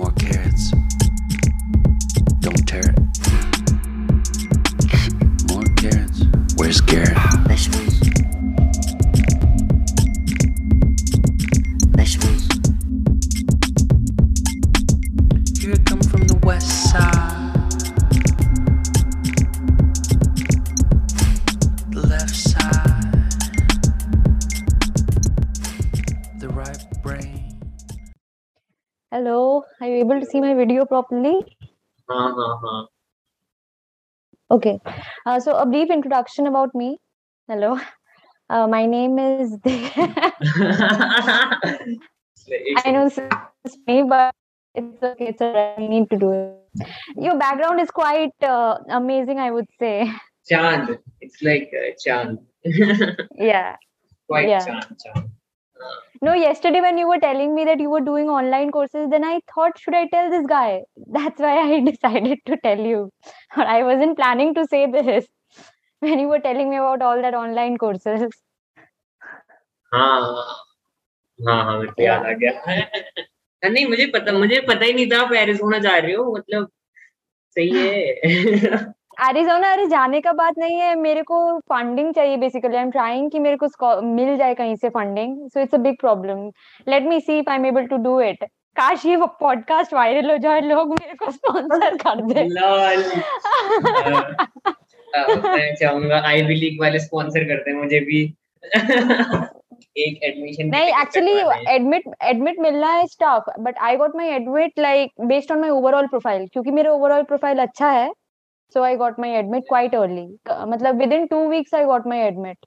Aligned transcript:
More 0.00 0.10
carrots. 0.12 0.89
see 30.30 30.40
my 30.40 30.54
video 30.54 30.84
properly? 30.84 31.34
Uh-huh. 32.08 32.86
Okay. 34.50 34.80
Uh, 35.26 35.40
so, 35.40 35.56
a 35.56 35.66
brief 35.66 35.90
introduction 35.90 36.46
about 36.46 36.74
me. 36.74 36.98
Hello. 37.48 37.78
Uh, 38.48 38.66
my 38.66 38.86
name 38.86 39.18
is. 39.18 39.56
I 42.84 42.90
know 42.90 43.06
it's 43.06 43.78
me, 43.86 44.02
but 44.02 44.34
it's 44.74 45.02
okay. 45.02 45.26
It's 45.28 45.40
all 45.40 45.54
right. 45.54 45.78
I 45.78 45.86
need 45.86 46.10
to 46.10 46.16
do 46.16 46.32
it. 46.32 46.88
Your 47.16 47.38
background 47.38 47.80
is 47.80 47.90
quite 47.90 48.34
uh, 48.42 48.78
amazing, 48.88 49.38
I 49.38 49.50
would 49.50 49.68
say. 49.78 50.10
Chand. 50.48 50.98
It's 51.20 51.40
like 51.42 51.70
uh, 51.72 51.92
Chand. 52.04 52.38
yeah. 53.36 53.76
Quite 54.26 54.48
yeah. 54.48 54.64
Chand, 54.64 54.96
Chand. 55.04 55.30
No, 56.22 56.34
yesterday 56.34 56.80
when 56.80 56.98
you 56.98 57.08
were 57.08 57.18
telling 57.18 57.54
me 57.54 57.64
that 57.64 57.80
you 57.80 57.88
were 57.88 58.00
doing 58.00 58.28
online 58.28 58.70
courses, 58.70 59.08
then 59.10 59.24
I 59.24 59.40
thought, 59.54 59.78
should 59.78 59.94
I 59.94 60.06
tell 60.08 60.30
this 60.30 60.46
guy? 60.46 60.82
That's 61.06 61.40
why 61.40 61.58
I 61.58 61.80
decided 61.80 62.40
to 62.46 62.56
tell 62.58 62.78
you. 62.78 63.10
Or 63.56 63.64
I 63.64 63.82
wasn't 63.82 64.18
planning 64.18 64.54
to 64.54 64.66
say 64.66 64.90
this 64.90 65.26
when 66.00 66.18
you 66.18 66.28
were 66.28 66.40
telling 66.40 66.68
me 66.70 66.76
about 66.76 67.02
all 67.02 67.22
that 67.22 67.34
online 67.34 67.78
courses. 67.78 68.30
हाँ 69.92 70.20
हाँ 71.38 71.64
हाँ 71.64 71.86
को 71.86 72.02
याद 72.02 72.26
आ 72.26 72.32
गया 72.40 72.50
हाँ, 72.66 73.70
नहीं 73.70 73.86
मुझे 73.86 74.06
पता 74.14 74.32
मुझे 74.32 74.60
पता 74.68 74.84
ही 74.84 74.92
नहीं 74.92 75.06
था 75.10 75.20
आप 75.22 75.32
एरिजोना 75.32 75.78
जा 75.78 75.96
रहे 75.96 76.12
हो 76.14 76.32
मतलब 76.36 76.70
सही 77.56 77.70
है 77.76 78.92
एरिजोना 79.20 79.70
अरे 79.72 79.86
जाने 79.86 80.20
का 80.20 80.32
बात 80.32 80.54
नहीं 80.58 80.76
है। 80.78 80.94
मेरे 80.96 81.22
को 81.22 81.38
फंडिंग 81.60 82.12
चाहिए 82.14 82.36
बेसिकली 82.36 82.76
आई 82.76 82.82
एम 82.82 82.90
ट्राइंग 82.90 83.30
कि 83.30 83.38
मेरे 83.38 83.56
को 83.56 84.00
मिल 84.02 84.36
जाए 84.38 84.54
कहीं 84.54 84.76
से 84.76 84.88
funding 84.88 85.48
so 85.48 85.60
it's 85.60 85.74
a 85.74 85.78
big 85.78 85.96
problem 86.00 86.46
let 86.86 87.02
me 87.02 87.20
see 87.20 87.38
if 87.38 87.50
I 87.50 87.56
am 87.56 87.66
able 87.66 87.86
to 87.86 87.96
do 88.04 88.20
it 88.20 88.44
काश 88.76 89.04
ये 89.06 89.16
पॉडकास्ट 89.40 89.94
वायरल 89.94 90.30
हो 90.30 90.36
जाए 90.38 90.60
लोग 90.60 90.90
मेरे 90.90 91.14
को 91.14 91.30
स्पॉन्सर 91.30 91.96
कर 91.96 92.20
दे। 92.22 92.44
लॉल 92.50 93.04
मैं 95.44 95.74
चाहूँगा 95.74 96.22
आईवी 96.26 96.54
लीग 96.54 96.80
वाले 96.80 96.98
स्पॉन्सर 96.98 97.44
करते 97.44 97.70
हैं 97.70 97.78
मुझे 97.78 98.00
भी। 98.00 98.22
एक 99.96 100.22
एडमिशन 100.24 100.66
नहीं 100.66 100.88
एक्चुअली 101.00 101.32
एडमिट 101.74 102.02
एडमिट 102.22 102.58
मिलना 102.60 102.92
है 102.92 103.06
staff 103.06 103.44
but 103.60 103.78
I 103.82 103.96
got 103.96 104.16
my 104.16 104.28
admit 104.30 104.78
like 104.78 105.12
based 105.26 105.52
on 105.52 105.60
my 105.60 105.70
overall 105.70 106.06
profile 106.06 106.46
क्योंकि 106.52 106.70
मेरा 106.70 106.92
ओवरऑल 106.92 107.22
प्रोफ़ाइल 107.22 107.58
अच्छा 107.58 107.90
है। 107.90 108.10
So 108.74 108.82
I 108.82 108.96
got 108.96 109.18
my 109.18 109.30
admit 109.30 109.62
quite 109.62 109.94
early 109.94 110.38
मतलब 110.50 110.98
within 111.12 111.26
two 111.26 111.48
weeks 111.48 111.74
I 111.74 111.84
got 111.84 112.06
my 112.06 112.18
admit 112.18 112.58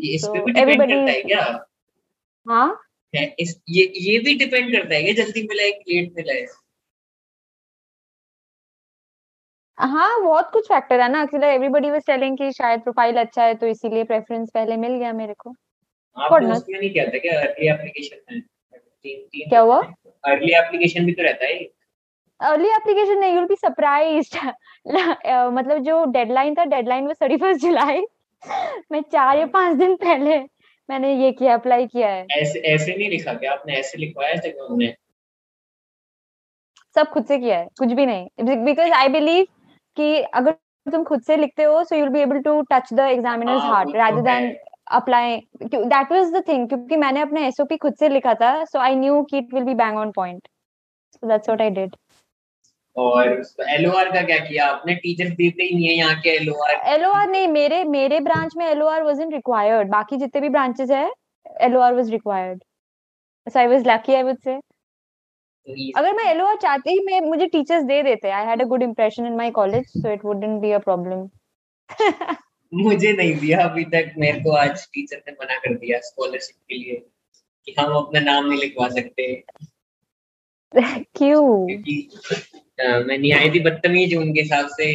ये 0.00 0.14
इस 0.14 0.24
so 0.24 0.34
everybody- 0.34 0.88
करता 0.88 1.12
है 1.12 1.22
क्या? 1.22 1.64
इस 3.38 3.60
ये 3.68 3.92
ये 3.96 4.18
भी 4.18 4.34
डिपेंड 4.34 4.72
करता 4.72 4.94
है 4.94 5.02
कि 5.02 5.12
जल्दी 5.12 5.42
मिला 5.42 5.62
है 5.62 5.70
कि 5.70 5.94
लेट 5.94 6.12
मिला 6.16 6.32
है। 6.32 6.46
हाँ 9.78 10.22
बहुत 10.22 10.50
कुछ 10.52 10.68
फैक्टर 10.68 11.00
है 11.00 11.08
ना। 11.12 11.22
एक्चुअली 11.22 11.46
एवरीबडी 11.46 11.90
वाज 11.90 12.06
टेलिंग 12.06 12.38
कि 12.38 12.52
शायद 12.52 12.82
प्रोफ़ाइल 12.82 13.16
अच्छा 13.16 13.44
है 13.44 13.54
तो 13.54 13.66
इसीलिए 13.66 14.04
प्रेफरेंस 14.04 14.50
पहले 14.54 14.76
मिल 14.76 14.92
गया 14.92 15.12
मेरे 15.12 15.34
को। 15.34 15.54
आपको 16.16 16.36
not? 16.36 16.56
उसमें 16.56 16.80
नहीं 16.80 16.90
क्या 16.90 17.04
था 17.04 17.18
क्या? 17.18 17.40
अर्ली 17.40 17.68
एप्लीकेशन 17.68 18.16
में 18.32 18.40
तीन 18.80 19.26
तीन 19.26 19.48
क्या 19.48 19.60
हुआ? 19.60 19.82
अर्ली 20.24 20.52
एप्लीकेशन 20.54 21.06
भी 21.06 21.12
तो 21.12 21.22
रहता 21.22 21.46
है। 21.46 21.73
अर्ली 22.44 22.68
एप्लीकेशन 22.68 23.18
नहीं 23.18 23.36
you'll 23.36 23.48
be 23.48 23.56
surprised. 23.56 24.36
अ, 25.26 25.48
मतलब 25.52 25.78
जो 25.82 26.04
डेडलाइन 26.12 26.54
था 26.54 26.64
डेडलाइन 26.72 27.06
वाज 27.06 27.16
31 27.22 27.60
जुलाई 27.62 28.02
मैं 28.92 29.00
चार 29.12 29.38
या 29.38 29.46
पाँच 29.54 29.76
दिन 29.76 29.94
पहले 29.96 30.38
मैंने 30.88 31.14
ये 31.14 31.30
किया 31.32 31.54
अप्लाई 31.54 31.86
किया 31.86 32.08
है। 32.08 32.26
ऐसे 32.32 32.58
ऐसे 32.74 32.96
नहीं 32.96 33.08
लिखा 33.10 33.34
क्या? 33.34 33.52
आपने 33.52 33.74
ऐसे 33.74 33.98
लिखवाया 33.98 34.34
था 34.34 34.48
क्या 34.50 34.64
उन्होंने? 34.64 34.94
सब 36.96 37.08
खुद 37.12 37.24
से 37.26 37.38
किया 37.38 37.58
है 37.58 37.68
कुछ 37.78 37.92
भी 37.92 38.06
नहीं। 38.06 38.64
बिकॉज़ 38.64 38.92
आई 38.92 39.08
बिलीव 39.08 39.46
कि 39.96 40.16
अगर 40.40 40.52
तुम 40.86 41.04
खुद 41.04 41.22
से 41.22 41.36
लिखते 41.36 41.62
हो 41.62 41.82
so 41.84 41.96
you'll 41.96 42.08
be 42.08 42.20
able 42.20 42.40
to 42.42 42.60
touch 42.72 42.92
the 42.94 43.00
examiners 43.00 43.62
heart 43.62 43.96
rather 43.96 44.20
than. 44.20 44.54
Apply 44.92 45.36
that 45.64 46.12
was 46.12 46.32
the 46.32 46.42
thing 46.48 46.68
क्योंकि 46.68 46.96
मैंने 46.96 47.20
अपना 47.20 47.46
एसओपी 47.46 47.76
खुद 47.76 47.94
से 47.98 48.08
लिखा 48.08 48.34
था 48.42 48.52
सो 48.64 48.78
आई 48.78 48.94
न्यू 48.94 49.22
कि 49.30 49.38
it 49.38 49.54
will 49.54 49.64
be 49.64 49.74
bang 49.74 49.98
on 49.98 50.10
point 50.16 50.48
so 51.14 51.28
that's 51.28 51.48
what 51.48 51.60
I 51.62 51.70
did 51.70 51.96
और 52.96 53.42
LOR 53.68 54.12
का 54.12 54.22
क्या 54.22 54.38
किया? 54.38 54.66
आपने 54.66 54.94
टीचर्स 54.94 55.30
देते 55.30 55.62
ही 55.62 55.74
नहीं 55.74 55.86
है 55.86 55.94
यहाँ 55.94 56.20
के 56.20 56.30
एलओआर 56.30 56.74
एलओआर 56.94 57.28
नहीं 57.28 57.48
मेरे 57.48 57.82
मेरे 57.84 58.20
ब्रांच 58.20 58.56
में 58.56 58.66
एलओआर 58.66 59.02
वाजंट 59.02 59.32
रिक्वायर्ड 59.34 59.88
बाकी 59.88 60.16
जितने 60.16 60.40
भी 60.40 60.48
ब्रांचेस 60.48 60.90
है 60.90 61.10
LOR 61.60 61.94
was 61.94 62.10
required 62.10 62.62
so 63.46 63.58
I 63.58 63.66
was 63.66 63.88
lucky 63.88 64.14
I 64.14 64.22
would 64.22 64.38
say 64.38 64.58
अगर 65.96 66.12
मैं 66.12 66.24
एलओआर 66.24 66.56
चाहती 66.56 66.98
मैं 67.04 67.20
मुझे 67.20 67.46
टीचर्स 67.46 67.84
दे 67.84 68.02
देते. 68.02 68.30
I 68.30 68.46
had 68.46 68.62
a 68.62 68.64
good 68.64 68.82
impression 68.82 69.26
in 69.26 69.36
my 69.36 69.50
college 69.50 69.86
so 69.86 70.12
it 70.12 70.24
wouldn't 70.24 70.60
be 70.60 70.70
a 70.70 70.78
problem 70.78 71.28
मुझे 72.72 73.12
नहीं 73.12 73.34
दिया 73.36 73.64
अभी 73.64 73.84
तक. 73.84 74.12
मेरे 74.18 74.40
को 74.40 74.56
आज 74.56 74.86
टीचर 74.94 75.16
ने 75.16 75.32
मना 75.32 75.56
कर 75.56 75.74
दिया 75.74 75.98
स्कॉलरशिप 76.00 76.56
के 76.68 76.74
लिए 76.74 76.94
कि 77.66 77.74
हम 77.78 77.94
अपना 77.96 78.20
नाम 78.20 78.46
नहीं 78.46 78.60
लिखवा 78.60 78.88
सकते। 78.88 79.44
क्यों? 81.16 81.66
मैं 82.78 83.18
निहायत 83.18 83.54
ही 83.54 83.60
बदतमीज 83.60 84.14
हूँ 84.14 84.22
उनके 84.22 84.40
हिसाब 84.40 84.68
से। 84.70 84.86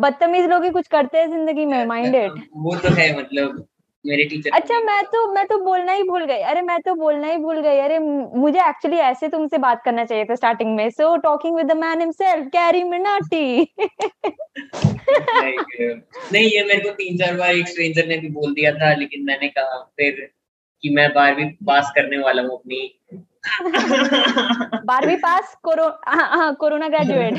बदतमीज 0.00 0.46
लोग 0.50 0.64
ही 0.64 0.70
कुछ 0.70 0.86
करते 0.88 1.18
हैं 1.18 1.30
ज़िंदगी 1.30 1.64
में 1.66 1.84
माइंडेड 1.86 2.32
वो 2.56 2.74
तो 2.76 2.88
है 2.94 3.16
मतलब 3.18 3.66
मेरे 4.04 4.24
टीचर 4.24 4.50
अच्छा 4.54 4.78
मैं 4.80 5.02
तो 5.12 5.26
मैं 5.34 5.46
तो 5.46 5.58
बोलना 5.64 5.92
ही 5.92 6.02
भूल 6.02 6.24
गई। 6.24 6.40
अरे 6.42 6.62
मैं 6.62 6.78
तो 6.80 6.94
बोलना 6.94 7.28
ही 7.28 7.36
भूल 7.36 7.60
गई। 7.60 7.78
अरे 7.78 7.98
मुझे 7.98 8.58
एक्चुअली 8.60 8.96
ऐसे 9.00 9.28
तुमसे 9.28 9.58
बात 9.58 9.82
करना 9.84 10.04
चाहिए 10.04 10.24
था 10.24 10.34
स्टार्टिंग 10.34 10.74
में। 10.76 10.88
So 10.90 11.16
talking 11.18 11.56
with 11.56 11.66
the 11.66 11.76
man 11.76 12.00
himself 12.00 12.46
Carry 12.52 12.82
Minati 12.84 13.68
नहीं 16.32 16.44
ये 16.44 16.64
मेरे 16.64 16.80
को 16.80 16.90
तीन 16.92 17.18
चार 17.18 17.36
बार 17.36 17.54
एक 17.54 17.68
स्ट्रेंजर 17.68 18.06
ने 18.06 18.16
भी 18.18 18.28
बोल 18.30 18.54
दिया 18.54 18.72
था 18.74 18.94
लेकिन 18.94 19.24
मैंने 19.26 19.48
कहा 19.48 19.78
फिर 19.96 20.28
कि 20.84 20.90
मैं 20.90 21.12
बारहवीं 21.14 21.50
पास 21.66 21.92
करने 21.94 22.18
वाला 22.18 22.42
हूँ 22.42 22.50
अपनी। 22.50 23.00
बारहवीं 24.84 25.16
पास 25.16 25.56
कोरो 25.62 25.84
हाँ 25.84 26.28
हाँ 26.28 26.54
कोरोना 26.54 26.88
ग्रेजुएट 26.88 27.34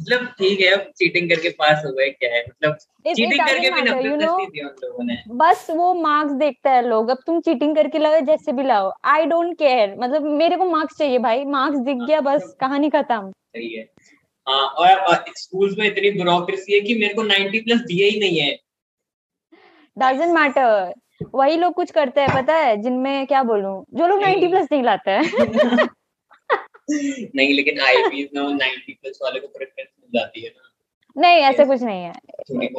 मतलब 0.00 0.26
ठीक 0.26 0.60
है 0.60 0.66
अब 0.66 0.80
चीटिंग 0.80 1.30
करके 1.30 1.48
पास 1.48 1.82
हो 1.86 1.92
गए 1.92 2.10
क्या 2.10 2.34
है? 2.34 2.44
मतलब 2.48 2.74
चीटिंग 3.14 3.46
करके 3.46 3.70
भी 3.70 3.82
नफरत 3.82 4.04
you. 4.04 4.50
दी 4.50 4.60
उन 4.60 4.68
लोगों 4.68 5.04
ने। 5.04 5.22
बस 5.28 5.66
वो 5.70 5.94
मार्क्स 5.94 6.32
देखता 6.32 6.70
है 6.70 6.88
लोग 6.88 7.08
अब 7.08 7.18
तुम 7.26 7.40
चीटिंग 7.40 7.76
करके 7.76 7.98
लाओ 7.98 8.20
जैसे 8.20 8.52
भी 8.52 8.62
लाओ 8.62 8.92
आई 9.04 9.26
डोंट 9.26 9.58
केयर 9.58 9.96
मतलब 9.98 10.22
मेरे 10.22 10.56
को 10.56 10.64
मार्क्स 10.64 10.98
चाहिए 10.98 11.18
भाई 11.18 11.44
मार्क्स 11.44 11.78
दिख 11.78 11.96
गया 11.96 12.20
बस 12.20 12.56
कहानी 12.60 12.90
खत्म। 12.90 13.30
सही 13.30 13.74
है। 13.74 13.90
हाँ 14.48 14.66
और, 14.66 15.24
स्कूल्स 15.36 15.78
में 15.78 15.86
इतनी 15.86 16.10
ब्यूरोक्रेसी 16.10 16.74
है 16.74 16.80
कि 16.80 16.94
मेरे 16.94 17.14
को 17.14 17.22
90 17.22 17.60
प्लस 17.60 17.80
दिए 17.80 18.08
ही 18.08 18.20
नहीं 18.20 18.38
है। 18.38 18.69
डजेंट 19.96 20.32
मैटर 20.34 20.92
वही 21.34 21.56
लोग 21.56 21.74
कुछ 21.74 21.90
करते 21.90 22.20
हैं 22.20 22.30
पता 22.34 22.54
है 22.56 22.76
जिनमें 22.82 23.26
क्या 23.26 23.42
बोलू 23.42 23.72
जो 23.94 24.06
लोग 24.06 24.20
नाइनटी 24.20 24.46
प्लस 24.48 24.68
नहीं 24.72 24.82
लाते 24.82 25.10
हैं। 25.10 25.22
नहीं 27.34 27.54
लेकिन 27.54 27.80
है 27.80 27.92
नहीं 31.16 31.40
ऐसा 31.42 31.64
कुछ 31.64 31.82
नहीं 31.82 32.02
है। 32.04 32.12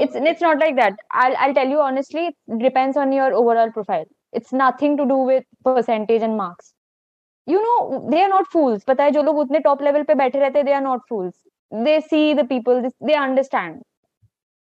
It's 0.02 0.16
it's 0.16 0.44
not 0.44 0.60
like 0.60 0.76
that 0.76 0.96
I 1.16 1.34
I 1.34 1.54
tell 1.54 1.72
you 1.72 1.80
honestly 1.80 2.28
depends 2.58 2.98
on 2.98 3.14
your 3.14 3.34
overall 3.34 3.70
profile 3.70 4.06
it's 4.34 4.50
nothing 4.54 4.98
to 4.98 5.04
do 5.06 5.26
with 5.28 5.44
percentage 5.66 6.24
and 6.24 6.36
marks 6.38 6.74
you 7.48 7.60
know 7.60 8.00
they 8.10 8.22
are 8.24 8.30
not 8.30 8.48
fools 8.54 8.84
पता 8.84 9.04
है 9.04 9.12
जो 9.12 9.24
लोग 9.24 9.38
उतने 9.40 9.60
टॉप 9.60 9.82
लेवल 9.82 10.04
पे 10.04 10.14
बैठे 10.16 10.40
रहते 10.40 10.60
हैं 10.60 10.66
they 10.66 10.74
are 10.74 10.82
not 10.82 11.02
fools 11.10 11.34
they 11.74 12.00
see 12.02 12.34
the 12.34 12.48
people 12.48 12.82
they 12.82 13.14
understand 13.14 13.76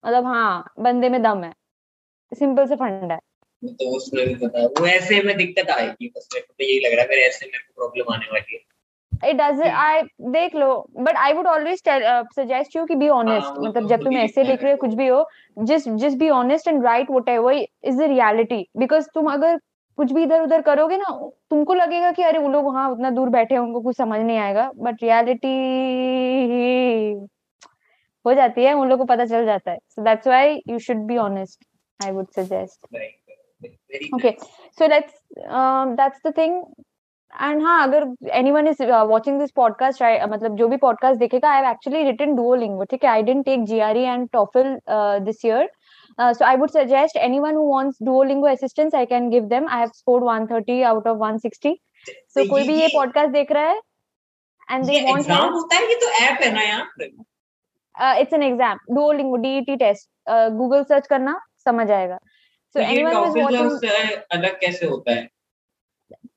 मतलब 0.03 0.25
हाँ 0.25 0.73
बंदे 0.79 1.09
में 1.09 1.21
दम 1.21 1.43
है। 1.43 1.53
सिंपल 2.35 2.67
से 2.67 2.75
फंडा 2.75 3.13
है। 3.13 3.73
तो 3.73 3.95
उसमें 3.97 4.25
भी 4.27 4.33
पता 4.35 4.59
है 4.59 4.67
वो 4.79 4.87
ऐसे 4.87 5.21
में 5.23 5.35
दिक्कत 5.37 5.69
आएगी 5.69 6.07
बस 6.07 6.27
मेरे 6.33 6.45
को 6.45 6.53
तो 6.53 6.63
यही 6.63 6.79
लग 6.79 6.93
रहा 6.93 7.01
है 7.01 7.09
मेरे 7.09 7.21
ऐसे 7.27 7.45
में 7.45 7.59
प्रॉब्लम 7.75 8.13
आने 8.13 8.33
वाली 8.33 8.55
है। 8.55 8.67
It 9.11 9.37
does 9.37 9.57
I 9.61 10.03
देख 10.33 10.53
लो 10.55 10.67
but 11.05 11.17
I 11.17 11.33
would 11.33 11.47
always 11.53 11.81
tell 11.81 12.03
uh, 12.09 12.23
suggest 12.35 12.75
you 12.75 12.85
कि 12.87 12.95
be 12.99 13.09
honest 13.13 13.47
हाँ, 13.47 13.55
मतलब 13.59 13.83
तो 13.83 13.87
जब 13.87 14.03
तुम 14.03 14.17
ऐसे 14.17 14.43
लिख 14.43 14.63
रहे 14.63 14.71
हो 14.71 14.77
कुछ 14.77 14.93
भी 14.93 15.07
हो 15.07 15.25
just 15.69 15.89
just 16.03 16.19
be 16.19 16.29
honest 16.35 16.69
and 16.71 16.83
write 16.83 17.09
whatever 17.15 17.53
is 17.91 17.97
the 18.01 18.07
reality 18.11 18.61
because 18.83 19.09
तुम 19.13 19.31
अगर 19.31 19.59
कुछ 19.97 20.11
भी 20.11 20.23
इधर 20.23 20.41
उधर 20.41 20.61
करोगे 20.61 20.97
ना 20.97 21.11
तुमको 21.49 21.73
लगेगा 21.73 22.11
कि 22.11 22.23
अरे 22.23 22.39
वो 22.39 22.49
लोग 22.49 22.65
वहाँ 22.65 22.89
उतना 22.91 23.09
दूर 23.09 23.29
बैठे 23.29 23.55
हैं 23.55 23.61
उनको 23.61 23.81
कुछ 23.81 23.97
समझ 23.97 24.19
नहीं 24.19 24.37
आएगा 24.37 24.69
बट 24.75 25.03
रियलिटी 25.03 25.55
हो 28.25 28.33
जाती 28.33 28.63
है 28.63 28.73
उन 28.73 28.89
लोग 28.89 28.99
को 28.99 29.05
पता 29.05 29.25
चल 29.25 29.45
जाता 29.45 29.71
है। 29.71 29.77
So 29.89 30.03
that's 30.03 30.27
why 30.27 30.61
you 30.67 30.79
should 30.79 31.05
be 31.07 31.17
honest 31.17 31.59
I 32.04 32.12
would 32.12 32.26
suggest 32.36 32.86
very 32.94 34.10
okay 34.16 34.36
so 34.78 34.86
let's 34.92 35.14
um, 35.58 35.94
that's 36.00 36.26
the 36.28 36.36
thing 36.40 36.58
and 37.32 37.62
हाँ 37.62 37.82
अगर 37.82 38.04
anyone 38.38 38.66
is 38.68 38.82
watching 38.82 39.38
this 39.40 39.50
podcast 39.56 40.02
मतलब 40.30 40.56
जो 40.56 40.66
भी 40.68 40.76
पॉडकास्ट 40.82 41.18
देखेगा 41.20 41.50
I 41.50 41.62
have 41.62 41.70
actually 41.70 42.02
written 42.04 42.34
Duolingo 42.36 42.84
ठीक 42.90 43.04
है 43.04 43.10
I 43.10 43.22
didn't 43.22 43.44
take 43.44 43.64
GRE 43.66 44.02
and 44.02 44.28
TOEFL 44.32 44.78
this 45.24 45.44
year 45.44 45.68
so 46.18 46.44
I 46.44 46.54
would 46.54 46.70
suggest 46.70 47.16
anyone 47.16 47.54
who 47.54 47.68
wants 47.68 47.98
Duolingo 48.00 48.52
assistance, 48.52 48.94
I 48.94 49.04
can 49.04 49.30
give 49.30 49.48
them. 49.48 49.66
I 49.68 49.80
have 49.80 49.94
scored 49.94 50.22
130 50.22 50.84
out 50.84 51.06
of 51.06 51.18
160. 51.18 51.72
So 52.28 52.44
कोई 52.50 52.66
भी 52.66 52.74
ये 52.80 52.88
podcast 52.96 53.32
देख 53.32 53.52
रहा 53.52 53.68
है 53.68 53.80
and 54.70 54.84
they 54.84 54.94
ये 54.94 55.02
want 55.02 55.18
exam 55.18 55.40
help, 55.40 55.52
होता 55.52 55.76
है 55.76 55.88
ये 55.88 55.94
तो 55.94 56.10
ऐप 56.24 56.42
है 56.42 56.52
ना 56.54 56.62
यार 56.62 56.86
uh, 57.94 58.14
it's 58.22 58.32
an 58.32 58.42
exam. 58.42 58.78
Duolingo 58.90 59.42
DET 59.42 59.78
test. 59.80 60.08
Uh, 60.26 60.50
Google 60.50 60.84
search 60.84 61.06
करना 61.06 61.38
समझ 61.69 61.89
आएगा। 61.91 62.17
सो 62.75 62.79
एनी 62.79 63.03
वन 63.03 64.15
अलग 64.31 64.59
कैसे 64.61 64.85
होता 64.85 65.11
है? 65.11 65.27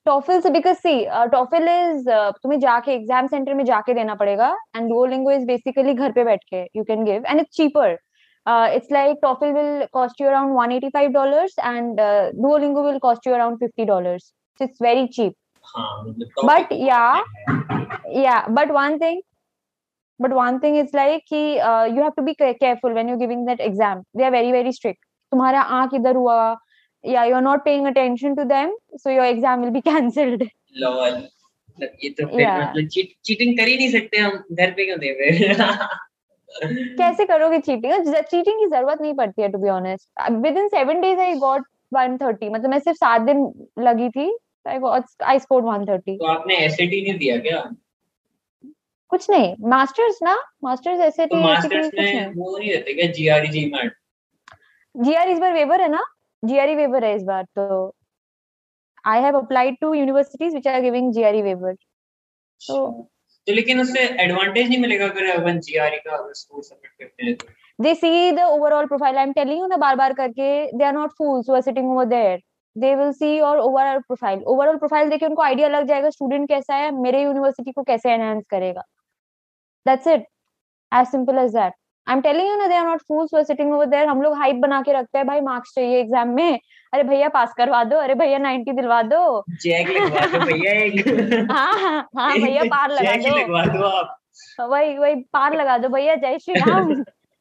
टॉफिल 0.05 0.39
से 0.41 0.49
बिकॉज़ 0.49 0.77
सी 0.77 0.93
टॉफिल 1.31 1.67
इज़ 1.69 2.09
तुम्हें 2.43 2.59
जाके 2.59 2.91
एग्ज़ाम 2.93 3.27
सेंटर 3.27 3.53
में 3.53 3.63
जाके 3.65 3.93
देना 3.93 4.15
पड़ेगा 4.15 4.55
and 4.75 4.89
Duo 4.89 5.05
lingo 5.05 5.31
is 5.31 5.45
basically 5.47 5.93
घर 5.93 6.11
पे 6.11 6.23
बैठ 6.23 6.43
के 6.49 6.61
you 6.75 6.83
can 6.83 7.03
give 7.05 7.23
and 7.27 7.39
it's 7.39 7.55
cheaper 7.57 7.91
it's 8.45 8.91
like 8.91 9.19
TOEFL 9.21 9.53
will 9.53 9.85
cost 9.93 10.21
you 10.21 10.27
around 10.27 10.55
one 10.55 10.71
eighty 10.71 10.89
five 10.89 11.11
dollar 11.11 11.47
and 11.59 11.99
Duolingo 12.57 12.83
will 12.85 12.97
cost 13.05 13.27
you 13.27 13.33
around 13.33 13.59
fifty 13.59 13.85
dollar 13.85 14.17
it's 14.59 14.81
very 14.81 15.07
cheap 15.17 15.33
but 16.45 16.73
yeah 16.81 18.39
but 18.49 18.71
one 18.71 18.97
thing 18.99 19.21
but 20.19 20.33
one 20.33 20.59
thing 20.63 20.77
is 20.79 20.95
like 20.95 21.23
की 21.29 21.43
you 21.53 22.01
have 22.01 22.11
to 22.17 22.23
be 22.23 22.33
careful 22.33 22.93
when 22.93 23.09
you 23.09 23.17
giving 23.17 23.47
that 23.47 23.61
exam 23.61 24.03
they 24.17 24.23
are 24.23 24.31
very 24.31 24.51
very 24.51 24.71
strict 24.73 25.05
तुम्हारा 25.33 25.61
आँख 25.81 25.93
इधर 25.95 26.15
हुआ 26.15 26.37
या 27.03 27.23
you 27.23 27.35
are 27.35 27.41
not 27.41 27.63
paying 27.65 27.85
attention 27.87 28.35
to 28.35 28.43
them 28.51 28.75
so 28.97 29.09
your 29.11 29.25
exam 29.25 29.61
will 29.61 29.69
be 29.71 29.81
cancelled 29.89 30.43
lol 30.77 31.21
ये 32.03 32.09
तो 32.09 32.25
फिर 32.25 32.41
Yeah. 32.41 32.57
मतलब 32.61 32.87
चीट 32.93 33.13
चीटिंग 33.25 33.57
कर 33.57 33.67
ही 33.67 33.75
नहीं 33.77 33.91
सकते 33.91 34.17
हम 34.17 34.43
घर 34.53 34.71
पे 34.71 34.85
क्यों 34.85 34.97
दे 34.99 35.13
कैसे 36.97 37.25
करोगे 37.25 37.57
चीटिंग 37.59 38.13
चीटिंग 38.15 38.59
की 38.59 38.67
ज़रूरत 38.67 39.01
नहीं 39.01 39.13
पड़ती 39.13 39.41
है 39.41 39.47
to 39.51 39.57
be 39.59 39.69
honest 39.69 40.29
within 40.57 40.67
seven 40.69 41.01
days 41.01 41.19
I 41.19 41.33
got 41.39 41.63
130 41.91 42.51
मतलब 42.51 42.69
मैं 42.69 42.79
सिर्फ़ 42.79 42.97
सात 42.97 43.21
दिन 43.21 43.41
लगी 43.79 44.09
थी 44.09 44.27
आई 44.65 44.77
गॉट 44.79 45.23
आई 45.23 45.39
स्कोर्ड 45.39 45.65
130 45.65 46.17
तो 46.19 46.25
आपने 46.33 46.57
एसएटी 46.65 47.01
नहीं 47.01 47.17
दिया 47.17 47.37
क्या? 47.39 47.63
कुछ 49.11 49.29
नहीं. 49.29 49.53
मास्टर्स 49.69 50.19
ना? 50.23 50.35
मास्टर्स 50.63 50.99
ऐसे 50.99 51.25
तो 51.25 51.37
मास्टर्स 51.37 51.89
में 51.97 52.33
वो 52.35 52.57
नहीं 52.57 52.71
रहते 52.71 52.93
क्या? 52.93 53.07
जीआरई 53.11 53.47
जीमैट 53.47 53.93
जीआर 54.95 55.29
इस 55.29 55.39
बार 55.39 55.53
वेवर 55.53 55.81
है 55.81 55.87
ना 55.89 56.03
जीआरई 56.43 56.75
वेवर 56.75 57.05
है 57.05 57.15
इस 57.15 57.23
बार 57.23 57.43
तो 57.55 57.95
I 59.05 59.21
have 59.21 59.37
applied 59.37 59.77
to 59.81 59.93
universities 59.93 60.53
which 60.53 60.67
are 60.67 60.81
giving 60.81 61.11
GRE 61.13 61.41
waiver 61.41 61.73
तो 62.61 62.91
तो 63.47 63.53
लेकिन 63.53 63.81
उससे 63.81 64.03
एडवांटेज 64.23 64.69
नहीं 64.69 64.79
मिलेगा 64.81 65.07
अगर 65.07 65.29
अपन 65.29 65.59
जीआरई 65.59 65.97
का 65.97 66.15
अगर 66.17 66.33
स्कोर 66.33 66.63
सबमिट 66.63 66.91
करते 66.99 67.25
हैं 67.25 67.35
तो? 67.35 67.47
They 67.79 67.95
see 67.95 68.31
the 68.31 68.43
overall 68.45 68.87
profile. 68.87 69.17
I'm 69.17 69.33
telling 69.33 69.59
you 69.59 69.67
ना 69.69 69.77
बार 69.77 69.95
बार 69.95 70.13
करके 70.13 70.49
they 70.79 70.85
are 70.85 70.95
not 70.97 71.13
fools 71.19 71.47
who 71.47 71.55
are 71.55 71.61
sitting 71.61 71.87
over 71.93 72.05
there. 72.05 72.37
They 72.75 72.95
will 72.95 73.13
see 73.13 73.31
your 73.37 73.57
overall 73.59 74.01
profile. 74.07 74.43
Overall 74.53 74.77
profile 74.83 75.09
देखे 75.09 75.25
उनको 75.25 75.41
आइडिया 75.41 75.67
लग 75.67 75.87
जाएगा 75.87 76.09
स्टूडेंट 76.09 76.47
कैसा 76.49 76.75
है 76.75 76.91
मेरे 77.01 77.23
यूनिवर्सिटी 77.23 77.71
को 77.71 77.83
कैसे 77.83 78.11
एनहांस 78.13 78.43
करेगा. 78.49 78.83
That's 79.85 80.07
it. 80.15 80.29
As 80.91 81.11
simple 81.11 81.39
as 81.45 81.57
that 82.07 82.13
i'm 82.13 82.21
telling 82.21 82.45
you 82.45 82.57
ना 82.57 82.67
they 82.67 82.75
are 82.75 82.85
not 82.85 83.01
fools 83.01 83.31
who 83.31 83.37
are 83.37 83.45
sitting 83.45 83.73
over 83.73 83.87
there. 83.87 84.07
हम 84.07 84.21
लोग 84.21 84.37
हाइप 84.37 84.55
बना 84.55 84.81
के 84.81 84.93
रखते 84.93 85.17
हैं 85.17 85.27
भाई 85.27 85.41
मार्क्स 85.41 85.73
चाहिए 85.75 85.99
एग्ज़ाम 85.99 86.27
में। 86.27 86.59
अरे 86.93 87.03
भैया 87.03 87.29
पास 87.29 87.53
करवा 87.53 87.83
दो। 87.83 87.97
अरे 87.97 88.15
भैया 88.15 88.39
90 88.39 88.73
दिलवा 88.75 89.01
दो। 89.01 89.43
जैक 89.49 89.89
लगवा 89.89 90.25
दो 90.25 90.45
भैया 90.45 90.71
एक। 90.71 91.51
हाँ 91.51 91.79
हाँ 91.79 92.09
हाँ 92.17 92.39
भैया 92.39 92.63
पार 92.71 92.91
लगा 92.91 93.15
दो। 93.15 93.37
लगवा 93.37 93.65
दो 93.65 93.83
आप। 93.83 94.17
वही 94.59 94.97
वही 94.97 95.15
पार 95.15 95.55
लगा 95.55 95.77
दो 95.77 95.89
भैया 95.89 96.15
जय 96.15 96.39
श्री 96.39 96.53
राम। 96.53 96.91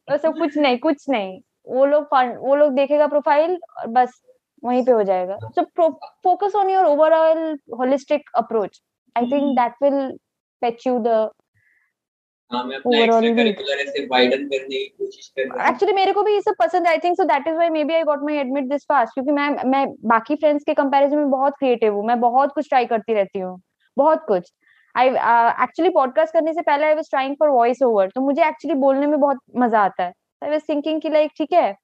वो 0.08 0.16
सब 0.16 0.38
कुछ 0.38 0.56
नहीं 0.58 0.78
कुछ 0.78 1.08
नहीं। 1.08 1.40
वो 1.68 1.86
लोग 1.86 2.08
वो 2.38 2.54
लोग 2.56 2.72
देखेगा 2.72 3.06
प्रोफ़ाइल 3.06 3.58
और 3.78 3.86
बस 3.86 4.22
वहीं 4.64 4.84
पे 4.84 4.92
हो 4.92 5.02
जाएगा। 5.02 5.36
So 5.42 5.62
focus 6.24 6.54
on 6.56 6.70
your 6.70 6.84
overall 6.84 7.58
holistic 7.78 8.30
approach 8.36 8.82
I 9.16 9.26
think. 9.26 9.58
That 9.58 9.72
will 9.82 10.16
fetch 10.62 10.86
you 10.86 10.98
the 10.98 11.30
actually 15.68 15.92
मेरे 15.92 16.12
को 16.12 16.22
भी 16.22 16.34
ये 16.34 16.40
सब 16.40 16.54
पसंद 16.58 16.86
I 16.88 16.98
think 17.04 17.16
so 17.16 17.24
that 17.24 17.46
is 17.48 17.54
why 17.54 17.70
maybe 17.84 17.94
I 17.94 18.02
got 18.04 18.22
my 18.24 18.38
admit 18.40 18.64
this 18.70 18.84
fast 18.88 19.14
क्योंकि 19.14 19.32
मैं 19.32 19.48
मैं 19.66 19.86
बाकी 20.08 20.34
फ्रेंड्स 20.36 20.64
के 20.64 20.74
कंपैरिजन 20.74 21.16
में 21.16 21.30
बहुत 21.30 21.54
क्रिएटिव 21.58 21.94
हूँ। 21.94 22.04
मैं 22.06 22.20
बहुत 22.20 22.52
कुछ 22.54 22.68
ट्राई 22.68 22.86
करती 22.86 23.14
रहती 23.14 23.38
हूँ। 23.38 23.60
बहुत 23.96 24.24
कुछ। 24.28 24.52
आई 24.94 25.08
एक्चुअली 25.08 25.90
पॉडकास्ट 25.90 26.32
करने 26.34 26.52
से 26.52 26.62
पहले 26.62 26.86
I 26.86 26.94
was 26.94 27.10
trying 27.10 27.36
for 27.38 27.48
voice 27.50 27.82
over 27.82 28.08
तो 28.14 28.20
मुझे 28.20 28.46
एक्चुअली 28.48 28.74
बोलने 28.80 29.06
में 29.06 29.18
बहुत 29.20 29.38
मज़ा 29.58 29.80
आता 29.80 30.04
है। 30.04 30.12
आई 30.42 30.50
वाज 30.50 30.62
थिंकिंग 30.68 31.00
कि 31.00 31.08
लाइक 31.10 31.30
ठीक 31.38 31.52
है। 31.52 31.74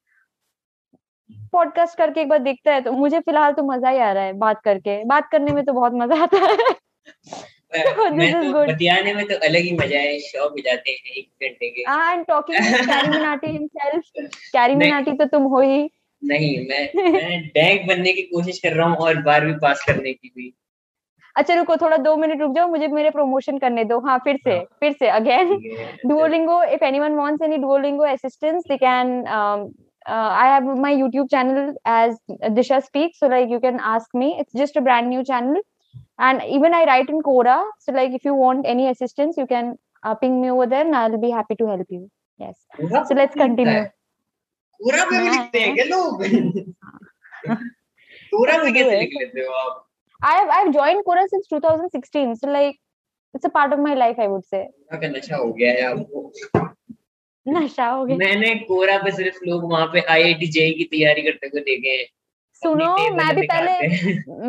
पॉडकास्ट 1.53 1.97
करके 1.97 2.21
एक 2.21 2.29
बार 2.29 2.39
देखता 2.39 2.73
है 2.73 2.81
तो 2.81 2.91
मुझे 2.93 3.19
फ़िलहाल 3.19 3.53
तो 3.53 3.63
मज़ा 3.65 3.89
ही 3.89 3.97
आ 3.99 4.11
रहा 4.11 4.23
है 4.23 4.33
बात 4.39 4.61
करके। 4.65 5.03
बात 5.05 5.29
करने 5.31 5.51
में 5.53 5.63
तो 5.65 5.73
बहुत 5.73 5.93
मज़ा 5.95 6.21
आता 6.23 6.37
है। 6.37 6.57
मैं 7.75 8.51
तो. 8.51 8.65
बतियाने 8.67 9.13
में 9.13 9.25
तो 9.27 9.35
अलग 9.35 9.61
ही 9.61 9.75
मज़ा 9.81 9.99
है 9.99 10.19
शौक 10.19 10.51
हो 10.51 10.61
जाते 10.65 10.91
हैं 10.91 11.15
एक 11.17 11.29
घंटे 11.43 11.69
के 11.69 11.81
and 11.81 12.25
talking 12.25 12.59
Carry 12.59 13.09
Minati 13.09 13.47
himself 13.47 14.03
Carry. 14.53 14.75
Minati 14.75 15.11
तो 15.11 15.25
तुम 15.25 15.43
हो 15.43 15.61
ही 15.61 15.89
नहीं 16.23 16.67
मैं 16.69 17.11
मैं 17.11 17.47
डैंक 17.47 17.87
बनने 17.87 18.13
की 18.13 18.21
कोशिश 18.21 18.59
कर 18.59 18.73
रहा 18.73 18.87
हूँ 18.87 18.97
और 18.97 19.21
बारहवीं 19.21 19.53
पास 19.53 19.83
करने 19.87 20.13
की 20.13 20.29
भी 20.37 20.53
अच्छा 21.37 21.53
रुको 21.53 21.75
थोड़ा 21.77 21.97
दो 21.97 22.15
मिनट 22.17 22.41
रुक 22.41 22.55
जाओ 22.55 22.67
मुझे 22.67 22.87
मेरे 22.87 23.09
प्रमोशन 23.09 23.57
करने 23.57 23.83
दो 23.85 23.99
हाँ 23.99 24.17
फिर 24.23 24.37
से 24.43 24.51
हाँ। 24.51 24.63
फिर 24.79 24.91
से 24.91 25.07
अगेन 25.07 25.51
है। 25.77 26.79
Anyone 26.81 27.15
wants 27.15 27.41
any 27.41 27.57
Duolingo 27.57 28.05
assistance, 28.13 28.63
they 28.67 28.77
can. 28.77 29.27
Um, 29.27 29.71
uh, 30.05 30.29
I 30.31 30.47
have 30.47 30.63
my 30.63 30.93
YouTube 30.93 31.29
channel 31.29 31.73
as 31.85 32.17
Disha 32.57 32.83
Speaks, 32.83 33.19
so 33.19 33.27
like 33.27 33.49
you 33.49 33.59
can 33.59 33.79
ask 33.79 34.13
me. 34.13 34.37
It's 34.39 34.53
just 34.53 34.75
a 34.75 34.81
brand 34.81 35.09
new 35.09 35.23
channel, 35.23 35.61
and 36.19 36.41
even 36.43 36.73
I 36.73 36.83
write 36.85 37.09
in 37.09 37.21
Quora. 37.21 37.63
So 37.79 37.91
like 37.91 38.11
if 38.13 38.25
you 38.25 38.33
want 38.35 38.65
any 38.65 38.89
assistance, 38.89 39.37
you 39.37 39.45
can 39.47 39.77
uh, 40.03 40.15
ping 40.15 40.41
me 40.41 40.51
over 40.51 40.67
there, 40.67 40.85
and 40.85 40.95
I'll 40.95 41.17
be 41.17 41.29
happy 41.31 41.55
to 41.55 41.67
help 41.67 41.87
you. 41.89 42.09
Yes. 42.39 42.55
पूरा 42.79 43.07
So 43.07 43.15
let's 43.15 43.35
continue. 43.35 43.85
पूरा 44.79 45.03
पे 45.05 45.19
भी 45.19 45.27
हाँ, 45.27 45.37
लिखते 45.37 45.59
हैं 45.59 45.73
क्या 45.75 45.85
लोग 45.85 46.21
पे 46.21 46.27
do 48.31 48.45
कैसे. 48.73 48.99
लिख 48.99 49.09
लेते 49.21 49.41
हो 49.41 49.53
आप 49.61 49.85
I 50.21 50.31
have 50.37 50.49
I've 50.57 50.73
joined 50.73 51.03
Quora 51.05 51.25
since 51.31 51.47
2016, 51.47 52.35
so 52.35 52.47
like 52.47 52.77
it's 53.33 53.45
a 53.45 53.49
part 53.49 53.73
of 53.73 53.79
my 53.79 53.93
life. 53.93 54.19
I 54.19 54.27
would 54.27 54.45
say. 54.45 54.67
नशा 54.93 55.37
हो 55.37 55.51
गया 55.59 55.71
है 55.73 55.81
आपको 55.91 56.31
नशा 57.45 57.87
हो 57.89 58.05
गया 58.05 58.17
मैंने 58.17 58.53
कोरा 58.69 58.97
पे 59.03 59.11
सिर्फ़ 59.11 59.37
लोग 59.47 59.63
वहाँ 59.71 59.85
पे 59.93 60.01
आईआईटी 60.15 60.47
जेई 60.57 60.71
की 60.77 60.83
तैयारी 60.93 61.21
करते 61.21 61.47
हुए 61.53 61.61
देखे 61.69 61.89
हैं 61.97 62.05
सुनो 62.63 62.87
मैं 63.15 63.33
भी 63.35 63.41
पहले 63.43 63.71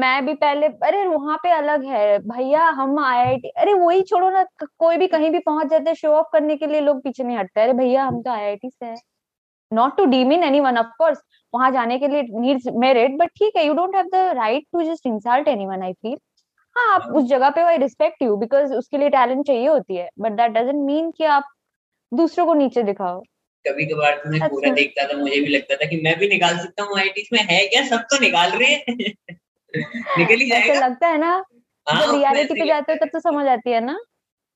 मैं 0.01 0.25
भी 0.27 0.35
पहले 0.35 0.67
अरे 0.87 1.05
वहाँ 1.07 1.37
पे 1.43 1.51
अलग 1.53 1.85
है 1.87 2.19
भैया 2.21 2.65
हम 2.79 2.99
आईआईटी 3.01 3.49
अरे 3.59 3.73
वही 3.75 4.03
छोड़ो 4.03 4.31
ना 4.31 4.45
कोई 4.79 4.97
भी 4.97 5.07
कहीं 5.09 5.31
भी 5.31 5.39
पहुँच 5.41 5.67
जाते 5.71 5.91
हैं 5.91 5.95
शो 5.97 6.13
ऑफ़ 6.13 6.27
करने 6.33 6.57
के 6.57 6.67
लिए 6.67 6.81
लोग 6.81 7.03
पीछे 7.05 7.23
नहीं 7.25 7.37
हटते। 7.39 7.61
अरे 7.63 7.73
भैया 7.75 8.05
हम 8.05 8.21
तो 8.23 8.31
आईआईटी 8.31 8.71
से 8.71 8.87
है। 8.87 8.97
Not 9.71 9.97
to 9.97 10.05
demean 10.07 10.45
anyone 10.61 10.79
of course 10.79 11.19
वहाँ 11.55 11.71
जाने 11.73 11.99
के 11.99 12.09
लिए 12.09 12.23
नीड्स 12.41 12.67
मेरिट 12.77 13.17
बट 13.19 13.31
ठीक 13.39 13.57
है 13.57 13.67
you 13.67 13.75
don't 13.75 13.95
have 13.97 14.07
the 14.15 14.25
right 14.37 14.67
to 14.73 14.83
just 14.85 15.07
insult 15.07 15.49
anyone 15.49 15.83
I 15.83 15.93
feel 15.93 16.17
हाँ 16.77 16.95
आप 16.95 17.13
उस 17.17 17.25
जगह 17.29 17.51
पे 17.51 17.63
आई 17.63 17.77
रिस्पेक्ट 17.79 18.23
यू 18.23 18.37
बिकॉज़ 18.37 18.75
उसके 18.75 18.99
लिए 18.99 19.09
टैलेंट 19.11 19.47
चाहिए 19.47 19.67
होती 19.69 19.97
है 19.97 20.09
बट 20.21 20.33
दैट 20.33 20.53
डजंट 20.53 20.85
मीन 20.87 21.11
कि 21.11 21.25
आप 21.37 21.45
दूसरों 22.13 22.47
को 22.47 22.55
नीचे 22.55 22.83
दिखाओ। 22.83 23.23
कभी 23.69 23.87
कभार 23.87 24.13
तो 24.13 24.31
मैं 24.31 24.49
पूरा 24.51 24.71
अच्छा। 24.71 24.83
देखता 24.83 25.07
था 25.07 25.17
मुझे 25.17 25.41
भी 25.41 25.47
लगता 25.47 25.77
था 25.77 25.87
कि 25.87 26.01
मैं 26.01 26.19
भी 26.19 26.29
निकाल 26.29 26.59
सकता 26.59 26.83
हूँ 26.83 26.99
आई 26.99 27.25
में 27.33 27.41
है 27.41 27.67
क्या? 27.67 27.87
सब 27.87 27.97
तो 27.97 28.19
निकाल 28.21 28.51
रहे 28.51 28.73
हैं। 28.73 28.95
निकल 30.19 30.35
ही 30.35 30.47
जाएगा 30.47 30.75
लगता 30.75 31.07
है 31.07 31.19
ना 31.19 31.45
हाँ, 31.89 32.07
जब 32.07 32.15
रियलिटी 32.15 32.55
पे 32.55 32.67
जाते 32.67 32.93
हो 32.93 32.99
तब 33.05 33.11
तो 33.13 33.21
समझ 33.21 33.47
आती 33.47 33.71
है 33.71 33.81
ना? 33.81 33.99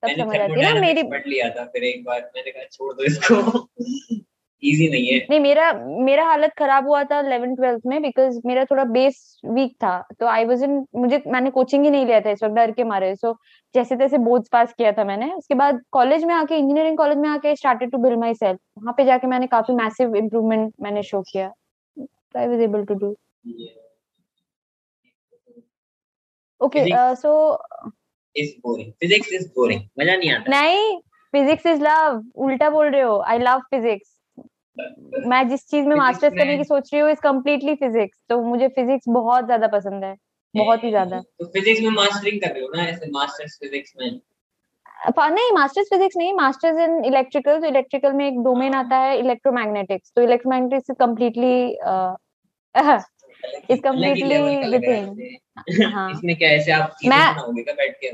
तब 0.03 0.09
समझ 0.09 0.37
आती 0.37 0.59
है 0.59 0.73
ना 0.73 0.81
मेरी 0.81 1.03
पढ़ 1.03 1.23
लिया 1.27 1.49
था 1.49 1.65
फिर 1.65 1.83
एक 1.83 2.03
बार 2.03 2.31
मैंने 2.35 2.51
कहा 2.51 2.63
छोड़ 2.63 2.93
दो 2.93 3.03
इसको। 3.03 3.35
इजी 4.65 4.87
नहीं 4.89 5.07
है। 5.07 5.17
नहीं 5.29 5.39
मेरा 5.39 5.71
मेरा 6.05 6.25
हालत 6.25 6.53
खराब 6.59 6.87
हुआ 6.87 7.03
था 7.03 7.21
11 7.21 7.55
ट्वेल्थ 7.55 7.81
में 7.87 8.01
बिकॉज़ 8.01 8.39
मेरा 8.45 8.63
थोड़ा 8.65 8.83
बेस 8.93 9.39
वीक 9.45 9.73
था। 9.83 9.97
तो 10.19 10.25
आई 10.27 10.45
वाज 10.45 10.63
इन 10.63 10.85
मुझे 10.95 11.21
मैंने 11.27 11.49
कोचिंग 11.51 11.83
ही 11.85 11.89
नहीं 11.91 12.05
लिया 12.05 12.19
था 12.21 12.31
इस 12.31 12.43
वक्त 12.43 12.55
डर 12.55 12.71
के 12.71 12.83
मारे। 12.83 13.15
सो 13.15 13.27
so, 13.27 13.35
जैसे 13.75 13.95
तैसे 13.95 14.17
बोर्ड्स 14.19 14.49
पास 14.51 14.73
किया 14.73 14.91
था 14.91 15.03
मैंने। 15.05 15.31
उसके 15.33 15.55
बाद 15.55 15.81
कॉलेज 15.91 16.23
में 16.23 16.33
आके 16.35 16.57
इंजीनियरिंग 16.57 16.97
कॉलेज 16.97 17.17
में 17.17 17.29
आके 17.29 17.55
started 17.55 17.91
to 17.91 17.97
build 18.03 18.19
my 18.19 18.33
self 18.35 18.59
वहाँ 18.77 18.93
पे 18.97 19.05
जाके 19.05 19.27
मैंने 19.27 19.47
काफ़ी 19.47 19.73
मैसिव 19.75 20.15
इम्प्रूवमेंट 20.15 20.73
मैंने 20.81 21.03
शो 21.03 21.21
किया। 21.31 21.51
I 22.37 22.47
was 22.47 22.61
able 22.61 22.85
to 22.85 22.93
do 22.95 23.15
okay 26.61 26.85
so 27.15 27.31
is 28.35 28.51
boring 28.63 28.91
physics 28.91 29.33
is 29.33 29.47
boring 29.55 29.81
मज़ा 29.99 30.15
नहीं 30.15 30.31
आता। 30.31 30.51
नहीं 30.51 30.99
फिजिक्स 31.33 31.65
इज़ 31.65 31.81
लव 31.83 32.21
उल्टा 32.45 32.69
बोल 32.69 32.87
रहे 32.87 33.01
हो। 33.01 33.17
आई 33.21 33.39
लव 33.39 33.59
फिजिक्स 33.71 34.14
मैं 34.79 35.49
जिस 35.49 35.67
चीज़ 35.67 35.85
में 35.87 35.95
मास्टर्स 35.95 36.33
करने 36.33 36.57
की 36.57 36.63
सोच 36.63 36.93
रही 36.93 37.01
हूँ 37.01 37.11
इज़ 37.11 37.19
कम्प्लीटली 37.19 37.75
फिजिक्स 37.75 38.17
तो 38.29 38.41
मुझे 38.41 38.67
फिजिक्स 38.67 39.05
बहुत 39.09 39.45
ज़्यादा 39.45 39.67
पसंद 39.67 40.03
है 40.03 40.15
बहुत 40.55 40.83
ही 40.83 40.89
ज़्यादा। 40.89 41.19
तो 41.19 41.45
फिजिक्स 41.45 41.81
में 41.81 41.89
मास्टरिंग 41.89 42.41
कर 42.41 42.51
रहे 42.51 42.61
हो 42.61 42.69
ना 42.75 42.83
ऐसे 42.83 43.11
मास्टर्स 43.11 43.57
फिजिक्स 43.63 43.93
में? 44.01 44.19
नहीं 45.09 45.51
मास्टर्स 45.51 45.87
फिजिक्स 45.89 46.17
नहीं 46.17 46.33
मास्टर्स 46.33 46.79
इन 46.79 47.05
इलेक्ट्रिकल 47.05 47.59
तो 47.59 47.65
इलेक्ट्रिकल 47.65 48.13
में 48.13 48.27
एक 48.27 48.39
डोमेन 48.39 48.73
आता 48.73 48.97
है 48.97 49.17
इलेक्ट्रोमैग्नेटिक्स 49.19 50.11
तो 50.15 50.21
electromagnetics 50.21 50.89
is 50.89 50.97
completely 50.97 51.75
It's 53.69 53.81
completely 53.81 54.37
within. 54.71 55.03
हाँ। 55.93 56.11
इसमें 56.11 56.35
क्या 56.35 56.49
ऐसे 56.49 56.71
आप 56.71 56.95
मैं- 57.05 57.35
बनाओगे 57.35 57.63
क्या 57.63 57.73
बैठ 57.73 57.95
के? 57.95 58.11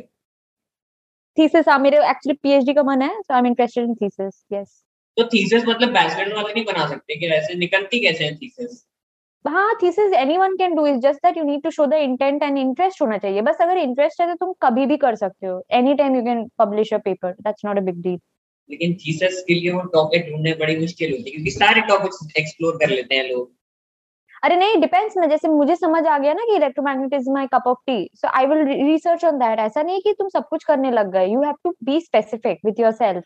थीसिस 1.37 1.67
हाँ 1.69 1.79
मेरे 1.79 1.97
एक्चुअली 1.97 2.37
पीएचडी 2.43 2.73
का 2.73 2.83
मन 2.83 3.01
है 3.01 3.21
so 3.21 3.33
I 3.33 3.39
am 3.39 3.45
interested 3.45 3.83
in 3.83 3.93
thesis 3.95 4.43
yes 4.53 4.83
तो 5.17 5.23
थीसिस 5.27 5.67
मतलब 5.67 5.89
बैचलर 5.93 6.33
वाला 6.35 6.49
नहीं 6.49 6.63
बना 6.65 6.87
सकते 6.87 7.15
कि 7.15 7.27
ऐसे 7.35 7.53
निकलती 7.55 7.99
कैसे 7.99 8.23
है 8.23 8.35
थीसिस 8.35 8.83
हाँ 9.45 9.73
thesis 9.81 10.13
anyone 10.13 10.55
can 10.57 10.75
do 10.75 10.85
is 10.87 10.97
just 11.01 11.19
that 11.25 11.37
you 11.37 11.43
need 11.43 11.61
to 11.63 11.69
show 11.71 11.85
the 11.85 11.93
intent 12.01 12.43
and 12.43 12.57
interest 12.57 13.01
होना 13.01 13.17
चाहिए। 13.17 13.41
बस 13.41 13.61
अगर 13.61 13.77
इंटरेस्ट 13.77 14.21
है 14.21 14.27
तो 14.27 14.33
तुम 14.35 14.53
कभी 14.61 14.85
भी 14.85 14.97
कर 14.97 15.15
सकते 15.15 15.47
हो। 15.47 15.61
Any 15.71 15.93
time 15.93 16.15
you 16.15 16.21
can 16.23 16.45
publish 16.59 16.91
your 16.93 17.01
paper 17.01 17.31
that's 17.31 17.65
not 17.65 17.77
a 17.77 17.81
big 17.81 18.01
deal 18.01 18.19
लेकिन 18.69 18.93
थीसिस 18.95 19.41
के 19.43 19.53
लिए 19.53 19.71
वो 19.71 19.81
टॉपिक 19.93 20.29
ढूँढने 20.29 20.53
बड़ी 20.59 20.77
मुश्किल 20.79 21.11
होती 21.11 21.23
है 21.23 21.31
क्योंकि 21.31 21.51
सारे 21.51 21.81
टॉपिक्स 21.87 22.27
एक्सप्लोर 22.39 22.77
कर 22.77 22.89
लेते 22.89 23.15
हैं 23.15 23.27
लोग। 23.29 23.51
अरे 24.43 24.55
नहीं 24.55 24.79
डिपेंड्स 24.81 25.17
ना। 25.17 25.25
जैसे 25.27 25.47
मुझे 25.47 25.75
समझ 25.75 26.05
आ 26.05 26.17
गया 26.17 26.33
ना 26.33 26.45
कि 26.45 26.55
electromagnetism 26.55 27.33
my 27.33 27.47
cup 27.47 27.67
of 27.67 27.77
tea 27.87 28.09
so 28.15 28.27
I 28.29 28.45
will 28.45 28.65
research 28.85 29.25
on 29.25 29.37
that 29.39 29.59
ऐसा 29.59 29.81
नहीं 29.83 30.01
कि 30.01 30.13
तुम 30.19 30.29
सब 30.29 30.47
कुछ 30.49 30.63
करने 30.63 30.91
लग 30.91 31.11
गए। 31.13 31.25
You 31.27 31.41
have 31.43 31.55
to 31.63 31.75
be 31.83 31.99
specific 32.01 32.59
with 32.65 32.79
yourself 32.79 33.23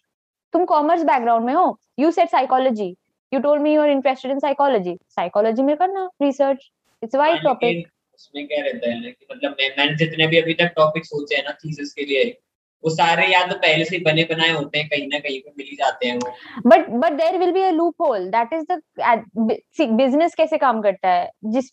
तुम 0.55 0.65
कॉमर्स 0.65 1.03
बैकग्राउंड 1.03 1.45
में 1.45 1.53
हो? 1.53 1.65
You 2.00 2.12
said 2.12 2.29
psychology 2.29 2.95
you 3.31 3.39
told 3.39 3.62
me 3.62 3.74
you 3.74 3.81
are 3.81 3.89
interested 3.89 4.31
in 4.31 4.39
psychology 4.39 4.95
psychology 5.09 5.63
में 5.63 5.75
करना 5.77 6.09
रिसर्च 6.21 6.69
इट्स 7.03 7.15
वाइड 7.15 7.43
टॉपिक 7.43 7.88
उसमें 8.15 8.47
क्या 8.47 8.63
रहता 8.63 8.89
है 8.89 9.12
कि 9.12 9.25
मतलब 9.31 9.55
मैं 9.59 9.69
मैंने 9.77 9.95
जितने 9.95 10.27
भी 10.27 10.38
अभी 10.38 10.53
तक 10.53 10.71
टॉपिक 10.75 11.05
सोचे 11.05 11.35
हैं 11.35 11.43
ना 11.43 11.51
थीसिस 11.63 11.93
के 11.93 12.05
लिए 12.05 12.24
वो 12.83 12.89
सारे 12.89 13.25
या 13.27 13.45
तो 13.47 13.55
पहले 13.55 13.85
से 13.85 13.95
ही 13.95 14.03
बने 14.03 14.24
बनाए 14.24 14.50
होते 14.50 14.79
हैं 14.79 14.88
कहीं 14.89 15.07
ना 15.07 15.19
कहीं 15.19 15.39
पे 15.41 15.51
मिल 15.57 15.67
ही 15.69 15.75
जाते 15.75 16.07
हैं 16.07 16.15
वो। 16.17 16.31
But 16.65 16.89
but 16.89 17.13
there 17.13 17.38
will 17.38 17.51
be 17.51 17.62
a 17.62 17.71
loophole 18.01 18.27
that 18.35 18.53
is 18.53 18.65
the 18.71 19.91
business 19.93 20.35
कैसे 20.35 20.57
काम 20.57 20.81
करता 20.81 21.09
है? 21.09 21.29
जिस 21.45 21.69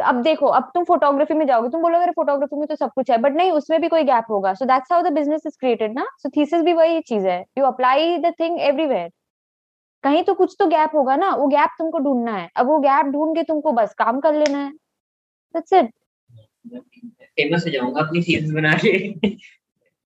अब 0.00 0.22
देखो 0.22 0.46
अब 0.46 0.70
तुम 0.74 0.84
फोटोग्राफी 0.84 1.34
में 1.34 1.46
जाओगे 1.46 1.68
तुम 1.68 1.82
बोलोगे 1.82 2.10
फोटोग्राफी 2.10 2.56
में 2.56 2.66
तो 2.66 2.74
सब 2.74 2.90
कुछ 2.94 3.10
है 3.10 3.18
बट 3.18 3.32
नहीं 3.32 3.50
उसमें 3.52 3.80
भी 3.80 3.88
कोई 3.88 4.04
गैप 4.04 4.24
होगा. 4.30 4.54
So 4.54 4.64
that's 4.64 4.92
how 4.92 5.02
the 5.02 5.12
business 5.12 5.42
is 5.46 5.56
created 5.60 5.94
ना? 5.94 6.06
सो 6.18 6.28
थीसिस 6.28 6.62
भी 6.62 6.72
वही 6.72 7.00
चीज़ 7.00 7.26
है। 7.26 7.44
You 7.58 7.64
apply 7.64 8.16
the 8.18 8.32
thing 8.40 8.60
everywhere 8.60 9.10
कहीं 10.04 10.22
तो 10.24 10.34
कुछ 10.34 10.56
तो 10.58 10.66
गैप 10.66 10.94
होगा 10.94 11.16
ना? 11.16 11.30
वो 11.30 11.46
गैप 11.46 11.70
तुमको 11.78 11.98
ढूंढना 11.98 12.36
है। 12.36 12.48
अब 12.56 12.66
वो 12.66 12.78
गैप 12.78 13.06
ढूंढ 13.06 13.36
के 13.36 13.42
तुमको 13.42 13.72
बस 13.72 13.94
काम 13.94 14.20
कर 14.20 14.34
लेना 14.34 14.58
है। 14.58 14.70
दैट्स 15.54 15.72
इट 15.72 15.90
फ़ेमस 17.22 17.66
हो 17.66 17.70
जाऊँगा 17.70 18.00
अपनी 18.00 18.20
थीसिस 18.20 18.52
बना 18.52 18.72
के। 18.72 18.98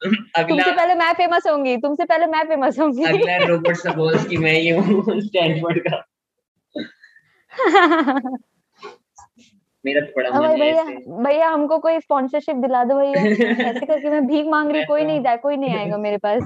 तुमसे 0.02 0.72
पहले 0.72 0.94
मैं 0.94 1.12
फ़ेमस 1.12 1.46
होंगी। 1.46 1.76
तुमसे 1.76 2.04
पहले 2.04 2.26
मैं 2.26 2.42
फ़ेमस 2.48 2.78
होंगी। 2.78 3.04
अगला 3.04 3.36
रॉबर्ट 3.46 3.76
सबोल्स 3.76 4.26
की 4.26 4.36
मैं 4.36 4.52
ये 4.52 4.76
हूँ 4.76 5.20
स्टैनफोर्ड 5.20 5.78
का। 5.88 6.04
मेरा 9.86 10.00
तो 10.00 10.12
बड़ा 10.16 10.30
मन 10.30 10.46
है 10.46 10.56
भैया 10.60 10.84
भैया 11.24 11.48
हमको 11.48 11.78
कोई 11.78 12.00
स्पॉन्सरशिप 12.00 12.56
दिला 12.56 12.84
दो 12.84 12.98
भैया। 13.00 13.22
ऐसे 13.70 13.86
करके 13.86 14.10
मैं 14.10 14.26
भीख 14.26 14.46
मांग 14.46 14.70
रही 14.72 14.84
कोई 14.84 15.04
नहीं 15.04 15.22
जाए 15.22 15.36
कोई 15.36 15.56
नहीं 15.56 15.76
आएगा 15.78 15.96
मेरे 15.98 16.18
पास। 16.18 16.42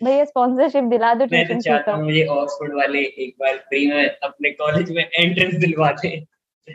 भैया 0.00 0.24
स्पॉन्सरशिप 0.24 0.84
दिला 0.84 1.14
दो 1.14 1.26
मैं 1.32 1.46
तो 1.48 1.60
चाहता 1.60 1.92
हूँ 1.92 2.04
मुझे 2.04 2.24
ऑक्सफोर्ड 2.26 2.74
वाले 2.76 2.98
एक 2.98 3.34
बार 3.40 3.56
फ्री 3.68 3.86
में 3.86 4.08
अपने 4.22 4.50
कॉलेज 4.50 4.90
में 4.90 5.02
एंट्रेंस 5.04 5.54
दिलवा 5.54 5.90
दें। 5.92 6.24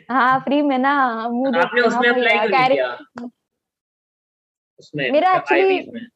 हाँ 0.10 0.40
फ्री 0.40 0.62
में 0.62 0.78
ना 0.78 0.94
मुँह 1.30 1.60
आपने 1.62 1.82
उसमें 1.82 2.10
अप्लाई 2.10 2.48
कैरे 2.48 2.76
किया? 2.76 2.98
उसमें 4.80 5.12
मेरा 5.12 5.34
में? 5.52 6.08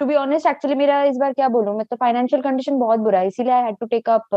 टू 0.00 0.06
बी 0.06 0.14
ऑनेस्ट 0.14 0.46
एक्चुअली 0.46 0.74
मेरा 0.76 1.02
इस 1.04 1.16
बार 1.16 1.32
क्या 1.32 1.48
बोलूँ 1.48 1.76
मैं 1.76 1.86
तो 1.86 1.96
फाइनेंशियल 1.96 2.42
कंडीशन 2.42 2.78
बहुत 2.78 3.00
बुरा 3.00 3.20
है 3.20 3.26
इसीलिए 3.26 3.52
I 3.52 3.62
had 3.62 3.76
to 3.80 3.86
take 3.86 4.10
up 4.10 4.34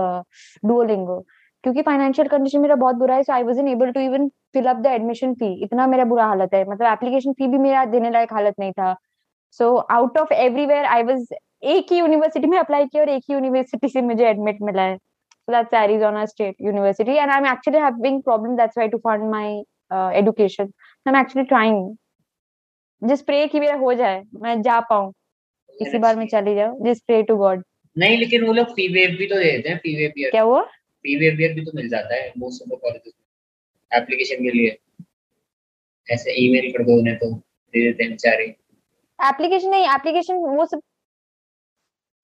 Duolingo 0.66 1.24
क्योंकि 1.63 1.82
फाइनेंशियल 1.82 2.27
कंडीशन 2.27 2.60
मेरा 2.62 2.75
बहुत 2.75 2.96
बुरा 2.96 3.15
है 3.15 3.24
so 3.24 3.34
I 3.34 3.44
wasn't 3.44 3.70
able 3.70 3.91
to 3.91 4.00
even 4.00 4.27
fill 4.53 4.65
up 4.65 4.77
the 4.77 4.88
admission 4.88 5.34
fee 5.41 5.53
इतना 5.63 5.88
मेरा 5.88 6.06
बुरा 6.06 6.25
हालत 6.25 6.53
है। 6.53 6.63
मतलब 6.70 6.91
एप्लीकेशन 6.91 7.34
फ़ी 7.34 7.48
भी 7.48 7.58
मेरा 7.58 7.86
देने 7.94 8.10
लायक 8.12 8.34
हालत 8.34 8.56
नहीं 8.60 8.72
था। 8.72 8.96
So 9.60 9.75
out 10.00 10.18
of 10.18 10.34
everywhere 10.34 10.86
I 10.86 11.03
was 11.03 11.27
एक 11.75 11.91
ही 11.91 12.00
यूनिवर्सिटी 12.00 12.48
में 12.48 12.58
अप्लाई 12.60 12.86
किया 12.86 13.03
और 13.03 13.10
एक 13.10 13.24
ही 13.30 13.34
यूनिवर्सिटी 13.34 13.89
से 13.89 14.01
मुझे 14.01 14.27
एडमिट 14.30 14.62
मिला 14.62 14.82
है। 14.82 14.98
So 15.48 15.53
that's 15.53 15.74
Arizona 15.77 16.24
State 16.27 16.60
University 16.60 17.13
and 17.20 17.32
I'm 17.32 17.46
actually 17.51 17.80
having 17.84 18.18
problem 18.25 18.58
that's 18.58 18.75
why 18.80 18.86
to 18.89 18.98
fund 19.06 19.24
my 19.30 19.48
uh, 19.91 20.10
education. 20.20 20.68
I'm 21.06 21.15
actually 21.15 21.46
trying. 21.46 21.80
Just 23.01 23.25
pray 23.30 23.48
कि 23.51 23.60
मेरा 23.60 23.75
हो 23.77 23.94
जाए 24.01 24.22
मैं 24.41 24.62
जा 24.62 24.80
पाऊँ। 24.89 25.12
इसी 25.82 25.98
बार 25.98 26.15
में 26.15 26.27
चली 26.27 26.53
जाओ 26.56 26.77
जस्ट 26.86 27.06
प्रे 27.08 27.22
टू 27.24 27.36
गॉड 27.38 27.63
नहीं 27.96 28.18
लेकिन 28.18 28.46
वो 28.48 28.53
लोग 28.53 28.68
फ़ी 28.75 28.88
वेव 28.94 29.15
भी 29.20 29.27
तो 29.27 29.39
देते 29.39 29.70
हैं 29.70 29.77
फ़ी 29.77 29.96
वेव 29.98 30.12
भी 30.15 30.30
क्या 30.30 30.41
हुआ? 30.41 30.62
वेव 31.05 31.53
भी 31.55 31.65
तो 31.65 31.72
मिल 31.75 31.89
जाता 31.89 32.15
है 32.15 32.31
मोस्ट 32.38 32.62
ऑफ़ 32.62 32.70
द 32.70 32.79
कॉलेजेस 32.81 33.13
में। 33.13 34.01
एप्लीकेशन 34.01 34.43
के 34.43 34.51
लिए। 34.51 34.77
ऐसे 36.08 36.31
ईमेल 36.46 36.72
कर 36.72 36.84
दो 36.84 36.98
उन्हें 37.00 37.17
तो 37.17 37.31
दे 37.34 37.81
देते 37.86 38.03
हैं 38.03 38.12
बेचारे। 38.12 38.46
एप्लीकेशन 39.20 39.70
नहीं 39.70 39.86
एप्लीकेशन 39.86 40.36
वो 40.36 40.65
सब 40.65 40.81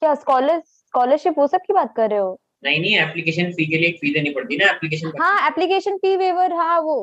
क्या 0.02 0.14
स्कॉलर 0.16 0.62
स्कॉलरशिप 0.66 1.38
वो 1.38 1.48
सब 1.48 1.62
की 1.68 1.74
बात 1.74 1.94
कर 1.96 2.10
रहे 2.10 2.20
हो? 2.20 2.40
नहीं 2.64 2.80
नहीं 2.80 2.98
एप्लीकेशन 3.00 3.52
फ़ी 3.52 3.66
के 3.66 3.78
लिए 3.78 3.90
एक 3.90 3.98
फ़ी 4.02 4.14
देनी 4.14 4.30
पड़ती 4.30 4.58
ना 4.58 4.70
एप्लीकेशन 4.70 5.12
हाँ 5.22 5.48
एप्लीकेशन 5.48 5.98
फ़ी 5.98 6.16
वेवर 6.18 6.54
हाँ 6.54 6.80
वो 6.82 6.96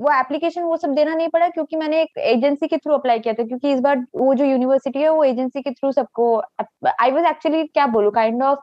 वो 0.00 0.10
एप्लीकेशन 0.20 0.62
वो 0.62 0.76
सब 0.76 0.94
देना 0.94 1.14
नहीं 1.14 1.28
पड़ा 1.28 1.48
क्योंकि 1.48 1.76
मैंने 1.76 2.02
एक 2.02 2.18
एजेंसी 2.18 2.66
के 2.68 2.76
थ्रू 2.76 2.94
अप्लाई 2.94 3.18
किया 3.18 3.34
था 3.34 3.44
क्योंकि 3.46 3.72
इस 3.72 3.80
बार 3.80 3.98
वो 4.14 4.34
जो 4.34 4.44
यूनिवर्सिटी 4.44 4.98
है 4.98 5.08
वो 5.08 5.24
एजेंसी 5.24 5.62
के 5.62 5.70
थ्रू 5.70 5.92
सबको 5.92 6.36
आई 7.00 7.10
वाज 7.10 7.24
एक्चुअली 7.26 7.64
क्या 7.66 7.86
बोलूँ 7.86 8.12
काइंड 8.12 8.42
ऑफ़ 8.42 8.58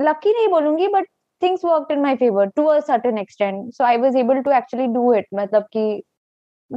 लकी 0.00 0.32
नहीं 0.32 0.48
बोलूँगी 0.48 0.88
but 0.88 1.06
things 1.42 1.64
worked 1.64 1.92
in 1.92 2.00
my 2.02 2.16
favour 2.16 2.46
to 2.56 2.64
a 2.66 2.78
certain 2.86 3.18
extent 3.18 3.72
so 3.74 3.84
I 3.84 3.96
was 3.98 4.16
able 4.16 4.40
to 4.42 4.50
actually 4.52 4.86
do 4.94 5.12
it 5.14 5.26
मतलब 5.34 5.66
कि 5.72 6.02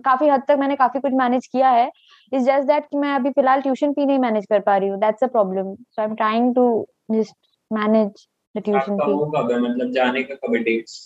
काफ़ी 0.06 0.28
हद 0.30 0.42
तक 0.48 0.58
मैंने 0.60 0.76
काफ़ी 0.76 1.00
कुछ 1.00 1.14
मैनेज 1.14 1.46
किया 1.48 1.70
है. 1.70 1.86
इट्स 2.32 2.44
जस्ट 2.46 2.68
दैट 2.68 2.86
कि 2.86 2.98
मैं 2.98 3.14
अभी 3.16 3.30
फ़िलहाल 3.32 3.62
ट्यूशन 3.62 3.94
फ़ी 3.94 4.06
नहीं 4.06 4.20
मैनेज 4.20 4.46
कर 4.50 4.60
पा 4.62 4.78
रही 4.78 4.90
हूँ. 4.90 5.00
That's 5.00 5.24
a 5.24 5.28
problem 5.28 5.74
so 5.76 6.02
I 6.02 6.08
am 6.08 6.16
trying 6.16 6.54
to 6.56 6.66
just 7.12 7.36
manage 7.72 8.28
the 8.56 8.62
tuition 8.62 8.92
आपका 8.92 9.06
फ़ी 9.06 9.14
वो 9.14 9.26
कब 9.36 9.52
है 9.52 9.60
मतलब 9.60 9.92
जाने 9.92 10.24
का 10.24 10.36
कब 10.36 10.56
है 10.56 10.64
डेट्स 10.64 11.00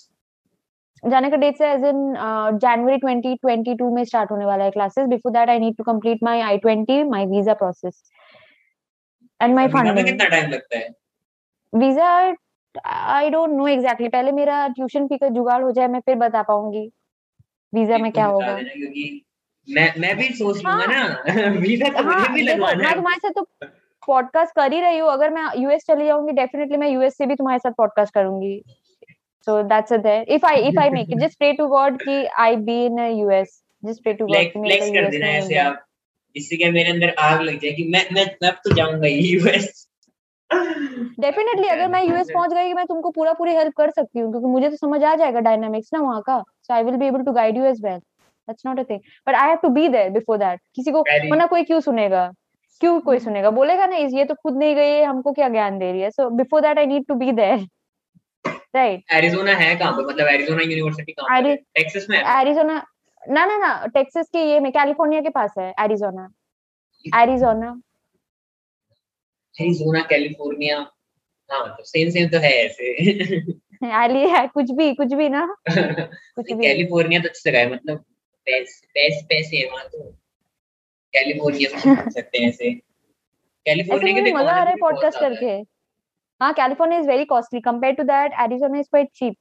जाने 1.03 1.29
का 1.29 1.38
डेट 1.38 1.58
से 1.58 1.72
एज 1.72 1.84
इन 1.86 2.13
जनवरी 2.62 2.98
2022 2.98 3.91
में 3.93 4.03
स्टार्ट 4.05 4.31
होने 4.31 4.46
वाला 4.46 4.63
है 4.63 4.72
classes 4.72 5.08
before 5.10 5.31
that 5.31 5.50
I 5.50 5.60
need 5.60 5.75
to 5.77 5.84
complete 5.84 6.24
my 6.24 6.41
I 6.41 6.58
twenty 6.58 7.03
my 7.05 7.25
visa 7.27 7.53
process 7.53 8.01
and 9.39 9.55
my 9.55 9.67
visa 9.67 9.84
में 9.84 9.89
फंडिंग 9.89 10.08
कितना 10.08 10.27
टाइम 10.29 10.50
लगता 10.51 10.77
है? 10.77 10.89
Visa 11.74 12.12
I 12.86 13.30
don't 13.30 13.50
know 13.50 13.68
exactly 13.68 14.08
पहले 14.08 14.32
मेरा 14.32 14.68
ट्यूशन 14.68 15.08
फ़ी 15.08 15.18
का 15.18 15.28
जुगाड़ 15.28 15.63
हो 15.63 15.72
जाए 15.72 15.88
मैं 15.88 16.00
फिर 16.00 16.16
बता 16.16 16.42
पाऊँगी। 16.42 16.92
वीज़ा 17.75 17.98
में 17.98 18.12
क्या 18.12 18.25
होगा? 18.25 18.56
मैं 19.70 19.94
मैं 20.00 20.18
भी 20.18 20.24
सोच 20.24 20.56
लूँगा 20.56 20.72
हाँ। 20.72 20.88
ना? 21.28 21.60
वीज़ा 21.60 21.90
तो 21.90 22.04
हाँ 22.04 22.20
मुझे 22.20 22.34
भी 22.34 22.42
लगवाना 22.42 22.90
है। 22.90 22.96
तुम्हारे 22.96 23.20
साथ 23.20 23.32
तो 23.32 23.48
पॉडकास्ट 24.08 24.56
कर 24.56 24.74
ही 24.74 24.82
रही 24.82 24.98
हूँ। 24.98 25.10
अगर 25.12 25.30
मैं 25.30 25.62
यूएस 25.62 25.86
चली 25.88 26.06
जाऊँगी 26.06 26.34
डेफिनेटली 26.34 26.78
मैं 26.78 26.90
यूएस 26.90 27.18
से 27.18 27.25
भी 27.25 27.36
तुम्हारे 27.36 27.60
साथ 27.60 27.72
पॉडकास्ट 27.72 28.13
करूँगी। 28.13 28.63
So 29.48 29.63
that's 29.63 29.92
it 29.92 30.06
if 30.30 30.46
I 30.46 30.56
if 30.56 30.80
I 30.80 30.90
make 30.90 31.08
मेरे 34.56 34.88
यूएस 34.88 35.48
में 35.50 35.58
आप। 35.58 35.86
जिससे 36.36 36.58
क्या 36.58 36.72
मेरे 36.72 36.90
अंदर 36.92 37.16
आग 37.20 37.42
लग 37.42 37.60
जाए 37.60 37.72
कि 37.72 37.84
मैं 37.84 38.06
मैं 38.12 38.36
मैं 38.44 38.51
तो 38.51 38.75
जाऊँगा 38.75 39.08
यूएस 39.08 39.88
डेफिनेटली 40.53 41.67
अगर 41.67 41.88
मैं 41.88 42.03
यूएस 42.03 42.29
पहुँच 42.34 42.53
गई 42.53 42.74
मैं 42.74 42.86
तुमको 42.86 43.10
पूरा 43.12 43.34
पूरी 43.34 43.53
हेल्प 43.55 43.74
कर 43.77 43.89
सकती 43.91 44.20
हूँ 44.20 44.31
क्योंकि 44.31 44.48
मुझे 44.48 44.70
तो 44.70 44.75
समझ 44.77 45.03
आ 45.03 45.15
जाएगा 45.15 45.39
डायनामिक्स 45.39 45.89
ना 45.93 46.00
वहाँ 46.00 46.22
का। 46.22 46.38
So 46.63 46.74
I 46.74 46.84
will 46.84 46.96
be 46.98 47.08
able 47.08 47.24
to 47.24 47.31
guide 47.31 47.58
you 47.58 47.65
as 47.65 47.84
well 47.84 47.98
that's 47.98 48.65
not 48.65 48.79
a 48.79 48.84
thing 48.89 49.00
but 49.27 49.36
I 49.36 49.50
have 49.50 49.58
to 49.62 49.70
be 49.70 49.88
there 49.88 50.10
before 50.10 50.38
that 50.38 50.60
किसी 50.75 50.91
को 50.91 51.01
वरना 51.01 51.46
कोई 51.46 51.63
क्यों 51.63 51.79
सुनेगा? 51.79 52.31
क्यों 52.81 53.00
कोई 53.01 53.20
सुनेगा? 53.20 53.50
बोलेगा 53.51 53.86
ना 53.86 53.96
ये 53.96 54.25
तो 54.25 54.34
खुद 54.36 54.58
नहीं 54.58 54.75
गई 54.75 54.89
है 54.89 55.03
हमको 55.05 55.31
क्या 55.34 55.50
ज्ञान 55.50 55.77
दे 55.79 55.91
रही 55.91 56.01
है? 56.01 56.10
So 56.12 56.29
before 56.38 56.62
that 56.62 56.79
I 56.79 56.86
need 56.86 57.05
to 57.08 57.15
be 57.15 57.31
there 57.31 57.67
right 58.75 59.03
Arizona 59.13 59.51
है 59.53 59.75
कहाँ 59.75 59.91
पे? 59.91 60.03
मतलब 60.03 60.27
एरिजोना 60.27 60.62
यूनिवर्सिटी 60.63 61.12
कहाँ 61.12 61.41
पे? 61.41 61.50
है 61.50 61.55
टेक्सास 61.55 62.08
में? 62.10 62.17
एरिजोना 62.20 62.81
ना 63.22 63.46
ना 63.46 63.58
ना 63.58 63.86
टेक्सास 63.93 64.27
के 64.34 64.43
ये 64.43 64.60
में 64.60 64.72
कैलिफ़ोर्निया 64.72 65.22
के 65.22 65.29
पास 65.29 65.53
है 65.60 65.74
एरिजोना 65.79 66.27
एरिजोना 67.05 67.72
एरिजोना 69.62 70.01
कैलिफ़ोर्निया 70.01 70.77
हाँ 71.51 71.63
मतलब 71.63 71.84
सेम 71.84 72.10
सेम 72.10 72.30
तो 72.30 72.38
है 72.38 72.51
ऐसे। 72.51 72.94
एली 74.06 74.30
है 74.30 74.48
कुछ 74.48 74.72
भी 74.72 74.94
कुछ 74.94 75.13
भी 75.13 75.30
ना। 75.30 75.56
कुछ 76.36 76.53
भी। 76.53 76.63
कैलिफ़ोर्निया 76.63 77.20
तो 77.20 77.30
अच्छी 77.30 77.51
जगह 77.51 77.60
है 77.60 77.74
मतलब 77.74 77.98
पैसे 78.46 78.88
पैसे 78.88 79.25
पैसे 79.25 79.58
है 79.58 79.72
वहाँ 79.72 79.86
तो। 79.86 80.03
कैलिफ़ोर्निया 81.13 81.70
में 81.86 82.10
सकते 82.10 82.38
हैं 82.38 82.50
ऐसे। 82.50 82.72
कैलिफ़ोर्निया 83.65 84.15
के 84.15 84.32
तो 84.32 84.38
मज़ा 84.38 84.51
आ 84.51 84.63
रहा 84.63 84.70
है 84.70 84.75
पॉडकास्ट 84.75 85.20
करके 85.20 85.46
है। 85.46 85.63
हाँ 86.41 86.53
California 86.53 87.00
is 87.00 87.08
very 87.08 87.25
costly 87.25 87.62
compare 87.62 87.94
to 87.94 88.03
that 88.03 88.32
Arizona 88.39 88.80
is 88.80 88.86
quite 88.86 89.10
cheap 89.15 89.36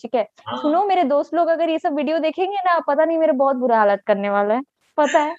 ठीक 0.00 0.14
है? 0.14 0.28
हाँ। 0.46 0.62
सुनो 0.62 0.84
मेरे 0.86 1.04
दोस्त 1.04 1.34
लोग 1.34 1.48
अगर 1.48 1.68
ये 1.70 1.78
सब 1.78 1.94
वीडियो 1.94 2.18
देखेंगे 2.18 2.56
ना 2.56 2.78
पता 2.78 3.04
नहीं 3.04 3.18
मेरे 3.18 3.32
बहुत 3.32 3.56
बुरा 3.56 3.78
हालत 3.78 4.02
करने 4.06 4.30
वाला 4.30 4.54
है। 4.54 4.60
पता 4.96 5.18
है? 5.18 5.36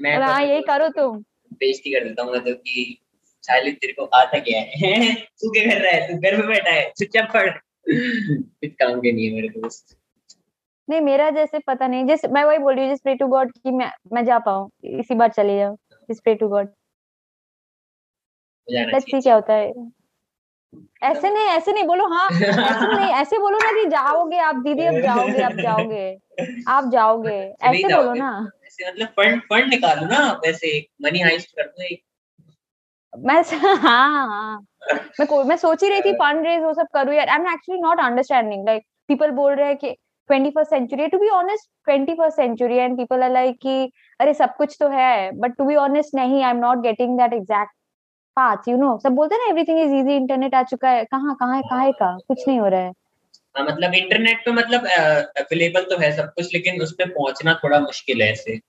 मैं- 0.00 0.16
तो 0.18 0.22
हाँ 0.22 0.42
यही 0.42 0.62
करो 0.62 0.88
तुम। 0.88 1.24
बेइज्जती 1.52 1.90
कर 1.90 2.04
देता 2.08 2.22
हूँ 2.22 2.32
मैं 2.32 2.40
तो 2.44 2.54
कि 2.54 2.98
साले 3.42 3.70
तेरे 3.72 3.92
को 3.92 4.04
आता 4.04 4.38
क्या 4.38 4.60
है? 4.60 5.14
तू 5.14 5.50
क्या 5.50 5.64
कर 5.64 5.80
रहा 5.82 5.92
है? 5.92 6.08
तू 6.08 6.20
घर 6.20 6.36
में 6.36 6.46
बैठा 6.46 6.70
है 6.70 6.90
चुपचाप 6.98 7.32
पढ़। 7.34 7.50
कुछ 7.88 8.70
काम 8.70 9.00
के 9.00 9.12
नहीं 9.12 9.26
है 9.26 9.34
मेरे 9.34 9.48
दोस्त 9.48 9.96
नहीं 10.88 11.00
मेरा 11.00 11.30
जैसे 11.30 11.58
पता 11.58 11.86
नहीं 11.86 12.06
जैसे 12.06 12.28
मैं 12.28 12.44
वही 12.44 12.58
बोल 12.58 12.74
रही 12.74 12.88
हूँ 12.88 12.96
प्रे 12.96 13.14
टू 13.14 13.26
गॉड 13.26 13.50
कि 13.52 13.70
मैं 13.70 13.90
मैं 14.12 14.24
जा 14.24 14.38
पाऊँ 14.38 14.70
इसी 14.84 15.14
बार 15.14 15.28
चली 15.28 15.58
just 16.10 16.22
pray 16.22 16.34
to 16.34 16.48
God 16.48 16.68
let's 18.68 19.04
see 19.04 19.20
क्या 19.20 19.34
होता 19.34 19.54
है। 19.54 19.72
ऐसे 21.02 21.30
नहीं 21.30 21.44
ऐसे 21.44 21.72
नहीं 21.72 21.84
बोलो 21.84 22.06
हाँ 22.08 22.28
ऐसे 22.30 22.86
नहीं 22.96 23.10
ऐसे 23.12 23.38
बोलो 23.38 23.58
ना 23.58 23.72
कि 23.72 23.88
जाओगे 23.90 24.38
आप 24.38 24.54
दीदी 24.54 24.86
अब 24.86 25.00
जाओगे 25.00 25.42
आप 25.42 25.52
जाओगे 25.52 26.18
आप 26.68 26.90
जाओगे 26.90 27.36
ऐसे 27.62 27.94
बोलो 27.94 28.14
ना। 28.14 28.30
ऐसे 28.66 28.90
मतलब 28.90 29.08
फंड 29.08 29.40
फंड 29.42 29.68
निकालो 29.70 30.06
ना 30.06 30.20
वैसे 30.46 30.78
मनी 31.02 31.20
हाइस्ट 31.20 31.50
कर 31.50 31.66
दो 31.66 31.82
एक 31.82 32.02
मैं 33.14 33.42
हाँ 33.58 33.76
हाँ। 33.78 34.58
मैं 35.20 35.44
मैं 35.44 35.56
सोच 35.56 35.82
ही 35.82 35.88
रही 35.88 36.00
थी 36.00 36.12
फंड 36.14 36.46
रेज 36.46 36.62
वो 36.62 36.72
सब 36.74 36.86
करूँ 36.94 37.14
यार। 37.14 37.28
I 37.28 37.36
am 37.36 37.46
actually 37.52 37.80
not 37.80 38.00
understanding 38.00 38.64
like 38.66 38.82
people 39.08 39.30
बोल 39.30 39.52
रहे 39.54 39.66
हैं 39.68 39.76
कि 39.76 39.90
twenty 40.30 40.50
first 40.50 40.70
century 40.70 41.06
to 41.08 41.18
be 41.18 41.28
honest 41.30 41.68
twenty 41.84 42.14
first 42.14 42.36
century 42.36 42.76
and 42.76 42.96
people 42.96 43.22
are 43.22 43.30
like 43.30 43.56
कि 43.62 43.90
अरे 44.20 44.34
सब 44.34 44.54
कुछ 44.56 44.76
तो 44.80 44.88
है 44.88 45.30
बट 45.40 45.56
टू 45.58 45.64
बी 45.64 45.76
ऑनेस्ट 45.76 46.14
नहीं 46.14 46.42
I 46.42 46.50
am 46.50 46.56
not 46.56 46.82
getting 46.82 47.18
that 47.18 47.32
exact 47.32 47.72
path 48.36 48.68
you 48.68 48.76
know 48.76 48.98
सब 49.02 49.12
बोलते 49.12 49.34
हैं 49.34 49.42
ना 49.42 49.50
एवरीथिंग 49.50 49.78
इज़ 49.78 49.94
इजी 49.94 50.16
इंटरनेट 50.16 50.54
आ 50.54 50.62
चुका 50.62 50.90
है। 50.90 51.04
कहाँ 51.04 51.34
कहाँ 51.34 51.56
है 51.56 51.62
कहाँ 51.62 51.90
का 51.92 52.16
कुछ 52.28 52.48
नहीं 52.48 52.58
हो 52.60 52.68
रहा 52.68 52.80
है। 52.80 52.92
हाँ 53.56 53.64
मतलब 53.66 53.94
इंटरनेट 53.94 54.44
पे 54.44 54.52
मतलब 54.52 54.86
अवेलेबल 55.38 55.82
तो 55.90 55.98
है 55.98 56.12
सब 56.16 56.32
कुछ 56.34 56.54
लेकिन 56.54 56.82
उस 56.82 56.92
पे 56.92 57.04
पहुँचना 57.04 57.54
थोड़ा 57.64 57.80
मुश्किल 57.80 58.22
है 58.22 58.30
ऐसे। 58.32 58.60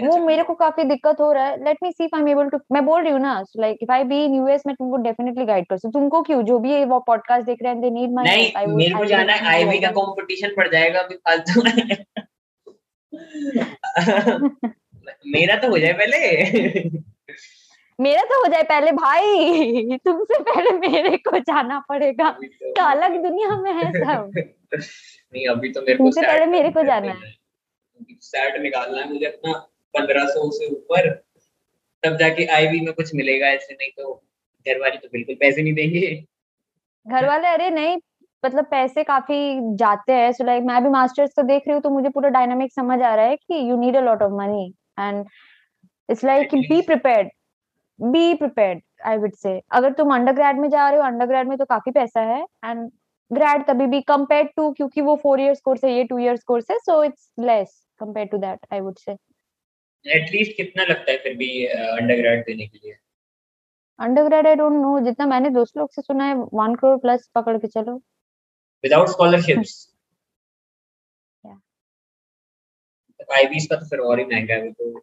वो 0.00 0.26
मेरे 0.26 0.42
को 0.42 0.54
काफ़ी 0.54 0.84
दिक्कत 0.84 1.16
हो 1.20 1.32
रहा 1.32 1.46
है। 1.46 1.64
Let 1.64 1.76
me 1.82 1.92
see 1.92 2.04
if 2.04 2.16
I 2.16 2.22
am 2.22 2.28
able 2.28 2.48
to 2.48 2.58
मैं 2.72 2.84
बोल 2.84 3.02
रही 3.02 3.12
हूँ 3.12 3.20
ना 3.20 3.44
like 3.56 3.78
if 3.82 3.92
I 3.92 4.04
be 4.04 4.24
in 4.24 4.34
US 4.34 4.62
मैं 4.66 4.76
तुमको 4.76 4.96
डेफिनेटली 4.96 5.44
गाइड 5.44 5.66
कर 5.66 5.76
सकती 5.76 5.92
तुमको 5.92 6.22
क्यों? 6.22 6.42
जो 6.42 6.58
भी 6.58 6.84
वो 6.84 7.00
पॉडकास्ट 7.00 7.46
देख 7.46 7.58
रहे 7.62 7.72
हैं 7.72 7.82
दे 7.82 7.90
नीड 7.90 8.12
माय 8.12 8.24
नहीं 8.24 8.76
मेरे 8.76 8.94
को 8.94 9.04
जाना 9.04 9.32
है 9.32 9.46
आईवी 9.46 9.78
का 9.78 9.88
कंपटीशन 9.88 10.50
पड़ 10.56 10.68
जाएगा 10.68 11.00
अभी 11.00 11.14
फालतू 11.14 11.62
मेरा 15.26 15.56
तो 15.56 15.70
हो 15.70 15.78
जाए 15.78 15.92
पहले। 15.92 16.42
मेरा 18.00 18.22
तो 18.22 18.40
हो 18.40 18.46
जाए 18.46 18.62
पहले 18.62 18.92
भाई। 18.92 19.98
तुमसे 20.04 20.42
पहले 20.42 20.70
मेरे 20.70 21.16
को 21.16 21.38
जाना 21.38 21.84
पड़ेगा। 21.88 22.30
तो- 22.30 22.78
अलग 22.78 23.22
दुनिया 23.22 23.60
में 23.60 23.72
है 23.72 23.92
सब? 23.92 24.32
नहीं 24.74 25.48
अभी 25.48 25.72
तो 25.72 25.80
मेरे 25.80 25.94
को 25.94 26.04
तुमसे 26.04 26.22
पहले 26.22 26.46
मेरे 26.46 26.70
को 26.70 26.82
जाना 26.82 27.12
है। 27.12 27.41
सैट 28.20 28.62
निकालना 28.62 29.02
है 29.02 29.08
मुझे 29.08 29.26
अपना 29.26 29.52
पंद्रह 29.94 30.26
सौ 30.26 30.50
से 30.50 30.66
ऊपर 30.66 31.10
तब 32.02 32.16
जाके 32.16 32.46
आईवी 32.46 32.80
में 32.80 32.94
कुछ 32.94 33.14
मिलेगा 33.14 33.46
ऐसे 33.46 33.74
नहीं 33.74 33.90
तो 33.90 34.22
घर 34.66 34.78
वाले 34.78 34.96
तो 34.96 35.08
बिल्कुल 35.12 35.34
पैसे 35.34 35.62
नहीं 35.62 35.74
देंगे। 35.74 36.24
घर 37.06 37.26
वाले 37.26 37.48
अरे 37.48 37.70
नहीं 37.70 37.96
मतलब 38.44 38.64
पैसे 38.64 39.04
काफ़ी 39.04 39.58
जाते 39.76 40.12
हैं 40.12 40.32
सो 40.32 40.44
लाइक 40.44 40.62
मैं 40.62 40.82
भी 40.82 40.88
मास्टर्स 40.88 41.32
का 41.36 41.42
देख 41.42 41.62
रही 41.66 41.74
हूँ 41.74 41.82
तो 41.82 41.90
मुझे 41.90 42.08
पूरा 42.08 42.28
डायनामिक 42.28 42.72
समझ 42.72 43.02
आ 43.02 43.14
रहा 43.14 43.24
है 43.24 43.36
कि 43.36 43.70
you 43.70 43.76
need 43.76 43.96
a 43.96 44.00
lot 44.00 44.22
of 44.22 44.32
money 44.32 44.74
and 45.00 45.26
it's 46.10 46.24
like 46.24 46.54
be 46.54 46.80
prepared 46.80 47.28
be 48.02 48.34
prepared 48.34 48.82
I 49.06 49.16
would 49.16 49.34
say 49.34 49.62
अगर 49.72 49.92
तुम 49.92 50.14
अंडर 50.14 50.54
में 50.54 50.68
जा 50.70 50.90
रहे 50.90 51.00
हो 51.00 51.06
अंडर 51.06 51.44
में 51.44 51.58
तो 51.58 51.64
काफ़ी 51.64 51.92
पैसा 51.92 52.20
है 52.20 52.46
एंड 52.64 52.90
ग्रेड 53.32 53.66
तभी 53.66 53.86
भी 53.86 54.00
कंपेयर 54.00 54.44
टू 54.56 54.72
क्योंकि 54.72 55.00
वो 55.00 55.16
फोर 55.16 55.40
इयर्स 55.40 55.60
कोर्स 55.60 55.84
है 55.84 55.92
ये 55.92 56.04
टू 56.04 56.18
इयर्स 56.18 56.42
कोर्स 56.42 56.70
है 56.70 56.78
so 56.78 57.04
it's 57.04 57.30
less 57.40 57.86
compare 58.02 58.26
to 58.26 58.38
that 58.38 58.66
I 58.72 58.80
would 58.80 58.98
say 58.98 59.16
at least 60.06 60.56
कितना 60.56 60.84
लगता 60.84 61.10
है 61.12 61.18
फिर 61.18 61.36
भी 61.36 61.48
अंडरग्रेड 61.66 62.44
देने 62.46 62.66
के 62.66 62.78
लिए? 62.78 62.96
अंडर 63.98 64.34
आई 64.46 64.54
डोंट 64.54 64.72
नो 64.72 64.98
जितना 65.00 65.26
मैंने 65.26 65.50
दोस्त 65.50 65.76
लोग 65.76 65.90
से 65.92 66.02
सुना 66.02 66.24
है 66.24 66.34
वन 66.54 66.74
करोड़ 66.74 66.98
प्लस 66.98 67.28
पकड़ 67.34 67.56
के 67.58 67.68
चलो। 67.68 67.96
Without 68.84 69.08
scholarships 69.08 69.80
Yeah. 71.44 71.58
आईवीज 73.36 73.66
का 73.66 73.76
तो 73.76 73.86
फिर 73.86 73.98
और 73.98 74.18
ही 74.18 74.24
महँगा 74.24 74.54
है 74.54 74.70
तो। 74.72 74.98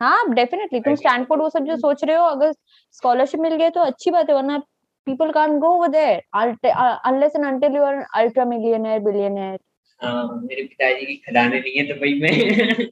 हाँ 0.00 0.34
डेफिनेटली 0.34 0.80
तुम 0.80 0.94
स्टैनफोर्ड 0.94 1.42
वो 1.42 1.48
सब 1.50 1.64
जो 1.64 1.76
सोच 1.76 2.04
रहे 2.04 2.16
हो 2.16 2.24
अगर 2.24 2.52
स्कॉलरशिप 2.98 3.40
मिल 3.40 3.54
गया 3.56 3.70
तो 3.70 3.80
अच्छी 3.80 4.10
बात 4.10 4.28
है 4.30 4.34
वरना 4.34 4.62
people 5.06 5.30
can't 5.32 5.60
go 5.60 5.68
over 5.74 5.88
there. 5.88 6.22
Uh, 6.32 6.96
unless 7.04 7.34
and 7.34 7.44
until 7.44 7.70
you 7.72 7.82
are 7.82 7.92
an 8.00 8.06
ultra 8.14 8.44
millionaire 8.46 9.00
billionaire 9.00 9.58
मेरे 10.02 10.62
पिताजी 10.62 11.06
की 11.06 11.16
खदाने 11.16 11.60
नहीं 11.60 11.72
है 11.76 11.86
तो 11.88 11.94
भाई 11.94 12.14
मैं 12.20 12.88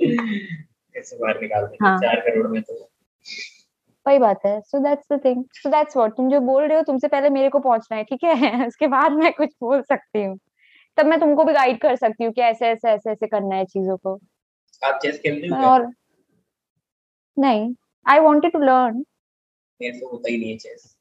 कैसे 0.00 1.16
बाहर 1.16 1.40
निकाल 1.40 1.62
देंगे 1.62 1.86
हाँ। 1.86 1.98
चार 1.98 2.20
करोड़ 2.20 2.46
में 2.46 2.60
तो। 2.62 2.74
वही 4.06 4.18
बात 4.18 4.40
है। 4.46 4.60
So 4.60 4.78
that's 4.78 5.06
the 5.12 5.20
thing 5.24 5.44
so 5.52 5.70
that's 5.70 5.96
what 5.96 6.12
तुम 6.16 6.30
जो 6.30 6.40
बोल 6.40 6.64
रहे 6.64 6.76
हो 6.76 6.82
तुमसे 6.82 7.08
पहले 7.08 7.30
मेरे 7.30 7.48
को 7.48 7.58
पहुँचना 7.58 7.96
है 7.96 8.04
ठीक 8.04 8.24
है? 8.24 8.30
उसके 8.68 8.86
बाद 8.86 9.12
मैं 9.12 9.32
कुछ 9.32 9.54
बोल 9.60 9.82
सकती 9.82 10.22
हूँ। 10.22 10.38
तब 10.96 11.06
मैं 11.06 11.18
तुमको 11.20 11.44
भी 11.44 11.52
गाइड 11.52 11.80
कर 11.80 11.96
सकती 11.96 12.24
हूँ 12.24 12.32
कि 12.32 12.40
ऐसे 12.40 12.66
ऐसे 12.66 12.88
ऐसे 12.90 13.10
ऐसे 13.10 13.26
करना 13.26 13.56
है 13.56 13.64
चीज़ों 13.64 13.96
को। 13.96 14.18
आप 14.82 14.98
चेस 15.02 15.18
खेलते 15.18 15.46
हो? 15.46 15.56
और 15.66 15.90
नहीं। 17.36 17.74
आई 18.06 18.18
वांटेड 18.18 18.52
टू 18.52 18.58
लर्न 18.58 19.04
मेरे 19.80 19.98
से 19.98 20.04
होता 20.04 20.30
ही 20.30 20.38
नहीं 20.38 20.50
है 20.50 20.56
चेस 20.56 20.96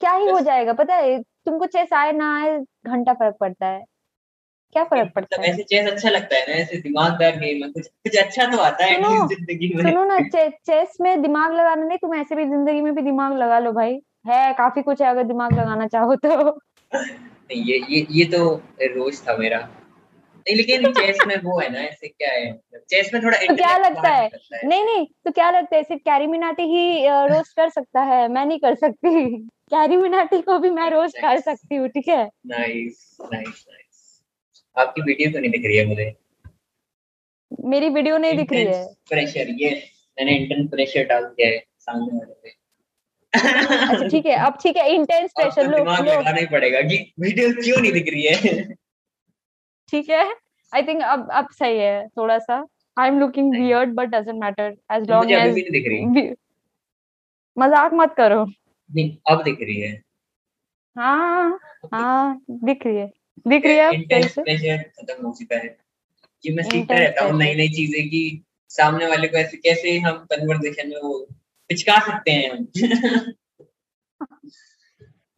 क्या 0.00 0.12
ही 0.12 0.28
हो 0.28 0.40
जाएगा? 0.40 0.72
पता 0.72 0.94
है 0.94 1.18
तुमको 1.46 1.66
चेस 1.66 1.92
आए 1.92 2.12
ना 2.12 2.34
आए 2.40 2.58
घंटा 2.86 3.12
फ़र्क 3.12 3.36
पड़ता 3.40 3.66
है। 3.66 3.84
क्या 4.74 4.84
फ़र्क 4.84 5.12
पड़ता 5.14 5.36
मतलब 5.36 5.44
है? 5.44 5.52
ऐसे 5.52 5.62
चेस 5.62 5.90
अच्छा 5.92 6.10
लगता 6.10 6.36
है 6.36 6.42
ना 6.48 6.54
ऐसे 6.54 6.76
दिमागदार 6.76 7.36
गेम 7.36 7.64
है 7.64 7.70
कुछ 7.70 7.86
कुछ 7.86 8.16
अच्छा 8.16 8.46
तो 8.46 8.58
आता 8.58 8.84
है 8.84 9.00
ज़िंदगी 9.28 9.72
में। 9.74 9.82
सुनो 9.84 10.04
ना 10.04 10.18
चे, 10.20 10.48
चेस 10.50 10.96
में 11.00 11.22
दिमाग 11.22 11.52
लगाना 11.52 11.84
नहीं 11.84 11.98
तुम 11.98 12.14
ऐसे 12.14 12.34
भी 12.34 12.44
ज़िंदगी 12.44 12.80
में 12.80 12.94
भी 12.94 13.02
दिमाग 13.02 13.36
लगा 13.38 13.58
लो 13.58 13.72
भाई। 13.72 14.00
है 14.26 14.52
काफ़ी 14.52 14.82
कुछ 14.82 15.02
है 15.02 15.08
अगर 15.08 15.24
दिमाग 15.24 15.52
लगाना 15.52 15.86
चाहो 15.86 16.14
तो। 16.16 16.58
ये 17.52 17.78
ये 17.90 18.06
ये 18.10 18.24
तो 18.24 18.54
रोज 18.82 19.28
था 19.28 19.36
मेरा। 19.36 19.58
नहीं 20.46 20.56
लेकिन 20.56 20.92
चेस 20.92 21.18
में 21.26 21.36
वो 21.36 21.58
है 21.60 21.68
ना 21.72 21.80
ऐसे 21.80 22.08
क्या 22.08 22.30
है? 22.32 22.52
चेस 22.90 23.10
में 23.14 23.22
थोड़ा 23.22 23.38
तो 23.46 23.54
क्या 23.54 23.76
लगता 23.78 24.08
है? 24.08 24.22
निकलता 24.22 24.56
है। 24.56 24.68
नहीं 24.68 24.84
नहीं 24.84 25.06
तो 25.24 25.30
क्या 25.30 25.50
लगता 25.50 25.76
है 25.76 25.82
सिर्फ़ 25.82 26.02
कैरी 26.02 26.26
मिनाटी 26.26 26.62
ही 26.62 27.08
रोस्ट 27.32 27.56
कर 27.56 27.68
सकता 27.68 28.00
है? 28.02 28.28
मैं 28.28 28.44
नहीं 28.46 28.58
कर 28.58 28.74
सकती। 28.74 29.48
कैरी 29.70 29.96
मिनाटी 29.96 30.40
को 30.42 30.58
भी 30.58 30.70
मैं 30.70 30.88
रोज 30.90 31.12
कर 31.16 31.40
सकती 31.40 31.76
हूँ 31.76 31.88
ठीक 31.88 32.08
है? 32.08 32.24
नाइस 32.46 33.16
नाइस 33.22 33.64
नाइस 33.68 34.22
आपकी 34.76 35.02
वीडियो 35.02 35.30
तो 35.32 35.38
नहीं 35.38 35.50
दिख 35.50 35.64
रही 35.64 35.76
है 35.76 35.86
मुझे। 35.86 36.14
मेरी 37.68 37.88
वीडियो 37.90 38.16
नहीं 38.18 38.36
दिख 38.36 38.52
रही 38.52 38.64
है। 38.64 38.84
प्रेशर 39.10 39.54
ये 39.60 39.70
मैंने 40.18 40.36
इंटरन 40.36 40.66
प्रेशर 40.68 41.04
डाल 41.06 41.24
दिया 41.24 41.48
है 41.48 41.58
सामने 41.80 42.18
वाले 42.18 42.34
पे। 42.34 42.58
अच्छा 43.32 44.08
ठीक 44.08 44.26
है 44.26 44.36
अब 44.46 44.58
ठीक 44.62 44.76
है 44.76 44.88
इंटेंस 44.94 45.30
प्रेशर 45.32 45.70
लो 45.70 45.76
दिमाग 45.76 46.06
लगाना 46.08 46.38
ही 46.38 46.46
पड़ेगा 46.52 46.80
कि 46.82 46.98
वीडियो 47.20 47.50
क्यों 47.62 47.80
नहीं 47.80 47.92
दिख 47.92 48.12
रही 48.12 48.22
है? 48.24 48.64
ठीक 49.92 50.10
है 50.10 50.24
आई 50.72 50.82
थिंक 50.82 51.02
अब 51.04 51.28
अब 51.32 51.48
सही 51.58 51.78
है 51.78 52.06
थोड़ा 52.08 52.38
सा 52.40 52.64
I 52.96 53.08
am 53.08 53.18
looking. 53.20 53.54
Weird 53.54 53.94
but 53.94 54.08
doesn't 54.10 54.42
matter 54.42 54.76
as 54.92 55.10
long 55.10 55.32
as 55.32 55.54
दिख 55.54 55.84
रही। 55.88 56.30
मज़ाक 57.56 57.94
मत 57.94 58.14
करो। 58.16 58.44
नहीं 58.94 59.16
अब 59.30 59.42
दिख 59.42 59.58
रही 59.62 59.80
है। 59.80 60.02
हाँ 60.96 61.58
हाँ 61.94 62.44
दिख 62.50 62.86
रही 62.86 62.96
है। 62.96 63.12
दिख 63.48 63.66
रही 63.66 63.76
है 63.76 63.94
इंटेंस 63.94 64.34
खत्म 64.38 65.26
हो 65.26 65.32
चुका 65.32 65.56
है। 65.56 65.78
कि 66.42 66.52
मैं 66.52 66.64
सीखता 66.64 66.98
रहता 66.98 67.24
हूँ 67.24 67.38
नई 67.38 67.54
नई 67.54 67.68
चीज़ें 67.68 68.08
कि 68.08 68.44
सामने 68.68 69.06
वाले 69.06 69.28
को 69.28 69.36
ऐसे 69.36 69.56
कैसे 69.56 69.98
हम 69.98 70.16
कन्वर्सेशन 70.32 70.88
में 70.88 70.96
वो 70.96 71.26
पिचका 71.68 71.98
सकते 71.98 72.30
हैं 72.30 72.50
हम। 72.50 72.66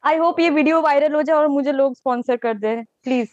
आई 0.05 0.17
होप 0.17 0.41
ये 0.41 0.51
वीडियो 0.51 0.81
वायरल 0.81 1.15
हो 1.15 1.23
जाए 1.23 1.37
और 1.37 1.49
मुझे 1.49 1.73
लोग 1.73 1.97
स्पॉन्सर 1.97 2.37
कर 2.37 2.55
दे। 2.55 2.83
Please 2.83 3.29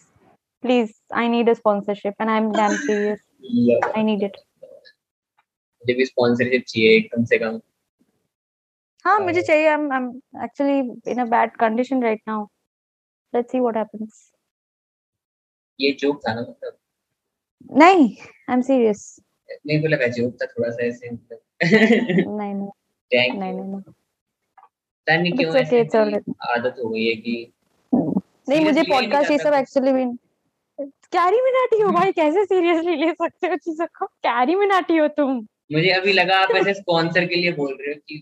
please 0.62 0.92
I 1.14 1.28
need 1.28 1.50
a 1.50 1.54
sponsorship 1.54 2.14
and 2.22 2.30
I 2.30 2.38
am 2.38 2.52
damn 2.52 2.76
serious 2.76 3.20
I 3.98 4.04
need 4.04 4.24
it 4.24 4.38
मुझे 4.64 5.94
भी 5.94 6.06
स्पॉन्सरशिप 6.06 6.64
चाहिए 6.68 7.02
कम 7.02 7.26
से 7.26 7.38
कम। 7.38 7.60
हाँ 9.06 9.20
मुझे 9.20 9.42
चाहिए। 9.42 9.68
I 9.68 9.74
am 9.74 10.08
actually 10.44 10.80
in 11.12 11.22
a 11.22 11.26
bad 11.26 11.52
condition 11.52 12.04
right 12.04 12.22
now 12.28 12.46
let's 13.36 13.52
see 13.52 13.60
what 13.60 13.78
happens 13.78 14.32
ये 15.80 15.92
जोक 15.92 16.22
था 16.28 16.34
ना 16.34 16.42
मतलब? 16.42 16.78
नहीं 17.78 18.10
आई 18.50 18.54
एम 18.54 18.62
सीरियस 18.62 19.20
मेरे 19.68 19.82
को 19.82 19.88
लगा 19.88 20.08
जोक 20.08 20.34
था 20.42 20.46
थोड़ा 20.46 20.70
सा 20.70 20.86
ऐसे 20.86 21.10
मतलब। 21.10 21.40
नहीं 22.40 22.54
नहीं। 22.54 22.70
थैंक 23.12 23.40
नहीं 23.40 23.54
नहीं 23.54 23.64
नहीं। 23.64 23.82
नहीं 25.22 25.34
क्यों 25.34 25.56
ऐसे 25.56 25.80
आदत 26.54 26.76
हो 26.84 26.90
गई 26.90 27.06
है 27.06 27.16
कि 27.16 27.54
नहीं 28.50 28.66
मुझे 28.66 28.84
पॉडकास्ट 28.84 29.32
ये 29.32 29.38
सब 29.38 29.54
एक्चुअली 29.54 29.92
भी 29.94 30.06
कैरी 30.82 31.42
मिनाटी 31.42 31.82
हो 31.82 31.92
भाई 31.92 32.12
कैसे 32.12 32.46
सीरियसली 32.46 32.96
ले 32.96 33.12
सकते 33.12 33.48
हो 33.48 33.56
चीज़ों 33.56 33.86
को? 33.86 34.06
कैरी 34.06 34.56
मिनाटी 34.56 34.98
हो 34.98 35.08
तुम। 35.08 35.48
मुझे 35.72 35.90
अभी 35.90 36.14
लगा 36.14 36.36
आप 36.38 36.50
ऐसे 36.56 36.74
स्पॉन्सर 36.74 37.26
के 37.26 37.36
लिए 37.36 37.52
बोल 37.52 37.78
रहे 37.82 37.94
हो 37.94 38.00
कि 38.08 38.22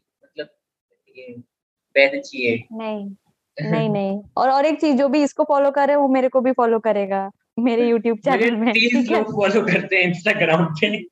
पैसे 1.94 2.20
चाहिए। 2.20 2.64
नहीं 2.72 3.16
नहीं 3.62 3.90
नहीं। 3.90 4.22
और 4.38 4.50
और 4.50 4.66
एक 4.66 4.82
चीज़ 4.82 4.98
जो 4.98 5.10
भी 5.10 5.24
इसको 5.24 5.44
फॉलो 5.44 5.72
करे 5.72 5.96
वो 5.96 6.08
मेरे 6.08 6.28
को 6.30 6.42
भी 6.42 6.52
फॉलो 6.52 6.80
करेगा 6.80 7.32
मेरे 7.60 7.88
यूट्यूब 7.90 8.18
चैनल 8.18 8.56
में 8.56 8.74
तीस 8.74 8.94
है? 8.94 9.18
लोग 9.18 9.36
फॉलो 9.36 9.62
करते 9.62 9.96
हैं 9.96 10.04
इंस्टाग्राम 10.04 10.66
पे। 10.66 11.04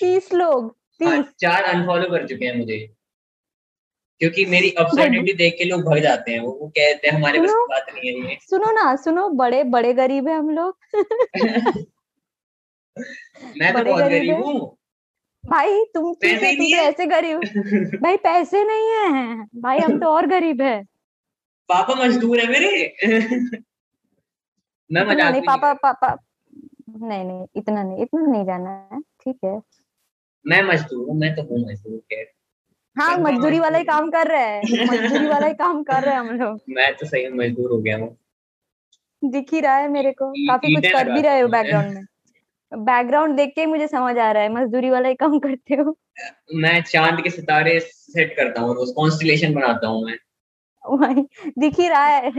तीस 0.00 0.34
लोग 0.34 0.76
हाँ, 1.04 1.22
तीस। 1.22 1.32
चार 1.40 1.62
अनफॉलो 1.62 2.10
कर 2.10 2.26
चुके 2.26 2.44
हैं 2.46 2.58
मुझे। 2.58 2.92
क्योंकि 4.18 4.44
मेरी 4.46 4.70
अपसेटिटी 4.70 5.32
देख 5.32 5.54
के 5.58 5.64
लोग 5.64 5.82
भग 5.82 5.98
जाते 5.98 6.32
हैं 6.32 6.40
वो 6.40 6.52
वो 6.52 6.68
कहते 6.68 7.08
हैं 7.08 7.14
हमारे 7.14 7.40
बस। 7.40 7.50
की 7.50 7.54
बात 7.54 7.86
नहीं 7.94 8.22
है 8.22 8.30
ये। 8.30 8.38
सुनो 8.40 8.70
ना 8.72 8.96
सुनो 8.96 9.28
बड़े 9.28 9.64
बड़े 9.64 9.92
गरीब 9.94 10.28
है 10.28 10.38
हम 10.38 10.50
लोग। 10.50 10.78
मैं 13.58 13.72
तो 13.72 13.84
बहुत 13.84 14.04
गरीब 14.04 14.34
है। 14.34 14.75
भाई 15.48 15.84
तुम 15.94 16.02
तो 16.04 16.12
तुम 16.12 16.38
तो 16.56 16.76
ऐसे 16.76 17.06
गरीब 17.06 17.40
भाई 18.02 18.16
पैसे 18.16 18.64
नहीं 18.64 18.90
है। 18.90 19.46
भाई 19.60 19.78
हम 19.78 19.98
तो 20.00 20.06
और 20.06 20.26
गरीब 20.26 20.62
है। 20.62 20.82
पापा 21.68 21.94
मजदूर 21.94 22.40
है 22.40 22.46
मेरे। 22.48 22.96
मैं 24.92 25.04
मज़ाक 25.06 25.32
नहीं 25.32 25.42
पापा 25.42 25.72
पापा 25.74 26.16
नहीं 27.06 27.24
नहीं 27.24 27.46
इतना 27.56 27.82
नहीं 27.82 28.02
इतना 28.02 28.20
नहीं 28.20 28.44
जाना 28.44 28.70
है 28.70 29.00
ठीक 29.00 29.38
है। 29.44 29.60
मैं 30.46 30.62
मजदूर 30.62 31.08
हूँ 31.08 31.18
मैं 31.18 31.34
तो 31.36 31.42
हूँ 31.42 31.58
मजदूर 31.68 31.98
खैर। 31.98 32.26
हाँ 32.96 33.16
मजदूरी 33.18 33.58
वाला 33.58 33.78
ही 33.78 33.84
काम 33.84 34.10
कर 34.10 34.26
रहे 34.26 34.42
हैं। 34.42 34.86
मजदूरी 34.86 35.26
वाला 35.26 35.46
ही 35.46 35.54
काम 35.62 35.82
कर 35.82 36.02
रहे 36.02 36.14
हैं 36.14 36.20
हम 36.20 36.28
लोग। 36.28 36.60
मैं 36.68 36.94
तो 36.94 37.06
सही 37.06 37.28
मजदूर 37.28 37.70
हो 37.70 37.78
गया 37.78 37.96
हूँ। 37.96 38.16
दिख 39.22 39.52
ही 39.52 39.60
रहा 39.60 39.76
है 39.76 39.88
मेरे 39.88 40.12
को। 40.12 40.30
काफ़ी 40.30 40.74
कुछ 40.74 40.92
कर 40.92 41.12
भी 41.12 41.20
रहे 41.20 41.40
हो 41.40 41.48
बैकग्राउंड 41.48 41.94
में। 41.94 42.04
बैकग्राउंड 42.72 43.36
देख 43.36 43.52
के 43.54 43.66
मुझे 43.66 43.86
समझ 43.88 44.16
आ 44.18 44.30
रहा 44.32 44.42
है 44.42 44.48
मजदूरी 44.52 44.90
वाला 44.90 45.08
ही 45.08 45.14
काम 45.14 45.38
करते 45.38 45.74
हो। 45.74 45.96
मैं 46.54 46.80
चाँद 46.82 47.22
के 47.24 47.30
सितारे 47.30 47.78
सेट 47.80 48.36
करता 48.36 48.60
हूँ 48.60 48.74
रोज 48.74 48.92
कॉन्स्टिलेशन 48.96 49.54
बनाता 49.54 49.86
हूँ 49.86 50.04
मैं। 50.04 50.16
वही 50.84 51.26
दिख 51.58 51.78
ही 51.80 51.88
रहा 51.88 52.04
है 52.06 52.30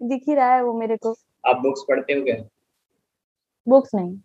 दिख 0.00 0.22
ही 0.28 0.34
रहा 0.34 0.54
है 0.54 0.62
वो 0.64 0.72
मेरे 0.78 0.96
को। 0.96 1.14
आप 1.44 1.56
बुक्स 1.56 1.84
पढ़ते 1.88 2.12
हो 2.12 2.24
क्या? 2.24 2.36
बुक्स 3.66 3.94
नहीं। 3.94 4.16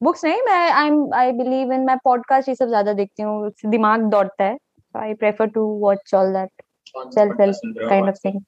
बुक्स 0.00 0.24
नहीं 0.24 0.42
मैं 0.42 0.70
आई 0.70 0.86
एम 0.86 1.14
आई 1.14 1.32
बिलीव 1.32 1.72
इन 1.72 1.80
मैं 1.80 1.96
पॉडकास्ट 2.04 2.48
ये 2.48 2.54
सब 2.54 2.68
ज़्यादा 2.68 2.92
देखती 2.92 3.22
हूँ 3.22 3.52
दिमाग 3.66 4.08
दौड़ता 4.10 4.44
है। 4.44 4.58
I 4.94 5.14
prefer 5.14 5.46
to 5.46 5.66
watch 5.80 6.14
all 6.14 6.32
that 6.32 6.62
कौन 6.94 7.10
सा 7.10 7.20
self 7.20 7.36
podcast 7.36 8.26
help 8.26 8.42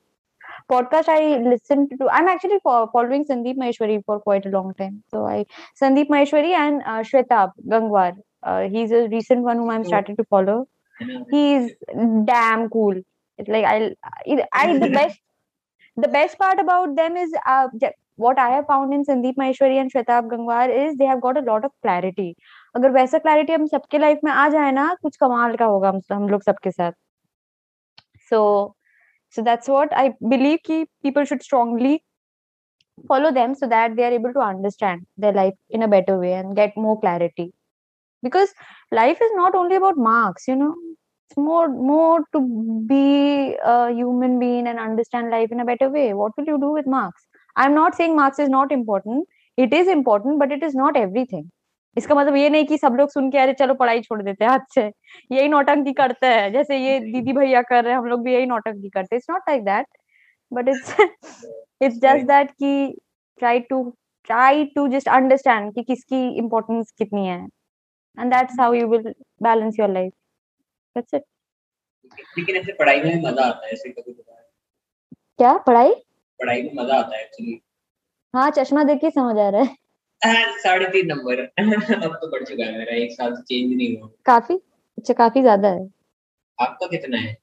Podcast 0.70 1.08
I 1.08 1.38
listen 1.38 1.88
to. 1.90 2.08
I'm 2.10 2.28
actually 2.28 2.58
following 2.64 3.24
Sandeep 3.24 3.56
Maheshwari 3.56 4.02
for 4.04 4.20
quite 4.20 4.46
a 4.46 4.48
long 4.48 4.72
time. 4.74 5.02
So 5.10 5.26
I 5.26 5.44
Sandeep 5.80 6.08
Maheshwari 6.08 6.54
and 6.62 6.82
uh, 6.84 7.02
Shwetab 7.10 7.52
Gangwar. 7.68 8.14
Uh, 8.42 8.68
he's 8.68 8.90
a 8.92 9.08
recent 9.08 9.42
one 9.42 9.58
whom 9.58 9.70
I'm 9.70 9.82
Oh. 9.82 9.90
starting 9.92 10.16
to 10.16 10.24
follow. 10.24 10.56
है? 11.02 11.22
He's 11.30 11.70
damn 12.32 12.68
cool. 12.70 12.94
It's 13.38 13.48
like 13.48 13.64
I, 13.64 13.94
I, 14.26 14.44
I 14.52 14.78
the 14.78 14.90
best. 14.90 15.20
The 15.96 16.08
best 16.08 16.38
part 16.38 16.58
about 16.60 16.94
them 16.96 17.16
is 17.16 17.30
uh, 17.46 17.68
what 18.16 18.38
I 18.38 18.50
have 18.50 18.66
found 18.66 18.92
in 18.92 19.04
Sandeep 19.04 19.36
Maheshwari 19.42 19.76
and 19.80 19.90
Shwetab 19.92 20.28
Gangwar 20.32 20.68
is 20.84 20.96
they 20.96 21.06
have 21.06 21.20
got 21.20 21.38
a 21.38 21.44
lot 21.52 21.64
of 21.64 21.72
clarity. 21.82 22.34
अगर 22.76 22.90
वैसा 22.92 23.18
clarity 23.18 23.52
हम 23.52 23.66
सबके 23.66 23.98
life 23.98 24.18
में 24.24 24.30
आ 24.32 24.48
जाए 24.54 24.72
ना 24.72 24.82
कुछ 25.02 25.16
कमाल 25.20 25.54
का 25.56 25.64
होगा 25.64 25.88
हम 25.88 26.00
हम 26.12 26.28
लोग 26.28 26.42
सबके 26.42 26.70
साथ 26.70 26.92
सो 28.30 28.36
so 28.36 28.74
so 29.30 29.42
that's 29.42 29.68
what 29.68 29.96
i 29.96 30.12
believe 30.34 30.60
ki 30.64 30.86
people 31.02 31.24
should 31.24 31.42
strongly 31.42 32.02
follow 33.08 33.32
them 33.32 33.54
so 33.54 33.66
that 33.66 33.96
they 33.96 34.04
are 34.04 34.12
able 34.12 34.32
to 34.32 34.40
understand 34.40 35.06
their 35.16 35.32
life 35.32 35.54
in 35.70 35.82
a 35.82 35.88
better 35.88 36.18
way 36.18 36.32
and 36.34 36.56
get 36.56 36.76
more 36.76 36.98
clarity. 37.00 37.52
Because 38.22 38.48
life 38.92 39.18
is 39.20 39.30
not 39.34 39.54
only 39.54 39.76
about 39.76 39.96
marks 39.96 40.48
you 40.48 40.56
know. 40.56 40.74
It's 41.28 41.36
more 41.36 41.68
more 41.68 42.20
to 42.32 42.84
be 42.86 43.56
a 43.64 43.92
human 43.92 44.38
being 44.38 44.68
and 44.68 44.78
understand 44.78 45.30
life 45.30 45.50
in 45.50 45.58
a 45.60 45.64
better 45.64 45.90
way. 45.90 46.14
What 46.14 46.32
will 46.36 46.44
you 46.44 46.58
do 46.58 46.70
with 46.72 46.86
marks? 46.86 47.26
I'm 47.56 47.74
not 47.74 47.96
saying 47.96 48.14
marks 48.14 48.38
is 48.38 48.48
not 48.48 48.70
important. 48.70 49.26
It 49.56 49.72
is 49.72 49.88
important 49.88 50.38
but 50.38 50.52
it 50.52 50.62
is 50.62 50.74
not 50.74 50.96
everything 50.96 51.50
इसका 51.96 52.14
मतलब 52.14 52.36
ये 52.36 52.48
नहीं 52.50 52.64
कि 52.66 52.78
सब 52.78 52.94
लोग 52.98 53.10
सुन 53.10 53.30
के 53.30 53.38
अरे 53.38 53.52
चलो 53.54 53.74
पढ़ाई 53.74 54.00
छोड़ 54.02 54.20
देते 54.22 54.44
हैं 54.44 54.50
हाथ 54.50 54.64
से। 54.74 54.82
यही 55.32 55.48
नौटंकी 55.48 55.92
करते 55.94 56.26
हैं 56.26 56.52
जैसे 56.52 56.76
ये 56.78 56.98
दीदी 57.02 57.32
भैया 57.32 57.62
कर 57.62 57.84
रहे 57.84 57.92
हैं 57.92 57.98
हम 57.98 58.06
लोग 58.06 58.22
भी 58.24 58.34
यही 58.34 58.46
नौटंकी 58.46 58.88
करते 58.88 59.14
हैं। 59.14 59.18
It's 59.18 59.30
not 59.30 59.42
like 59.48 59.64
that 59.64 59.86
but 60.52 60.68
it's 60.68 60.94
it's 61.00 61.96
just 61.96 62.26
that 62.26 62.50
कि 62.52 62.98
try 63.38 63.60
to 63.70 63.82
try 64.28 64.64
to 64.74 64.86
just 64.88 65.08
understand 65.10 65.72
कि 65.74 65.82
किसकी 65.84 66.26
इम्पोर्टेंस 66.38 66.90
कितनी 66.98 67.26
है। 67.26 67.38
And 68.18 68.32
that's 68.34 68.60
how 68.60 68.72
you 68.74 68.88
will 68.88 69.12
balance 69.42 69.78
your 69.80 69.90
life 69.90 70.12
that's 70.96 71.14
it 71.14 71.24
लेकिन 72.38 72.56
ऐसे 72.56 72.72
पढ़ाई 72.72 73.00
में 73.00 73.22
मज़ा 73.22 73.44
आता 73.44 73.66
है 73.66 73.72
ऐसे 73.72 73.88
कभी 73.90 74.12
क्या? 74.12 75.52
पढ़ाई? 75.58 75.90
पढ़ाई 76.40 76.62
में 76.62 76.70
मज़ा 76.74 76.98
आता 76.98 77.16
है 77.16 77.22
एक्चुअली 77.22 77.60
हाँ 78.34 78.50
चश्मा 78.50 78.84
देख 78.84 79.00
के 79.00 79.10
समझ 79.10 79.36
आ 79.38 79.48
रहा 79.48 79.60
है। 79.62 79.74
साढ़े 80.22 80.86
तीन 80.86 81.06
नंबर। 81.06 81.40
अब 82.04 82.14
तो 82.14 82.30
बढ़ 82.30 82.44
चुका 82.44 82.64
है 82.64 82.78
मेरा 82.78 82.94
एक 82.94 83.12
साल 83.12 83.34
से 83.34 83.42
चेंज 83.42 83.76
नहीं 83.76 83.98
हुआ। 83.98 84.08
काफ़ी? 84.26 84.54
अच्छा 84.98 85.14
काफ़ी 85.14 85.40
ज़्यादा 85.40 85.68
है। 85.68 85.88
आपका 86.60 86.86
कितना 86.86 87.18
है? 87.18 87.36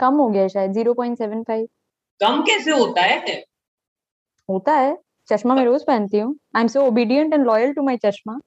कम 0.00 0.14
हो 0.14 0.28
गया 0.28 0.48
शायद 0.48 0.72
ज़ीरो 0.72 0.94
पॉइंट 0.94 1.18
सेवन 1.18 1.42
फाइव 1.42 1.68
कम 2.20 2.42
कैसे 2.42 2.70
होता 2.70 3.02
है? 3.02 3.44
होता 4.50 4.72
है। 4.72 4.98
चश्मा 5.28 5.54
मैं 5.54 5.64
रोज 5.64 5.82
पहनती 5.86 6.18
हूँ। 6.18 6.38
I 6.56 6.62
am 6.62 6.68
so 6.68 6.80
obedient 6.80 7.34
and 7.34 7.46
loyal 7.46 7.72
to 7.72 7.82
my 7.82 7.96
चश्मा। 7.96 8.40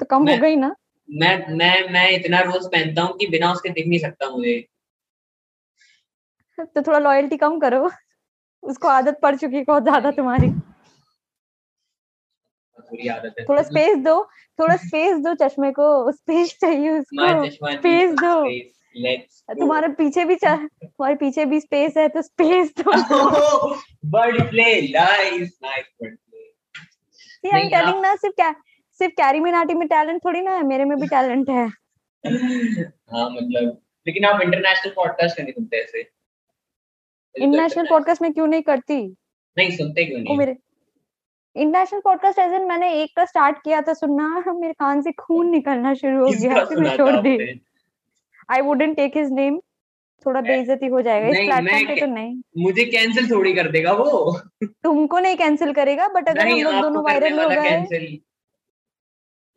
तो 0.00 0.06
कम 0.06 0.28
हो 0.28 0.36
गई 0.36 0.56
ना? 0.56 0.74
मैं 1.10 1.56
मैं 1.56 1.92
मैं 1.92 2.10
इतना 2.10 2.40
रोज 2.40 2.66
पहनता 2.66 3.02
हूँ 3.02 3.16
कि 3.16 3.26
बिना 3.26 3.52
उसके 3.52 3.68
दिख 3.68 3.86
नहीं 3.86 3.98
सकता 3.98 4.30
मुझे। 4.30 4.66
तो 6.74 6.82
थोड़ा 6.82 6.98
लॉयल्टी 6.98 7.36
कम 7.36 7.58
करो। 7.58 7.90
उसको 8.62 8.88
आदत 8.88 9.18
पड़ 9.22 9.36
चुकी 9.36 9.56
है 9.56 9.64
बहुत 9.64 9.82
ज़्यादा 9.82 10.10
तुम्हारी। 10.10 10.48
बुरी 12.80 13.08
आदत 13.08 13.34
है। 13.38 13.44
थोड़ा 13.44 13.62
स्पेस 13.62 13.98
दो 13.98 14.30
थोड़ा 14.60 14.76
स्पेस 14.76 15.18
दो 15.18 15.34
चश्मे 15.34 15.70
को 15.70 16.12
स्पेस 16.12 16.58
चाहिए 16.60 16.90
उसको। 16.90 17.46
Space 17.76 18.14
दो। 18.20 18.60
तुम्हारे 19.54 19.88
पीछे 19.88 20.24
भी 20.24 20.34
तुम्हारे 20.34 21.14
पीछे 21.14 21.44
भी 21.44 21.60
स्पेस 21.60 21.96
है 21.96 22.08
तो 22.08 22.22
स्पेस 22.22 22.74
दो। 22.80 23.74
Bird 24.04 24.50
play 24.50 24.80
nice 24.82 25.58
nice 25.62 25.84
bird 26.02 26.16
play 26.16 27.50
I 27.50 27.60
am 27.60 27.68
telling 27.68 28.00
ना 28.02 28.16
सिर्फ़ 28.16 28.34
क्या 28.34 28.54
सिर्फ़ 28.92 29.12
कैरी 29.12 29.40
मिनाटी 29.40 29.74
में 29.74 29.88
टैलेंट 29.88 30.24
थोड़ी 30.24 30.40
ना 30.40 30.56
है 30.56 30.62
मेरे 30.62 30.84
में 30.84 31.00
भी 31.00 31.06
टैलेंट 31.06 31.50
है। 31.50 31.66
हाँ 33.12 33.30
मतलब 33.30 33.78
लेकिन 34.06 34.24
आप 34.24 34.40
इंटरनेशनल 34.40 34.92
पॉडकास्ट 34.96 35.40
नहीं 35.40 35.52
सुनते 35.52 35.76
ऐसे। 35.76 36.00
इंटरनेशनल 37.34 37.86
पॉडकास्ट 37.90 38.22
में 38.22 38.32
क्यों 38.32 38.46
नहीं 38.46 38.62
करती? 38.62 39.16
नहीं 39.58 39.70
सुनते 39.70 40.04
क्यों 40.04 40.20
नहीं? 40.20 40.36
मेरे 40.36 40.56
इंटरनेशनल 41.56 42.00
पॉडकास्ट 42.00 42.38
एज 42.38 42.52
मैंने 42.64 42.92
एक 42.94 43.10
का 43.16 43.24
स्टार्ट 43.24 43.56
किया 43.64 43.80
था 43.82 43.92
सुनना 43.94 44.52
मेरे 44.52 44.72
कान 44.72 45.00
से 45.02 45.12
खून 45.18 45.50
निकलना 45.50 45.94
शुरू 45.94 46.18
हो 46.18 46.30
गया 46.32 46.64
फिर 46.64 46.80
मैं 46.80 46.96
छोड़ 46.96 47.16
दी। 47.16 47.60
I 48.48 48.60
wouldn't 48.60 48.96
take 48.96 49.16
his 49.16 49.32
name 49.32 49.58
थोड़ा 50.26 50.40
बेइज्जती 50.40 50.86
हो 50.86 51.00
जाएगा 51.02 51.28
इस 51.28 51.36
प्लेटफॉर्म 51.36 51.86
पे 51.86 52.00
तो 52.00 52.06
नहीं। 52.06 52.34
मुझे 52.58 52.84
कैंसिल 52.86 53.30
थोड़ी 53.30 53.52
कर 53.54 53.70
देगा 53.70 53.92
वो। 53.92 54.38
तुमको 54.64 55.18
नहीं 55.18 55.36
कैंसिल 55.36 55.72
करेगा 55.74 56.08
बट 56.08 56.28
अगर 56.28 56.48
हम 56.48 56.58
लोग 56.58 56.80
दोनों 56.82 57.02
वायरल 57.04 57.40
हो 57.40 57.48
गए। 57.50 58.18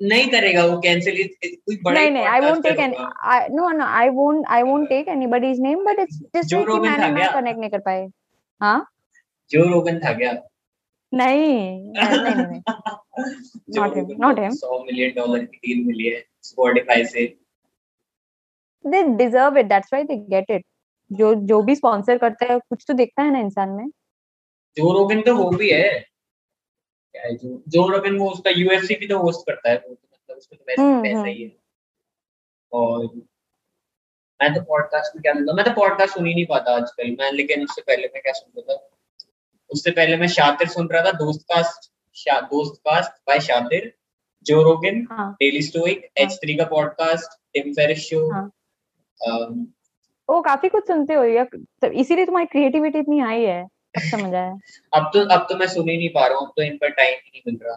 नहीं 0.01 0.27
करेगा 0.29 0.63
वो 0.65 0.77
कैंसिल 0.81 1.23
कोई 1.43 1.77
बड़ा 1.83 1.99
नहीं 1.99 2.11
नहीं 2.11 2.23
I 2.25 2.39
won't 2.39 2.63
take 2.63 2.79
any. 2.79 2.95
No 3.55 3.69
no 3.71 3.85
I 3.97 4.09
won't 4.15 4.45
I 4.47 4.63
won't 4.63 4.87
take 4.89 5.07
anybody's 5.07 5.59
name 5.61 5.83
but 5.85 5.99
it's 5.99 6.17
just 6.35 6.55
कि 6.55 6.79
मैंने? 6.79 7.27
कनेक्ट 7.33 7.59
नहीं 7.59 7.69
कर 7.69 7.79
पाए। 7.79 8.07
हाँ? 8.61 8.85
जो 9.51 9.63
रोगन 9.69 9.99
था 9.99 10.13
क्या? 10.13 10.33
नहीं 11.13 11.91
नहीं 11.91 12.19
नहीं 12.19 12.35
नहीं 12.35 12.61
Joe 13.69 13.81
Not 13.81 13.91
him, 13.91 13.99
Rogan 13.99 14.15
not 14.15 14.35
को 14.35 14.41
him. 14.41 14.51
100 14.51 14.85
मिलियन 14.85 15.13
डॉलर 15.15 15.45
की 15.45 15.57
डील 15.57 15.85
मिली 15.85 16.07
है 16.07 16.25
स्पॉटिफाई 16.41 17.05
से। 17.05 17.25
They 18.85 19.03
deserve 19.03 19.57
it 19.57 19.65
that's 19.65 19.89
why 19.93 20.03
they 20.03 20.15
get 20.15 20.51
it 20.51 20.65
जो 21.11 21.35
जो 21.35 21.61
भी 21.61 21.75
स्पॉन्सर 21.75 22.17
करता 22.17 22.53
है 22.53 22.59
कुछ 22.59 22.85
तो 22.87 22.93
देखता 22.93 23.23
है 23.23 23.31
ना 23.31 23.39
इंसान 23.39 23.69
में। 23.69 23.89
जो 24.77 24.93
रोगन 24.93 25.21
तो 25.21 25.35
वो 25.35 25.49
भी 25.49 25.71
है। 25.71 26.05
जो 27.15 27.63
जो 27.67 27.87
रोगन 27.87 28.17
वो 28.17 28.31
उसका 28.31 28.49
यूएफसी 28.49 28.95
भी 28.95 29.07
तो 29.07 29.19
होस्ट 29.19 29.41
करता 29.41 29.69
है 29.69 29.77
तो 29.77 29.91
मतलब 29.91 30.37
उसको 30.37 30.55
तो 30.55 30.65
वैसे 30.67 30.81
हम्म, 30.81 31.03
पैसा 31.03 31.17
हम्म। 31.17 31.27
ही 31.27 31.43
है। 31.43 31.57
और 32.73 33.05
मैं 34.41 34.53
तो 34.53 34.61
पॉडकास्ट 34.61 35.15
में 35.15 35.21
क्या 35.21 35.33
सुनता 35.33 35.53
मैं 35.53 35.65
तो 35.65 35.71
पॉडकास्ट 35.71 36.13
सुन 36.13 36.25
ही 36.25 36.33
नहीं 36.33 36.45
पाता 36.45 36.75
आजकल। 36.75 37.15
मैं 37.19 37.31
लेकिन 37.31 37.63
उससे 37.63 37.81
पहले 37.81 38.07
मैं 38.07 38.21
क्या 38.21 38.33
सुनता 38.33 38.73
था? 38.73 38.89
उससे 39.73 39.91
पहले 39.91 40.17
मैं 40.17 40.27
शातिर 40.27 40.67
सुन 40.67 40.87
रहा 40.87 41.03
था 41.05 41.11
दोस्त 41.11 41.41
कास्ट 41.41 41.91
शा, 42.15 42.39
दोस्त 42.41 42.81
कास्ट 42.81 43.11
बाय 43.27 43.39
शातिर 43.39 43.93
Joe 44.45 44.61
Rogan 44.63 45.07
Daily 45.11 45.61
Stoic. 45.61 46.09
H 46.17 46.33
three 46.33 46.55
का 46.55 46.63
पॉडकास्ट 46.65 47.39
टिम 47.53 47.73
फेरिस 47.73 47.99
शो 47.99 48.31
हाँ। 48.31 48.49
ओ 50.29 50.41
काफ़ी 50.41 50.69
कुछ 50.69 50.87
सुनते 50.87 51.13
हो 51.13 51.23
या 51.23 51.43
तो 51.53 51.87
इसीलिए 51.87 52.25
तुम्हारी 52.25 52.45
क्रिएटिविटी 52.45 52.99
इतनी 52.99 53.19
हाई 53.19 53.41
है? 53.41 53.67
समझ 53.99 54.33
आया। 54.33 54.57
अब 54.93 55.11
तो 55.13 55.19
अब 55.19 55.47
तो 55.49 55.55
मैं 55.55 55.67
सुन 55.67 55.89
ही 55.89 55.97
नहीं 55.97 56.09
पा 56.09 56.27
रहा 56.27 56.37
हूँ 56.37 56.47
अब 56.47 56.53
तो 56.57 56.63
इन 56.63 56.77
पर 56.77 56.89
टाइम 56.89 57.13
ही 57.13 57.31
नहीं 57.35 57.41
मिल 57.47 57.59
रहा। 57.65 57.75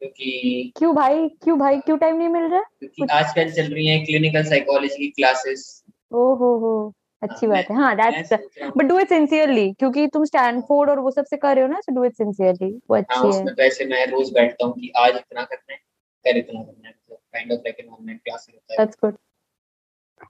क्योंकि 0.00 0.72
क्यों 0.76 0.94
भाई 0.94 1.28
क्यों 1.28 1.58
भाई 1.58 1.78
क्यों 1.78 1.98
टाइम 1.98 2.16
नहीं 2.16 2.28
मिल 2.28 2.42
रहा? 2.42 2.60
क्योंकि 2.60 3.06
आजकल 3.12 3.50
चल 3.50 3.72
रही 3.74 3.86
है 3.86 3.98
क्लिनिकल 4.04 4.42
साइकोलॉजी 4.42 4.96
की 4.96 5.08
क्लासेस 5.08 5.84
ओ 6.12 6.34
हो 6.34 6.58
हो। 6.58 6.94
अच्छी 7.22 7.46
बात 7.46 7.70
है। 7.70 7.76
हाँ 7.76 7.94
that's 7.96 8.32
but 8.76 8.84
do 8.84 8.98
it 8.98 9.08
sincerely 9.08 9.72
क्योंकि 9.72 10.06
तुम 10.06 10.24
स्टैनफोर्ड 10.24 10.90
और 10.90 10.98
वो 10.98 11.10
सबसे 11.10 11.36
कर 11.36 11.54
रहे 11.54 11.64
हो 11.64 11.70
ना 11.70 11.80
सो 11.80 11.94
डू 11.94 12.04
इट 12.04 12.14
सिंसियरली 12.14 12.70
वो 12.90 12.96
हाँ 12.96 13.02
अच्छी 13.02 13.26
है। 13.26 13.28
उसमें 13.30 13.54
तो 13.54 13.62
ऐसे 13.62 13.84
मैं 13.84 14.06
रोज 14.06 14.32
बैठता 14.32 14.66
हूँ 14.66 14.74
कि 14.74 14.92
आज 14.98 15.16
इतना 15.16 15.44
करना 15.44 15.72
है 15.72 15.78
कल 16.24 16.38
इतना 16.38 16.62
करना 16.62 16.88
है 16.88 16.94
kind 17.10 17.52
of 17.52 17.58
like 17.58 17.80
an 17.80 17.88
online 17.88 18.18
class 18.18 18.46
होता 18.52 18.74
है। 18.74 18.86
That's 18.86 19.00
good 19.04 19.18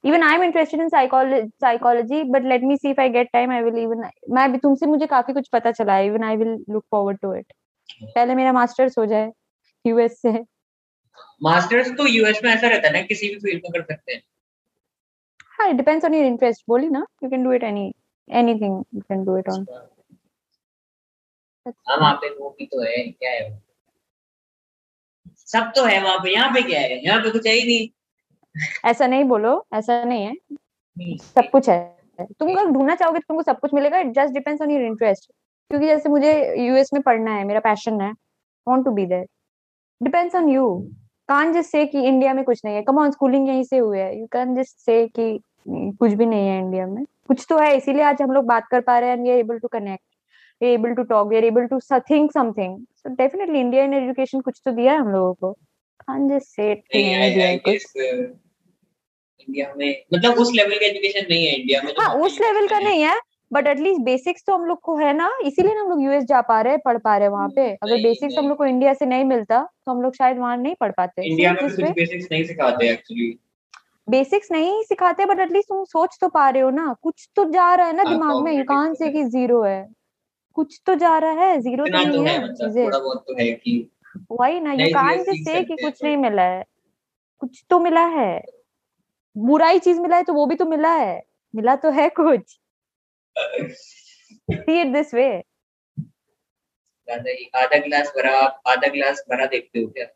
even 0.05 0.23
i'm 0.23 0.43
interested 0.43 0.81
in 0.81 0.91
psychology 0.91 1.51
psychology 1.65 2.19
but 2.33 2.45
let 2.45 2.63
me 2.63 2.77
see 2.77 2.91
if 2.91 2.99
i 2.99 3.07
get 3.09 3.31
time 3.37 3.51
i 3.51 3.61
will 3.63 3.79
even 3.83 4.03
मैं 4.31 4.51
भी 4.53 4.59
तुमसे 4.59 4.87
मुझे 4.87 5.07
काफ़ी 5.07 5.33
कुछ 5.35 5.49
पता 5.53 5.71
चला 5.71 5.95
है 5.95 6.11
even 6.11 6.27
i 6.31 6.35
will 6.43 6.53
look 6.75 6.85
forward 6.95 7.21
to 7.25 7.31
it 7.39 7.53
पहले 8.15 8.35
मेरा 8.35 8.53
मास्टर्स 8.53 8.99
हो 8.99 9.07
जाए 9.07 9.31
यूएस 9.85 10.21
से। 10.23 10.33
मास्टर्स 11.43 11.91
तो 11.99 12.07
यूएस 12.07 12.41
में 12.45 12.51
ऐसा 12.51 12.69
रहता 12.69 12.89
है 12.89 12.93
ना 12.95 13.01
किसी 13.03 13.29
भी 13.29 13.39
फ़ील्ड 13.39 13.63
में 13.65 13.71
कर 13.73 13.83
सकते 13.83 14.13
हैं। 14.13 14.23
हाँ 15.59 15.69
it 15.71 15.77
depends 15.77 16.05
on 16.05 16.15
your 16.15 16.25
interest. 16.25 16.65
बोली 16.69 16.89
ना 16.91 17.05
you 17.23 17.31
can 17.31 17.45
do 17.45 17.55
it 17.59 17.65
any 17.71 17.85
anything 18.31 18.75
you 18.93 19.03
can 19.11 19.25
do 19.25 19.37
it 19.43 19.49
on. 19.55 19.67
हाँ 21.67 21.97
वहाँ 21.97 22.15
पे 22.21 22.29
वो 22.35 22.51
भी 22.59 22.67
तो 22.67 22.83
है 22.83 23.03
क्या 23.09 23.31
है? 23.31 23.51
सब 25.47 25.73
तो 25.77 25.85
है 25.85 26.03
वहाँ 26.03 26.19
पे 26.23 26.33
यहाँ 26.33 26.51
पे 26.55 26.63
क्या 26.63 26.81
है? 26.81 27.05
यहाँ 27.05 27.21
पे 27.23 27.31
कुछ 27.31 27.47
है 27.47 27.53
ही 27.53 27.67
नहीं। 27.67 27.89
ऐसा 28.91 29.07
नहीं 29.07 29.25
बोलो 29.25 29.53
ऐसा 29.75 30.03
नहीं 30.05 30.25
है। 30.27 30.35
सब 31.19 31.51
कुछ 31.53 31.69
है। 31.69 31.97
तुम 32.39 32.51
अगर 32.51 32.71
ढूंढना 32.73 32.95
चाहोगे 32.95 33.19
तो 33.19 33.25
तुमको 33.29 33.43
सब 33.43 33.59
कुछ 33.61 33.75
मिलेगा 33.75 33.99
it 33.99 34.13
just 34.15 34.35
depends 34.35 34.63
on 34.63 34.71
your 34.71 34.83
interest 34.83 35.31
क्योंकि 35.71 35.87
जैसे 35.87 36.09
मुझे 36.09 36.33
यूएस 36.67 36.91
में 36.95 37.03
पढ़ना 37.03 37.35
है 37.35 37.45
मेरा 37.45 37.61
पैशन 37.61 38.01
है 38.01 38.11
want 38.67 38.85
to 38.85 38.91
be 38.93 39.05
there 39.07 39.27
depends 40.01 40.35
on 40.35 40.49
you 40.49 40.65
can 41.29 41.53
just 41.53 41.71
से 41.71 41.85
कि 41.87 42.03
इंडिया 42.09 42.33
में 42.35 42.45
कुछ 42.45 42.61
नहीं 42.65 42.75
है। 42.77 42.83
कम 42.83 42.99
ऑन 42.99 43.11
स्कूलिंग 43.11 43.49
यहीं 43.49 43.65
से 43.65 43.79
हुए 43.79 44.01
है। 44.01 44.19
यू 44.19 44.27
कैन 44.33 44.55
जस्ट 44.57 44.77
से 44.77 45.07
कि 45.09 45.23
हम्म, 45.69 45.91
कुछ 45.93 46.13
भी 46.13 46.27
नहीं 46.27 46.49
है 46.49 46.59
इंडिया 46.59 46.87
में। 46.87 47.05
कुछ 47.29 47.47
तो 47.49 47.59
है 47.59 47.77
इसीलिए 47.77 48.03
आज 48.03 48.23
हम 48.23 48.31
लोग 48.33 48.45
बात 48.47 48.67
कर 48.71 48.81
पा 48.81 48.99
रहे 48.99 49.11
हैं। 49.11 49.17
We 49.17 49.31
are 49.31 49.39
able 49.39 49.59
to 49.59 49.69
connect 49.69 50.05
we 50.61 50.69
able 50.69 50.95
to 50.95 51.03
talk 51.05 51.29
we 51.29 51.37
are 51.37 51.45
able 51.45 51.67
to 51.67 51.79
think 52.11 52.33
something 52.33 52.79
so 52.97 53.15
definitely 53.15 53.61
India 53.61 53.85
in 53.85 53.95
education 53.95 54.41
कुछ 54.41 54.61
तो 54.65 54.71
दिया 54.73 54.93
है 54.93 54.99
हम 54.99 55.09
लोगों 55.09 55.35
को। 55.35 55.53
कान 56.01 56.29
जस्ट 56.29 56.47
से 56.47 56.73
इंडिया 59.41 59.73
में 59.77 60.03
मतलब 60.15 60.39
उस 60.39 60.53
लेवल 60.55 60.79
का 60.79 60.87
एजुकेशन 60.87 61.27
नहीं 61.31 61.47
है 61.47 61.55
इंडिया 61.55 61.83
में 61.83 61.93
हाँ 61.99 62.15
उस 62.17 62.41
लेवल 62.41 62.67
का 62.69 62.79
नहीं 62.79 63.03
है। 63.03 63.19
बट 63.51 63.67
एटलीस्ट 63.67 64.01
बेसिक्स 64.01 64.45
तो 64.47 64.55
हम 64.55 64.65
लोग 64.65 64.81
को 64.81 64.97
है 64.97 65.13
ना 65.13 65.31
इसीलिए 65.45 65.75
ना 65.75 65.81
हम 65.81 65.89
लोग 65.91 66.03
यूएस 66.03 66.25
जा 66.25 66.41
पा 66.41 66.61
रहे 66.61 66.73
हैं 66.73 66.81
पढ़ 66.85 66.99
पा 66.99 67.17
रहे 67.17 67.27
हैं 67.27 67.33
वहाँ 67.33 67.49
पे। 67.49 67.69
अगर 67.75 68.03
बेसिक्स 68.03 68.39
हम 68.39 68.49
लोग 68.49 68.59
को 68.59 68.65
इंडिया 68.67 68.93
से 68.95 69.07
नहीं 69.07 69.25
मिलता 69.25 69.63
तो 69.87 69.93
हम 69.93 70.03
लोग 70.03 70.15
शायद 70.15 70.39
वहाँ 70.39 70.57
नहीं 70.57 70.75
पढ़ 70.81 70.93
पाते। 70.93 71.23
इंडिया 71.23 71.53
में 71.53 71.61
कुछ 71.63 71.81
बेसिक्स 71.93 72.29
नहीं 72.33 72.45
सिखाते 72.45 72.89
एक्चुअली 72.91 73.39
बेसिक्स 74.09 74.51
नहीं 74.53 74.83
सिखाते 74.85 75.25
बट 75.27 75.41
एटलीस्ट 75.41 75.69
तुम 75.69 75.85
सोच 75.85 76.17
तो 76.21 76.29
पा 76.29 76.49
रहे 76.51 76.63
हो 76.63 76.71
ना। 76.71 76.95
कुछ 77.03 77.29
तो 77.37 77.45
जा 77.51 77.75
रहा 77.75 77.87
है 77.87 77.97
ना 77.97 78.03
हाँ, 78.03 78.13
दिमाग 78.13 78.43
में 78.45 78.53
यू 78.53 78.65
कान 78.65 78.89
तो 78.89 78.95
से। 78.95 79.11
कि 79.11 79.25
ज़ीरो 79.25 79.63
है। 79.63 79.87
कुछ 80.57 80.81
तो 80.87 80.95
जा 80.95 81.17
रहा 81.19 81.45
है 81.45 81.59
ज़ीरो 81.61 81.87
तो 81.87 81.93
तो 81.93 81.99
नहीं 81.99 82.27
है 82.27 82.39
मतलब 82.45 82.69
चीज़ें। 82.69 82.91
तो 82.91 84.37
वही 84.37 84.61
ना 84.61 84.73
यू 84.73 84.79
नई 84.79 84.93
कान 84.93 85.19
चीज़ें 85.19 85.35
से 85.35 85.43
सकते 85.45 85.63
कि 85.65 85.77
कुछ 85.77 85.99
तो। 86.01 86.07
नहीं 86.07 86.17
मिला 86.17 86.43
है। 86.43 86.65
कुछ 87.43 87.65
तो 87.71 87.81
मिला 87.81 88.05
है। 88.11 88.43
बुराई 89.37 89.79
चीज़ 89.79 90.01
मिला 90.01 90.17
है 90.17 90.23
तो 90.23 90.35
वो 90.35 90.47
भी 90.47 90.55
तो 90.55 90.67
मिला 90.67 90.95
है। 90.95 91.23
मिला 91.55 91.77
तो 91.77 91.91
है 91.91 92.09
कुछ। 92.11 92.59
See 94.67 94.81
it 94.81 94.93
this 94.93 95.13
way. 95.13 95.43
आधा 97.09 97.77
गिलास 97.77 98.13
भरा 98.17 98.31
आप 98.39 98.61
आधा 98.69 98.89
गिलास 98.89 99.25
भरा 99.31 99.47
देखते 99.47 99.81
हो 99.81 99.87
क्या? 99.89 100.07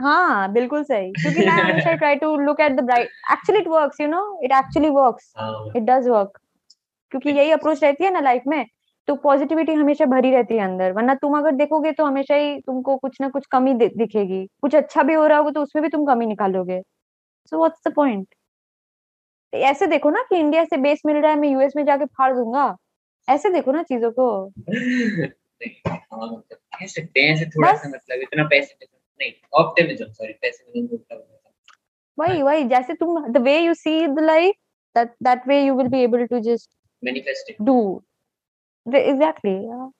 हाँ 0.00 0.52
बिल्कुल 0.52 0.82
सही। 0.84 1.12
क्योंकि 1.12 1.40
मैं 1.40 1.52
हमेशा 1.54 1.92
try 1.94 2.16
to 2.16 2.36
look 2.36 2.60
at 2.60 2.72
the 2.72 2.80
bright 2.84 3.08
actually 3.32 3.60
it 3.60 3.68
works 3.68 4.00
you 4.00 4.06
know 4.08 4.22
it 4.44 4.52
actually 4.54 4.90
works 4.90 5.32
it 5.76 5.82
does 5.82 6.08
work 6.08 6.38
क्योंकि 7.12 7.30
यही 7.30 7.50
अप्रोच 7.50 7.82
रहती 7.84 8.04
है 8.04 8.10
ना 8.12 8.20
लाइफ 8.20 8.42
में 8.46 8.64
तो 9.08 9.14
पॉजिटिविटी 9.24 9.72
हमेशा 9.74 10.06
भरी 10.06 10.30
रहती 10.30 10.54
है 10.54 10.64
अंदर। 10.64 10.92
वरना 10.92 11.14
तुम 11.14 11.36
अगर 11.38 11.52
देखोगे 11.56 11.92
तो 11.92 12.04
हमेशा 12.04 12.34
ही 12.34 12.56
तुमको 12.60 12.96
कुछ 12.96 13.20
ना 13.20 13.28
कुछ 13.28 13.46
कमी 13.52 13.74
दिखेगी। 13.74 14.44
कुछ 14.62 14.74
अच्छा 14.74 15.02
भी 15.02 15.14
हो 15.14 15.26
रहा 15.26 15.38
होगा 15.38 15.50
तो 15.50 15.62
उसमें 15.62 15.82
भी 15.82 15.88
तुम 15.88 16.06
कमी 16.06 16.26
निकालोगे। 16.26 16.80
सो 17.52 17.58
व्हाट्स 17.58 17.88
द 17.88 17.94
पॉइंट 17.94 18.34
ऐसे 19.54 19.86
देखो 19.86 20.10
ना 20.10 20.22
कि 20.22 20.36
इंडिया 20.36 20.64
से 20.64 20.76
बेस 20.76 21.02
मिल 21.06 21.16
रहा 21.16 21.30
है 21.30 21.38
मैं 21.38 21.48
यूएस 21.48 21.72
में 21.76 21.84
जाके 21.84 22.04
फाड़ 22.04 22.34
दूँगा। 22.34 22.76
ऐसे 23.28 23.50
देखो 23.50 23.72
ना 23.72 23.82
चीज़ों 23.82 24.10
को। 24.10 24.52
नहीं, 24.58 25.70
कह 26.52 26.86
सकते 26.86 27.20
हैं 27.20 27.34
ऐसे 27.34 27.46
थोड़ा 27.46 27.72
सा 27.72 27.88
मतलब 27.88 28.18
इतना 28.18 28.44
पैसे 28.44 28.86
नहीं 29.20 29.32
ऑप्टिमिज्म 29.54 30.12
सॉरी 30.12 30.32
पैसिमिज्म 30.32 30.98
वही 32.18 32.42
वही 32.42 32.64
जैसे 32.64 32.94
तुम 32.94 33.28
the 33.28 33.36
way 33.36 33.58
you 33.58 33.74
see 33.74 34.06
the 34.06 34.20
life 34.20 34.54
that 34.96 35.08
that 35.26 35.38
way 35.38 35.66
you 35.66 35.74
will 35.78 35.90
be 35.90 36.02
able 36.08 36.28
to 36.28 36.40
just 36.40 36.68
manifesting 37.04 37.66
do. 37.66 38.02
The, 38.92 39.08
exactly 39.12 39.54
yeah. 39.54 39.90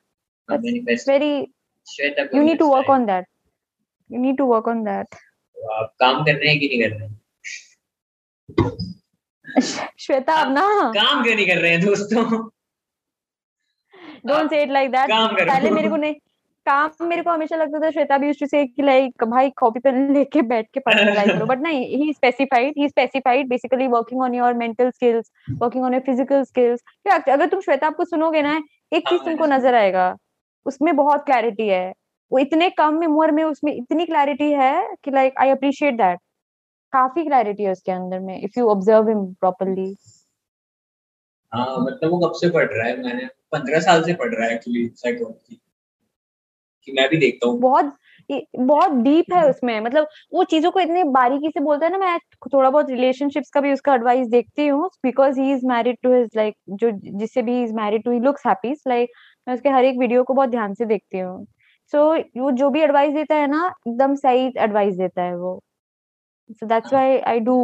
That's 0.51 0.65
manifest 0.65 1.11
Shweta 1.87 2.23
you 2.23 2.45
need 2.49 2.59
to 2.59 2.69
work 2.75 2.91
है। 2.91 2.95
on 2.95 3.07
that. 3.07 3.25
You 4.11 4.21
need 4.27 4.37
to 4.41 4.47
work 4.53 4.69
on 4.75 4.85
that. 4.85 5.05
तो 5.55 5.73
आप 5.73 5.95
काम 6.01 6.25
कर 6.25 6.35
रहे 6.35 6.49
हैं 6.49 6.61
कि 6.61 6.69
नहीं 6.69 6.83
कर 6.83 6.91
रहे 6.91 7.09
हैं? 7.09 7.21
श्वेता 9.99 10.35
अब 10.35 10.53
ना। 10.53 10.67
काम 10.95 11.23
क्यों 11.23 11.35
नहीं 11.35 11.47
कर 11.47 11.59
रहे 11.59 11.71
हैं 11.71 11.81
दोस्तों? 11.81 12.25
Don't 14.27 14.51
say 14.51 14.63
it 14.63 14.71
like 14.71 14.91
that 14.91 15.11
पहले 15.11 15.71
मेरे 15.71 15.89
को 15.89 15.97
नहीं 15.97 16.15
काम 16.67 17.07
मेरे 17.09 17.23
को 17.23 17.31
हमेशा 17.31 17.57
लगता 17.57 17.81
था 17.81 17.91
श्वेता 17.91 18.17
भी 18.19 18.27
यूज्ड 18.27 18.41
टू 18.41 18.47
से 18.47 18.65
कि 18.67 18.83
लाइक 18.83 19.25
भाई 19.25 19.51
कॉपी 19.57 19.81
पेन 19.81 20.13
लेके 20.15 20.43
बैठ 20.43 20.67
के 20.75 20.81
पढ़ 20.81 20.99
रिवाइज 21.01 21.29
करो। 21.39 21.47
बट 21.47 21.61
नहीं 21.61 21.85
ही 21.99 22.13
specified 22.13 22.75
he 22.79 22.89
specified 22.89 23.49
basically 23.49 23.87
working 23.87 24.23
on 24.23 24.35
your 24.35 24.55
mental 24.55 24.91
skills 24.91 25.31
working 25.63 25.85
on 25.85 25.93
your 25.95 26.03
physical 26.07 26.43
skills 26.45 26.81
अगर 27.29 27.47
तुम 27.47 27.61
श्वेता 27.61 27.87
आपको 27.87 28.05
सुनोगे 28.05 28.43
ना 28.43 28.57
एक 28.93 29.09
चीज़ 29.09 29.21
हाँ, 29.21 29.25
तुमको 29.25 29.47
नज़र 29.47 29.75
आएगा 29.75 30.15
उसमें 30.67 30.95
बहुत 30.97 31.25
क्लैरिटी 31.25 31.69
है। 31.69 31.93
वो 32.31 32.39
इतने 32.39 32.69
कम 32.71 32.97
उम्र 33.07 33.31
में 33.33 33.43
उसमें 33.45 33.73
इतनी 33.73 34.05
क्लैरिटी 34.07 34.51
है 34.53 34.95
कि 35.05 35.11
लाइक 35.11 35.35
आई 35.41 35.51
अप्रिशिएट 35.51 35.95
दैट 35.95 36.19
काफ़ी 36.93 37.25
क्लैरिटी 37.25 37.63
है 37.63 37.73
उसके 37.73 37.93
अंदर 37.93 38.21
में 38.21 38.39
if 38.41 38.59
you 38.59 38.69
observe 38.71 39.09
him 39.09 39.25
properly 39.35 39.95
हाँ 41.53 41.79
मतलब 41.81 42.11
वो 42.11 42.19
कब 42.19 42.35
से 42.35 42.49
पढ़ 42.51 42.67
रहा 42.67 42.87
है? 42.87 42.97
मैंने 43.03 43.27
पंद्रह 43.53 43.81
साल 43.81 44.03
से 44.03 44.15
पढ़ 44.15 44.35
रहा 44.35 44.47
है 44.47 44.55
एक्चुअली 44.55 44.89
साइकोलॉजी 44.97 45.61
कि 46.89 46.93
मैं 46.93 47.09
भी 47.11 47.17
देखता 47.17 47.49
हूँ। 47.49 47.59
बहुत 47.61 47.97
बहुत 48.61 48.91
डीप 48.99 49.33
है 49.33 49.43
उसमें 49.51 49.81
मतलब 49.81 50.07
वो 50.35 50.45
चीज़ों 50.45 50.71
को 50.71 50.81
इतने 50.81 51.03
बारीकी 51.13 51.51
से 51.51 51.61
बोलता 51.61 51.87
है 51.87 51.93
ना 51.93 51.99
मैं 51.99 52.19
थोड़ा 52.53 52.71
बहुत 52.71 52.91
रिलेशनशिप्स 52.91 53.51
का 53.51 53.61
भी 53.61 53.73
उसका 53.73 53.95
एडवाइस 53.95 54.29
देखती 54.29 54.67
हूँ 54.67 54.89
because 55.05 55.41
he 55.41 55.53
is 55.53 55.67
married 55.67 55.97
to 56.03 56.15
his 56.15 56.29
like 56.37 56.55
जो 56.71 56.91
जिससे 57.19 57.43
भी 57.43 57.63
is 57.65 57.75
married 57.75 58.05
to 58.05 58.11
he 58.11 58.21
looks 58.21 58.47
happy 58.47 58.73
like 58.89 59.11
मैं 59.47 59.55
उसके 59.55 59.69
हर 59.69 59.85
एक 59.85 59.99
वीडियो 59.99 60.23
को 60.25 60.35
बहुत 60.35 60.51
ध्यान 60.51 60.75
से 60.75 60.85
देखती 60.87 61.19
हूँ। 61.19 61.45
सो 61.93 62.17
so, 62.17 62.25
वो 62.39 62.51
जो 62.53 62.71
भी 62.71 62.81
एडवाइस 62.83 63.15
देता 63.15 63.35
है 63.35 63.47
ना 63.47 63.67
एकदम 63.89 64.15
सही 64.17 64.53
एडवाइस 64.59 64.95
देता 64.97 65.23
है 65.23 65.37
वो। 65.37 65.61
So 66.51 66.67
that's 66.67 66.93
why 66.93 67.19
I 67.19 67.41
do 67.41 67.57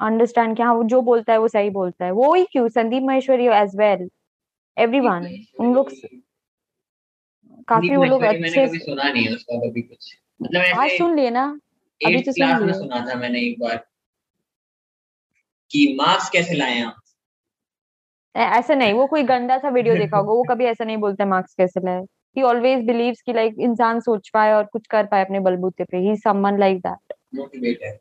understand 0.00 0.56
कि 0.56 0.62
हाँ 0.62 0.74
वो 0.74 0.84
जो 0.84 1.00
बोलता 1.02 1.32
है 1.32 1.38
वो 1.38 1.48
सही 1.48 1.70
बोलता 1.70 2.04
है। 2.04 2.10
वो 2.10 2.32
ही 2.34 2.44
क्यों? 2.44 2.68
Sandeep 2.68 3.02
Maheshwari 3.02 3.46
as 3.46 3.76
well 3.76 4.08
everyone 4.76 5.26
उन 5.60 5.74
लोग 5.74 5.90
काफ़ी 7.68 7.96
वो 7.96 8.04
लोग 8.04 8.22
मैंने 8.22 8.48
अच्छे 8.48 8.66
कभी 8.66 8.78
सुना 8.78 9.10
नहीं 9.12 9.28
उसका 9.28 9.58
कभी 9.58 9.82
कुछ। 9.82 10.16
मतलब 10.42 10.78
आज 10.78 10.90
सुन 10.90 11.16
लिए 11.16 11.30
ना? 11.30 11.44
अभी 12.00 12.22
तो 12.22 12.32
सुन 12.32 12.66
लिए। 12.66 12.72
सुना 12.72 13.04
था 13.06 13.14
मैंने 13.14 13.40
एक 13.40 13.58
बार 13.60 13.76
कि 15.70 15.94
मार्क्स 15.98 16.30
कैसे 16.30 16.54
लाए 16.54 16.80
आप? 16.80 16.96
ऐसा 18.34 18.74
नहीं 18.74 18.92
वो 18.92 19.06
कोई 19.06 19.22
गंदा 19.22 19.58
सा 19.58 19.68
वीडियो 19.68 19.94
देखा 19.96 20.16
होगा। 20.16 20.32
वो 20.32 20.42
कभी 20.44 20.64
ऐसा 20.64 20.84
नहीं 20.84 20.96
बोलता 20.96 21.26
मार्क्स 21.26 21.54
कैसे 21.54 21.80
लाए। 21.80 22.02
ही 22.36 22.42
ऑलवेज 22.42 22.84
बिलीव्स 22.84 23.22
कि 23.22 23.32
लाइक 23.32 23.54
इंसान 23.60 24.00
सोच 24.00 24.28
पाए 24.28 24.52
और 24.52 24.64
कुछ 24.64 24.86
कर 24.86 25.06
पाए 25.06 25.24
अपने 25.24 25.40
बलबूते 25.40 25.84
पे। 25.84 25.98
He 25.98 26.16
someone 26.16 26.58
like 26.58 26.78
that 26.78 27.12
motivate 27.34 27.82
है 27.82 27.98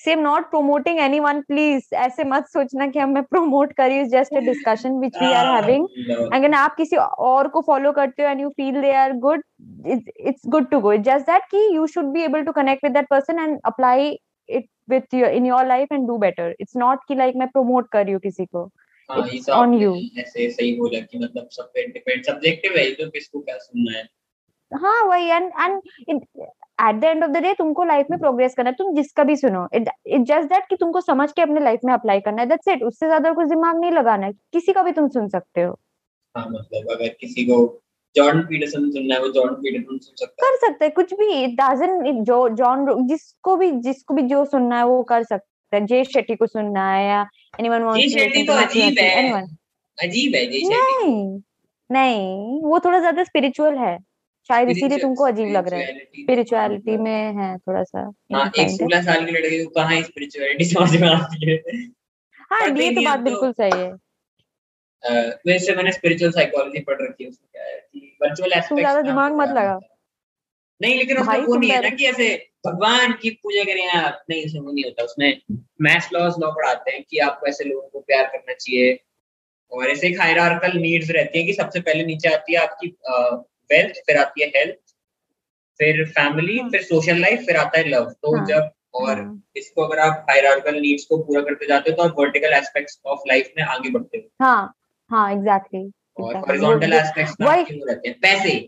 same 0.00 0.18
not 0.18 0.50
promoting 0.50 0.98
anyone 0.98 1.40
please 1.40 1.94
ऐसे 1.94 2.24
मत 2.24 2.46
सोचना 2.48 2.86
कि 2.86 2.98
हम 2.98 3.10
मैं 3.10 3.22
प्रमोट 3.22 3.72
कर 3.72 3.88
रही 3.88 4.04
just 4.04 4.36
a 4.36 4.40
discussion 4.40 4.98
which 4.98 5.16
we 5.22 5.32
are 5.32 5.46
having 5.46 5.86
अगर 6.34 6.54
आप 6.54 6.76
किसी 6.76 6.96
और 6.96 7.48
को 7.48 7.60
फॉलो 7.60 7.92
करते 7.92 8.22
हो 8.22 8.28
and 8.28 8.40
you 8.40 8.48
feel 8.48 8.80
they 8.80 8.92
are 8.92 9.12
good 9.12 9.42
it's 9.86 10.42
good 10.46 10.70
to 10.70 10.80
go 10.80 10.96
just 10.96 11.26
that 11.26 11.42
कि 11.50 11.68
you 11.76 11.86
should 11.86 12.04
be 12.04 12.22
able 12.22 12.42
to 12.42 12.52
connect 12.52 12.84
with 12.84 12.92
that 12.92 13.06
person 13.10 13.38
and 13.38 13.58
apply 13.64 14.18
it 14.48 14.68
with 14.90 15.14
in 15.14 15.46
your 15.46 15.66
life 15.66 15.92
and 15.92 16.06
do 16.08 16.18
better 16.18 16.54
it's 16.60 16.76
not 16.76 17.04
कि 17.08 17.14
like 17.14 17.36
मैं 17.36 17.48
promote 17.48 17.88
कर 17.88 18.04
रही 18.04 18.12
हूँ 18.12 18.20
किसी 18.20 18.46
को. 18.46 18.70
ये 19.10 19.38
on 19.38 19.50
आपने 19.50 19.78
you. 19.78 19.94
ऐसे 20.18 20.50
सही 20.50 20.74
बोला 20.76 21.00
कि 21.00 21.18
मतलब 21.18 21.48
सब 21.52 21.70
पे 21.74 21.86
डिपेंड 21.86 22.24
सब्जेक्टिव 22.24 22.76
है 22.76 22.90
तो 22.90 23.10
किसको 23.10 23.40
क्या 23.40 23.56
सुनना 23.58 23.98
है? 23.98 24.08
हाँ 24.72 25.02
वही 25.04 25.30
and 25.30 25.50
and 25.60 25.80
at 26.80 27.00
the 27.00 27.04
end 27.04 27.24
of 27.24 27.30
the 27.30 27.42
day 27.42 27.52
तुमको 27.54 27.84
लाइफ 27.84 28.06
में 28.10 28.18
प्रोग्रेस 28.18 28.54
करना 28.54 28.70
है। 28.70 28.76
तुम 28.76 28.94
जिसका 28.94 29.24
भी 29.24 29.36
सुनो। 29.36 29.66
इट 29.74 29.88
जस्ट 30.22 30.48
दैट 30.48 30.64
कि 30.70 30.76
तुमको 30.76 31.00
समझ 31.02 31.30
के 31.32 31.42
अपने 31.42 31.60
लाइफ 31.60 31.80
में 31.84 31.92
अप्लाई 31.94 32.20
करना 32.20 32.42
है। 32.42 32.48
दैट्स 32.48 32.68
इट 32.68 32.82
उससे 32.84 33.06
ज़्यादा 33.06 33.32
कुछ 33.32 33.48
दिमाग 33.48 33.80
नहीं 33.80 33.90
लगाना 33.92 34.26
है। 34.26 34.32
किसी 34.52 34.72
का 34.72 34.82
भी 34.82 34.92
तुम 34.92 35.08
सुन 35.10 35.28
सकते 35.28 35.60
हो। 35.60 35.78
हाँ 36.34 36.46
मतलब 36.48 36.90
अगर 36.90 37.08
किसी 37.20 37.44
को 37.44 37.56
जॉर्डन 38.16 38.40
पीटरसन 38.42 38.90
सुनना 38.90 39.14
है 39.14 39.20
वो 39.20 39.28
जॉर्डन 39.28 39.54
पीटरसन 39.54 39.98
सुन 39.98 40.14
सकता 40.16 40.46
कर 40.46 40.56
सकते 40.58 40.84
हैं। 40.84 40.92
कुछ 40.94 41.12
भी 41.14 41.46
जो 42.24 42.48
जॉन 42.50 43.06
जिसको 43.08 43.56
भी 43.56 43.70
जिसको 43.82 44.14
भी 44.14 44.22
जो 44.28 44.44
सुनना 44.46 44.78
है 44.78 44.84
वो 44.86 45.02
कर 45.04 45.22
सकते 45.24 45.76
हैं। 45.76 45.86
जय 45.86 46.04
शेट्टी 46.06 46.34
को 46.36 46.46
सुनना 46.46 46.90
है 46.92 47.06
या 47.06 47.20
एनीवन 47.60 47.82
वांट्स 47.82 48.02
जी 48.02 48.08
शेट्टी 48.10 48.42
तो 48.46 48.52
अजीब 48.54 48.98
है। 48.98 49.08
एनीवन 49.18 49.46
अजीब 49.98 50.34
है 50.34 50.46
जी 50.46 50.60
शेट्टी। 50.60 51.06
नहीं 51.06 51.40
नहीं। 51.90 52.60
वो 52.62 52.78
थोड़ा 52.80 52.98
ज़्यादा 52.98 53.24
स्पिरिचुअल 53.24 53.76
है। 53.76 53.96
शायद 54.50 54.68
इसीलिए 54.68 54.98
तुमको 54.98 55.24
अजीब 55.24 55.48
लग 55.48 55.68
रहा 55.68 55.80
है। 55.80 55.98
स्पिरिचुअलिटी 55.98 56.96
में 56.96 57.34
है 57.34 57.58
थोड़ा 57.58 57.82
सा 57.82 58.12
हाँ 58.34 58.52
एक 58.58 58.70
सोलह 58.70 59.02
साल 59.02 59.24
की 59.26 59.32
लड़की 59.32 59.64
को 59.64 59.70
कहाँ 59.70 60.02
स्पिरिचुअलिटी 60.02 60.64
समझ 60.64 61.00
में 61.00 61.08
आती 61.08 61.50
है? 61.50 61.56
हाँ 62.52 62.68
ये 62.68 62.94
तो 62.94 63.00
बात 63.00 63.16
तो- 63.16 63.24
बिल्कुल 63.24 63.52
सही 63.52 63.80
है। 63.80 63.92
वैसे 65.46 65.74
मैंने 65.74 65.92
स्पिरिचुअल 65.92 66.30
साइकोलॉजी 66.30 66.80
पढ़ 66.80 67.02
रखी 67.02 67.24
है 67.24 67.30
उसमें 67.30 67.48
क्या 67.52 67.64
है 67.64 67.78
कि 67.78 68.18
वर्चुअल 68.22 68.60
तुम 68.60 68.78
ज़्यादा 68.78 69.00
दिमाग 69.00 69.32
मत 69.32 69.48
लगा 69.48 69.80
नहीं 70.82 70.96
लेकिन 70.96 71.18
उसमें 71.18 71.40
वो 71.40 71.56
नहीं 71.56 71.70
है 71.70 71.82
ना 71.82 71.88
कि 71.88 72.04
ऐसे 72.04 72.50
भगवान 72.66 73.12
की 73.12 73.30
पूजा 73.30 73.64
करें 73.64 73.88
आप 73.88 74.24
नहीं 74.30 74.46
उसमें 74.46 74.60
वो 74.60 74.72
नहीं 74.72 74.84
होता। 74.84 75.02
उसमें 75.02 75.40
मैथ्स 75.80 76.12
लॉज 76.12 76.34
लॉ 76.38 76.50
पढ़ाते 76.50 76.90
हैं 76.90 77.04
कि 77.10 77.18
आपको 77.18 77.46
ऐसे 77.46 77.64
लोगों 77.64 77.88
को 77.88 78.00
प्यार 78.00 78.26
करना 78.26 78.52
चाहिए। 78.52 79.00
और 79.72 79.90
ऐसे 79.90 80.08
हायरार्कल 80.08 80.78
नीड्स 80.78 81.10
रहती 81.10 81.38
है 81.38 81.44
कि 81.44 81.52
सबसे 81.52 81.80
पहले 81.80 82.04
नीचे 82.04 82.28
आती 82.28 82.52
है 82.52 82.58
आपकी 82.58 82.88
वेल्थ 83.70 83.94
फिर 84.06 84.16
आती 84.16 84.42
है 84.42 84.48
हेल्थ 84.48 84.76
फिर 85.80 86.04
फैमिली 86.06 86.58
हाँ। 86.58 86.68
फिर 86.70 86.82
सोशल 86.82 87.20
लाइफ 87.20 87.44
फिर 87.46 87.56
आता 87.56 87.78
है 87.78 87.88
लव 87.88 88.04
तो 88.04 88.36
हाँ। 88.36 88.46
जब 88.46 88.70
और 88.94 89.18
हाँ, 89.18 89.42
इसको 89.56 89.82
अगर 89.82 89.98
आप 89.98 90.26
हायरार्कल 90.30 90.74
नीड्स 90.74 91.04
को 91.04 91.16
पूरा 91.18 91.40
करते 91.40 91.66
जाते 91.66 91.90
हो 91.90 91.96
तो 91.96 92.02
आप 92.02 92.14
वर्टिकल 92.18 92.52
एस्पेक्ट्स 92.52 93.00
ऑफ़ 93.06 93.20
लाइफ 93.28 93.52
में 93.56 93.64
आगे 93.64 93.90
बढ़ते 93.90 94.18
हो। 94.18 94.44
हाँ 94.44 94.74
हाँ 95.10 95.32
एग्जैक्टली 95.32 95.90
और 96.20 96.36
हॉरिजॉन्टल 96.36 96.92
एस्पेक्ट्स 96.92 97.36
रहते 97.40 98.08
हैं। 98.08 98.18
पैसे। 98.20 98.58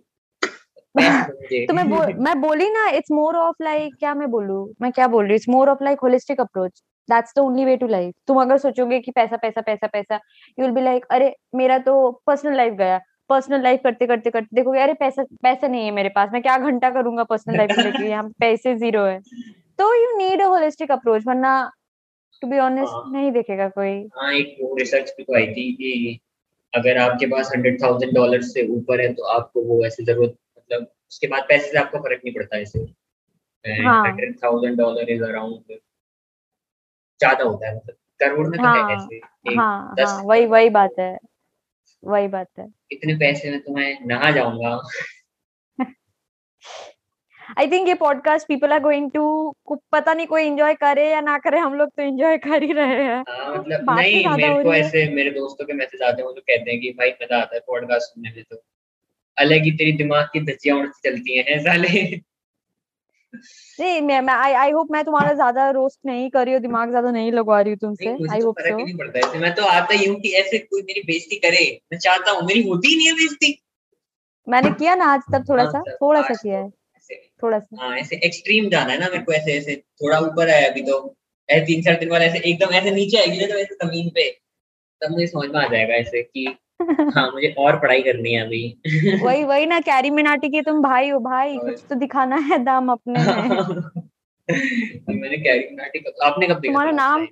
पैसे 0.95 1.67
तो 1.67 1.75
मैं 1.75 1.89
बोल 1.91 2.13
मैं 2.15 2.41
बोली 2.41 2.69
ना 2.71 2.89
इट्स 2.89 3.11
मोर 3.13 3.37
ऑफ़ 3.37 3.63
लाइक 3.63 3.95
क्या 3.99 4.15
मैं 4.15 4.31
बोलूँ? 4.31 4.75
मैं 4.81 4.93
क्या 4.93 5.07
बोल 5.07 5.25
रही 5.25 5.33
हूँ? 5.33 5.37
It's 5.37 5.49
more 5.49 5.69
of 5.69 5.85
like 5.85 5.99
holistic 6.03 6.41
approach 6.41 6.83
that's 7.09 7.33
the 7.37 7.39
only 7.39 7.65
way 7.65 7.77
to 7.77 7.87
life 7.87 8.15
तुम 8.27 8.41
अगर 8.43 8.59
सोचोगे 8.59 9.01
कि 9.01 9.11
पैसा 9.11 9.37
पैसा 9.37 9.61
पैसा 9.61 9.87
पैसा 9.87 10.15
यू 10.59 10.65
विल 10.65 10.75
बी 10.75 10.81
लाइक 10.81 11.05
अरे 11.11 11.35
मेरा 11.55 11.79
तो 11.79 12.11
पर्सनल 12.27 12.57
लाइफ 12.57 12.73
गया। 12.73 13.01
पर्सनल 13.33 13.63
लाइफ 13.63 13.81
करते 13.85 14.07
करते 14.07 14.31
करते 14.31 14.57
देखोगे 14.57 14.81
अरे 14.81 14.95
पैसा 14.95 15.25
पैसा 15.43 15.69
नहीं 15.69 15.85
है 15.85 15.91
मेरे 15.93 16.09
पास 16.09 16.31
मैं 16.33 16.43
क्या 16.43 16.57
घंटा 16.61 16.91
करूँगा 16.91 17.25
पर्सनल 17.25 17.57
लाइफ 17.57 17.71
को 17.71 17.83
लेके? 17.83 18.09
यहाँ 18.11 18.29
पैसे 18.41 18.75
ज़ीरो 18.77 19.05
है। 19.05 19.21
तो 19.79 19.95
you 19.95 20.17
need 20.19 20.43
a 20.43 20.47
holistic 20.47 20.91
approach 20.93 21.23
वरना 21.27 21.53
टू 22.43 22.49
बी 22.49 22.59
ऑनेस्ट। 22.59 23.13
नहीं 23.13 23.31
देखेगा 23.33 23.69
कोई। 23.69 23.93
हाँ 24.17 24.33
एक 24.33 24.57
रिसर्च 24.79 25.15
भी 25.17 25.25
तो 25.25 25.37
आई 25.37 25.47
थी 25.49 25.73
कि 25.73 26.19
अगर 26.73 26.99
आपके 26.99 27.27
पास 27.27 27.51
हंड्रेड 27.55 27.83
थाउज़ेंड 27.83 28.15
डॉलर 28.15 28.43
से 28.43 28.67
ऊपर 28.77 29.01
है 29.01 29.13
तो 29.15 29.25
आपको 29.33 29.63
वो 29.63 29.85
ऐसे 29.87 30.05
ज़रूरत 30.05 30.37
मतलब 30.59 30.87
उसके 31.11 31.27
बाद 31.27 31.45
पैसे 31.49 31.71
से 31.71 31.79
आपको 31.79 31.99
फ़र्क 31.99 32.21
नहीं 32.25 32.35
पड़ता 32.35 32.59
ऐसे। 32.59 32.79
Hundred 33.65 34.37
thousand 34.45 34.79
dollar 34.79 35.11
is 35.11 35.23
around 35.25 35.77
ज़्यादा 37.21 37.45
होता 37.45 37.69
है 37.69 37.77
मतलब 37.77 37.95
करोड़ 38.21 38.47
में 38.49 38.59
तो 38.61 38.67
हाँ, 38.67 38.89
है 38.91 38.97
ऐसे 38.97 39.21
हाँ 39.57 39.95
हाँ 39.99 40.23
वही 40.25 40.47
वही 40.47 40.71
बात 40.71 40.99
है। 40.99 41.17
वही 42.03 42.29
बात 42.29 42.49
है। 42.59 42.67
इतने 42.93 43.15
पैसे 43.17 43.51
में 43.51 43.61
तो 43.61 43.75
मैं 43.75 43.99
नहा 44.07 44.31
जाऊँगा। 44.31 44.81
आई 47.59 47.67
थिंक 47.71 47.89
ये 47.89 47.95
podcast 47.95 48.49
people 48.49 48.73
are 48.73 48.81
going 48.81 49.11
to 49.11 49.23
पता 49.93 50.13
नहीं 50.15 50.27
कोई 50.27 50.43
एंजॉय 50.43 50.75
करे 50.75 51.09
या 51.11 51.21
ना 51.21 51.37
करे 51.39 51.59
हम 51.59 51.75
लोग 51.75 51.89
तो 51.89 52.03
एंजॉय 52.03 52.39
कर 52.39 52.63
ही 52.63 52.73
रहे 52.73 53.03
हैं। 53.05 53.23
हाँ 53.29 53.55
मतलब 53.55 53.91
नहीं 53.91 54.27
मेरे 54.27 54.63
को। 54.65 54.75
ऐसे 54.75 55.09
मेरे 55.15 55.31
दोस्तों 55.31 55.67
के 55.67 55.73
मैसेज 55.73 56.03
आते 56.03 56.23
हैं 56.23 56.29
वो 56.29 56.35
जो 56.35 56.41
कहते 56.41 56.71
हैं 56.71 56.81
कि 56.81 56.91
भाई 56.99 57.11
मज़ा 57.23 57.41
आता 57.41 57.55
है 57.55 57.61
पॉडकास्ट 57.67 58.15
सुनने 58.15 58.33
में 58.37 58.45
तो। 58.45 58.63
अलग 59.37 59.65
ही 59.65 59.71
तेरी 59.73 59.93
दिमाग 59.99 60.29
की 60.33 60.41
धज्जियाँ 60.45 60.77
उड़ती 60.79 61.09
चलती 61.09 61.39
हैं 61.39 61.59
साले 61.61 62.01
नहीं 63.79 64.01
मैं 64.01 64.21
मैं 64.21 64.35
आई 64.35 64.53
आई 64.53 64.71
होप 64.71 64.89
मैं 64.91 65.05
तुम्हारा 65.05 65.33
ज़्यादा 65.33 65.69
रोस्ट 65.71 65.99
नहीं 66.07 66.29
कर 66.31 66.45
रही 66.45 66.55
हूँ 66.55 66.63
दिमाग 66.63 66.91
ज़्यादा 66.91 67.11
नहीं 67.11 67.33
लगवा 67.33 67.61
रही 67.61 67.71
हूँ 67.71 67.79
तुमसे। 67.79 68.09
आई 68.33 68.41
तो 68.41 68.47
होप 68.47 68.61
सो 68.61 68.77
नहीं 68.77 68.97
पड़ता 68.97 69.19
ऐसे 69.19 69.39
मैं 69.39 69.55
तो 69.55 69.65
आता 69.65 69.95
ही 69.95 70.07
हूँ 70.07 70.21
कि 70.21 70.33
ऐसे 70.33 70.59
कोई 70.59 70.83
मेरी 70.83 71.03
बेइज्जती 71.03 71.37
करे। 71.37 71.65
मैं 71.93 71.99
चाहता 71.99 72.31
हूँ 72.31 72.47
मेरी 72.47 72.63
होती 72.63 72.89
ही 72.89 72.97
नहीं 72.97 73.07
है 73.07 73.15
बेइज्जती। 73.15 73.59
मैंने 74.47 74.71
किया 74.71 74.95
ना 74.95 75.05
आज 75.05 75.21
तक 75.33 75.45
थोड़ा 75.49 75.63
हाँ, 75.63 75.73
सा 75.73 75.83
थोड़ा 75.97 76.23
सा 76.23 76.35
किया 76.35 76.59
है। 76.59 76.69
तो 76.71 77.15
थोड़ा 77.43 77.59
सा। 77.59 77.77
हाँ 77.83 77.97
ऐसे 77.99 78.17
एक्सट्रीम 78.27 78.69
जाना 78.71 78.93
है 78.93 78.99
ना 79.01 79.09
मेरे 79.09 79.23
को 79.23 79.33
ऐसे 79.33 79.53
ऐसे। 79.53 79.77
थोड़ा 79.77 80.19
ऊपर 80.19 80.49
है 80.49 80.65
अभी 80.71 80.83
तो। 80.83 81.15
ऐसे 81.49 81.65
तीन 81.67 81.83
चार 81.83 81.99
दिन 82.01 82.09
बाद 82.09 82.23
ऐसे 82.23 82.39
एकदम 82.51 82.75
ऐसे 82.75 82.91
नीचे 82.91 83.19
आएगी 83.19 83.39
ना 83.39 83.47
तो 83.47 83.59
ऐसे 83.59 83.75
ज़मीन 83.85 84.09
पे। 84.09 84.31
तब 85.03 85.11
मुझे 85.11 85.27
समझ 85.27 85.49
में 85.51 85.61
आ 85.61 85.67
जाएगा 85.69 85.95
ऐसे 85.95 86.23
कि 86.23 86.47
हाँ 87.19 87.31
मुझे 87.31 87.55
और 87.59 87.79
पढ़ाई 87.79 88.03
करनी 88.03 88.33
है 88.33 88.47
अभी। 88.47 88.79
वही 89.23 89.45
वही 89.45 89.67
ना 89.67 89.81
कैरी 89.81 90.11
मिनाटी 90.11 90.49
के 90.49 90.63
तुम 90.63 90.83
भाई 90.83 91.09
हो 91.09 91.19
भाई 91.19 91.59
कुछ 91.59 91.85
तो 91.89 91.95
दिखाना 91.95 92.37
है 92.37 92.59
दाम 92.59 92.93
अपने 92.93 93.19
में। 93.19 93.27
मैंने 95.21 95.37
कैरी 95.37 95.69
मिनाटी 95.71 96.05
आपने 96.23 96.47
कब 96.47 96.53
देखा 96.53 96.73
तुम्हारा 96.73 96.91
नाम? 96.91 97.27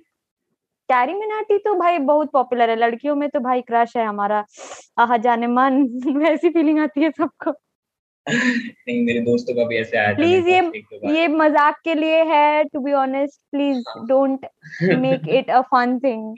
कैरी 0.89 1.13
मिनाटी 1.13 1.57
तो 1.57 1.73
भाई 1.73 1.97
बहुत 1.97 2.31
पॉपुलर 2.31 2.69
है 2.69 2.75
लड़कियों 2.75 3.15
में 3.15 3.29
तो 3.29 3.39
भाई 3.39 3.61
क्रश 3.61 3.97
है 3.97 4.05
हमारा। 4.05 4.45
आहा 4.97 5.17
जाने 5.17 5.47
मन 5.47 5.83
वैसी 6.15 6.49
फीलिंग 6.49 6.79
आती 6.79 7.01
है 7.01 7.11
सबको? 7.11 7.51
नहीं 8.29 9.05
मेरे 9.05 9.19
दोस्तों 9.19 9.55
का 9.55 9.63
भी 9.63 9.77
ऐसे 9.77 9.97
आया 9.97 10.15
Please, 10.15 10.47
ये-। 10.47 11.15
ये 11.15 11.27
मज़ाक 11.27 11.75
के 11.83 11.95
लिए 11.95 12.23
है 12.23 12.63
टू 12.63 12.79
बी 12.79 12.93
ऑनेस्ट 12.93 13.41
प्लीज़ 13.51 13.83
हाँ। 13.87 14.07
Don't 14.07 14.45
make 14.83 15.29
it 15.29 15.49
a 15.49 15.61
fun 15.61 15.99
thing 15.99 16.35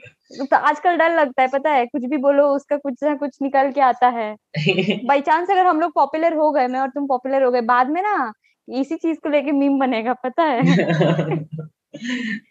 तो 0.50 0.56
आजकल 0.56 0.96
डर 0.96 1.16
लगता 1.16 1.42
है 1.42 1.48
पता 1.48 1.70
है 1.70 1.86
कुछ 1.86 2.04
भी 2.04 2.16
बोलो 2.16 2.48
उसका 2.48 2.76
कुछ 2.76 2.94
ना 3.02 3.14
कुछ 3.14 3.38
निकल 3.42 3.70
के 3.70 3.80
आता 3.80 4.08
है। 4.08 4.36
बाई 5.04 5.20
चांस 5.20 5.50
अगर 5.50 5.66
हम 5.66 5.80
लोग 5.80 5.92
पॉपुलर 5.94 6.34
हो 6.34 6.50
गए 6.50 6.66
मैं 6.66 6.80
और 6.80 6.88
तुम 6.88 7.06
पॉपुलर 7.06 7.42
हो 7.42 7.50
गए 7.50 7.60
बाद 7.60 7.90
में 7.90 8.02
ना 8.02 8.32
इसी 8.68 8.96
चीज़ 8.96 9.18
को 9.18 9.28
लेके 9.28 9.52
मीम 9.52 9.78
बनेगा 9.78 10.12
पता 10.12 10.42
है। 10.42 10.62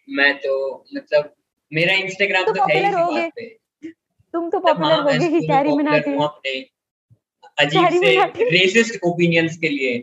मैं 0.10 0.38
तो 0.38 0.86
मतलब 0.96 1.34
मेरा 1.74 1.94
इंस्टाग्राम 1.94 2.44
तो 2.44 2.52
तो 2.52 2.64
है 2.64 3.26
ही 3.26 3.50
तुम 4.34 4.50
तो 4.50 4.58
मतलब 4.58 4.62
पॉपुलर 4.62 4.92
हाँ, 4.92 4.98
हो 4.98 5.10
मैं 5.10 5.20
गए 5.20 5.28
ही 5.40 5.48
कैरी 5.48 5.72
मिनाटी 5.72 6.12
हूँ 6.12 6.28
अजीब 7.58 7.90
से 7.94 8.50
रेसिस्ट 8.50 9.00
ओपिनियंस 9.04 9.58
के 9.58 9.70
लिए। 9.70 10.00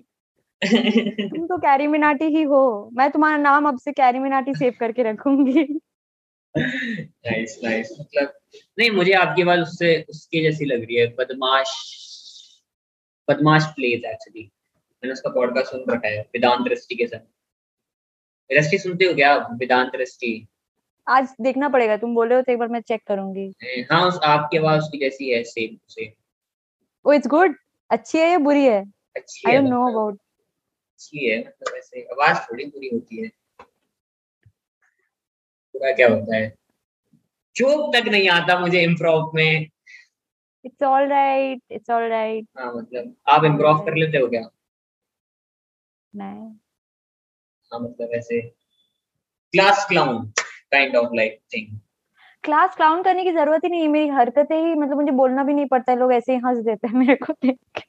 तुम 0.63 1.47
तो 1.47 1.57
कैरी 1.59 1.87
मिनाटी 1.87 2.25
ही 2.27 2.43
हो। 2.43 2.91
मैं 2.93 3.11
तुम्हारा 3.11 3.37
नाम 3.37 3.69
अब 3.69 3.79
से 3.79 3.93
कैरी 3.93 4.19
मिनाटी 4.19 4.55
सेव 4.55 4.75
करके 4.81 5.03
रखूँगी। 5.03 5.65
नाइस 6.55 7.59
नाइस 7.65 7.97
मतलब 8.01 8.33
नहीं 8.79 8.91
मुझे 8.91 9.13
आपकी 9.15 9.43
आवाज़ 9.43 9.61
उससे 9.61 9.95
उसके 10.11 10.43
जैसी 10.43 10.65
लग 10.65 10.81
रही 10.81 10.97
है। 10.97 11.07
बदमाश 11.19 11.75
बदमाश 13.29 13.65
प्लेज 13.77 14.05
एक्चुअली 14.05 14.43
मैंने 14.43 15.13
उसका 15.13 15.31
पॉडकास्ट 15.31 15.71
सुन 15.71 15.85
रखा 15.91 16.09
है 16.09 16.21
वेदांत 16.21 16.69
दृष्टि 16.69 16.95
के 16.95 17.07
साथ। 17.07 17.19
दृष्टि 18.51 18.79
सुनते 18.79 19.05
हो 19.05 19.15
क्या? 19.15 19.37
वेदांत 19.37 19.93
दृष्टि। 19.93 20.47
आज 21.07 21.35
देखना 21.41 21.69
पड़ेगा 21.69 21.97
तुम 21.97 22.15
बोले 22.15 22.35
हो 22.35 22.41
तो 22.41 22.53
एक 22.53 22.59
बार 22.59 22.69
मैं 22.69 22.81
चेक 22.81 23.03
करूँगी। 23.07 23.87
हाँ 23.91 24.07
उस 24.09 24.19
आपकी 24.25 24.57
आवाज़ 24.57 24.81
उसकी 24.81 24.99
जैसी 24.99 25.31
है 25.31 25.43
same 25.45 25.77
same 25.89 26.13
oh 27.05 27.13
it's 27.13 27.27
good 27.27 27.57
अच्छी 27.91 28.19
है 28.19 28.29
या 28.31 28.39
बुरी 28.39 28.65
है? 28.65 28.79
आई 29.47 29.57
डोंट 29.57 29.69
नो 29.69 29.87
अबाउट 29.91 30.15
अच्छी 30.15 31.29
है 31.31 31.39
मतलब 31.39 31.77
ऐसे 31.77 32.03
आवाज़ 32.13 32.39
थोड़ी 32.41 32.65
बुरी 32.65 32.89
होती 32.93 33.23
है। 33.23 33.29
पूरा 35.75 35.93
क्या 35.93 36.09
होता 36.09 36.37
है? 36.37 36.49
जोक 37.57 37.95
तक 37.95 38.09
नहीं 38.09 38.29
आता 38.29 38.59
मुझे 38.59 38.83
इम्प्रोव 38.83 39.31
में। 39.35 39.67
It's 40.65 40.83
all 40.83 41.09
right 41.09 41.63
it's 41.71 41.91
all 41.91 42.03
right 42.03 42.47
हाँ 42.59 42.73
मतलब 42.75 43.15
आप 43.29 43.45
इम्प्रोव 43.45 43.85
कर 43.85 43.95
लेते 43.95 44.19
हो 44.19 44.29
क्या? 44.29 44.49
नहीं। 46.15 46.49
हाँ 47.73 47.81
मतलब 47.81 48.11
ऐसे 48.15 48.41
class 49.55 49.87
clown 49.89 50.27
kind 50.73 50.97
of 50.97 51.15
like 51.15 51.41
thing 51.55 51.79
class 52.45 52.74
clown 52.76 53.03
करने 53.03 53.22
की 53.24 53.32
ज़रूरत 53.32 53.64
ही 53.64 53.68
नहीं 53.68 53.80
है 53.82 53.88
मेरी 53.88 54.09
हरकतें 54.09 54.57
ही 54.57 54.74
मतलब 54.74 54.97
मुझे 54.97 55.12
बोलना 55.12 55.45
भी 55.45 55.55
नहीं 55.55 55.66
पड़ता 55.66 55.93
है 55.93 55.99
लोग 55.99 56.12
ऐसे 56.12 56.32
ही 56.32 56.38
हंस 56.38 56.64
देते 56.64 56.88
हैं 56.88 56.95
मेरे 56.95 57.14
को 57.16 57.32
देख 57.32 57.57
के। 57.76 57.82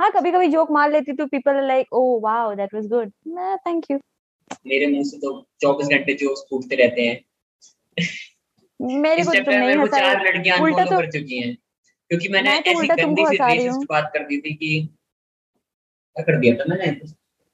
हाँ 0.00 0.10
कभी 0.10 0.30
कभी 0.32 0.46
जोक 0.48 0.70
मार 0.70 0.90
लेती 0.92 1.12
तो 1.12 1.26
people 1.26 1.66
like 1.66 1.92
oh 1.92 2.20
wow 2.20 2.54
that 2.54 2.74
was 2.74 2.86
good 2.86 3.12
मैं 3.26 3.56
थैंक 3.58 3.90
यू 3.90 3.98
मेरे 4.66 4.86
मुँह 4.86 5.02
से 5.04 5.16
तो 5.18 5.32
24 5.60 5.88
घंटे 5.88 6.14
जोक्स 6.14 6.44
फूटते 6.50 6.76
रहते 6.76 7.02
हैं। 7.02 7.18
मेरे 8.80 9.22
को 9.24 9.32
तो 9.44 9.50
नहीं 9.50 9.76
हंसा 9.80 9.98
चार 10.00 10.24
लड़कियाँ 10.26 10.58
उल्टा 10.58 10.84
तो- 10.84 11.00
कर 11.00 11.10
चुकी 11.10 11.38
हैं 11.38 11.54
क्योंकि 12.10 12.28
मैंने 12.28 12.50
मैं 12.50 12.62
तो 12.62 12.70
ऐसी 12.70 12.86
गंदी 13.02 13.22
सी। 13.26 13.36
रेसिस्ट 13.56 13.88
बात 13.88 14.10
कर 14.14 14.24
दी 14.24 14.38
थी 14.40 14.54
कि 14.54 14.88
कर 16.16 16.38
दिया 16.40 16.54
था 16.54 16.64
मैंने 16.68 16.90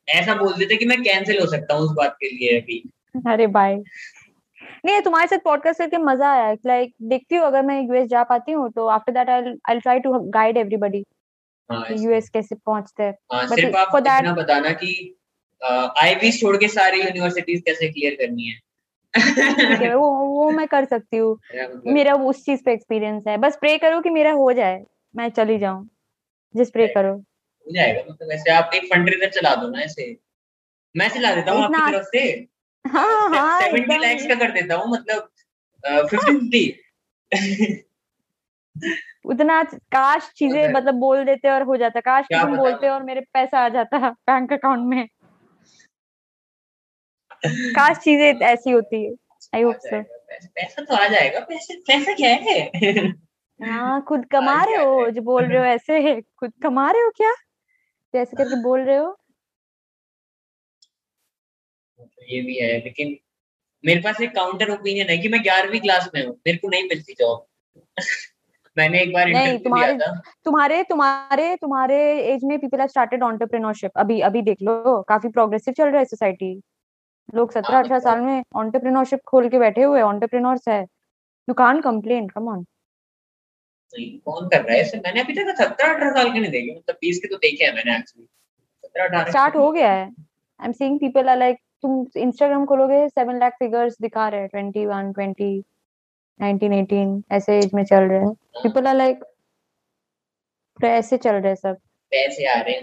ऐसा 0.09 0.35
बोल 0.35 0.53
देते 0.53 0.77
कि 0.77 0.85
मैं 0.85 1.03
कैंसिल 1.03 1.41
हो 1.41 1.47
सकता 1.47 1.75
हूँ 1.75 1.83
उस 1.83 1.91
बात 1.97 2.17
के 2.21 2.29
लिए 2.29 2.61
अभी। 2.61 2.83
अरे 3.29 3.47
बाय 3.47 3.77
नहीं 4.85 5.01
तुम्हारे 5.01 5.27
साथ 5.27 5.39
पॉडकास्ट 5.39 5.81
करके 5.81 5.99
मज़ा 5.99 6.31
आया। 6.33 6.53
लाइक 6.67 6.95
देखती 7.03 7.37
हूँ 7.37 7.47
अगर 7.47 7.63
मैं 7.63 7.81
यूएस 7.83 8.09
जा 8.09 8.23
पाती 8.23 8.53
हूँ 8.53 8.71
तो 8.73 8.87
after 8.87 9.13
that 9.13 9.29
I 9.29 9.55
I 9.71 9.81
try 9.81 10.01
to 10.01 10.19
guide 10.31 10.57
everybody 10.57 11.05
US 12.01 12.29
कैसे 12.29 12.55
पहुँचते 12.55 13.03
हैं। 13.03 13.15
हाँ 13.33 13.47
सिर्फ़ 13.47 13.77
आप 13.77 13.97
इतना 13.97 14.33
बताना 14.35 14.73
कि 14.73 15.19
आईवी 16.03 16.31
छोड़ 16.33 16.57
के 16.57 16.69
सारी 16.69 17.01
यूनिवर्सिटीज 17.01 17.63
कैसे 17.67 17.89
क्लियर 17.89 18.15
करनी 18.15 18.45
है। 18.45 19.95
वो 19.95 20.11
वो 20.27 20.51
मैं 20.51 20.67
कर 20.69 20.85
सकती 20.85 21.17
हूँ। 21.17 21.39
मेरा 21.87 22.15
मतलब 22.15 22.27
उस 22.27 22.45
चीज़ 22.45 22.63
पे 22.65 22.73
एक्सपीरियंस 22.73 23.25
है। 23.29 23.37
बस 23.37 23.57
प्रे 23.57 23.77
करो 23.79 24.01
कि 24.01 24.11
मेरा 24.11 24.33
हो 24.33 24.53
जाए। 24.53 24.85
मैं 25.17 25.29
चली 25.29 25.59
जाऊँ। 25.59 25.89
जिस 26.55 26.71
प्रे 26.71 26.87
करो। 26.89 27.15
हो 27.67 27.73
जाएगा। 27.75 28.03
मतलब 28.11 28.29
वैसे 28.29 28.51
आप 28.51 28.71
एक 28.75 28.85
फंड 28.85 29.09
रेजर 29.09 29.31
चला 29.31 29.55
दो 29.55 29.69
ना 29.69 29.81
ऐसे। 29.81 30.17
मैं 30.95 31.09
चला 31.09 31.35
देता 31.35 31.53
हूँ 31.53 31.63
आपकी 31.65 31.93
तरफ़ 31.93 32.07
से। 32.07 32.21
हाँ 32.85 33.29
हाँ 33.29 33.61
सेवेंटी 33.61 33.99
लैक्स 33.99 34.27
का 34.27 34.35
कर 34.35 34.51
देता 34.51 34.75
हूँ 34.75 34.91
मतलब 34.93 35.29
फिफ्टी 36.11 36.65
उतना 39.25 39.63
काश 39.93 40.31
चीज़ें 40.37 40.73
मतलब 40.73 40.95
बोल 40.95 41.25
देते 41.25 41.51
और 41.51 41.63
हो 41.63 41.77
जाता। 41.77 42.01
काश 42.01 42.25
तुम 42.25 42.57
बोलते 42.57 42.89
और 42.89 43.03
मेरे 43.03 43.21
पैसा 43.21 43.59
आ 43.59 43.69
जाता 43.69 44.11
बैंक 44.11 44.53
अकाउंट 44.53 44.89
में। 44.89 45.07
काश 47.47 47.97
चीज़ें 47.97 48.41
ऐसी 48.41 48.71
होती 48.71 49.05
है 49.05 49.13
आई 49.55 49.63
होप 49.63 49.77
सो 49.77 50.03
पैसा 50.03 50.83
तो 50.83 50.95
आ 50.95 51.07
जाएगा 51.07 51.41
पैसे 51.41 51.75
पैसा 51.89 52.13
क्या 52.15 52.31
है? 52.31 52.61
हाँ 53.61 54.01
खुद 54.03 54.25
कमा 54.25 54.63
रहे 54.65 54.77
हो? 54.77 55.11
जो 55.11 55.23
बोल 55.23 55.45
रहे 55.45 55.59
हो 55.59 55.65
ऐसे 55.65 55.99
है। 56.01 56.21
खुद 56.21 56.53
कमा 56.63 56.91
रहे 56.91 57.03
हो 57.03 57.11
क्या? 57.17 57.33
जैसे 58.17 58.37
करके 58.37 58.63
बोल 58.63 58.81
रहे 58.81 58.97
हो? 58.97 59.11
तो 61.99 62.25
ये 62.29 62.41
भी 62.43 62.55
है 62.57 62.73
लेकिन 62.79 63.17
मेरे 63.85 64.01
पास 64.01 64.21
एक 64.21 64.35
काउंटर 64.35 64.71
ओपिनियन 64.71 65.09
है 65.11 65.17
कि 65.19 65.29
मैं 65.29 65.43
ग्यारहवीं 65.43 65.81
क्लास 65.81 66.09
में 66.15 66.25
हूँ 66.27 66.35
मेरे 66.47 66.59
को 66.59 66.69
नहीं 66.69 66.83
मिलती 66.85 67.15
जॉब 67.15 67.47
मैंने 68.77 69.01
एक 69.03 69.13
बार 69.13 69.29
नहीं, 69.29 69.59
तुम्हारे- 69.59 70.01
था। 70.01 70.11
तुम्हारे 70.45 70.83
तुम्हारे 70.83 71.55
तुम्हारे 71.57 71.97
एज 72.33 72.45
में 72.45 72.59
पीपल 72.61 72.79
हैव 72.79 72.89
स्टार्टेड 72.89 73.23
एंटरप्रेन्योरशिप 73.23 73.99
अभी 73.99 74.21
अभी 74.21 74.43
देख 74.43 74.63
लो 74.63 75.01
काफ़ी 75.03 75.29
प्रोग्रेसिव 75.29 75.75
चल 75.75 75.89
रहा 75.89 75.99
है 75.99 76.05
सोसाइटी 76.05 76.51
लोग 77.35 77.53
सत्रह 77.53 77.75
हाँ, 77.75 77.83
अठारह 77.83 77.97
मतलब- 77.97 78.03
साल 78.05 78.21
में 78.21 78.39
एंटरप्रेन्योरशिप 78.39 79.21
खोल 79.27 79.49
के 79.49 79.59
बैठे 79.59 79.83
हुए 79.83 80.01
एंटरप्रेन्योर्स 80.01 80.69
है। 80.69 80.81
You 81.49 81.55
can't 81.55 81.83
complain 81.85 82.29
come 82.29 82.49
on 82.49 82.65
नहीं, 83.95 84.19
कौन 84.19 84.49
कर 84.49 84.63
रहा 84.63 84.75
है? 84.75 84.81
ऐसे 84.81 84.99
मैंने 84.99 85.21
अभी 85.21 85.35
तक 85.35 85.55
सत्रह 85.59 85.93
अठारह 85.95 86.11
साल 86.11 86.33
के 86.33 86.39
नहीं 86.39 86.51
देखे 86.51 86.75
मतलब 86.77 86.97
बीस 87.01 87.19
के 87.19 87.29
तो 87.29 87.37
देखे 87.37 87.65
हैं 87.65 87.75
मैंने 87.75 87.97
एक्चुअली 87.97 88.27
सत्रह 88.85 89.05
अठारह 89.05 89.31
स्टार्ट 89.31 89.57
हो 89.57 89.71
गया 89.73 89.93
है। 89.93 90.05
I 90.05 90.67
am 90.67 90.73
seeing 90.73 90.99
people 91.01 91.29
are 91.29 91.39
like 91.39 91.57
तुम 91.83 92.07
इंस्टाग्राम 92.17 92.65
खोलोगे 92.67 93.09
सेवन 93.09 93.39
लाख 93.39 93.53
फिगर्स 93.59 93.97
दिखा 94.01 94.29
रहे 94.29 94.41
हैं 94.41 94.49
twenty 94.49 94.87
one 94.87 95.13
twenty 95.13 95.65
nineteen 96.41 96.73
eighteen 96.73 97.23
ऐसे 97.33 97.59
एज 97.59 97.71
में 97.75 97.85
चल 97.85 98.03
रहे 98.03 98.21
हैं। 98.21 98.33
पीपल 98.63 98.87
आर 98.87 98.95
लाइक 98.95 99.25
ऐसे 100.85 101.17
चल 101.17 101.35
रहे 101.35 101.49
हैं 101.49 101.55
सब। 101.55 101.77
पैसे 102.13 102.47
आ 102.47 102.61
रहे 102.61 102.75
हैं 102.75 102.83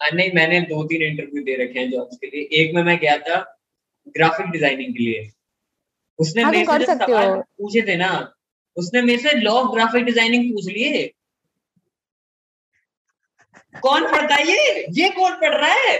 हाँ, 0.00 0.10
नहीं 0.14 0.30
मैंने 0.34 0.60
दो 0.60 0.84
तीन 0.84 1.02
इंटरव्यू 1.02 1.42
दे 1.44 1.54
रखे 1.64 1.78
हैं 1.78 1.90
जॉब्स 1.90 2.16
के 2.16 2.26
लिए। 2.26 2.62
एक 2.62 2.74
में 2.74 2.82
मैं 2.82 2.98
गया 2.98 3.16
था 3.18 3.40
ग्राफिक 4.08 4.46
डिज़ाइनिंग 4.46 4.92
के 4.94 5.02
लिए। 5.04 5.30
उसने 6.18 6.42
हाँ, 6.42 6.50
मेरे 6.52 6.84
से 6.86 6.94
सवाल 6.94 7.34
पूछे 7.58 7.82
थे 7.88 7.96
ना 7.96 8.10
उसने 8.76 9.02
मेरे 9.02 9.18
से 9.22 9.36
लॉ 9.40 9.52
ऑफ़ 9.52 9.72
ग्राफिक 9.74 10.04
डिज़ाइनिंग 10.04 10.50
पूछ 10.52 10.66
लिए। 10.66 11.06
कौन 13.82 14.04
पढ़ता 14.12 14.34
है 14.34 14.46
ये? 14.48 14.86
ये 14.92 15.08
कौन 15.10 15.32
पढ़ 15.40 15.54
रहा 15.54 15.72
है? 15.72 15.96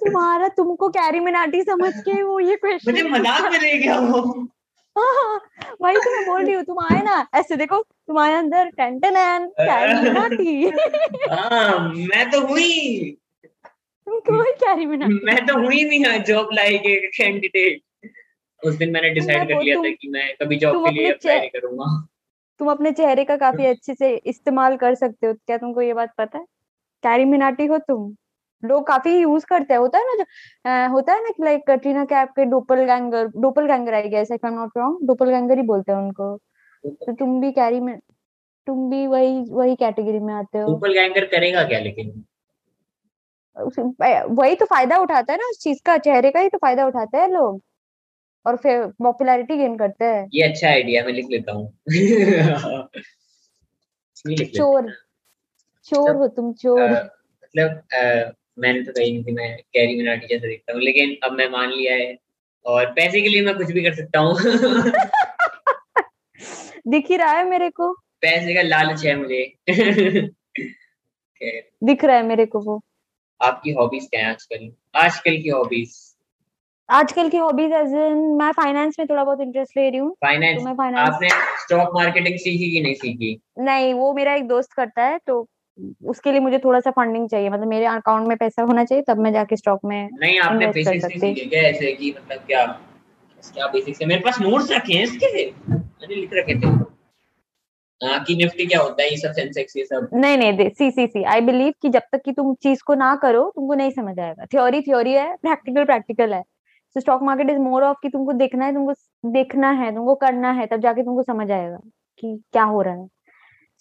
तुम्हारा 0.00 0.48
तुमको 0.56 0.88
कैरी 0.90 1.20
मिनाटी 1.20 1.62
समझ 1.62 1.92
के 1.98 2.22
वो 2.22 2.38
ये 2.40 2.56
क्वेश्चन 2.56 2.90
मुझे 2.90 3.02
मज़ाक 3.08 3.50
में 3.52 3.58
ले 3.60 3.76
गया 3.78 3.98
वो। 4.00 4.20
हाँ, 4.96 5.40
वही 5.82 5.96
तो 5.96 6.10
मैं 6.10 6.24
बोल 6.26 6.44
रही 6.44 6.54
हूँ 6.54 6.62
तुम 6.64 6.78
आए 6.84 7.02
ना 7.02 7.26
ऐसे 7.34 7.56
देखो 7.56 7.80
तुम्हारे 7.82 8.34
अंदर 8.34 8.68
टेंटन 8.76 9.16
एंड 9.16 9.48
कैरी 9.60 9.94
मिनाटी 10.02 10.70
हाँ 11.30 11.78
मैं 11.88 12.30
तो 12.30 12.40
हुई। 12.46 13.10
तुमको 14.06 14.42
ही 14.42 14.52
कैरी 14.64 14.86
मिनाटी 14.86 15.20
मैं 15.26 15.46
तो 15.46 15.58
हुई 15.58 15.84
नहीं 15.84 16.22
जॉब 16.24 16.48
लाइक 16.54 16.86
एक 16.86 17.10
कैंडिडेट 17.16 17.80
उस 18.64 18.74
दिन 18.74 18.90
मैंने 18.90 19.10
डिसाइड 19.10 19.38
मैं 19.38 19.46
कर 19.48 19.64
लिया 19.64 19.76
था 19.76 19.90
कि 19.90 20.08
मैं 20.08 20.34
कभी 20.42 20.56
जॉब 20.56 20.76
के 20.76 20.90
लिए 20.90 21.12
अप्लाई 21.12 21.38
नहीं 21.38 21.50
करूँगा। 21.50 22.06
तुम 22.60 22.70
अपने 22.70 22.92
चेहरे 22.92 23.24
का 23.24 23.36
काफ़ी 23.36 23.66
अच्छे 23.66 23.94
से 23.94 24.16
इस्तेमाल 24.16 24.76
कर 24.76 24.94
सकते 24.94 25.26
हो 25.26 25.34
क्या 25.34 25.58
तुमको 25.58 25.80
ये 25.80 25.94
बात 25.94 26.10
पता 26.18 26.38
है? 26.38 26.44
कैरी 27.04 27.24
मिनाटी 27.24 27.66
हो 27.66 27.78
तुम। 27.78 28.16
लोग 28.64 28.86
काफ़ी 28.86 29.18
यूज़ 29.18 29.46
करते 29.46 29.74
हैं 29.74 29.80
होता 29.80 29.98
है 29.98 30.04
ना 30.04 30.14
जो 30.14 30.24
अ, 30.70 30.88
होता 30.88 31.12
है 31.12 31.22
ना 31.22 31.28
कि 31.28 31.42
लाइक 31.44 31.66
कटरीना 31.68 32.04
कैफ 32.04 32.28
के 32.28 32.44
doppelganger 32.84 33.26
doppelganger 33.66 33.94
I 33.94 34.08
guess 34.08 34.32
if 34.32 34.46
I 34.46 34.52
am 34.52 34.58
not 34.58 34.70
wrong 34.76 35.06
doppelganger 35.30 35.56
ही 35.56 35.62
बोलते 35.62 35.92
हैं 35.92 35.98
उनको। 35.98 36.36
तो 36.84 37.12
तुम 37.12 37.40
भी 37.40 37.52
कैरी 37.52 37.80
में 37.80 37.98
तुम 38.66 38.90
भी 38.90 39.06
वही 39.06 39.44
वही 39.50 39.76
कैटेगरी 39.76 40.18
में 40.18 40.34
आते 40.34 40.58
हो। 40.58 40.66
सुपर 40.74 40.92
गैंगर 40.92 41.24
करेगा 41.24 41.64
क्या 41.64 41.78
लेकिन? 41.78 42.24
वही 44.30 44.54
तो 44.54 44.66
फ़ायदा 44.66 44.96
उठाता 44.98 45.32
है 45.32 45.38
ना 45.38 45.46
उस 45.50 45.58
चीज़ 45.58 45.80
का 45.86 45.98
चेहरे 45.98 46.30
का 46.30 46.40
ही 46.40 46.48
तो 46.48 46.58
फ़ायदा 46.58 46.86
उठाते 46.86 47.18
हैं 47.18 47.28
लोग। 47.28 47.60
और 48.46 48.56
फिर 48.56 48.86
पॉपुलैरिटी 48.86 49.56
गेन 49.56 49.76
करते 49.76 50.04
हैं। 50.04 50.28
ये 50.34 50.42
अच्छा 50.42 50.68
आइडिया 50.68 51.04
मैं 51.04 51.12
लिख 51.12 51.26
लेता 51.30 51.52
हूँ। 51.52 51.78
चोर। 54.28 54.90
चोर 55.84 56.16
हो 56.16 56.28
तुम 56.28 56.52
चोर। 56.52 56.82
मतलब 56.82 57.82
मैंने 58.58 58.82
तो 58.82 58.92
कही 58.92 59.12
नहीं 59.12 59.24
कि 59.24 59.32
मैं 59.32 59.56
कैरी 59.56 59.96
मिनाटी 59.96 60.26
जैसा 60.26 60.46
दिखता 60.48 60.72
हूँ 60.72 60.80
लेकिन 60.82 61.16
अब 61.24 61.32
मैं 61.32 61.48
मान 61.48 61.70
लिया 61.70 61.94
है 61.94 62.16
और 62.64 62.86
पैसे 62.86 63.20
के 63.22 63.28
लिए 63.28 63.42
मैं 63.42 63.56
कुछ 63.56 63.70
भी 63.70 63.82
कर 63.82 63.94
सकता 63.94 64.18
हूँ। 64.18 64.34
दिख 66.88 67.10
ही 67.10 67.16
रहा 67.16 67.32
है 67.32 67.44
मेरे 67.44 67.70
को। 67.70 67.92
पैसे 68.20 68.54
का 68.54 68.62
लालच 68.62 69.06
है 69.06 69.16
मुझे। 69.16 69.54
दिख 71.84 72.04
रहा 72.04 72.16
है 72.16 72.22
मेरे 72.22 72.46
को 72.46 72.60
वो। 72.60 72.80
आपकी 73.42 73.70
हॉबीज 73.72 74.06
क्या 74.06 74.20
है 74.20 74.30
आजकल? 74.30 74.72
आजकल 74.94 75.42
की 75.42 75.48
हॉबीज 75.48 76.09
आजकल 76.90 77.28
की 77.28 77.36
हॉबीज 77.36 77.72
एज 77.72 77.94
इन 77.96 78.18
मैं 78.38 78.50
फाइनेंस 78.52 78.96
में 78.98 79.06
थोड़ा 79.08 79.24
बहुत 79.24 79.40
इंटरेस्ट 79.40 79.76
ले 79.76 79.88
रही 79.88 79.98
हूँ 79.98 80.10
तो 80.10 80.26
फाइनेंस 80.26 80.98
आपने 80.98 81.28
स्टॉक 81.62 81.90
मार्केटिंग 81.94 82.38
सीखी 82.38 82.70
कि 82.70 82.80
नहीं 82.80 82.94
सीखी? 82.94 83.38
नहीं 83.58 83.92
वो 83.94 84.12
मेरा 84.14 84.34
एक 84.34 84.46
दोस्त 84.48 84.72
करता 84.72 85.02
है 85.02 85.18
तो 85.26 85.46
उसके 86.08 86.32
लिए 86.32 86.40
मुझे 86.40 86.58
थोड़ा 86.58 86.80
सा 86.80 86.90
फंडिंग 86.90 87.28
चाहिए। 87.28 87.50
मतलब 87.50 87.68
मेरे 87.68 87.86
अकाउंट 87.86 88.28
में 88.28 88.36
पैसा 88.36 88.62
होना 88.62 88.84
चाहिए 88.84 89.04
तब 89.08 89.18
मैं 89.18 89.32
जाके 89.32 89.56
स्टॉक 89.56 89.80
में 89.84 90.08
नहीं 90.14 90.38
आपने 90.40 90.66
बेसिक्स। 90.68 91.06
सीखे 91.06 91.44
क्या 91.46 91.62
ऐसे 91.62 91.92
कि 91.92 92.14
मतलब 92.16 92.46
क्या 92.46 92.64
क्या 93.44 93.66
बेसिक्स 93.68 94.00
है? 94.02 94.08
मेरे 94.08 94.20
पास 94.20 94.40
नोट्स 94.40 94.70
रखे 94.72 94.94
हैं 94.94 95.02
इसके 95.02 95.46
मैंने 95.46 96.14
लिख 96.14 96.30
रखे 96.32 96.54
थे। 96.54 96.78
कि 98.00 98.34
निफ्टी 98.36 98.66
क्या 98.66 98.80
होता 98.80 99.02
है 99.02 99.10
ये 99.10 99.16
सब 99.16 99.32
सेंसेक्स 99.32 99.76
ये 99.76 99.84
सब। 99.84 100.08
नहीं 100.14 100.36
नहीं 100.38 100.68
सी 100.70 100.90
सी 100.90 101.06
सी 101.06 101.22
आई 101.24 101.40
बिलीव 101.40 101.72
कि 101.82 101.88
जब 101.88 102.02
तक 102.12 102.22
कि 102.24 102.32
तुम 102.32 102.54
चीज़ 102.62 102.82
को 102.86 102.94
ना 102.94 103.14
करो 103.16 103.42
तुमको 103.56 103.74
नहीं 103.74 103.90
समझ 103.90 104.18
आएगा। 104.18 104.44
थ्योरी 104.44 104.80
थ्योरी 104.80 105.12
है 105.12 105.34
प्रैक्टिकल 105.36 105.84
प्रैक्टिकल 105.84 106.32
है। 106.34 106.42
तो 106.96 107.00
stock 107.00 107.22
market 107.22 107.50
is 107.50 107.58
more 107.60 107.82
of 107.84 107.96
कि 108.02 108.08
तुमको 108.08 108.32
देखना 108.34 108.64
है 108.64 108.74
तुमको 108.74 109.30
देखना 109.30 109.70
है 109.72 109.94
तुमको 109.94 110.14
करना 110.16 110.50
है 110.52 110.66
तब 110.66 110.80
जाके 110.80 111.02
तुमको 111.02 111.22
समझ 111.22 111.50
आएगा 111.50 111.78
कि 112.22 112.36
क्या 112.52 112.64
हो 112.64 112.82
रहा 112.82 112.94
है। 112.94 113.06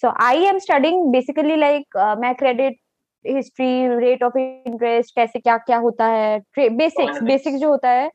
So 0.04 0.14
I 0.24 0.44
am 0.46 0.58
studying 0.60 1.12
basically 1.12 1.56
like 1.56 1.98
मैं 2.20 2.34
credit 2.36 2.78
history 3.26 3.88
rate 4.00 4.24
of 4.24 4.38
interest 4.38 5.16
कैसे 5.16 5.40
क्या 5.40 5.58
क्या 5.60 5.78
होता 5.78 6.06
है 6.08 6.40
बेसिक्स. 6.58 7.22
बेसिक्स 7.24 7.60
जो 7.60 7.70
होता 7.70 7.90
है 7.90 8.10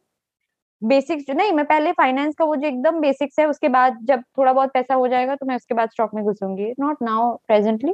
बेसिक्स 0.82 1.24
जो 1.26 1.34
नहीं 1.34 1.52
मैं 1.52 1.64
पहले 1.64 1.92
फाइनेंस 1.92 2.34
का 2.38 2.44
वो 2.44 2.56
जो 2.56 2.66
एकदम 2.68 3.00
बेसिक्स 3.00 3.38
है 3.38 3.46
उसके 3.46 3.68
बाद 3.70 3.98
जब 4.04 4.22
थोड़ा 4.38 4.52
बहुत 4.52 4.70
पैसा 4.74 4.94
हो 4.94 5.06
जाएगा 5.08 5.34
तो 5.34 5.46
मैं 5.46 5.56
उसके 5.56 5.74
बाद 5.74 5.90
स्टॉक 5.90 6.14
में 6.14 6.24
घुसूँगी। 6.24 6.72
नॉट 6.80 7.02
नाउ 7.02 7.36
प्रेजेंटली 7.46 7.92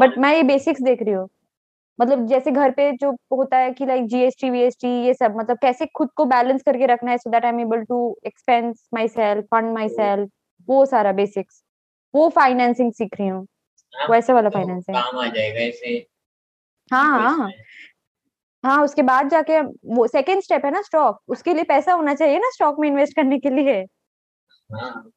बट 0.00 0.18
मैं 0.18 0.34
ये 0.34 0.42
बेसिक्स 0.44 0.82
देख 0.82 1.02
रही 1.02 1.14
हूँ। 1.14 1.28
मतलब 2.00 2.26
जैसे 2.26 2.50
घर 2.50 2.70
पे 2.70 2.92
जो 2.92 3.10
होता 3.32 3.56
है 3.56 3.72
कि 3.72 3.86
लाइक 3.86 4.06
जीएसटी 4.06 4.50
वीएसटी 4.50 4.88
ये 5.06 5.14
सब 5.14 5.36
मतलब 5.36 5.58
कैसे 5.58 5.86
खुद 5.86 6.10
को 6.16 6.24
बैलेंस 6.24 6.62
करके 6.62 6.86
रखना 6.86 7.10
है 7.10 7.18
so 7.18 7.30
that 7.30 7.44
I 7.44 7.50
am 7.50 7.60
able 7.60 7.82
to 7.82 8.18
expense 8.26 8.88
myself 9.08 9.44
fund 9.44 9.72
myself 9.88 10.30
वो 10.68 10.86
सारा 10.86 11.12
बेसिक्स 11.12 11.62
वो 12.14 12.28
फाइनेंसिंग 12.28 12.92
सीख 12.92 13.08
रही 13.20 13.28
हूँ। 13.28 13.46
हाँ, 13.94 14.08
वैसे 14.10 14.32
वाला 14.32 14.48
तो 14.48 14.58
फाइनेंस 14.58 14.84
काम 14.90 15.18
आ 15.18 15.26
जाएगा 15.26 15.60
ऐसे 15.60 16.06
हाँ 16.92 17.18
हाँ 17.18 17.36
हाँ। 17.38 17.50
हाँ 18.64 18.84
उसके 18.84 19.02
बाद 19.02 19.28
जाके 19.28 19.60
वो 19.94 20.06
सेकंड 20.06 20.42
स्टेप 20.42 20.64
है 20.64 20.70
ना 20.70 20.82
स्टॉक 20.82 21.20
उसके 21.28 21.54
लिए 21.54 21.64
पैसा 21.64 21.92
होना 21.92 22.14
चाहिए 22.14 22.38
ना 22.38 22.50
स्टॉक 22.50 22.76
में 22.80 22.88
इन्वेस्ट 22.88 23.16
करने 23.16 23.38
के 23.38 23.50
लिए। 23.50 23.86
हाँ 24.74 25.10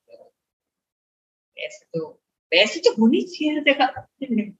पैसे 1.57 1.85
तो 1.85 2.07
पैसे 2.51 2.79
तो 2.79 3.01
होनी 3.01 3.21
चाहिए 3.21 4.53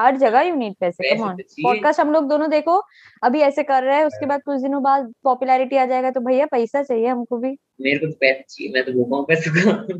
हर 0.00 0.16
जगह 0.16 0.40
यू 0.40 0.54
नीड 0.54 0.74
पैसे 0.80 1.14
कम 1.16 1.22
ऑन 1.22 1.36
तो 1.36 1.42
चाहिए। 1.42 1.64
पॉडकास्ट 1.64 2.00
हम 2.00 2.12
लोग 2.12 2.28
दोनों 2.28 2.50
देखो 2.50 2.82
अभी 3.22 3.40
ऐसे 3.40 3.62
कर 3.62 3.82
रहे 3.82 3.96
हैं 3.96 4.04
उसके 4.04 4.26
बाद 4.26 4.42
कुछ 4.42 4.60
दिनों 4.60 4.82
बाद 4.82 5.12
पॉपुलैरिटी 5.24 5.76
आ 5.76 5.86
जाएगा 5.86 6.10
तो 6.10 6.20
भैया 6.20 6.46
पैसा 6.46 6.82
चाहिए 6.82 7.06
हमको 7.06 7.38
भी। 7.38 7.56
मेरे 7.80 7.98
को 7.98 8.06
तो 8.06 8.12
पैसे 8.12 8.44
चाहिए 8.48 8.72
मैं 8.72 8.84
तो 8.84 8.92
भूखा 8.92 9.16
हूँ 9.16 9.26
पैसे 9.26 9.50
का। 9.50 9.98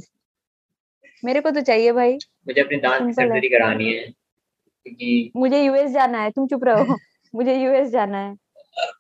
मेरे 1.24 1.40
को 1.40 1.50
तो 1.50 1.60
चाहिए 1.60 1.92
भाई। 1.92 2.12
मुझे 2.48 2.60
अपने 2.60 2.76
दांत 2.76 3.00
की 3.00 3.06
है। 3.06 3.12
सर्जरी 3.12 3.48
करानी 3.48 3.92
है 3.92 4.04
क्योंकि 4.86 5.32
मुझे 5.36 5.64
यूएस 5.64 5.90
जाना 5.90 6.22
है 6.22 6.30
तुम 6.30 6.46
चुप 6.46 6.64
रहो। 6.64 6.96
मुझे 7.34 7.54
यूएस 7.56 7.88
जाना 7.88 8.18
है। 8.18 8.34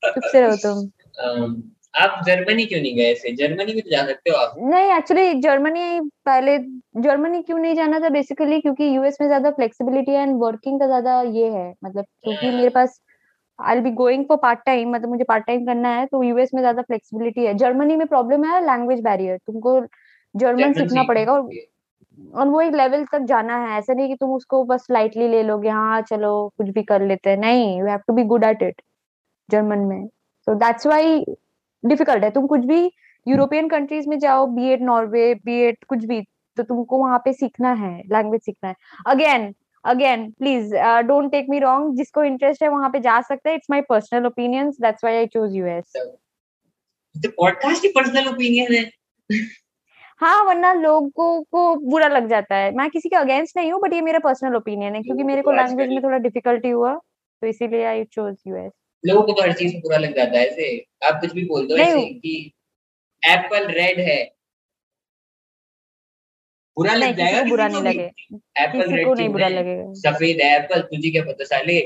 चुप 0.04 0.22
से 0.32 0.40
रहो 0.40 0.56
तुम। 0.56 1.62
आप 1.94 2.20
जर्मनी 2.26 2.64
क्यों 2.66 2.80
नहीं 2.80 2.94
गए 2.96 3.10
ऐसे 3.12 3.32
जर्मनी 3.36 3.72
भी 3.74 3.80
तो 3.80 3.90
जा 3.90 4.04
सकते 4.06 4.30
हो 4.30 4.36
आप। 4.36 4.54
नहीं 4.60 4.90
एक्चुअली 4.92 5.40
जर्मनी 5.40 6.00
पहले 6.26 6.56
जर्मनी 7.02 7.42
क्यों 7.42 7.58
नहीं 7.58 7.74
जाना 7.74 7.98
था 8.00 8.08
बेसिकली 8.10 8.60
क्योंकि 8.60 8.84
यूएस 8.96 9.18
में 9.20 9.26
ज़्यादा 9.28 9.50
फ्लेक्सिबिलिटी 9.52 10.12
एंड 10.12 10.36
वर्किंग 10.42 10.78
का 10.80 10.86
ज़्यादा 10.86 11.20
ये 11.22 11.48
है 11.50 11.68
मतलब 11.84 12.04
क्योंकि 12.24 12.50
मेरे 12.50 12.68
पास 12.68 13.00
I 13.58 13.80
be 13.80 13.90
going 13.92 14.24
for 14.28 14.36
part 14.42 14.60
time 14.66 14.94
मतलब 14.94 15.08
मुझे 15.08 15.24
पार्ट 15.24 15.46
टाइम 15.46 15.66
करना 15.66 15.88
है 15.90 16.06
तो 16.06 16.22
यूएस 16.22 16.50
में 16.54 16.60
ज़्यादा 16.62 16.82
फ्लेक्सिबिलिटी 16.82 17.44
है। 17.46 17.54
जर्मनी 17.56 17.96
में 17.96 18.06
प्रॉब्लम 18.06 18.44
है 18.44 18.60
लैंग्वेज 18.66 19.00
बैरियर 19.00 19.36
तुमको 19.38 19.80
जर्मन 20.34 20.72
सीखना 20.72 21.02
पड़ेगा 21.02 21.32
और 21.32 21.50
और 22.34 22.48
वो 22.48 22.60
एक 22.60 22.74
लेवल 22.74 23.04
तक 23.12 23.22
जाना 23.26 23.56
है। 23.58 23.78
ऐसा 23.78 23.94
नहीं 23.94 24.08
कि 24.08 24.14
तुम 24.14 24.32
उसको 24.32 24.62
बस 24.64 24.86
लाइटली 24.90 25.28
ले 25.28 25.42
लोगे 25.42 25.68
हाँ 25.70 26.00
चलो 26.02 26.32
कुछ 26.58 26.68
भी 26.68 26.82
कर 26.84 27.06
लेते 27.06 27.30
हैं। 27.30 27.36
नहीं 27.38 27.78
you 27.78 27.86
have 27.86 28.00
to 28.06 28.14
be 28.14 28.24
good 28.24 28.44
at 28.44 28.62
it 28.62 28.82
German 29.48 29.78
में। 29.86 30.06
सो 30.46 30.54
दैट्स 30.56 30.86
व्हाई 30.86 31.24
डिफ़िकल्ट 31.82 32.24
है। 32.24 32.30
तुम 32.30 32.46
कुछ 32.46 32.64
भी 32.64 32.84
यूरोपियन 33.26 33.68
कंट्रीज़ 33.68 34.08
में 34.08 34.18
जाओ 34.18 34.46
be 34.48 34.68
it 34.72 34.82
Norway 34.82 35.34
be 35.44 35.60
it 35.62 35.84
कुछ 35.88 36.04
भी 36.04 36.20
तो 36.56 36.62
तुमको 36.62 36.98
वहाँ 36.98 37.18
पे 37.18 37.32
सीखना 37.32 37.72
है 37.74 37.96
लैंग्वेज 38.12 38.40
सीखना 38.40 38.68
है। 38.68 38.74
Again 39.06 39.52
again 39.84 40.30
please 40.30 40.74
don't 41.06 41.30
take 41.32 41.46
me 41.50 41.58
wrong 41.58 41.96
जिसको 41.96 42.24
इंटरेस्ट 42.24 42.62
है 42.62 42.68
वहाँ 42.68 42.90
पे 42.90 43.00
जा 43.00 43.20
सकता 43.20 43.50
है। 43.50 43.54
It's 43.56 43.70
my 43.70 43.80
personal 43.88 44.26
opinions 44.26 44.76
that's 44.82 45.04
why 45.04 45.16
I 45.16 45.26
choose 45.26 45.56
US 45.56 45.92
तो 47.14 47.30
पॉडकास्ट 47.30 47.82
की 47.82 47.88
पर्सनल 47.88 48.28
ओपिनियन 48.28 48.74
है। 48.74 49.40
हाँ 50.20 50.44
वरना 50.44 50.72
लोगों 50.72 51.40
को 51.42 51.74
बुरा 51.90 52.08
लग 52.08 52.28
जाता 52.28 52.56
है। 52.56 52.70
मैं 52.76 52.88
किसी 52.90 53.08
के 53.08 53.16
अगेंस्ट 53.16 53.56
नहीं 53.56 53.72
हूँ 53.72 53.80
बट 53.80 53.92
ये 53.92 54.00
मेरा 54.00 54.18
पर्सनल 54.18 54.56
ओपिनियन 54.56 54.94
है 54.94 55.02
क्योंकि 55.02 55.22
मेरे 55.22 55.42
को 55.42 55.50
को 55.50 55.56
तो 55.56 55.56
लैंग्वेज 55.56 55.88
में 55.88 56.02
थोड़ा 56.02 56.18
डिफिकल्टी 56.18 56.70
हुआ 56.70 56.94
तो 56.94 57.46
इसीलिए 57.46 57.84
आई 57.84 58.04
चोज 58.04 58.36
यूएस 58.46 58.72
लोगों 59.04 59.22
को 59.22 59.32
तो 59.32 59.42
हर 59.42 59.52
चीज़ 59.52 59.76
बुरा 59.76 59.96
लग 59.98 60.16
जाता 60.16 60.38
है 60.38 60.46
ऐसे। 60.46 60.76
आप 61.04 61.20
कुछ 61.20 61.32
भी 61.32 61.44
बोल 61.44 61.66
दो 61.68 61.76
ऐसे 61.76 62.04
कि 62.06 62.52
एप्पल 63.22 63.66
रेड 63.72 64.00
है। 64.00 64.22
बुरा 66.76 66.94
लग 66.94 67.16
जाएगा 67.16 67.42
बुरा 67.48 67.66
नहीं 67.68 67.82
लगे। 67.82 68.04
एप्पल 68.58 68.92
रेड 68.92 69.06
को 69.06 69.14
नहीं 69.14 69.28
बुरा 69.28 69.48
लगेगा। 69.48 69.92
सफ़ेद 70.00 70.40
है 70.42 70.54
एप्पल 70.56 70.80
तुझे 70.82 71.10
क्या 71.10 71.22
पता 71.22 71.44
साले? 71.44 71.78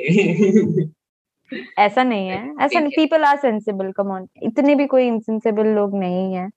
ऐसा 1.78 2.02
नहीं 2.04 2.28
है 2.28 2.38
ऐसा 2.60 2.78
नहीं। 2.80 2.92
People 2.96 3.24
are 3.24 3.36
sensible 3.36 3.90
come 3.92 4.10
on 4.12 4.28
इतने 4.42 4.74
भी 4.74 4.86
कोई 4.86 5.06
इनसेंसिबल 5.06 5.66
लोग 5.74 5.98
नहीं 5.98 6.34
है 6.34 6.48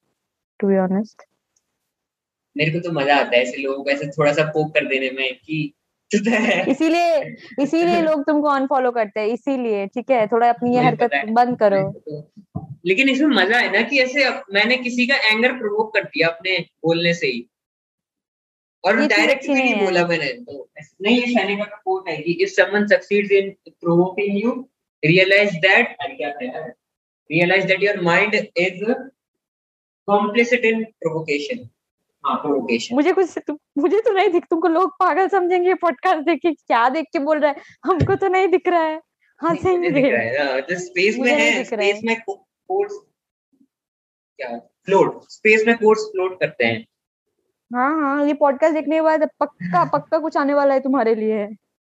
टू 0.59 0.67
बी 0.67 0.77
ऑनेस्ट 0.77 1.23
मेरे 2.55 2.71
को 2.71 2.79
तो 2.79 2.91
मज़ा 2.91 3.15
आता 3.15 3.35
है 3.35 3.41
ऐसे 3.41 3.57
लोगों 3.57 3.83
को 3.83 3.89
ऐसे 3.89 4.07
थोड़ा 4.07 4.31
सा 4.33 4.43
पोक 4.45 4.73
कर 4.73 4.85
देने 4.85 5.09
में 5.11 5.35
कि 5.35 5.73
इसीलिए 6.69 7.35
इसीलिए 7.63 8.01
लोग 8.01 8.23
तुमको 8.27 8.47
अनफॉलो 8.47 8.91
करते 8.91 9.19
हैं 9.19 9.27
इसीलिए 9.27 9.85
ठीक 9.87 10.11
है? 10.11 10.25
थोड़ा 10.27 10.49
अपनी 10.49 10.75
ये 10.75 10.83
हरकत 10.83 11.11
बंद 11.31 11.57
करो। 11.59 11.81
तो- 11.91 12.23
लेकिन 12.85 13.09
इसमें 13.09 13.35
मज़ा 13.35 13.57
है 13.59 13.71
ना 13.71 13.81
कि 13.81 13.99
ऐसे 13.99 14.29
मैंने 14.53 14.77
किसी 14.77 15.05
का 15.07 15.15
एंगर 15.29 15.53
प्रोवोक 15.57 15.93
कर 15.93 16.03
दिया 16.03 16.27
अपने 16.27 16.57
बोलने 16.85 17.13
से 17.13 17.27
ही। 17.27 17.45
और 18.83 18.95
डायरेक्ट 19.07 19.47
भी 19.47 19.53
नहीं 19.53 19.75
बोला 19.75 20.05
मैंने 20.07 20.27
तो 20.33 20.69
नहीं 21.01 21.15
ये 21.21 21.33
शानिका 21.33 21.63
का 21.63 21.81
कोट 21.85 22.09
है 22.09 22.17
कि 22.17 22.31
if 22.43 22.49
someone 22.49 22.85
succeeds 22.87 23.31
in 23.31 23.49
provoking 23.69 24.37
you 24.43 24.51
realise 25.03 25.55
that 25.65 25.95
realise 27.29 27.65
that 27.67 27.83
your 27.83 27.99
mind 28.01 28.35
is 28.35 28.83
complicit 30.07 30.65
in 30.65 30.83
provocation 30.83 31.67
provocation 32.25 32.95
मुझे 32.95 33.11
कुछ 33.13 33.37
तुम, 33.47 33.57
मुझे 33.77 33.99
तो 34.01 34.11
नहीं 34.13 34.29
दिख 34.29 34.45
तुमको 34.49 34.67
लोग 34.67 34.89
पागल 34.99 35.27
समझेंगे 35.27 35.73
पॉडकास्ट 35.73 36.25
देख 36.25 36.39
के 36.41 36.51
क्या 36.53 36.89
देख 36.89 37.05
के 37.13 37.19
बोल 37.19 37.39
रहा 37.39 37.51
है। 37.51 37.61
हमको 37.85 38.15
तो 38.15 38.27
नहीं 38.27 38.47
दिख 38.47 38.67
रहा 38.67 38.81
है। 38.81 39.01
हंसेंगे 39.39 39.89
दिख 39.89 40.05
रहा 40.05 40.21
है 40.21 40.61
तो 40.61 40.79
स्पेस 40.79 41.17
में 41.17 41.23
नहीं 41.25 41.35
है 41.35 41.51
है। 41.51 41.63
स्पेस 41.63 42.01
में 42.03 42.15
कोट्स 42.21 42.95
क्या? 44.39 44.57
फ्लोट 44.57 45.21
स्पेस 45.29 45.63
में 45.67 45.75
कोट्स 45.77 46.01
फ्लोट 46.01 46.39
करते 46.39 46.65
हैं। 46.65 46.85
हाँ 47.73 48.01
हाँ 48.01 48.25
ये 48.27 48.33
पॉडकास्ट 48.33 48.73
देखने 48.75 48.95
के 48.95 49.01
बाद 49.01 49.23
पक्का 49.39 49.83
पक्का 49.93 50.17
कुछ 50.17 50.37
आने 50.37 50.53
वाला 50.53 50.73
है 50.73 50.79
तुम्हारे 50.79 51.15
लिए। 51.15 51.47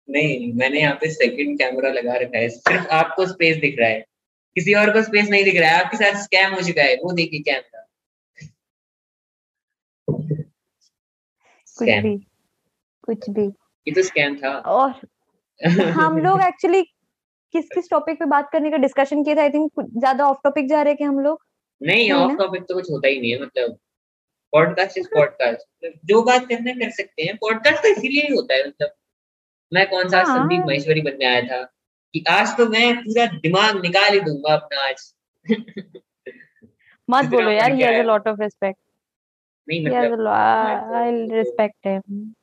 नहीं 0.09 0.53
मैंने 0.53 0.79
यहाँ 0.79 0.95
पे 0.95 1.09
सेकंड 1.11 1.57
कैमरा 1.59 1.89
लगा 1.89 2.13
रखा 2.13 2.37
है 2.37 2.49
सिर्फ़ 2.49 2.87
आपको 2.87 3.25
स्पेस 3.25 3.57
दिख 3.57 3.75
रहा 3.79 3.89
है। 3.89 4.05
किसी 4.55 4.73
और 4.73 4.89
को 4.93 5.01
स्पेस 5.01 5.29
नहीं 5.29 5.43
दिख 5.43 5.57
रहा 5.57 5.69
है 5.69 5.83
आपके 5.83 5.97
साथ 5.97 6.21
स्कैम 6.23 6.53
हो 6.53 6.61
चुका 6.61 6.83
है 6.83 6.95
वो 6.95 7.13
देखिए 7.13 7.39
कैमरा 7.39 7.70
कुछ 11.85 12.03
भी 12.03 12.17
कुछ 13.03 13.29
भी। 13.29 13.45
ये 13.87 13.91
तो 13.91 14.01
स्कैम 14.03 14.35
था। 14.35 14.49
और 14.49 14.93
हम 15.91 16.17
लोग 16.17 16.41
एक्चुअली 16.41 16.81
किस 17.53 17.65
किस 17.69 17.89
टॉपिक 17.89 18.19
पे 18.19 18.25
बात 18.25 18.49
करने 18.51 18.71
का 18.71 18.77
डिस्कशन 18.77 19.23
किया 19.23 19.35
था? 19.35 19.41
आई 19.41 19.49
थिंक 19.49 19.71
ज़्यादा 19.79 20.27
ऑफ़ 20.27 20.37
टॉपिक 20.43 20.69
जा 20.69 20.81
रहे 20.81 20.93
हैं 20.93 21.07
हम 21.07 21.19
लोग? 21.19 21.39
नहीं 21.81 22.11
ऑफ़ 22.11 22.37
टॉपिक 22.37 22.63
तो 22.63 22.73
कुछ 22.73 22.91
होता 22.91 23.07
ही 23.07 23.19
नहीं 23.21 23.31
है 23.31 23.41
मतलब 23.41 23.77
पॉडकास्ट 24.53 24.97
इज़ 24.97 25.07
पॉडकास्ट 25.07 25.87
जो 26.05 26.21
बात 26.23 26.47
करना 26.49 26.73
कर 26.73 26.89
सकते 26.91 27.23
हैं 27.23 27.35
पॉडकास्ट 27.37 27.83
तो 27.83 27.87
इसीलिए 27.87 28.21
ही 28.21 28.33
होता 28.35 28.53
है 28.53 28.67
मतलब 28.67 28.93
मैं 29.73 29.89
कौन 29.89 30.09
सा 30.09 30.17
हाँ। 30.17 30.37
संदीप 30.37 30.63
महेश्वरी 30.67 31.01
बनने 31.01 31.25
आया 31.25 31.41
था 31.41 31.63
कि 32.13 32.23
आज 32.29 32.57
तो 32.57 32.65
मैं 32.69 32.95
पूरा 32.97 33.25
दिमाग 33.25 33.81
निकाल 33.81 34.13
ही 34.13 34.19
दूँगा 34.19 34.53
अपना 34.53 34.87
आज। 34.87 35.13
मत 37.09 37.25
बोलो 37.25 37.51
यार 37.51 37.73
he 37.73 37.81
has 37.81 37.99
a 37.99 38.03
lot 38.03 38.27
of 38.27 38.41
respect 38.41 38.79
नहीं 39.79 39.79
ही 39.79 40.09
मतलब 40.09 40.27
आई 40.27 41.25
रिस्पेक्ट 41.31 41.87
हिम। 41.87 42.33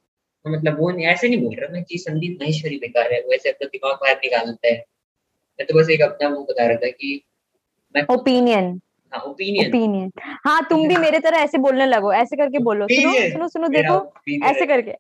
मतलब 0.44 0.78
वो 0.80 0.90
नहीं 0.90 1.06
ऐसे 1.06 1.28
नहीं 1.28 1.40
बोल 1.42 1.54
रहा 1.54 1.72
मैं 1.72 1.82
कि 1.84 1.98
संदीप 1.98 2.38
महेश्वरी 2.40 2.76
बेकार 2.78 3.12
है 3.12 3.20
वो 3.20 3.32
ऐसे 3.32 3.50
अपना 3.50 3.68
दिमाग 3.68 3.94
बाहर 3.94 4.16
निकाल 4.16 4.46
लेता 4.46 4.68
है। 4.68 4.84
मैं 5.58 5.66
तो 5.66 5.74
बस 5.74 5.90
एक 5.90 6.02
अपना 6.02 6.28
वो 6.28 6.42
बता 6.44 6.66
रहा 6.66 6.76
था 6.76 6.90
कि 6.90 7.24
मैं 7.96 8.04
ओपिनियन 8.10 8.80
हाँ 9.12 9.20
ओपिनियन 9.22 9.68
ओपिनियन 9.68 10.10
हाँ 10.46 10.66
तुम 10.70 10.88
भी 10.88 10.96
मेरे 10.96 11.18
तरह 11.18 11.38
ऐसे 11.38 11.58
बोलने 11.58 11.86
लगो 11.86 12.12
ऐसे 12.12 12.36
करके 12.36 12.58
बोलो। 12.58 12.88
सुनो 12.88 13.12
सुनो 13.30 13.48
सुनो 13.48 13.68
देखो 13.68 14.46
ऐसे 14.46 14.66
करके 14.66 14.94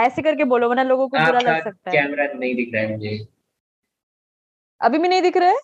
ऐसे 0.00 0.22
करके 0.22 0.44
बोलो 0.44 0.68
वरना 0.68 0.82
लोगों 0.82 1.08
को 1.08 1.18
बुरा 1.18 1.40
लग 1.40 1.64
सकता 1.64 1.90
है। 1.90 1.96
कैमरा 1.96 2.26
नहीं 2.26 2.54
दिख 2.54 2.70
रहा 2.74 2.82
है 2.82 2.90
मुझे। 2.92 3.26
अभी 4.80 4.98
भी 4.98 5.08
नहीं 5.08 5.22
दिख 5.22 5.36
रहा 5.36 5.48
है? 5.48 5.56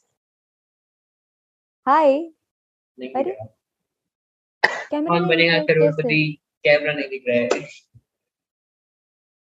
हाय 1.87 2.19
अरे, 2.99 3.37
कौन 4.95 5.27
बनेगा? 5.27 5.59
करोड़पति? 5.59 6.39
कैमरा 6.65 6.93
नहीं 6.93 7.09
दिख 7.09 7.25
रहा 7.29 7.39
है। 7.39 7.69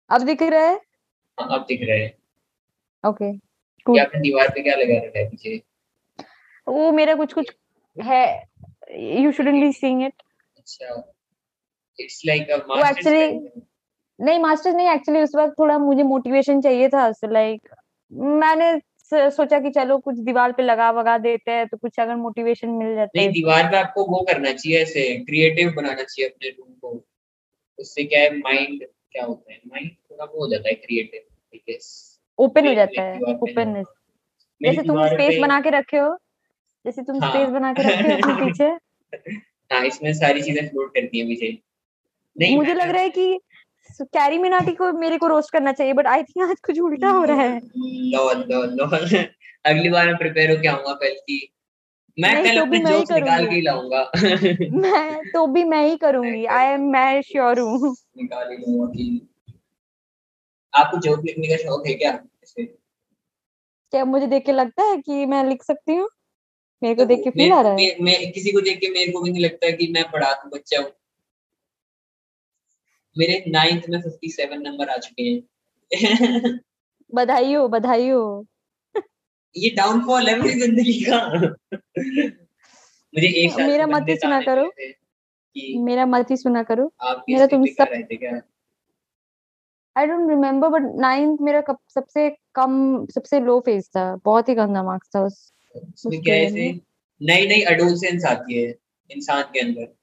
अब 0.09 0.21
दिख 0.21 0.41
रहा 0.41 0.63
है? 0.63 0.81
हाँ, 1.39 1.59
अब 1.59 1.65
दिख 1.67 1.79
रहा 1.83 1.97
है। 1.97 2.17
ओके 3.07 3.29
ये 3.93 3.99
आपने 3.99 4.21
दीवार 4.21 4.47
पे 4.49 4.63
क्या 4.63 4.75
लगा 4.75 5.05
रखा 5.05 5.19
है 5.19 5.29
पीछे? 5.29 5.63
वो 6.67 6.91
मेरा 6.91 7.15
कुछ 7.15 7.33
कुछ 7.33 7.55
है। 8.03 8.43
You 8.91 9.31
shouldn't 9.31 9.61
be 9.61 9.73
seeing 9.73 10.03
it 10.03 10.13
अच्छा 10.57 11.13
इट्स 11.99 12.21
लाइक 12.25 12.49
अ 12.49 12.55
वो 12.55 12.83
actually- 12.83 13.49
नहीं 14.21 14.39
मास्टर्स 14.39 14.75
नहीं 14.75 14.87
एक्चुअली 14.87 15.21
उस 15.21 15.35
वक्त 15.35 15.55
थोड़ा 15.59 15.77
मुझे 15.77 16.03
मोटिवेशन 16.03 16.61
चाहिए 16.61 16.89
था। 16.89 17.11
सो 17.11 17.31
लाइक 17.31 17.69
मैंने 18.11 18.81
सोचा 19.13 19.59
कि 19.59 19.69
चलो 19.69 19.97
कुछ 19.97 20.19
दीवार 20.19 20.51
पे 20.51 20.63
लगा 20.63 20.91
वगा 20.91 21.17
देते 21.17 21.51
हैं 21.51 21.67
तो 21.67 21.77
कुछ 21.77 21.99
अगर 21.99 22.15
मोटिवेशन 22.15 22.69
मिल 22.69 22.95
जाता 22.95 23.21
है। 23.21 23.27
दीवार 23.31 23.71
पे 23.71 23.77
आपको 23.77 24.05
वो 24.05 24.21
करना 24.21 24.53
चाहिए 24.53 24.81
ऐसे 24.81 25.17
क्रिएटिव 25.17 25.71
बनाना 25.71 26.03
चाहिए 26.03 26.29
अपने 26.29 26.49
रूम 26.49 26.73
को। 26.73 27.05
उससे 27.79 28.03
क्या 28.03 28.19
है 28.19 28.37
माइंड 28.37 28.85
क्या 29.11 29.25
होता 29.25 29.53
है? 29.53 29.59
माइंड 29.67 29.91
थोड़ा 30.11 30.25
वो 30.25 30.39
हो 30.39 30.47
जाता 30.51 30.69
है 30.69 30.75
क्रिएटिव 30.75 31.21
ओपन 32.39 32.67
हो 32.67 32.73
जाता 32.73 33.01
है 33.01 33.19
ओपननेस 33.19 33.85
जैसे 34.63 34.81
तुम 34.83 35.07
स्पेस 35.07 35.41
बना 35.41 35.61
के 35.61 35.69
रखे 35.69 35.97
हो 35.97 36.17
जैसे 36.85 37.01
तुम 37.01 37.23
हाँ। 37.23 37.31
स्पेस 37.31 37.49
बना 37.49 37.73
के 37.73 37.81
रखे 37.81 38.11
हो 38.11 38.17
अपने 38.17 38.33
पीछे। 38.51 38.65
हाँ 39.75 39.85
इसमें 39.85 40.13
सारी 40.13 40.41
चीज़ें 40.41 40.69
फ्लोट 40.69 40.89
करती 40.89 41.19
हैं 41.19 41.27
पीछे। 41.27 41.59
नहीं 42.39 42.57
मुझे 42.57 42.73
लग 42.73 42.89
रहा 42.89 43.01
है 43.01 43.09
कि 43.09 43.39
कैरी 44.01 44.37
मिनाटी 44.37 44.71
को 44.71 44.93
मेरे 44.93 45.17
को 45.17 45.27
रोस्ट 45.27 45.51
करना 45.51 45.71
चाहिए 45.71 45.93
बट 45.93 46.07
आई 46.07 46.23
थिंक 46.23 46.49
आज 46.49 46.59
कुछ 46.59 46.79
उल्टा 46.79 47.09
हो 47.09 47.23
रहा 47.23 47.41
है। 47.41 47.61
लॉल 47.77 48.45
लॉल 48.49 48.69
लॉल 48.69 49.25
अगली 49.65 49.89
बार 49.89 50.07
मैं 50.07 50.17
प्रिपेयर 50.17 50.51
होके 50.51 50.67
आऊँगा 50.67 50.93
कल 50.93 51.09
की। 51.09 51.53
मैं 52.19 52.43
कल 52.43 52.55
तो 52.55 52.61
अपने 52.61 52.79
जोक्स 52.79 53.11
निकाल 53.11 53.45
के 53.45 53.61
लाऊँगा। 53.61 54.11
मैं 54.71 55.31
तो 55.31 55.47
भी 55.47 55.63
मैं 55.63 55.89
ही 55.89 55.97
करूँगी। 55.97 56.45
आई 56.57 56.65
एम 56.65 56.81
मैं 56.81 57.21
श्योर 57.21 57.59
हूँ। 57.59 57.95
निकाल 58.17 58.51
ही 58.51 58.57
लूँगा 58.57 58.93
कि 58.93 59.27
आपको 60.75 60.97
जोक 60.97 61.21
लिखने 61.25 61.47
का 61.47 61.55
शौक 61.55 61.87
है 61.87 61.93
क्या? 61.93 62.11
क्या 63.91 64.05
मुझे 64.05 64.27
देख 64.27 64.45
के 64.45 64.51
लगता 64.51 64.83
है 64.83 64.97
कि 64.97 65.25
मैं 65.25 65.43
लिख 65.43 65.63
सकती 65.63 65.95
हूँ? 65.95 66.09
मेरे 66.83 66.95
को 66.95 67.05
देख 67.05 67.23
के 67.23 67.29
फील 67.29 67.53
आ 67.53 67.61
रहा 67.61 67.71
है। 67.71 67.97
मैं 68.01 68.31
किसी 68.31 68.51
को 68.51 68.61
देख 68.61 68.79
के 68.79 68.89
मेरे 68.89 69.11
को 69.11 69.21
भी 69.21 69.31
नहीं 69.31 69.43
लगता 69.43 69.69
कि 69.69 69.87
मैं 69.87 70.11
पढ़ा 70.11 70.49
बच्चा 70.53 70.81
हूँ। 70.81 70.91
मेरे 73.17 73.43
नाइन्थ 73.47 73.83
में 73.89 74.01
फिफ्टी 74.01 74.29
सेवन 74.29 74.61
नंबर 74.61 74.89
आ 74.89 74.97
चुके 74.97 75.23
हैं। 75.23 75.43
बधाई 77.13 77.53
हो 77.53 77.67
बधाई 77.67 78.09
हो। 78.09 78.45
ये 79.57 79.69
डाउनफॉल 79.69 80.27
है 80.29 80.39
मेरी 80.39 80.59
ज़िंदगी 80.59 81.05
का। 81.09 81.27
मुझे 83.15 83.27
एक 83.27 83.55
मेरा 83.55 83.87
मत 83.87 84.05
ही 84.09 84.15
सुना 84.15 84.41
करो। 84.41 84.71
मेरा 85.83 86.05
मत 86.05 86.31
ही 86.31 86.37
सुना 86.37 86.63
करो। 86.63 86.93
मेरा 87.29 87.47
तुम 87.47 87.65
सब- 87.65 87.89
I 89.97 90.05
don't 90.05 90.29
remember 90.29 90.69
but 90.69 90.81
ninth 90.99 91.41
मेरा 91.41 91.61
कब 91.61 91.77
सबसे 91.89 92.37
कम 92.55 93.05
सबसे 93.05 93.39
लो 93.39 93.59
फ़ेज़ 93.59 93.89
था। 93.89 94.15
बहुत 94.25 94.49
ही 94.49 94.53
गंदा 94.53 94.83
मार्क्स 94.83 95.09
था 95.15 95.21
उस 95.25 95.53
उसमें 95.75 95.89
उसके 95.89 96.17
क्या 96.17 96.35
है 96.35 96.45
ऐसे? 96.45 96.79
नई 97.21 97.47
नई 97.47 97.61
अडोलसेंस 97.61 98.25
आती 98.25 98.63
है 98.63 98.75
इंसान 99.11 99.43
के 99.43 99.59
अंदर। 99.59 99.95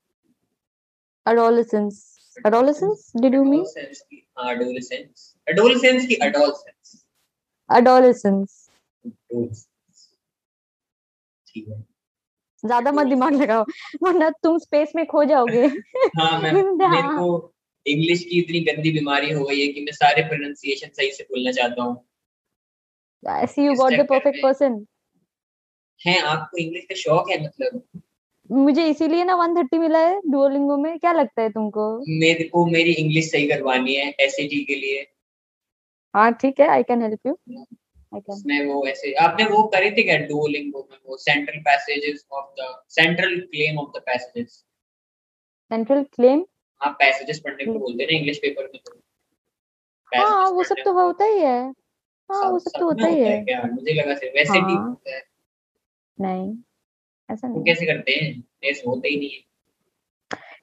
Adolescence 1.28 2.19
adolescence 2.44 3.12
did 3.22 3.32
you 3.32 3.44
mean 3.44 3.64
Adolescence 3.64 4.02
हाँ 4.38 4.54
adolescence 4.54 5.36
adolescence 5.46 6.06
की 6.06 6.18
adolescence 6.22 6.96
adolescence 7.70 8.68
है 11.56 11.82
ज़्यादा 12.64 12.92
मत 12.92 13.06
दिमाग 13.06 13.34
लगाओ 13.34 13.64
वरना 14.02 14.30
तुम 14.42 14.58
स्पेस 14.58 14.92
में 14.96 15.06
खो 15.06 15.24
जाओगे 15.24 15.66
हाँ 16.20 16.40
मैं 16.42 16.52
हाँ। 16.52 16.90
मेरे 16.90 17.08
को 17.08 17.54
इंग्लिश 17.86 18.24
की 18.24 18.40
इतनी 18.40 18.60
गंदी 18.60 18.90
बीमारी 18.92 19.32
हो 19.32 19.44
गई 19.44 19.60
है 19.60 19.72
कि 19.72 19.80
मैं 19.80 19.92
सारे 19.92 20.22
प्रोनाउंसिएशन 20.22 20.88
सही 20.88 21.10
से 21.12 21.24
बोलना 21.24 21.52
चाहता 21.52 21.82
हूँ 21.82 22.04
I 23.28 23.46
see 23.46 23.64
you 23.64 23.72
इस 23.72 23.78
got 23.78 23.90
the 23.90 23.96
चक्कर 23.96 24.06
perfect 24.08 24.38
person. 24.44 24.86
है 26.00 26.18
आपको 26.24 26.58
इंग्लिश 26.58 26.84
का 26.84 26.94
शौक 26.94 27.30
है 27.30 27.44
मतलब 27.44 27.82
मुझे 28.50 28.84
इसीलिए 28.86 29.24
ना 29.24 29.34
130 29.34 29.78
मिला 29.78 29.98
है 29.98 30.20
डुओलिंगो 30.26 30.76
में। 30.76 30.98
क्या 30.98 31.12
लगता 31.12 31.42
है 31.42 31.50
तुमको? 31.50 31.84
मेरे 32.20 32.44
को 32.44 32.64
मेरी 32.66 32.92
इंग्लिश 32.92 33.30
सही 33.30 33.48
करवानी 33.48 33.94
है 33.94 34.08
एसएटी 34.20 34.64
के 34.64 34.74
लिए। 34.74 35.06
हाँ 36.14 36.32
ठीक 36.32 36.60
है 36.60 36.68
I 36.68 36.82
can 36.82 37.02
help 37.02 37.26
you 37.26 37.32
I 37.32 38.20
can 38.20 38.34
उसमें 38.34 38.66
वो 38.66 38.86
ऐसे 38.86 39.12
आपने 39.14 39.44
वो 39.44 39.62
करे 39.62 39.90
थे 39.90 40.02
क्या 40.02 40.16
डुओलिंगो 40.18 40.88
में 40.90 40.98
वो 41.06 41.16
central 41.16 41.58
passages 41.60 42.26
of 42.32 42.46
the 42.60 42.82
central 42.88 43.38
claim 43.40 43.78
of 43.78 43.98
the 43.98 44.02
passages 44.06 44.64
central 45.70 46.02
claim 46.02 46.44
आप 46.80 46.96
पैसेजेस 46.98 47.38
पढ़ने 47.38 47.64
को 47.64 47.78
बोलते 47.78 48.02
हैं 48.02 48.10
ना 48.12 48.16
इंग्लिश 48.18 48.38
पेपर 48.38 48.62
में 48.64 48.80
तो। 48.86 49.00
हाँ 50.12 50.50
वो 50.50 50.64
सब 50.64 50.76
तो 50.84 50.92
होता 50.92 51.24
ही 51.24 51.38
है। 51.38 51.58
हाँ 52.30 52.50
वो 52.50 52.58
सब 52.58 52.78
तो 52.78 52.84
होता 52.86 53.06
ही 53.06 53.20
है। 53.20 53.72
मुझे 53.72 53.94
लगा 53.94 54.14
सिर्फ़ 54.14 54.34
वैसे 54.34 54.52
ठीक 54.52 54.78
हाँ। 54.78 54.88
होता 54.88 55.14
है। 55.14 55.22
नहीं। 56.18 56.54
ऐसा 57.32 57.48
नहीं 57.48 57.64
कैसे 57.64 57.86
करते 57.86 58.12
हैं? 58.12 58.44
ऐसे 58.64 58.82
होता 58.86 59.08
ही 59.08 59.16
नहीं 59.16 59.30
है। 59.30 59.50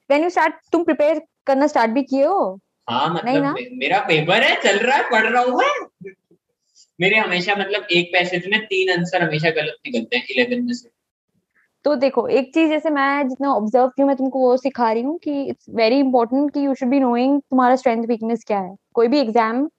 व्हेन 0.09 0.23
यू 0.23 0.29
स्टार्ट 0.29 0.53
तुम 0.71 0.83
प्रिपेयर 0.83 1.21
करना 1.47 1.67
स्टार्ट 1.67 1.91
भी 1.91 2.03
किए 2.03 2.23
हो? 2.23 2.59
हाँ 2.89 3.21
नहीं 3.25 3.33
मतलब 3.33 3.43
ना? 3.43 3.53
मे- 3.53 3.67
मेरा 3.71 3.99
पेपर 3.99 4.43
है 4.43 4.61
चल 4.61 4.77
रहा 4.77 4.97
है 4.97 5.03
पढ़ 5.03 5.25
रहा 5.29 5.43
हूँ 5.43 5.57
मैं। 5.57 6.11
मेरे 7.01 7.17
हमेशा 7.17 7.55
मतलब 7.55 7.87
एक 7.91 8.09
पैसेज 8.13 8.47
में 8.47 8.65
तीन 8.65 8.99
आंसर 8.99 9.23
हमेशा 9.23 9.49
गलत 9.49 9.75
निकलते 9.87 10.17
हैं 10.17 10.27
इलेवन 10.31 10.63
में 10.63 10.73
से। 10.73 10.89
तो 11.83 11.95
देखो 11.95 12.27
एक 12.27 12.53
चीज़ 12.53 12.69
जैसे 12.69 12.89
मैं 12.89 13.27
जितना 13.27 13.53
ऑब्ज़र्व 13.53 13.87
की 13.87 14.03
मैं 14.03 14.15
तुमको 14.15 14.39
वो 14.39 14.57
सिखा 14.57 14.91
रही 14.91 15.01
हूँ 15.01 15.17
कि 15.17 15.43
इट्स 15.43 15.65
वेरी 15.69 15.99
इंपॉर्टेंट 15.99 16.53
कि 16.53 16.65
यू 16.65 16.73
शुड 16.75 16.89
बी 16.89 16.99
नोइंग 16.99 17.41
तुम्हारा 17.41 17.75
स्ट्रेंथ 17.75 18.05
वीकनेस 18.05 18.43
क्या 18.47 18.59
है। 18.59 18.75
कोई 18.93 19.07
भी 19.07 19.19
एग्ज़ाम 19.19 19.69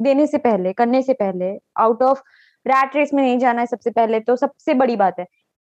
देने 0.00 0.26
से 0.26 0.38
पहले 0.38 0.72
करने 0.72 1.02
से 1.02 1.12
पहले 1.12 1.58
आउट 1.76 2.02
ऑफ़ 2.02 2.20
रैट 2.66 2.96
रेस 2.96 3.14
में 3.14 3.22
नहीं 3.22 3.38
जाना 3.38 3.60
है 3.60 3.66
सबसे 3.66 3.90
पहले 3.90 4.20
तो 4.20 4.36
सबसे 4.36 4.74
बड़ी 4.74 4.96
बात 4.96 5.18
है। 5.18 5.26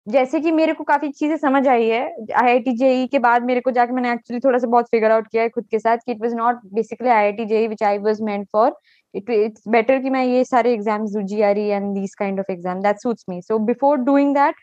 जैसे 0.07 0.39
कि 0.39 0.51
मेरे 0.51 0.73
को 0.73 0.83
काफ़ी 0.83 1.09
चीज़ें 1.09 1.35
समझ 1.37 1.67
आई 1.67 1.87
है 1.87 2.01
आई 2.33 2.51
आई 2.51 2.59
टी 2.59 2.71
जेई 2.77 3.07
के 3.07 3.19
बाद 3.19 3.43
मेरे 3.45 3.61
को 3.61 3.71
जाके 3.71 3.93
मैंने 3.93 4.11
एक्चुअली 4.13 4.39
थोड़ा 4.39 4.59
सा 4.59 4.67
बहुत 4.67 4.87
फिगर 4.91 5.11
आउट 5.11 5.27
किया 5.27 5.43
है 5.43 5.49
खुद 5.49 5.65
के 5.71 5.79
साथ 5.79 5.97
कि 6.05 6.11
it 6.11 6.21
was 6.21 6.33
not 6.33 6.59
basically 6.73 7.09
I 7.09 7.25
I 7.25 7.31
T 7.31 7.45
JEE 7.45 7.67
which 7.67 7.83
I 7.83 7.97
was 7.99 8.21
meant 8.21 8.47
for 8.51 8.73
it 9.13 9.29
it's 9.29 9.67
better 9.67 9.99
कि 10.01 10.09
मैं 10.09 10.23
ये 10.25 10.43
सारे 10.45 10.73
exam 10.73 11.05
do 11.07 11.21
G 11.27 11.41
R 11.41 11.57
and 11.57 11.93
this 11.95 12.15
kind 12.15 12.39
of 12.39 12.51
exam 12.51 12.81
that 12.81 13.01
suits 13.01 13.25
me 13.29 13.41
so 13.41 13.59
before 13.65 13.97
doing 13.99 14.33
that 14.35 14.55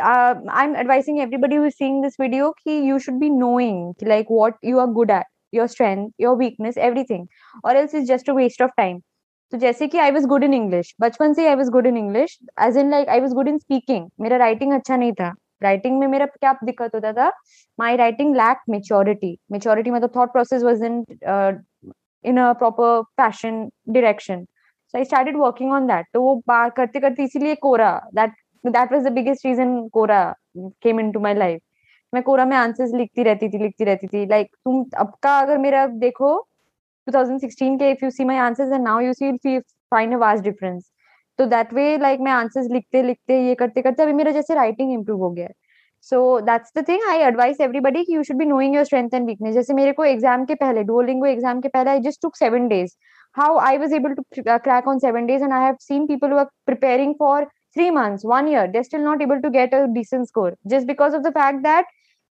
I 0.00 0.64
am 0.64 0.76
advising 0.76 1.20
everybody 1.20 1.56
who 1.56 1.70
seeing 1.70 2.02
this 2.02 2.20
video 2.20 2.50
कि 2.64 2.80
you 2.90 2.98
should 2.98 3.18
be 3.20 3.30
knowing 3.30 4.06
like 4.08 4.26
what 4.30 4.56
you 4.64 4.78
are 4.78 4.86
good 4.92 5.10
at 5.10 5.26
your 5.54 5.66
strength 5.68 6.08
your 6.20 6.36
weakness 6.36 6.78
everything 6.80 7.26
और 7.64 7.76
else 7.76 7.94
is 7.94 8.04
just 8.04 8.30
a 8.30 8.32
waste 8.32 8.62
off 8.62 8.70
time 8.76 9.00
तो 9.52 9.58
जैसे 9.58 9.86
कि 9.88 9.98
I 9.98 10.10
was 10.10 10.26
good 10.26 10.44
in 10.44 10.54
English 10.54 10.94
बचपन 11.00 11.32
से 11.34 11.46
I 11.48 11.54
was 11.54 11.70
good 11.70 11.86
in 11.86 11.96
English 11.96 12.38
as 12.66 12.76
in 12.76 12.90
like 12.90 13.08
I 13.08 13.20
was 13.20 13.34
good 13.34 13.48
in 13.48 13.58
speaking 13.58 14.08
मेरा 14.20 14.36
writing 14.36 14.72
अच्छा 14.72 14.96
नहीं 14.96 15.12
था. 15.12 15.32
राइटिंग 15.62 15.98
में 15.98 16.06
मेरा 16.06 16.26
क्या 16.26 16.52
दिक्कत 16.64 16.94
होता 16.94 17.12
था? 17.12 17.28
My 17.80 17.96
writing 17.96 18.36
lack 18.36 18.62
maturity 18.70 19.36
maturity 19.52 19.90
मतलब 19.90 20.10
thought 20.16 20.32
process 20.32 20.62
was 20.62 20.84
in 20.84 21.04
in 22.24 22.38
a 22.38 22.54
proper 22.54 22.88
fashion 23.20 23.56
direction. 23.94 24.42
So 24.94 24.98
i 24.98 25.02
started 25.02 25.36
working 25.36 25.72
on 25.76 25.86
that. 25.86 26.04
तो 26.12 26.20
वो 26.22 26.34
बार 26.48 26.70
करते 26.70 27.00
करते 27.00 27.24
इसीलिए 27.24 27.54
कोरा. 27.54 27.90
That 28.14 28.36
that 28.76 28.92
was 28.94 29.02
the 29.06 29.12
biggest 29.16 29.46
reason 29.46 29.72
Quora 29.92 30.20
came 30.86 31.00
into 31.04 31.22
my 31.24 31.32
life. 31.38 31.60
मैं 32.12 32.22
Quora 32.22 32.44
में 32.44 32.56
answers 32.56 32.94
लिखती 32.94 33.22
रहती 33.22 33.48
थी 33.48 33.58
लिखती 33.58 33.84
रहती 33.84 34.06
थी. 34.06 34.24
लाइक 34.26 34.46
like, 34.46 34.60
तुम 34.64 34.84
अब 35.00 35.12
का 35.22 35.38
अगर 35.38 35.58
मेरा 35.58 35.86
देखो 35.86 36.30
2016 37.06 37.78
के 37.78 37.92
if 37.94 38.02
you 38.02 38.10
see 38.10 38.26
my 38.30 38.38
answers 38.46 38.74
and 38.76 38.84
now 38.84 38.98
you 39.06 39.14
see 39.20 39.28
if 39.28 39.50
you 39.50 39.62
find 39.94 40.14
a 40.14 40.20
vast 40.24 40.48
difference 40.48 40.90
तो 41.38 41.46
that 41.50 41.72
way 41.78 41.88
like 42.04 42.20
मैं 42.24 42.32
आंसर्स 42.32 42.70
लिखते 42.72 43.02
लिखते 43.02 43.40
ये 43.46 43.54
करते 43.62 43.82
करते 43.82 44.02
अभी 44.02 44.12
मेरा 44.12 44.32
जैसे 44.32 44.54
राइटिंग 44.54 44.92
इम्प्रूव 44.92 45.20
हो 45.22 45.30
गया 45.30 45.46
है 45.46 45.54
so 46.10 46.18
that's 46.46 46.72
the 46.78 46.84
thing 46.88 47.08
I 47.08 47.18
advice 47.22 47.60
everybody 47.60 48.04
कि 48.04 48.14
you 48.14 48.22
should 48.22 48.36
be 48.36 48.44
knowing 48.44 48.74
your 48.74 48.84
strength 48.84 49.14
and 49.14 49.26
weakness 49.26 49.54
जैसे 49.54 49.74
मेरे 49.74 49.92
को 49.92 50.04
एग्ज़ाम 50.04 50.44
के 50.44 50.54
पहले 50.62 50.82
डुओलिंगो 50.84 51.26
एग्ज़ाम 51.26 51.60
के 51.60 51.68
पहले 51.68 51.90
I 51.90 52.00
just 52.08 52.22
took 52.22 52.36
seven 52.36 52.68
days 52.68 52.94
I 53.36 53.78
was 53.78 53.92
able 53.92 54.14
to 54.14 54.50
uh, 54.50 54.58
crack 54.58 54.86
on 54.86 55.00
seven 55.00 55.26
days, 55.26 55.42
and 55.42 55.54
I 55.54 55.64
have 55.64 55.76
seen 55.80 56.06
people 56.06 56.28
who 56.28 56.36
are 56.36 56.50
preparing 56.66 57.14
for 57.14 57.50
three 57.74 57.90
months, 57.90 58.24
one 58.24 58.46
year, 58.46 58.68
they're 58.70 58.84
still 58.84 59.00
not 59.00 59.22
able 59.22 59.40
to 59.40 59.50
get 59.50 59.72
a 59.72 59.86
decent 59.92 60.28
score 60.28 60.58
just 60.68 60.86
because 60.86 61.14
of 61.14 61.22
the 61.22 61.32
fact 61.32 61.62
that 61.62 61.86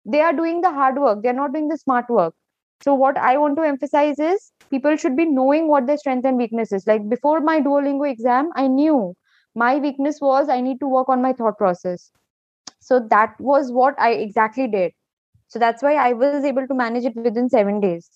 they 0.05 0.22
are 0.22 0.34
doing 0.34 0.61
the 0.61 0.70
hard 0.70 0.99
work, 0.99 1.24
they're 1.24 1.34
not 1.34 1.53
doing 1.53 1.68
the 1.68 1.78
smart 1.78 2.09
work. 2.09 2.36
So, 2.82 2.93
what 2.93 3.18
I 3.18 3.38
want 3.38 3.57
to 3.57 3.64
emphasize 3.64 4.20
is 4.20 4.51
people 4.74 4.97
should 4.97 5.17
be 5.17 5.26
knowing 5.26 5.67
what 5.67 5.88
their 5.88 5.97
strength 5.97 6.26
and 6.26 6.38
weaknesses. 6.38 6.88
Like 6.88 7.07
before 7.09 7.39
my 7.41 7.61
Duolingo 7.61 8.09
exam, 8.11 8.49
I 8.55 8.67
knew 8.67 9.15
my 9.55 9.78
weakness 9.78 10.21
was 10.21 10.49
I 10.49 10.61
need 10.61 10.80
to 10.80 10.88
work 10.88 11.09
on 11.09 11.21
my 11.21 11.34
thought 11.34 11.57
process. 11.57 12.11
So, 12.80 12.99
that 13.11 13.39
was 13.39 13.71
what 13.71 13.99
I 13.99 14.11
exactly 14.13 14.67
did. 14.67 14.93
So, 15.47 15.59
that's 15.59 15.84
why 15.84 15.95
I 15.95 16.13
was 16.13 16.43
able 16.43 16.67
to 16.67 16.74
manage 16.74 17.05
it 17.05 17.15
within 17.15 17.49
seven 17.49 17.80
days. 17.80 18.09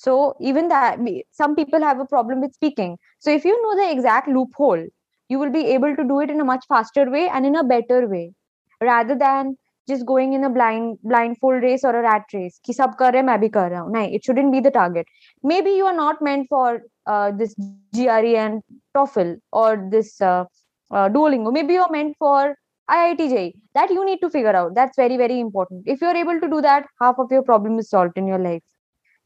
So 0.00 0.34
even 0.40 0.68
that, 0.68 0.98
some 1.30 1.54
people 1.54 1.80
have 1.82 2.00
a 2.00 2.06
problem 2.06 2.40
with 2.40 2.54
speaking. 2.54 2.96
So 3.18 3.30
if 3.30 3.44
you 3.44 3.60
know 3.62 3.84
the 3.84 3.92
exact 3.92 4.28
loophole, 4.28 4.86
you 5.28 5.38
will 5.38 5.50
be 5.50 5.66
able 5.74 5.94
to 5.94 6.04
do 6.04 6.20
it 6.20 6.30
in 6.30 6.40
a 6.40 6.44
much 6.44 6.64
faster 6.68 7.10
way 7.10 7.28
and 7.28 7.44
in 7.44 7.54
a 7.54 7.64
better 7.64 8.08
way, 8.08 8.32
rather 8.80 9.14
than 9.14 9.58
just 9.87 10.05
going 10.05 10.33
in 10.33 10.43
a 10.43 10.49
blind 10.49 10.97
blindfold 11.03 11.63
race 11.63 11.83
or 11.83 11.95
a 11.95 12.01
rat 12.01 12.33
race. 12.33 12.59
कि 12.65 12.73
सब 12.73 12.95
कर 12.99 13.13
रहे 13.13 13.21
हैं 13.21 13.27
मैं 13.27 13.39
भी 13.39 13.49
कर 13.49 13.69
रहा 13.69 13.81
हूँ. 13.81 13.91
नहीं, 13.93 14.13
it 14.19 14.23
shouldn't 14.23 14.51
be 14.51 14.61
the 14.67 14.71
target. 14.71 15.07
Maybe 15.43 15.71
you 15.71 15.85
are 15.85 15.95
not 15.95 16.21
meant 16.21 16.47
for 16.49 16.81
uh, 17.05 17.31
this 17.31 17.55
GRE 17.93 18.35
and 18.43 18.61
TOEFL 18.95 19.35
or 19.51 19.89
this 19.91 20.21
uh, 20.21 20.45
uh, 20.91 21.09
Duolingo. 21.09 21.53
Maybe 21.53 21.73
you 21.73 21.81
are 21.81 21.91
meant 21.91 22.15
for 22.17 22.55
IIT 22.87 23.29
JEE. 23.29 23.55
That 23.73 23.91
you 23.91 24.05
need 24.05 24.21
to 24.21 24.29
figure 24.29 24.55
out. 24.55 24.75
That's 24.75 24.95
very 24.97 25.17
very 25.17 25.39
important. 25.39 25.83
If 25.85 26.01
you 26.01 26.07
are 26.07 26.15
able 26.15 26.39
to 26.39 26.47
do 26.47 26.61
that, 26.61 26.87
half 27.01 27.19
of 27.19 27.31
your 27.31 27.43
problem 27.43 27.77
is 27.79 27.89
solved 27.89 28.17
in 28.17 28.27
your 28.27 28.39
life. 28.39 28.63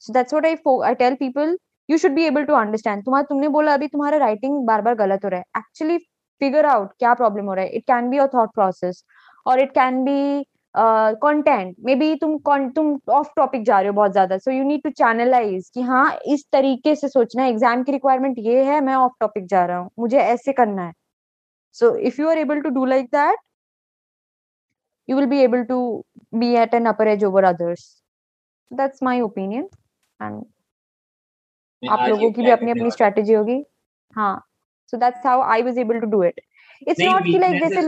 so 0.01 0.13
that's 0.13 0.33
what 0.33 0.45
i 0.45 0.57
i 0.89 0.93
tell 0.93 1.15
people 1.17 1.55
you 1.87 1.97
should 1.97 2.15
be 2.15 2.25
able 2.25 2.45
to 2.49 2.55
understand 2.55 3.05
तुम्हारा 3.05 3.25
तुमने 3.29 3.47
बोला 3.55 3.73
अभी 3.73 3.87
तुम्हारा 3.87 4.17
writing 4.17 4.65
बार 4.67 4.81
बार 4.81 4.95
गलत 4.95 5.25
हो 5.25 5.29
रहा 5.29 5.39
है 5.39 5.61
actually 5.61 5.97
figure 6.39 6.65
out 6.65 6.91
क्या 6.99 7.13
प्रॉब्लम 7.21 7.45
हो 7.45 7.53
रहा 7.53 7.65
है 7.65 7.71
it 7.77 7.83
can 7.87 8.09
be 8.09 8.17
your 8.17 8.29
thought 8.33 8.53
process 8.55 9.03
और 9.46 9.60
it 9.60 9.70
can 9.74 10.02
be 10.04 10.44
content 10.74 11.76
maybe 11.96 12.14
तुम 12.16 12.38
तुम 12.70 12.98
ऑफ़ 13.14 13.28
टॉपिक 13.36 13.64
जा 13.64 13.78
रहे 13.78 13.88
हो 13.88 13.94
बहुत 13.94 14.12
ज़्यादा 14.12 14.38
so 14.38 14.50
you 14.50 14.64
need 14.64 14.82
to 14.82 14.90
channelise 14.90 15.70
कि 15.74 15.82
हाँ 15.82 16.06
इस 16.26 16.44
तरीके 16.52 16.94
से 16.96 17.08
सोचना 17.08 17.42
है। 17.42 17.50
एग्ज़ाम 17.50 17.82
की 17.84 17.92
रिक्वायरमेंट 17.92 18.38
ये 18.38 18.62
है 18.64 18.80
मैं 18.84 18.94
ऑफ़ 18.96 19.12
टॉपिक 19.20 19.46
जा 19.48 19.64
रहा 19.64 19.78
हूँ 19.78 19.90
मुझे 19.98 20.18
ऐसे 20.18 20.52
करना 20.52 20.86
है। 20.86 20.92
So 21.76 21.94
if 22.08 22.20
you 22.20 22.28
are 22.30 22.38
able 22.38 22.60
to 22.60 22.68
do 22.70 22.84
like 22.86 23.06
that 23.14 23.38
you 25.08 25.16
will 25.16 25.26
be 25.30 25.38
able 25.44 25.64
to 25.68 25.76
be 26.42 26.46
at 26.58 26.74
an 26.76 26.86
upper 26.90 27.06
edge 27.06 27.24
over 27.24 27.40
others. 27.46 27.82
That's 28.70 29.02
my 29.02 29.16
opinion. 29.24 29.66
And 30.20 30.44
आप 31.82 32.08
लोगों 32.08 32.30
की 32.32 32.42
भी 32.42 32.50
अपनी 32.50 32.70
अपनी 32.70 32.80
वाला 32.80 32.90
स्ट्रेटेजी 32.90 33.32
होगी। 33.32 33.56
हाँ 34.16 34.34
so 34.92 34.96
that's 34.96 35.26
how 35.26 35.42
I 35.52 35.62
was 35.62 35.78
able 35.78 36.00
to 36.00 36.06
do 36.10 36.22
it 36.24 36.40
it's 36.86 37.00
not 37.00 37.24
कि 37.24 37.38
लाइक 37.38 37.60
जैसे 37.62 37.82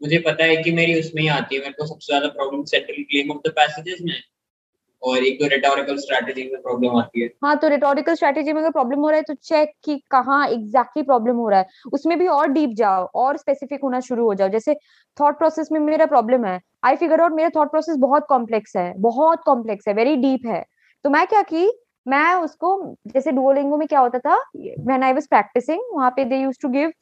मुझे 0.00 0.18
पता 0.20 0.44
है 0.44 0.56
कि 0.56 0.72
मेरी 0.72 0.98
उसमें 1.00 1.22
ही 1.22 1.28
आती 1.30 1.54
है, 1.54 1.60
मेरे 1.60 1.72
को 1.72 1.86
सबसे 1.86 2.06
ज़्यादा 2.06 2.28
problem 2.30 2.64
central 2.64 3.02
claim 3.02 3.30
of 3.30 3.48
the 3.48 3.52
passages 3.56 3.98
में 4.02 4.14
और 5.02 5.24
एक 5.24 5.38
तो 5.40 5.46
रिटोरिकल 5.48 5.96
स्ट्रेटजी 5.96 6.42
में 6.42 6.60
प्रॉब्लम 6.62 6.96
आती 6.98 7.22
है। 7.22 7.28
हाँ 7.44 7.56
तो 7.58 7.68
रिटोरिकल 7.68 8.14
स्ट्रेटेजी 8.14 8.52
में 8.52 8.60
अगर 8.60 8.70
प्रॉब्लम 8.70 9.00
हो 9.00 9.08
रहा 9.08 9.16
है 9.16 9.22
तो 9.22 9.34
चेक 9.42 9.72
कि 9.84 9.96
कहाँ 10.10 10.46
एग्जैक्टली 10.48 11.02
प्रॉब्लम 11.02 11.36
हो 11.36 11.48
रहा 11.48 11.60
है। 11.60 11.66
उसमें 11.92 12.18
भी 12.18 12.26
और 12.28 12.48
डीप 12.48 12.70
जाओ, 12.76 13.04
और 13.04 13.36
स्पेसिफिक 13.36 13.80
होना 13.82 14.00
शुरू 14.00 14.24
हो 14.24 14.34
जाओ। 14.34 14.48
जैसे 14.48 14.74
थॉट 15.18 15.38
प्रोसेस 15.38 15.68
में 15.72 15.80
मेरा 15.80 16.06
प्रॉब्लम 16.06 16.44
है। 16.44 16.60
आई 16.84 16.96
फिगर 16.96 17.20
आउट 17.20 17.32
मेरा 17.32 17.50
थॉट 17.56 17.70
प्रोसेस 17.70 17.96
बहुत 17.98 18.26
कॉम्प्लेक्स 18.28 18.76
है, 18.76 18.92
बहुत 18.98 19.42
कॉम्प्लेक्स 19.46 19.88
है 19.88 19.94
वेरी 19.94 20.16
डीप 20.18 20.46
है। 20.46 20.64
तो 21.04 21.10
मैं 21.10 21.26
क्या 21.26 21.42
की 21.44 21.66
मैं 22.08 22.34
उसको 22.34 22.96
जैसे 23.06 23.32
डुओलिंगो 23.32 23.76
में 23.76 23.88
क्या 23.88 24.00
होता 24.00 24.18
था 24.18 24.36
व्हेन 24.56 25.02
आई 25.02 25.12
वाज 25.12 25.28
प्रैक्टिसिंग 25.28 25.82
वहाँ 25.92 26.10
पे 26.10 26.24
they 26.24 26.36
used 26.36 26.62
to 26.62 26.68
give 26.68 26.92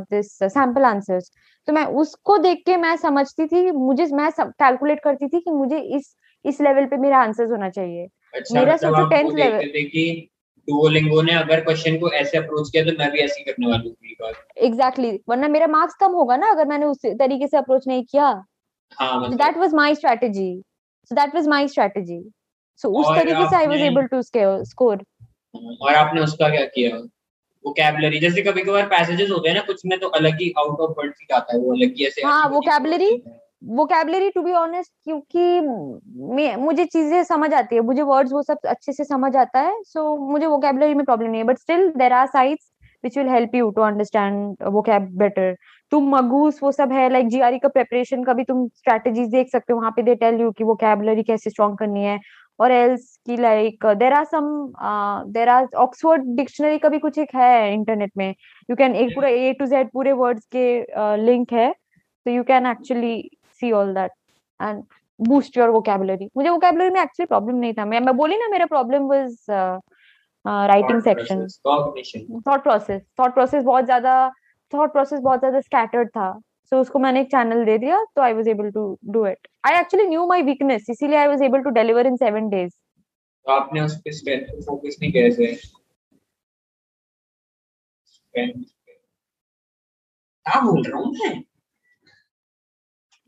this 0.00 0.38
sample 0.42 0.82
answers 0.82 1.30
तो 1.66 1.72
मैं 1.72 1.84
उसको 1.84 2.38
देख 2.38 2.62
के 2.66 2.76
मैं 2.76 2.96
समझती 2.96 3.46
थी 3.46 3.70
मुझे 3.70 4.06
मैं 4.06 4.30
कैलकुलेट 4.40 5.00
करती 5.00 5.28
थी 5.28 5.40
कि 5.40 5.50
मुझे 5.50 5.78
इस 5.78 6.16
इस 6.44 6.60
लेवल 6.60 6.86
पे 6.86 6.96
मेरा 6.96 7.18
आंसर्स 7.18 7.50
होना 7.50 7.70
चाहिए। 7.70 8.08
अच्छा 8.34 8.60
मेरा 8.60 8.76
सोचो 8.76 8.94
आप 8.94 9.12
10th 9.12 9.24
वो 9.24 9.30
level- 9.30 9.50
देखते 9.50 9.66
थे 9.66 9.84
कि 9.84 10.30
डुओलिंगो 10.60 11.22
ने 11.22 11.32
अगर 11.32 11.60
क्वेश्चन 11.60 11.98
को 11.98 12.10
ऐसे 12.10 12.38
अप्रोच 12.38 12.70
किया 12.70 12.84
तो 12.84 12.90
मैं 12.98 13.10
भी 13.10 13.18
ऐसे 13.18 13.44
करने 13.44 13.66
वाली 13.66 13.88
हूँ 13.88 13.96
अगली 13.96 14.16
बार 14.20 14.32
एग्जैक्टली 14.58 15.04
exactly. 15.04 15.30
वरना 15.30 15.48
मेरा 15.48 15.66
मार्क्स 15.66 15.94
कम 15.94 16.12
होगा 16.12 16.36
ना 16.36 16.50
अगर 16.50 16.66
मैंने 16.66 16.86
उस 16.86 16.98
तरीके 17.06 17.46
से 17.46 17.56
अप्रोच 17.56 17.86
नहीं 17.88 18.04
किया। 18.04 18.44
हाँ 19.00 19.22
So 19.22 19.28
मतलब 19.28 19.38
that 19.38 19.58
was 19.62 19.74
my 19.74 19.94
strategy. 20.00 20.62
So 21.10 21.18
that 21.20 21.34
So 22.80 22.90
उस 22.90 23.06
तरीके 23.08 23.48
से 23.48 23.56
I 23.56 23.66
was 23.66 23.80
आपने- 23.80 23.90
able 23.90 24.08
to 24.08 24.22
scale, 24.22 24.62
score. 24.64 24.98
और 25.82 25.94
आपने 25.94 26.20
उसका 26.20 26.48
क्या 26.48 26.64
किया 26.66 26.96
वोकैबुलरी 27.64 28.18
जैसे 28.18 28.42
कभी 28.42 28.62
कभार 28.62 28.86
पैसेजेस 28.86 29.30
होते 29.30 29.48
हैं 29.48 29.56
ना 29.56 29.62
कुछ 29.62 29.82
में 29.86 29.98
तो 30.00 30.08
अलग 30.16 30.40
ही 30.40 30.52
आउट 30.58 30.80
ऑफ़ 30.80 30.90
वर्ड 30.98 31.12
ही 31.20 31.34
आता 31.34 31.52
है 31.52 31.60
वो 31.60 31.72
अलग 31.74 31.94
ही 31.98 32.06
ऐसे 32.06 32.22
हाँ, 32.22 32.42
हैं। 32.44 32.50
वोकेबलरी 33.62 34.30
टू 34.30 34.42
बी 34.42 34.52
ऑनेस्ट 34.52 34.92
क्योंकि 35.04 35.60
मुझे 36.56 36.84
चीज़ें 36.84 37.22
समझ 37.24 37.52
आती 37.54 37.76
है 37.76 37.80
मुझे 37.82 38.02
वर्ड्स 38.02 38.32
वो 38.32 38.42
सब 38.42 38.58
अच्छे 38.68 38.92
से 38.92 39.04
समझ 39.04 39.34
आता 39.36 39.60
है 39.60 39.82
सो 39.82 40.00
so, 40.00 40.30
मुझे 40.30 40.46
वोकेबलरी 40.46 40.94
में 40.94 41.04
प्रॉब्लम 41.04 41.30
नहीं 41.30 41.40
है 41.40 41.46
but 41.46 41.58
still 41.58 41.88
there 41.96 42.12
are 42.12 42.26
sites 42.26 42.70
which 43.04 43.18
will 43.18 43.28
help 43.28 43.54
you 43.54 43.70
to 43.70 43.82
understand 43.82 44.56
vocab 44.68 45.08
better 45.18 45.54
तुम 45.92 46.08
मगूस 46.16 46.62
वो 46.62 46.72
सब 46.72 46.92
है 46.92 47.08
लाइक 47.10 47.28
जीआरई 47.28 47.58
का 47.58 47.68
प्रेपरेशन 47.68 48.24
का 48.24 48.32
भी 48.32 48.44
तुम 48.44 48.66
स्ट्रेटजीज 48.68 49.28
देख 49.28 49.48
सकते 49.48 49.72
हो 49.72 49.78
वहाँ 49.78 49.90
पे 49.96 50.02
दे 50.02 50.14
टेल 50.14 50.40
यू 50.40 50.50
कि 50.50 50.64
वोकैबलरी 50.64 51.22
कैसे 51.22 51.50
स्ट्रॉन्ग 51.50 51.78
करनी 51.78 52.04
है 52.04 52.18
और 52.60 52.72
एल्स 52.72 53.16
की 53.26 53.36
like 53.36 53.86
there 53.98 54.12
are 54.12 54.24
some 54.24 54.46
there 55.32 55.48
are 55.48 55.66
Oxford 55.76 56.24
dictionary 56.36 56.78
का 56.78 56.88
भी 56.88 56.98
कुछ 56.98 57.18
एक 57.18 57.34
है 57.34 57.72
इंटरनेट 57.72 58.12
में। 58.16 58.28
यू 58.68 58.76
कैन 58.76 58.94
एक 58.96 59.14
पूरा 59.14 59.28
ए 59.28 59.52
टू 59.58 59.66
जेड 59.66 59.90
पूरे 59.92 60.12
वर्ड्स 60.14 60.46
के 60.56 60.82
uh, 60.82 61.18
लिंक 61.20 61.52
है। 61.52 61.70
So 61.72 62.30
you 62.30 62.42
can 62.44 62.66
actually 62.66 63.30
see 63.60 63.72
all 63.72 63.94
that 63.94 64.10
and 64.60 64.82
boost 65.20 65.56
your 65.58 65.70
vocabulary 65.70 66.28
मुझे 66.36 66.48
वोकेबुलरी 66.48 66.90
में 66.90 67.00
एक्चुअली 67.00 67.26
प्रॉब्लम 67.26 67.56
नहीं 67.56 67.72
था। 67.74 67.84
मैं 67.84 68.00
मैं 68.00 68.16
बोली 68.16 68.36
ना 68.36 68.48
मेरा 68.50 68.66
problem 68.66 69.08
was 69.08 69.36
writing 70.44 71.00
section 71.02 71.46
thought 72.48 72.62
process 72.62 73.02
thought 73.20 73.34
process 73.34 73.62
बहुत 73.64 73.84
ज़्यादा 73.84 74.16
थॉट 74.72 74.92
प्रोसेस 74.92 75.20
बहुत 75.20 75.38
ज़्यादा 75.38 75.60
स्कैटर्ड 75.60 76.08
था। 76.08 76.28
So 76.72 76.80
उसको 76.80 76.98
मैंने 76.98 77.20
एक 77.20 77.30
channel 77.30 77.66
दे 77.66 77.78
दिया 77.78 78.04
तो 78.16 78.22
I 78.22 78.32
was 78.32 78.46
able 78.46 78.72
to 78.72 78.98
do 79.16 79.32
it. 79.32 79.38
I 79.70 79.72
actually 79.72 80.06
knew 80.06 80.26
my 80.26 80.42
weakness 80.42 80.90
इसीलिए 80.90 81.18
I 81.18 81.28
was 81.28 81.42
able 81.42 81.62
to 81.62 81.70
deliver 81.70 82.10
in 82.10 82.16
seven 82.16 82.50
days. 82.50 82.72
तो 83.46 83.52
आपने 83.52 83.80
उस 83.80 83.96
पे 83.96 84.10
पे 84.10 84.60
फोकस 84.60 84.96
नहीं 85.02 85.12
किया 85.12 85.26
ऐसे 85.26 85.58
क्या। 88.34 90.60
बोल 90.60 90.82
रहा 90.82 90.98
हूँ 90.98 91.12
मैं? 91.12 91.44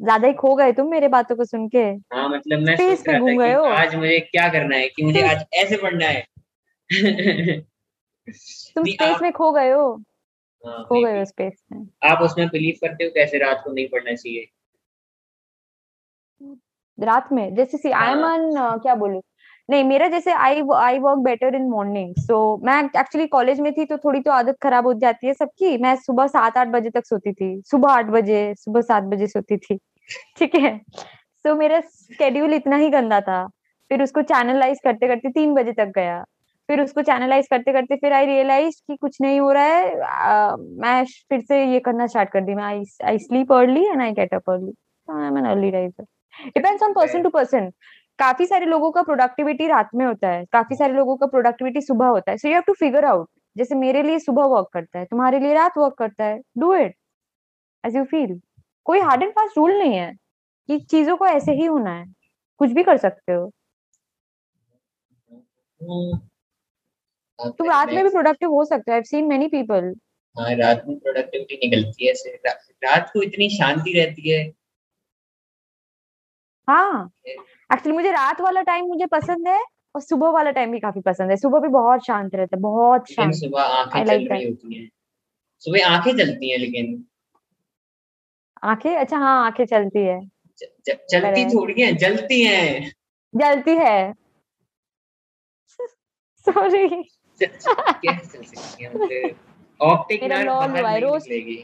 ज़्यादा 0.02 0.28
ही 0.28 0.32
खो 0.32 0.54
गए 0.54 0.72
तुम 0.72 0.90
मेरे 0.90 1.08
बातों 1.08 1.36
को 1.36 1.44
सुन 1.44 1.68
के। 1.68 1.78
हाँ 1.78 2.28
मतलब 2.28 2.58
मैं 2.58 2.76
में 2.76 3.06
रहा 3.06 3.18
घूम 3.18 3.38
गए 3.38 3.52
हो। 3.52 3.64
आज 3.64 3.94
मुझे 3.94 4.20
क्या 4.20 4.48
करना 4.48 4.76
है 4.76 4.88
कि 4.88 5.02
मुझे 5.02 5.28
आज 5.28 5.44
ऐसे 5.54 5.76
पढ़ना 5.76 6.06
है। 6.06 6.26
तुम 8.74 8.84
स्पेस 8.84 9.22
में 9.22 9.32
खो 9.32 9.52
गए 9.52 9.70
हाँ, 9.70 10.04
खो 10.66 10.94
गए 10.94 11.06
maybe। 11.06 11.18
हो 11.18 11.24
स्पेस 11.24 11.64
में। 11.72 11.86
आप 12.04 12.18
उसमें 12.18 12.48
बिलीव 12.48 12.74
करते 12.80 13.04
हो 13.04 13.10
कैसे 13.10 13.38
रात 13.38 13.62
को 13.64 13.72
नहीं 13.72 13.88
पढ़ना 13.88 14.14
चाहिए? 14.14 14.46
रात 17.00 17.32
में? 17.32 17.54
जैसे 17.54 17.78
सी 17.78 17.90
आई 17.90 18.12
एम 18.12 18.24
हाँ। 18.24 18.34
ऑन 18.34 18.78
क्या 18.78 18.94
बोलूँ? 18.94 19.22
नहीं 19.70 19.84
मेरा 19.84 20.08
जैसे 20.08 20.32
I 20.32 20.62
I 20.74 20.98
work 20.98 21.18
better 21.18 21.54
in 21.54 21.68
morning 21.70 22.14
so 22.18 22.60
मैं 22.64 22.84
एक्चुअली 23.00 23.26
कॉलेज 23.26 23.60
में 23.60 23.72
थी 23.72 23.84
तो 23.84 23.96
थोड़ी 23.98 24.20
तो 24.20 24.30
आदत 24.30 24.56
खराब 24.62 24.86
हो 24.86 24.94
जाती 24.94 25.26
है 25.26 25.34
सबकी। 25.34 25.78
मैं 25.78 25.96
सुबह 25.96 26.26
सात 26.26 26.56
आठ 26.56 26.68
बजे 26.68 26.90
तक 26.90 27.06
सोती 27.06 27.32
थी। 27.32 27.62
सुबह 27.66 27.92
आठ 27.92 28.06
बजे 28.06 28.54
सुबह 28.54 28.80
सात 28.80 29.02
बजे 29.02 29.26
सोती 29.26 29.56
थी। 29.56 29.78
ठीक 30.38 30.54
है? 30.54 30.78
सो 30.78 31.50
so, 31.50 31.58
मेरा 31.58 31.80
स्केड्यूल 31.80 32.54
इतना 32.54 32.76
ही 32.76 32.90
गंदा 32.90 33.20
था। 33.20 33.46
फिर 33.90 34.02
उसको 34.02 34.22
चैनलाइज 34.22 34.78
करते 34.84 35.08
करते 35.08 35.28
तीन 35.28 35.54
बजे 35.54 35.72
तक 35.72 35.92
गया। 35.94 36.24
फिर 36.68 36.80
उसको 36.82 37.02
चैनलाइज 37.02 37.46
करते 37.48 37.72
करते 37.72 37.96
फिर 37.96 38.12
आई 38.12 38.26
रियलाइज़ 38.26 38.80
कि 38.86 38.96
कुछ 38.96 39.20
नहीं 39.20 39.40
हो 39.40 39.50
रहा 39.52 39.64
है। 39.64 40.00
आ, 40.00 40.56
मैं 40.56 41.04
फिर 41.30 41.40
से 41.40 41.64
ये 41.64 41.80
करना 41.80 42.06
स्टार्ट 42.06 42.30
कर 42.30 42.40
दी। 42.44 42.54
मैं 42.54 42.64
I 42.64 43.18
sleep 43.18 43.52
early 43.52 43.84
and 43.86 44.02
I 44.02 44.12
get 44.12 44.34
up 44.34 44.50
early 44.50 44.72
I 45.08 45.26
am 45.26 45.38
an 45.38 45.44
early 45.46 45.70
riser 45.70 46.04
depends 46.46 46.82
on 46.82 46.92
person 46.92 47.22
to 47.22 47.30
person 47.30 47.70
काफ़ी 48.18 48.46
सारे 48.46 48.66
लोगों 48.66 48.90
का 48.90 49.02
प्रोडक्टिविटी 49.02 49.66
रात 49.68 49.88
में 49.94 50.04
होता 50.06 50.28
है। 50.28 50.44
काफ़ी 50.52 50.76
सारे 50.76 50.92
लोगों 50.94 51.16
का 51.16 51.26
प्रोडक्टिविटी 51.26 51.80
सुबह 51.80 52.06
होता 52.06 52.30
है। 52.30 52.36
So 52.38 52.48
you 52.48 52.54
have 52.54 52.62
to 52.66 52.72
figure 52.80 53.04
out 53.04 53.28
जैसे 53.56 53.74
मेरे 53.74 54.02
लिए 54.02 54.18
सुबह 54.18 54.44
वर्क 54.46 54.68
करता 54.72 54.98
है 54.98 55.04
तुम्हारे 55.04 55.38
लिए 55.40 55.54
रात 55.54 55.78
वर्क 55.78 55.94
करता 55.98 56.24
है। 56.24 56.40
Do 56.58 56.74
it 56.74 56.94
as 57.84 57.96
you 57.96 58.04
feel 58.04 58.40
कोई 58.86 59.00
हार्ड 59.00 59.22
एंड 59.22 59.32
फास्ट 59.32 59.58
रूल 59.58 59.78
नहीं 59.78 59.94
है 59.94 60.12
कि 60.68 60.78
चीज़ों 60.80 61.16
को 61.16 61.26
ऐसे 61.26 61.52
ही 61.54 61.64
होना 61.66 61.90
है। 61.92 62.04
कुछ 62.60 62.70
भी 62.72 62.82
कर 62.84 62.96
सकते 62.98 63.32
हो। 63.32 63.50
तुम 67.38 67.50
फिर 67.50 67.66
रात 67.70 67.88
में 67.88 68.02
भी 68.04 68.10
प्रोडक्टिव 68.10 68.50
हो 68.50 68.64
सकते 68.64 68.90
हो. 68.90 68.94
आई 68.96 69.02
सीन 69.02 69.24
मेनी 69.24 69.48
पीपल 69.48 69.94
हाँ 70.38 70.54
रात 70.54 70.82
में 70.88 70.98
प्रोडक्टिविटी 70.98 71.68
निकलती 71.68 72.06
है 72.06 72.12
ऐसे 72.12 72.30
रा, 72.46 72.52
रात 72.84 73.10
को 73.12 73.22
इतनी 73.22 73.48
शांति 73.50 73.92
रहती 73.92 74.30
है। 74.30 74.52
हाँ। 76.68 77.10
एक्चुअली 77.28 77.92
मुझे 77.92 78.10
रात 78.10 78.40
वाला 78.40 78.62
टाइम 78.62 78.86
मुझे 78.86 79.06
पसंद 79.06 79.48
है 79.48 79.60
और 79.94 80.00
सुबह 80.00 80.28
वाला 80.28 80.50
टाइम 80.50 80.72
भी 80.72 80.80
काफ़ी 80.80 81.00
पसंद 81.00 81.30
है। 81.30 81.36
सुबह 81.36 81.60
भी 81.60 81.68
बहुत 81.68 82.06
शांत 82.06 82.34
रहता 82.34 82.56
है 82.56 82.62
बहुत 82.62 83.12
शांत। 83.12 83.34
सुबह 83.34 83.62
आँखें 83.62 84.04
चल 84.04 84.28
रही 84.28 84.44
होती 84.44 84.74
हैं। 84.74 84.90
सुबह 85.58 85.86
आँखें 85.86 86.12
चलती 86.12 86.50
हैं 86.50 86.58
लेकिन। 86.58 87.04
आँखें? 88.64 88.96
अच्छा 88.96 89.18
हाँ 89.18 89.46
आँखें 89.46 89.64
चलती 89.66 89.98
है। 89.98 90.20
च, 90.58 90.64
चलती 91.10 91.44
थोड़ी 91.44 91.82
हैं 91.82 91.96
जलती 91.96 92.42
हैं। 92.42 92.92
जलती 93.34 93.70
है। 93.70 94.12
सॉरी 96.46 96.86
च- 97.42 97.44
चल 97.44 98.42
सकती 98.42 98.84
हैं 98.84 98.94
मतलब 98.94 99.36
ऑप्टिक 99.80 100.24
नर्व 100.24 100.52
बाहर 100.52 100.82
नहीं 100.82 101.12
निकलेगी। 101.12 101.56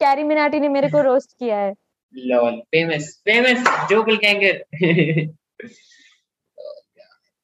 कैरी 0.00 0.22
मिनाटी 0.22 0.60
ने 0.60 0.68
मेरे 0.68 0.88
को 0.88 1.02
रोस्ट 1.02 1.32
किया 1.38 1.58
है। 1.58 1.74
लॉल 2.14 2.60
फ़ेमस 2.60 3.22
फ़ेमस 3.24 3.88
जोबल 3.90 4.16
गैंगर 4.16 4.66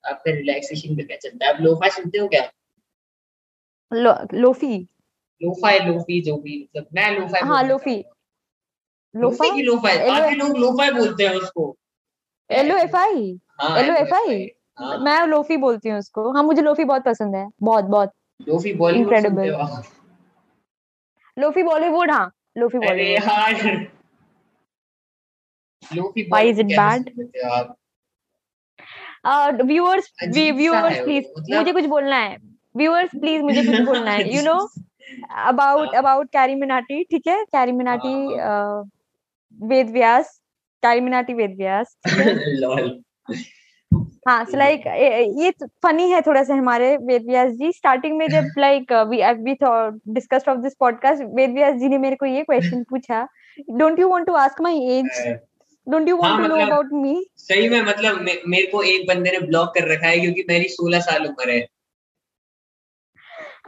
आपका 0.07 0.31
रिलैक्सेशन 0.31 0.97
का 0.97 1.03
क्या 1.05 1.17
चलता 1.17 1.47
है? 1.47 1.55
आप 1.55 1.61
लोफा 1.61 1.89
सुनते 1.89 2.19
हो 2.19 2.29
क्या? 2.29 2.53
लो, 3.93 4.15
लोफी। 4.35 4.89
लोफा 5.43 5.71
है 5.71 5.93
लोफी 5.93 6.21
जो 6.21 6.37
भी 6.37 6.63
मतलब 6.63 6.87
मैं 6.95 7.19
लोफा 7.19 7.47
हाँ 7.47 7.65
लोफी। 7.65 8.05
लोफा? 9.17 9.55
की 9.55 9.63
लोफा 9.63 9.89
है। 9.89 10.07
काफ़ी 10.07 10.37
लोग 10.37 10.57
लोफा 10.57 10.91
बोलते 10.91 11.27
हैं 11.27 11.35
उसको। 11.35 11.77
एल 12.51 12.73
ओ 12.73 12.77
एफ़ 12.77 12.97
आई 12.97 14.54
हाँ। 14.79 14.89
हाँ 14.89 14.99
मैं 14.99 15.27
लोफी 15.27 15.57
बोलती 15.57 15.89
हूँ 15.89 15.99
उसको। 15.99 16.33
हाँ 16.33 16.43
मुझे 16.43 16.63
लोफी 16.63 16.85
बहुत 16.85 17.05
पसंद 17.05 17.37
है। 17.37 17.49
बहुत 17.63 17.85
बहुत। 17.85 18.13
लोफी 18.49 18.73
बॉलीवुड 18.73 19.27
लोफी 21.39 21.63
बॉलीवुड 21.63 22.11
हाँ। 22.11 22.31
Lofi 22.59 22.79
Bollywood. 22.79 23.87
Lofi 25.95 26.29
Why 26.31 26.43
is 26.43 26.59
it 26.59 26.67
Bollywood 26.67 26.77
bad? 26.77 27.15
सुनते 27.15 27.41
आप? 27.41 27.77
व्यूअर्स 29.65 30.13
व्यूअर्स 30.29 30.99
प्लीज़ 30.99 31.55
मुझे 31.57 31.73
कुछ 31.73 31.85
बोलना 31.85 32.17
है। 32.17 32.37
व्यूअर्स 32.77 33.11
प्लीज़ 33.11 33.43
मुझे 33.43 33.63
कुछ 33.63 33.81
बोलना 33.87 34.11
है। 34.11 34.37
यू 34.37 34.43
नो 34.43 34.69
अबाउट 35.37 35.89
हाँ। 35.89 36.03
अबाउट 36.03 36.27
कैरी 36.27 36.55
मिनाटी 36.55 37.05
ठीक 37.05 37.27
है? 37.27 37.45
कैरी 37.45 37.73
मिनाटी 37.73 38.35
वेद 39.67 39.91
व्यास। 39.91 40.41
कैरी 40.83 41.01
मिनाटी 41.01 41.35
वेद 41.35 41.57
व्यास। 41.57 41.97
है 44.29 44.45
सो 44.45 44.57
लाइक 44.59 44.87
ये 45.39 45.51
फनी 45.83 46.11
है 46.11 46.21
थोड़ा 46.21 46.43
सा 46.43 46.55
हमारे 46.55 46.97
वेद 46.97 47.27
व्यास 47.27 47.51
जी। 47.53 47.73
स्टार्टिंग 47.73 48.17
में 48.19 48.27
जब 48.29 48.45
like 48.59 48.93
we 48.93 49.23
we 49.43 49.55
discussed 50.13 50.49
off 50.49 50.59
this 50.59 50.75
podcast 50.81 51.23
Ved 51.35 51.51
Vyas 51.51 51.75
ji 51.75 51.89
ने 51.89 51.99
मेरे 51.99 52.17
को 52.17 52.27
ये 52.27 52.43
क्वेश्चन 52.43 52.83
पूछा 52.91 53.29
don't 53.71 53.99
you 53.99 54.09
want 54.09 54.27
to 54.27 54.33
ask 54.33 54.61
my 54.61 54.99
age 54.99 55.39
don't 55.89 56.09
you 56.09 56.17
want 56.17 56.43
to 56.43 56.57
know 56.57 56.67
about 56.67 56.93
me 56.93 57.27
सही 57.37 57.69
में 57.69 57.83
मतलब 57.83 58.21
मे, 58.21 58.41
मेरे 58.49 58.67
को 58.67 58.83
एक 58.83 59.09
बंदे 59.09 59.31
ने 59.31 59.39
ब्लॉक 59.39 59.69
कर 59.69 59.93
रखा 59.93 60.07
है 60.07 60.21
क्योंकि 60.21 60.45
मेरी 60.49 60.69
16 60.69 61.01
साल 61.01 61.27
उम्र 61.27 61.51
है। 61.51 61.67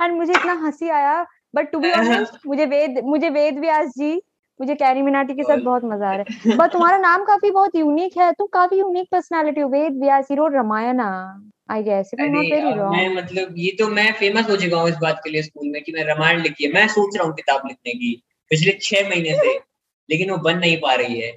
एंड 0.01 0.15
मुझे 0.15 0.33
इतना 0.33 0.53
हँसी 0.53 0.89
आया 0.89 1.27
बट 1.55 1.71
टू 1.71 1.79
बी 1.79 1.91
ऑनेस्ट 1.91 2.47
मुझे 2.47 2.67
वेद 2.67 3.01
मुझे 3.05 3.29
वेद 3.31 3.59
व्यास 3.59 3.89
जी 3.89 4.23
मुझे 4.61 4.75
कैरी 4.75 5.03
मिनाटी 5.03 5.35
के 5.35 5.43
साथ 5.43 5.59
बहुत 5.61 5.85
मज़ा 5.85 6.09
आ 6.09 6.15
रहा 6.15 6.35
है। 6.45 6.57
बट 6.57 6.73
तुम्हारा 6.73 6.99
नाम 6.99 7.25
काफ़ी 7.25 7.51
बहुत 7.51 7.75
यूनिक 7.77 8.17
है 8.19 8.33
तुम 8.33 8.47
काफ़ी 8.53 8.79
यूनिक 8.79 9.09
पर्सनालिटी 9.13 9.61
हो 9.61 9.69
Ved 9.69 10.01
Vyas 10.03 10.27
hero 10.31 10.47
Ramayana 10.55 11.09
I 11.71 11.83
guess 11.83 12.11
it 12.15 12.21
not 12.21 12.29
अरे 12.29 12.51
वेरी 12.51 12.73
अब 12.73 12.93
मैं 12.93 13.09
मतलब 13.15 13.55
ये 13.59 13.71
तो 13.79 13.89
मैं 13.91 14.13
फ़ेमस 14.13 14.51
हो 14.51 14.57
चुका 14.57 14.81
हूँ 14.81 14.89
इस 14.89 14.97
बात 15.03 15.21
के 15.25 15.31
लिए 15.31 15.43
स्कूल 15.43 15.69
में 15.71 15.83
कि 15.83 15.93
मैं 15.93 16.05
रामायण 16.05 16.41
लिखी 16.43 16.65
है। 16.65 16.73
मैं 16.73 16.87
सोच 16.89 17.17
रहा 17.17 17.27
हूँ 17.27 17.35
किताब 17.35 17.63
लिखने 17.67 17.93
की 17.95 18.15
पिछले 18.51 18.79
छह 18.83 19.09
महीने 19.09 19.35
से 19.35 19.55
लेकिन 20.09 20.31
वो 20.31 20.37
बन 20.41 20.59
नहीं 20.59 20.77
पा 20.81 20.95
रही 20.95 21.21
है। 21.21 21.33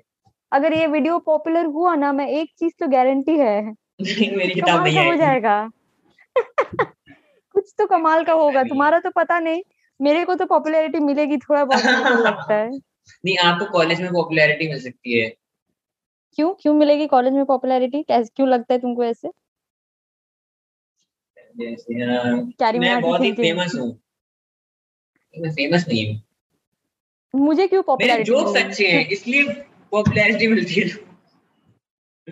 अगर 0.51 0.73
ये 0.73 0.87
वीडियो 0.87 1.17
पॉपुलर 1.25 1.65
हुआ 1.67 1.95
ना 1.95 2.11
मैं 2.13 2.27
एक 2.29 2.49
चीज़ 2.59 2.73
तो 2.79 2.87
गारंटी 2.87 3.37
है। 3.37 3.61
मेरी 3.61 4.53
किताब 4.53 4.83
नहीं 4.83 5.05
हो 5.07 5.15
जाएगा। 5.15 5.57
कुछ 6.35 7.73
तो 7.77 7.85
कमाल 7.87 8.23
का 8.23 8.33
होगा 8.33 8.63
तुम्हारा 8.63 8.99
तो 8.99 9.09
पता 9.15 9.39
नहीं 9.39 9.61
मेरे 9.99 10.23
को 10.25 10.35
तो 10.35 10.45
पॉपुलैरिटी 10.45 10.99
मिलेगी 10.99 11.37
थोड़ा 11.39 11.63
बहुत 11.65 11.83
तो 11.83 12.23
लगता 12.23 12.53
है। 12.53 12.69
नहीं 13.25 13.37
आपको 13.37 13.65
कॉलेज 13.65 14.01
में 14.01 14.11
पॉपुलैरिटी 14.13 14.67
मिल 14.67 14.81
सकती 14.81 15.19
है। 15.19 15.29
क्यों? 16.35 16.53
क्यों 16.53 16.73
मिलेगी 16.73 17.07
कॉलेज 17.07 17.33
में 17.33 17.45
पॉपुलैरिटी 17.45 18.03
कैसे 18.03 18.29
क्यों 18.35 18.49
लगता 18.49 18.73
है 18.73 18.79
तुमको 18.79 19.03
ऐसे? 19.03 19.27
हाँ, 22.05 22.51
मैं 22.79 23.01
बहुत 23.01 23.21
ही। 23.21 23.31
फ़ेमस 23.31 23.75
हूँ। 23.75 24.01
मैं 25.37 25.51
फ़ेमस 25.51 25.85
नहीं 25.87 26.13
हूँ। 26.13 26.23
मुझे 27.35 27.67
क्यों 27.67 27.79
मेरे 27.79 27.83
पॉपुलैरिटी 27.83 28.23
जोक्स 28.23 28.63
अच्छे 28.63 28.87
हैं 28.87 29.07
इसलिए 29.07 29.49
पॉपुलैरिटी 29.91 30.47
मिलती 30.47 30.73
है। 30.73 30.87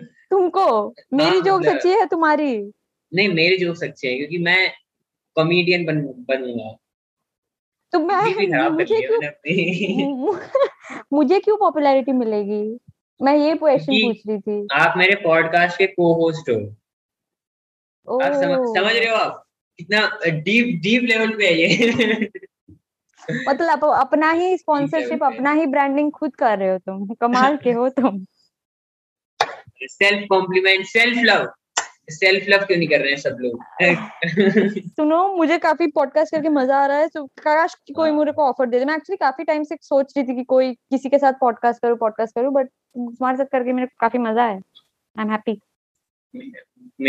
तुमको? 0.04 0.94
मेरी 1.12 1.36
हाँ, 1.36 1.40
जोक 1.40 1.60
मतलब- 1.60 1.76
सच्ची 1.76 1.88
है 1.88 2.06
तुम्हारी? 2.06 2.72
नहीं 3.14 3.28
मेरे 3.28 3.56
जोक्स 3.56 3.82
अच्छे 3.82 4.08
हैं 4.08 4.16
क्योंकि 4.18 4.38
मैं 4.38 4.72
कॉमेडियन 5.34 5.84
बन 5.84 6.00
बनूँगा। 6.00 6.76
तो 7.92 7.98
मैं 7.98 8.68
मुझे 8.68 9.00
क्यों 9.06 10.38
मुझे 11.12 11.40
क्यों 11.40 11.56
पॉपुलैरिटी 11.56 12.12
मिलेगी? 12.12 12.78
मैं 13.22 13.36
ये 13.36 13.54
क्वेश्चन 13.54 13.92
पूछ 13.92 14.16
रही 14.28 14.40
थी। 14.40 14.68
आप 14.72 14.94
मेरे 14.96 15.14
पॉडकास्ट 15.14 15.78
के 15.78 15.86
को 15.86 16.14
होस्ट 16.14 16.50
हो। 16.50 18.20
आप 18.20 18.32
समझ 18.32 18.84
समझ 18.84 18.96
रहे 18.96 19.08
हो 19.08 19.16
आप? 19.16 19.44
कितना 19.78 20.18
डीप 20.26 20.80
डीप 20.82 21.02
लेवल 21.02 21.30
पे 21.30 21.46
है 21.46 21.54
ये। 21.54 22.30
मतलब 23.48 23.84
अपना 23.84 24.30
ही 24.32 24.58
स्पॉन्सरशिप 24.58 25.24
अपना 25.24 25.52
ही 25.52 25.66
ब्रांडिंग 25.66 26.12
खुद 26.12 26.36
कर 26.36 26.58
रहे 26.58 26.70
हो 26.70 26.78
तुम। 26.78 27.14
कमाल 27.14 27.56
के 27.56 27.72
हो 27.72 27.88
तुम। 27.88 28.24
Self 29.82 30.26
compliment 30.28 30.86
self 30.86 31.18
love 31.18 31.52
self 32.10 32.48
love 32.48 32.58
क्यों 32.58 32.78
नहीं 32.78 32.88
कर 32.88 33.00
रहे 33.00 33.10
हैं 33.10 33.16
सब 33.16 33.36
लोग? 33.40 33.64
सुनो 34.88 35.34
मुझे 35.34 35.58
काफ़ी 35.58 35.86
पॉडकास्ट 35.86 36.34
करके 36.34 36.48
मज़ा 36.48 36.76
आ 36.76 36.86
रहा 36.86 36.98
है 36.98 37.08
तो 37.08 37.26
काश 37.26 37.74
कोई 37.96 38.10
हाँ। 38.10 38.18
मेरे 38.18 38.32
को 38.32 38.42
ऑफ़र 38.42 38.66
दे 38.66 38.78
दे। 38.78 38.84
मैं 38.84 38.96
एक्चुअली 38.96 39.16
काफ़ी 39.16 39.44
टाइम 39.44 39.62
से 39.62 39.76
सोच 39.82 40.12
रही 40.16 40.26
थी 40.26 40.34
कि 40.36 40.44
कोई 40.44 40.72
किसी 40.74 41.08
के 41.08 41.18
साथ 41.18 41.32
पॉडकास्ट 41.32 41.82
करूँ 41.82 41.96
पॉडकास्ट 41.96 42.34
करूँ 42.34 42.52
बट 42.52 42.66
तुम्हारे 42.66 43.36
साथ 43.36 43.44
करके 43.44 43.72
मेरे 43.72 43.86
को 43.86 43.96
काफ़ी 44.00 44.18
मज़ा 44.18 44.44
है 44.44 44.56
आई 45.18 45.24
एम 45.24 45.30
हैप्पी 45.30 45.60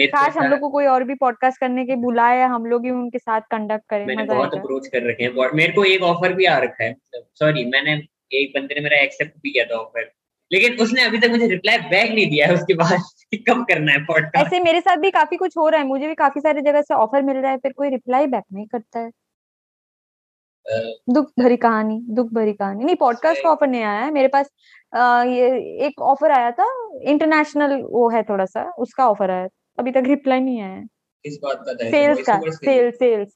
काश 0.08 0.38
हम 0.38 0.46
लोग 0.46 0.60
को 0.60 0.70
कोई 0.70 0.86
और 0.86 1.04
भी 1.04 1.16
पॉडकास्ट 1.16 1.60
करने 1.60 1.86
के 1.86 1.96
बुलाए 1.96 2.42
हम 2.42 2.66
लोग 2.66 2.86
ही 2.86 2.92
उनके 2.92 3.20
साथ 3.20 3.42
कंडक्ट 3.42 3.84
करें। 3.90 4.06
मैंने 4.06 4.24
बहुत 4.24 4.54
अप्रोच 4.54 4.88
कर 4.88 5.10
रखे 5.10 5.24
हैं 5.24 5.52
मेरे 5.54 5.74
को 5.74 5.84
एक 5.84 6.02
ऑफ़र 6.02 6.34
भी 6.34 6.46
आ 6.46 6.58
रखा 6.58 6.84
है। 6.84 6.96
सॉरी 7.16 7.66
मैंने 7.66 8.02
एक 8.34 8.52
बंदे 8.56 8.76
ने 8.76 8.82
मेरा 8.82 8.98
एक्सेप्ट 8.98 9.32
भी 9.44 9.52
किया 9.52 9.66
था 9.66 9.76
ऑफ़र 9.76 10.12
लेकिन 10.52 10.78
उसने 10.84 11.04
अभी 11.04 11.18
तक 11.18 11.30
मुझे 11.30 11.48
रिप्लाई 11.48 11.78
बैक 11.90 12.12
नहीं 12.12 12.30
दिया 12.30 12.48
है 12.48 12.54
उसके 12.54 12.74
बाद 12.74 13.00
कब 13.50 13.64
करना 13.64 13.92
है 13.92 14.04
पॉडकास्ट 14.06 14.46
ऐसे 14.46 14.60
मेरे 14.60 14.82
साथ 14.82 14.98
भी 14.98 15.12
काफ़ी 15.12 15.38
कुछ 15.38 15.58
हो 15.58 15.68
रहा 15.70 15.82
है 15.82 15.88
मुझे 15.88 16.08
भी 16.08 16.16
काफ़ी 16.16 16.42
सारी 16.42 16.62
जगह 16.62 16.82
से 16.82 16.94
ऑफ़र 16.94 17.22
मिल 17.22 17.38
रहा 17.38 17.52
है 17.52 17.58
फिर 17.58 17.74
कोई 17.74 17.90
रिप्लाई 17.90 18.28
बैक 18.28 18.44
नहीं 18.54 18.66
करता 18.68 19.00
है। 19.00 19.12
दुख 21.10 21.30
भरी 21.40 21.58
कहानी 21.58 22.00
दुख 22.12 22.32
भरी 22.34 22.54
कहानी। 22.54 22.84
नहीं 22.84 22.96
पॉडकास्ट 22.96 23.44
का 23.44 23.50
ऑफ़र 23.50 23.68
नहीं 23.68 23.84
आया 23.84 24.00
है 24.00 24.12
मेरे 24.12 24.28
पास 24.28 24.50
अ, 24.94 25.24
ये 25.24 25.48
एक 25.88 26.02
ऑफ़र 26.02 26.32
आया 26.32 26.52
था 26.52 26.66
इंटरनेशनल 27.04 27.82
वो 27.84 28.10
है 28.10 28.24
थोड़ा 28.24 28.46
सा 28.46 28.64
उसका 28.80 29.10
ऑफ़र 29.10 29.32
आया 29.32 29.48
अभी 29.78 29.92
तक 29.92 30.04
रिप्लाई 30.08 30.40
नहीं 30.40 30.62
आया 30.62 30.74
है। 30.74 30.86
किस 31.26 31.38
बात 31.44 31.64
का 31.68 31.74
सेल्स 31.90 32.22
का 32.22 32.40
sale 32.52 32.92
sales 32.92 33.32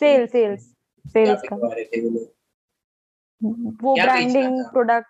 sale 0.00 0.26
sales 0.26 0.62
sales 1.04 1.42
का। 1.52 1.56
वो 3.82 3.94
ब्रांडिंग 3.94 4.64
प्रोडक्ट 4.64 5.06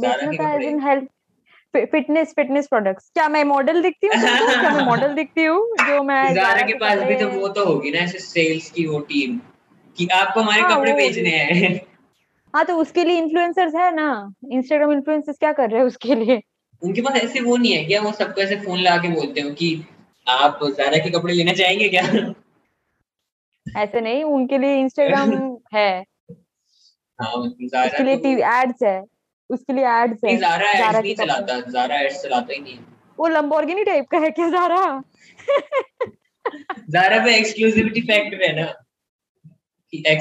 बेचना 0.00 0.32
के 0.32 0.56
as 0.56 0.62
in 0.62 0.80
health 0.88 1.04
fitness 1.76 2.32
fitness 2.36 2.66
products. 2.66 3.10
क्या 3.14 3.28
मैं 3.28 3.44
मॉडल 3.44 3.82
दिखती 3.82 4.06
हूँ? 4.06 4.14
क्या 4.60 4.70
मैं 4.70 4.84
मॉडल 4.84 5.14
दिखती 5.14 5.44
हूँ? 5.44 5.76
जो 5.76 6.02
मैं 6.02 6.34
जारा 6.34 6.62
के 6.62 6.74
पास 6.74 6.98
भी 6.98 7.14
तो 7.14 7.28
वो 7.28 7.48
तो 7.48 7.64
होगी 7.64 7.90
ना 7.90 7.98
ऐसे 7.98 8.18
सेल्स 8.18 8.70
की 8.70 8.86
वो 8.86 8.98
टीम 8.98 9.40
कि 9.96 10.06
आपको 10.06 10.40
हमारे 10.40 10.62
हाँ, 10.62 10.76
कपड़े 10.76 10.92
बेचने 10.92 11.30
हैं। 11.30 11.80
हाँ 12.54 12.64
तो 12.64 12.76
उसके 12.76 13.04
लिए 13.04 13.18
इन्फ्लुएंसर्स 13.18 13.74
है 13.74 13.94
ना? 13.94 14.32
इंस्टाग्राम 14.52 14.92
इन्फ्लुएंसर्स 14.92 15.38
क्या 15.38 15.52
कर 15.52 15.70
रहे 15.70 15.80
हैं 15.80 15.86
उसके 15.86 16.14
लिए? 16.14 16.42
उनके 16.82 17.00
पास 17.00 17.16
ऐसे 17.16 17.40
वो 17.40 17.56
नहीं 17.56 17.72
है 17.72 17.84
क्या? 17.84 18.00
वो 18.00 18.12
सबको 18.12 18.40
ऐसे 18.40 18.56
फ़ोन 18.56 18.78
लगा 18.78 18.96
के 18.96 19.08
बोलते 19.08 19.40
हो 19.40 19.50
कि 19.50 19.84
आप 20.28 20.58
जारा 20.64 20.98
के 20.98 21.10
कपड़े 21.10 21.34
लेना 21.34 21.52
चाहेंगे 21.52 21.88
क्या? 21.88 22.02
ऐसे 23.78 24.00
नहीं 24.00 24.24
उनके 24.24 24.58
लिए 24.58 24.76
इंस्टाग्राम 24.76 25.58
है। 25.74 26.04
हाँ 27.20 27.32
उसके 27.32 28.02
लिए 28.02 28.16
तो 28.16 28.22
टीवी 28.22 28.42
एड्स 28.42 28.82
है। 28.82 29.15
उसके 29.50 29.72
लिए 29.72 29.86
एड्स 29.92 30.24
है। 30.24 30.36
जारा 30.38 30.70
एड्स 30.70 30.96
नहीं 30.96 31.14
चलाता 31.16 31.60
जारा 31.70 32.00
एड्स 32.00 32.22
चलाता 32.22 32.52
ही 32.52 32.60
नहीं 32.60 32.78
वो 33.18 33.28
लंबोर्गिनी 33.28 33.84
टाइप 33.84 34.06
का 34.10 34.18
है 34.18 34.30
क्या 34.30 34.48
जारा 34.50 34.82
जारा 36.90 37.24
पे 37.24 37.36
एक्सक्लूसिविटी 37.36 38.00
फैक्टर 38.08 38.42
है 38.42 38.52
ना 38.56 38.72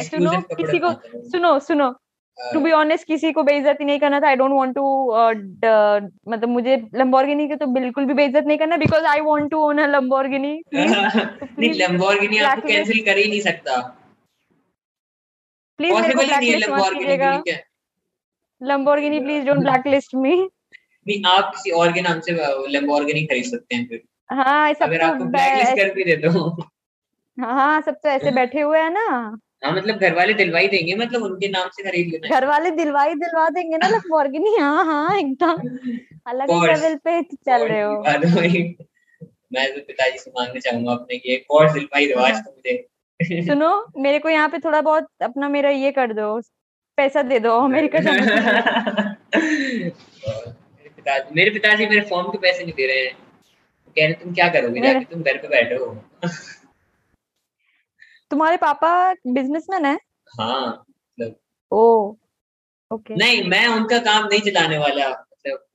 सुनो 0.03 0.31
किसी 0.55 0.79
को 0.79 0.91
सुनो 1.31 1.59
सुनो। 1.59 1.89
टू 2.37 2.59
बी 2.59 2.71
ऑनेस्ट 2.71 3.07
किसी 3.07 3.31
को 3.31 3.43
बेइज्जती 3.43 3.85
नहीं 3.85 3.99
करना 3.99 4.19
था। 4.19 4.27
आई 4.27 4.35
डोंट 4.35 4.51
वांट 4.53 4.73
टू 4.75 4.83
मतलब 6.29 6.49
मुझे 6.49 6.75
लंबोर्गिनी 6.95 7.47
की 7.47 7.55
तो 7.55 7.65
बिल्कुल 7.73 8.05
भी 8.05 8.13
बेइज्जत 8.13 8.45
नहीं 8.47 8.57
करना 8.57 8.77
because 8.77 9.05
I 9.07 9.21
want 9.27 9.49
to 9.51 9.59
own 9.67 9.77
a 9.77 9.85
Lamborghini 9.87 10.53
नहीं 10.73 11.69
लैम्बोर्गिनी 11.73 12.37
आपको 12.39 12.67
कैंसिल 12.67 12.99
कर 13.05 13.17
ही 13.17 13.29
नहीं 13.29 13.41
सकता। 13.41 13.77
प्लीज़ 15.79 15.93
मेरे 15.93 16.13
को 16.13 16.19
पॉसिबल 16.19 16.33
ही 16.33 16.39
नहीं 16.39 16.51
है 16.51 16.57
ब्लैकलिस्ट 16.57 16.69
मत 16.69 16.75
लैम्बोर्गिनी 16.75 16.99
कीजिएगा 16.99 17.31
ठीक 17.37 17.53
है 17.53 17.63
Lamborghini 18.61 19.19
please 19.19 19.45
don't 19.45 19.59
blacklist 19.59 20.15
me 20.15 20.35
नहीं 20.35 21.21
आप 21.27 21.51
किसी 21.55 21.71
और 21.71 21.91
के 21.91 22.01
नाम 22.01 22.19
से 22.19 22.31
लैम्बोर्गिनी 22.71 23.25
खरीद 23.25 23.45
सकते 23.45 23.75
हैं 23.75 23.87
फिर। 23.87 24.01
हाँ 24.29 24.73
सब 24.73 24.83
अगर 24.83 24.97
तो 24.97 25.05
आपको 25.05 25.25
ब्लैकलिस्ट 25.25 25.77
कर 25.77 25.93
भी 25.93 26.03
दे 26.03 26.15
तो 26.17 26.49
हाँ 27.37 27.53
हाँ 27.55 27.81
सब 27.81 27.95
तो 28.03 28.09
ऐसे 28.09 28.31
बैठे 28.31 28.61
हुए 28.61 28.79
हैं 28.79 28.89
ना। 28.91 29.05
हाँ 29.63 29.71
मतलब 29.73 29.97
घर 29.97 30.13
वाले 30.13 30.33
दिलवाई 30.33 30.67
देंगे 30.67 30.95
मतलब 30.95 31.23
उनके 31.23 31.47
नाम 31.49 31.69
से 31.69 31.83
खरीद 31.83 32.11
लेना। 32.11 32.35
घर 32.35 32.45
वाले 32.47 32.71
दिलवाई 32.71 33.13
दिलवा 33.15 33.47
देंगे 33.49 33.77
ना 33.77 33.87
लंबोर्गिनी 33.87 34.55
हाँ 34.57 34.85
हाँ 34.85 35.17
एकदम। 35.17 35.61
अलग 36.27 36.51
लेवल 36.51 36.95
पे 37.05 37.21
चल 37.23 37.67
रहे 37.67 37.81
हो। 37.81 38.01
मैं 39.53 39.73
तो 39.73 39.79
पिताजी 39.79 40.17
से 40.17 40.31
मांगने 40.31 40.59
चाहूँगा 40.59 40.91
अपने 40.91 41.17
की 41.17 41.33
एक 41.33 41.51
और 41.51 41.71
दिलवाई 41.73 42.07
दो 42.07 42.19
आज 42.21 42.37
तो 42.37 42.51
मुझे। 42.51 43.45
सुनो 43.47 43.69
मेरे 43.97 44.19
को 44.19 44.29
यहाँ 44.29 44.49
पे 44.49 44.59
थोड़ा 44.59 44.81
बहुत 44.81 45.07
अपना 45.21 45.49
मेरा 45.49 45.69
ये 45.69 45.91
कर 45.91 46.13
दो 46.13 46.39
पैसा 46.97 47.21
दे 47.21 47.39
दो 47.39 47.59
अमेरिका 47.59 47.99
जाने 47.99 48.19
के 48.19 48.25
लिए। 48.25 49.89
मेरे 50.51 50.89
पिताजी 50.89 51.35
मेरे 51.35 51.49
पिताजी 51.49 51.85
मेरे 51.85 52.01
फॉर्म 52.01 52.27
के 52.27 52.37
पैसे 52.37 52.63
नहीं 52.63 52.73
दे 52.73 52.87
रहे। 52.87 52.97
हैं 52.97 53.15
कह 53.97 54.05
रहे 54.05 54.13
तुम 54.13 54.33
क्या 54.33 54.49
करोगे? 54.49 54.81
जाके 54.81 55.05
तुम 55.05 55.23
घर 55.23 55.37
पे 55.37 55.47
बैठे। 55.47 55.75
हो 55.75 56.01
तुम्हारे 58.31 58.57
पापा 58.57 59.13
बिजनेसमैन 59.13 59.85
है? 59.85 59.99
हाँ 60.39 60.67
मतलब। 60.67 61.35
ओ 61.71 62.13
ओके 62.93 63.15
नहीं 63.15 63.49
मैं 63.49 63.67
उनका 63.67 63.97
काम 63.97 64.25
नहीं 64.25 64.41
चलाने 64.41 64.77
वाला 64.77 65.09
मतलब। 65.09 65.65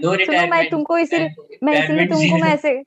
नो 0.00 0.24
सुनो 0.24 0.46
मैं 0.46 0.70
तुमको 0.70 0.98
इसीलिए 0.98 1.58
मैं 1.62 1.84
इसीलिए 1.84 2.06
तुमको 2.06 2.36
मैं 2.36 2.54
ऐसे 2.54 2.82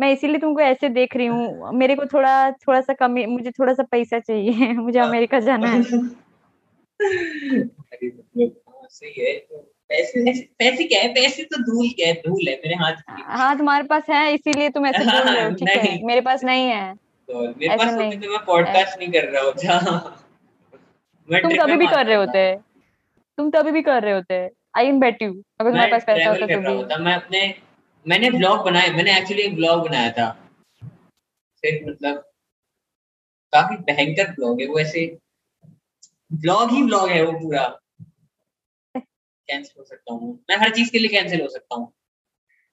मैं 0.00 0.12
इसीलिए 0.12 0.38
तुमको 0.38 0.60
ऐसे 0.60 0.88
देख 0.88 1.16
रही 1.16 1.26
हूँ। 1.26 1.72
मेरे 1.72 1.94
को 1.94 2.06
थोड़ा 2.06 2.50
थोड़ा 2.50 2.80
सा 2.80 2.92
कमी 2.92 3.26
मुझे 3.26 3.50
थोड़ा 3.50 3.74
सा 3.74 3.82
पैसा 3.82 4.18
चाहिए। 4.18 4.72
मुझे 4.72 4.98
अमेरिका 4.98 5.40
जाना 5.40 5.68
है 5.68 5.72
अरे 5.72 5.96
मतलब 5.96 6.04
हाँ, 6.04 6.31
सही 8.88 9.24
है 9.24 9.38
तो 9.38 9.58
पैसे 9.88 10.32
पैसे 10.58 10.84
क्या 10.84 11.00
है? 11.00 11.08
पैसे 11.08 11.44
तो 11.44 11.56
धूल 11.62 11.88
क्या 11.88 12.08
है? 12.08 12.14
धूल 12.14 12.48
है 12.48 12.54
मेरे 12.54 12.74
हाथ 12.74 12.92
की। 12.92 13.22
हाँ 13.22 13.58
तुम्हारे 13.58 13.84
पास 13.84 14.02
है 14.10 14.34
इसीलिए 14.34 14.68
तुम 14.68 14.86
ऐसे 14.86 14.98
बोल 14.98 15.34
रहे 15.34 15.44
हो 15.44 15.50
ठीक 15.54 15.68
है? 15.68 16.06
मेरे 16.06 16.20
पास 16.20 16.44
नहीं 16.44 16.68
है। 16.68 16.94
तो 16.94 17.48
मेरे 17.48 17.76
पास 17.76 17.94
नहीं। 17.94 18.20
तो 18.20 18.30
मैं 18.30 18.44
पॉडकास्ट 18.44 18.98
नहीं 18.98 19.08
कर 19.12 19.24
रहा 19.24 19.42
होता। 19.42 19.98
तुम 21.32 21.56
तभी 21.56 21.76
भी 21.76 21.86
कर 21.86 22.06
रहे। 22.06 22.16
होते। 22.16 22.56
तुम 23.36 23.50
तभी 23.50 23.70
भी 23.70 23.82
कर 23.82 24.02
रहे 24.02 24.12
होते। 24.12 24.50
आई 24.76 24.92
बेट 24.92 25.22
यू 25.22 25.42
अगर 25.60 25.70
तुम्हारे 25.70 25.90
पास 25.90 26.04
पैसा 26.06 26.30
होता 26.30 26.40
तो 26.40 26.96
भी। 26.96 27.04
मैं 27.04 27.14
अपने 27.14 27.54
मैंने 28.08 28.30
ब्लॉग 28.30 28.64
बनाए 28.64 28.90
मैंने 28.90 29.18
एक्चुअली 29.18 29.42
एक 29.42 29.54
ब्लॉग 29.54 29.88
बनाया 29.88 30.10
था। 30.10 30.50
फिर 31.62 31.90
मतलब 31.90 32.14
काफ़ी 33.52 33.76
भयंकर 33.76 34.30
ब्लॉग 34.30 34.60
है 34.60 34.66
वो 34.66 34.78
ऐसे 34.78 35.18
ब्लॉग 36.32 36.70
ही 36.70 36.82
ब्लॉग 36.82 37.08
है 37.08 37.24
वो 37.24 37.32
पूरा। 37.32 37.78
कैंसिल 38.94 39.74
हो 39.78 39.84
सकता 39.84 40.12
हूँ। 40.12 40.38
मैं 40.50 40.56
हर 40.56 40.70
चीज़ 40.70 40.92
के 40.92 40.98
लिए 40.98 41.08
कैंसिल 41.08 41.40
हो 41.40 41.48
सकता 41.48 41.76
हूँ। 41.76 41.92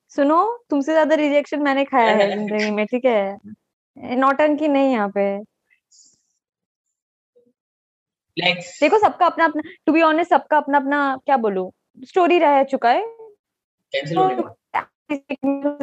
सुनो 0.09 0.65
तुमसे 0.69 0.91
ज़्यादा 0.91 1.15
रिजेक्शन 1.15 1.61
मैंने 1.61 1.85
खाया 1.85 2.15
है 2.15 2.27
ज़िंदगी 2.29 2.71
में 2.71 2.85
ठीक 2.91 3.05
है? 3.05 3.37
नौटंकी 3.97 4.67
नहीं 4.67 4.91
यहाँ 4.91 5.09
पे। 5.09 5.39
देखो 8.81 8.97
सबका 8.99 9.25
अपना 9.25 9.45
अपना 9.45 9.61
टू 9.85 9.93
बी 9.93 10.01
ऑनेस्ट 10.01 10.29
सबका 10.29 10.57
अपना 10.57 10.77
अपना 10.77 11.17
क्या 11.25 11.37
बोलूँ? 11.37 11.71
स्टोरी 12.05 12.39
रह 12.39 12.63
चुका 12.63 12.89
है। 12.89 13.03
बाद 13.93 14.43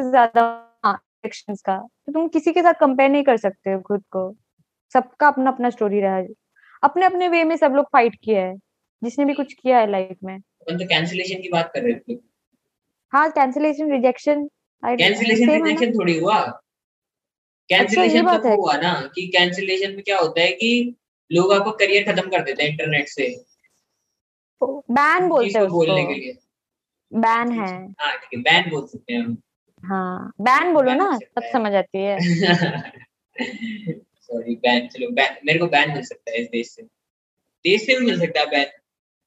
ज़्यादा 0.09 1.01
एक्शंस 1.25 1.61
का। 1.61 1.77
तो 1.77 2.11
तुम 2.11 2.27
किसी 2.27 2.51
के 2.51 2.61
साथ 2.61 2.73
कंपेयर 2.73 3.09
नहीं 3.09 3.23
कर 3.23 3.37
सकते 3.37 3.71
हो 3.71 3.79
खुद 3.81 4.03
को। 4.11 4.35
सबका 4.93 5.27
अपना 5.27 5.51
अपना 5.51 5.69
स्टोरी 5.69 6.01
रहा 6.01 6.17
अपने 6.83 7.05
अपने 7.05 7.27
वे 7.27 7.43
में 7.43 7.57
सब 7.57 7.71
लोग 7.71 7.85
फाइट 7.85 8.15
किया 8.23 8.45
है। 8.45 8.57
जिसने 9.03 9.25
भी 9.25 9.33
कुछ 9.33 9.53
किया 9.53 9.79
है 9.79 9.91
लाइफ 9.91 10.17
में। 10.23 10.35
अपन 10.35 10.77
तो 10.77 10.85
कैंसिलेशन 10.85 11.41
की 11.41 11.49
बात 11.49 11.71
कर 11.73 11.81
रहे 11.81 11.93
थे। 11.93 12.19
हाँ 13.13 13.31
कैंसिलेशन 13.31 13.91
रिजेक्शन 13.91 14.49
कैंसिलेशन 14.85 15.65
रिजेक्शन 15.65 15.99
थोड़ी 15.99 16.19
हुआ। 16.19 16.41
कैंसिलेशन 17.69 18.25
बात 18.25 18.43
तो 18.43 18.47
है। 18.47 18.55
हुआ 18.55 18.77
ना 18.77 19.11
कि 19.15 19.27
कैंसिलेशन 19.27 19.91
में 19.91 20.03
क्या 20.03 20.19
होता 20.19 20.41
है 20.41 20.51
कि 20.51 20.95
लोग 21.31 21.53
आपको 21.53 21.71
करियर 21.71 22.13
खत्म 22.13 22.29
कर 22.29 22.43
देते 22.43 22.63
हैं 22.63 22.69
इंटरनेट 22.69 23.07
से। 23.07 23.45
बैन 24.63 25.29
बोलते 25.29 25.49
चीज़ 25.49 25.57
हैं 25.57 25.67
बोलने 25.67 26.05
के 26.05 26.13
लिए। 26.13 26.37
बैन 27.13 27.51
है। 27.51 27.91
हाँ 27.99 28.17
ठीक 28.17 28.29
है 28.33 28.39
बैन 28.39 28.69
बोल 28.69 28.87
सकते 28.87 29.13
हैं 29.13 29.21
हम। 29.21 29.37
हाँ 29.83 30.33
बैन 30.41 30.73
बोलो 30.73 30.93
ना 30.93 31.03
हो 31.03 31.19
तब 31.35 31.43
समझ 31.53 31.73
आती 31.73 31.97
है। 31.97 32.17
सॉरी 34.29 34.55
बैन 34.55 34.87
चलो 34.87 35.09
बैन 35.11 35.35
मेरे 35.45 35.59
को 35.59 35.67
बैन 35.67 35.93
मिल 35.93 36.03
सकता 36.03 36.31
है 36.31 36.37
इस 36.37 36.47
देश 36.47 36.69
से। 36.69 36.83
देश 37.65 37.85
से 37.85 37.99
भी 37.99 38.05
मिल 38.05 38.19
सकता 38.19 38.39
है 38.39 38.45
बैन 38.45 38.65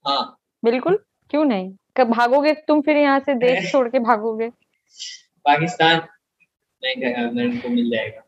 हाँ। 0.04 0.38
बिल्कुल 0.64 0.96
क्यों 1.30 1.44
नहीं? 1.44 1.70
कब 1.96 2.10
भागोगे? 2.10 2.52
तुम 2.68 2.80
फिर 2.80 2.96
यहाँ 2.96 3.20
से 3.20 3.34
देश 3.34 3.70
छोड़ 3.72 3.88
के 3.88 3.98
भागोगे। 3.98 4.48
पाकिस्तान 5.44 6.02
नहीं 6.82 7.30
मेरे 7.32 7.56
को 7.58 7.68
मिल 7.68 7.90
जाएगा। 7.90 8.20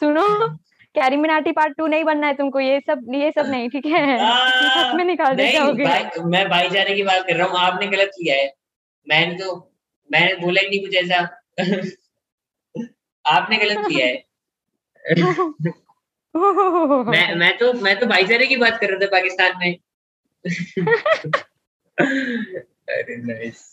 सुनो 0.00 0.26
कैरी 0.94 1.16
मिनाटी 1.16 1.52
पार्ट 1.52 1.76
टू 1.76 1.86
नहीं 1.86 2.04
बनना 2.04 2.26
है 2.26 2.34
तुमको 2.34 2.60
ये 2.60 2.80
सब 2.80 3.06
ये 3.14 3.30
सब 3.32 3.46
नहीं 3.46 3.68
ठीक 3.68 3.86
है? 3.86 4.02
सच 4.76 4.94
में 4.94 5.04
निकाल 5.04 5.34
दे 5.34 5.42
नहीं 5.42 5.52
जाओगे। 5.52 5.84
भाई 5.84 6.22
मैं 6.24 6.48
भाईचारे 6.48 6.94
की 6.94 7.02
बात 7.02 7.26
कर 7.26 7.36
रहा 7.36 7.46
हूँ 7.48 7.58
आपने 7.58 7.86
गलत 7.86 8.10
किया 8.14 8.36
है। 8.36 8.52
मैंने 9.08 9.34
तो 9.34 9.56
मैंने 10.10 10.34
बोला 10.34 10.60
ही 10.60 10.68
नहीं 10.68 10.80
कुछ 10.80 10.94
ऐसा। 10.94 11.18
आपने 13.24 13.56
गलत 13.56 13.86
किया 13.88 14.06
है। 14.06 14.24
मैं 16.36 17.34
मैं 17.34 17.56
तो 17.58 17.72
मैं 17.82 17.98
तो 18.00 18.06
भाईचारे 18.06 18.46
की 18.46 18.56
बात 18.56 18.78
कर 18.80 18.90
रहा 18.90 18.98
था 18.98 19.06
पाकिस्तान 19.12 19.58
में। 19.58 19.72
अरे 22.88 23.16
नाइस 23.16 23.64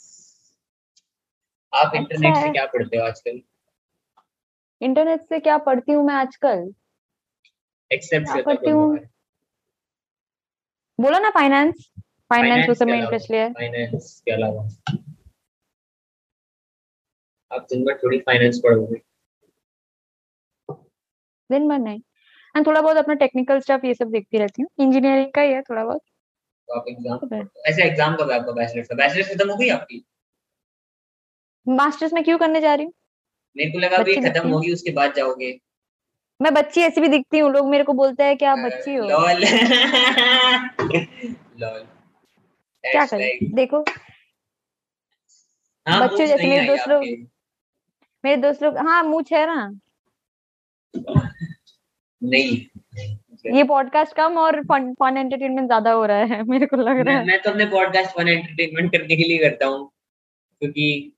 आप 1.74 1.96
इंटरनेट 1.96 2.30
अच्छा 2.30 2.42
से 2.42 2.52
क्या 2.52 2.66
पढ़ते 2.66 2.98
हो 2.98 3.04
आजकल? 3.04 3.42
इंटरनेट 4.82 5.22
से 5.30 5.40
क्या 5.40 5.58
पढ़ती 5.66 5.92
हूँ 5.92 6.06
मैं 6.06 6.14
आजकल? 6.16 6.74
एक्सेप्ट 7.92 8.26
क्या 8.26 8.44
पढ़ती 8.44 8.70
हूँ? 8.70 8.98
बोला 11.00 11.20
ना 11.20 11.30
फाइनेंस 11.30 11.90
फाइनेंस 12.30 12.70
उस 12.70 12.82
अलावा। 12.82 12.98
इंटरेस्ट 12.98 13.32
लिया 13.32 13.50
फाइनेंस 13.50 14.22
के 14.26 14.32
अलावा। 14.32 14.62
आप 17.52 17.68
दिन 17.70 17.84
भर 17.86 17.98
थोड़ी 18.04 18.20
फाइनेंस 18.20 18.60
पढ़ोगे। 18.64 19.02
दिन 21.50 21.68
भर 21.70 21.80
नहीं। 21.80 22.02
एंड 22.56 22.68
थोड़ा 22.68 22.82
बहुत 22.82 22.98
अपना 22.98 23.14
टेक्निकल 23.14 23.60
स्टफ़ 23.60 23.86
ये 23.86 23.94
सब 23.94 24.08
देखती 24.08 24.38
रहती 24.38 24.62
हूँ। 24.62 24.70
इंजीनियरिंग 24.80 25.32
का 25.32 25.42
ही 25.42 25.54
है 25.54 25.62
थोड़ा 25.62 25.84
बहुत। 25.86 26.02
तो 26.68 26.74
आप 26.74 26.86
एग्ज़ाम 26.90 27.18
तो 27.18 27.62
ऐसे 27.68 27.84
एग्ज़ाम 27.84 28.16
कब 28.16 28.32
है 28.32 28.40
आपका 28.40 28.52
बैचलर 28.52 28.82
का? 28.82 29.34
खत्म 29.34 29.50
हो 29.50 29.56
गई 29.56 29.70
आपकी? 29.70 30.06
मास्टर्स 31.68 32.14
में 32.14 32.24
क्यों 32.24 32.38
करने 32.38 32.62
जा 32.62 32.74
रही 32.76 32.86
हूँ? 32.86 32.94
मेरे 33.58 33.72
को 33.72 33.80
लगा 33.80 33.98
अभी 33.98 34.16
खत्म 34.16 34.50
होगी 34.50 34.74
उसके 34.74 34.92
बाद 34.92 35.14
जाओगे। 35.14 35.60
मैं 36.42 36.54
बच्ची 36.54 36.82
ऐसी 36.82 37.02
भी 37.02 37.08
दिखती 37.08 37.40
हूँ 37.40 37.52
लोग 37.52 37.70
मेरे 37.70 37.84
को 37.84 37.94
बोलते 37.94 38.24
हैं 38.24 38.38
कि 38.38 38.46
आप 38.46 38.60
बच्ची 38.60 38.96
हो। 38.96 39.08
लॉल। 39.10 39.42
लॉल। 41.60 41.86
क्या 42.84 43.06
करें? 43.06 43.38
देखो। 43.56 43.86
हाँ 45.88 46.04
बच्चों 46.04 46.18
जैसे 46.18 46.48
मेरे 46.48 46.68
दोस्त 46.68 46.90
लोग- 46.90 47.28
मेरे 48.26 48.38
दोस्त 48.38 48.64
लोग 48.64 48.78
हाँ 48.78 49.04
मुझ 49.04 49.34
है 49.34 49.46
ना 49.46 49.80
नहीं। 52.24 53.56
ये 53.56 53.64
पॉडकास्ट 53.64 54.16
कम 54.16 54.38
और 54.38 54.62
फन 54.64 54.94
फन 54.94 55.18
एंटरटेनमेंट 55.18 55.68
ज़्यादा 55.68 55.92
हो 55.92 56.06
रहा 56.06 56.18
है 56.18 56.44
मेरे 56.44 56.66
को 56.66 56.78
लग 56.78 57.00
रहा 57.00 57.18
है। 57.18 57.26
मैं 57.26 57.42
तो 57.42 57.50
अपने 57.52 57.66
पॉडकास्ट 57.66 58.12
फन 58.12 58.28
एंटरटेनमेंट 58.28 58.92
करने 58.92 59.16
के 59.16 59.24
लिए 59.24 59.38
करता 59.38 59.66
हूँ 59.66 59.90
क्योंकि 60.62 61.14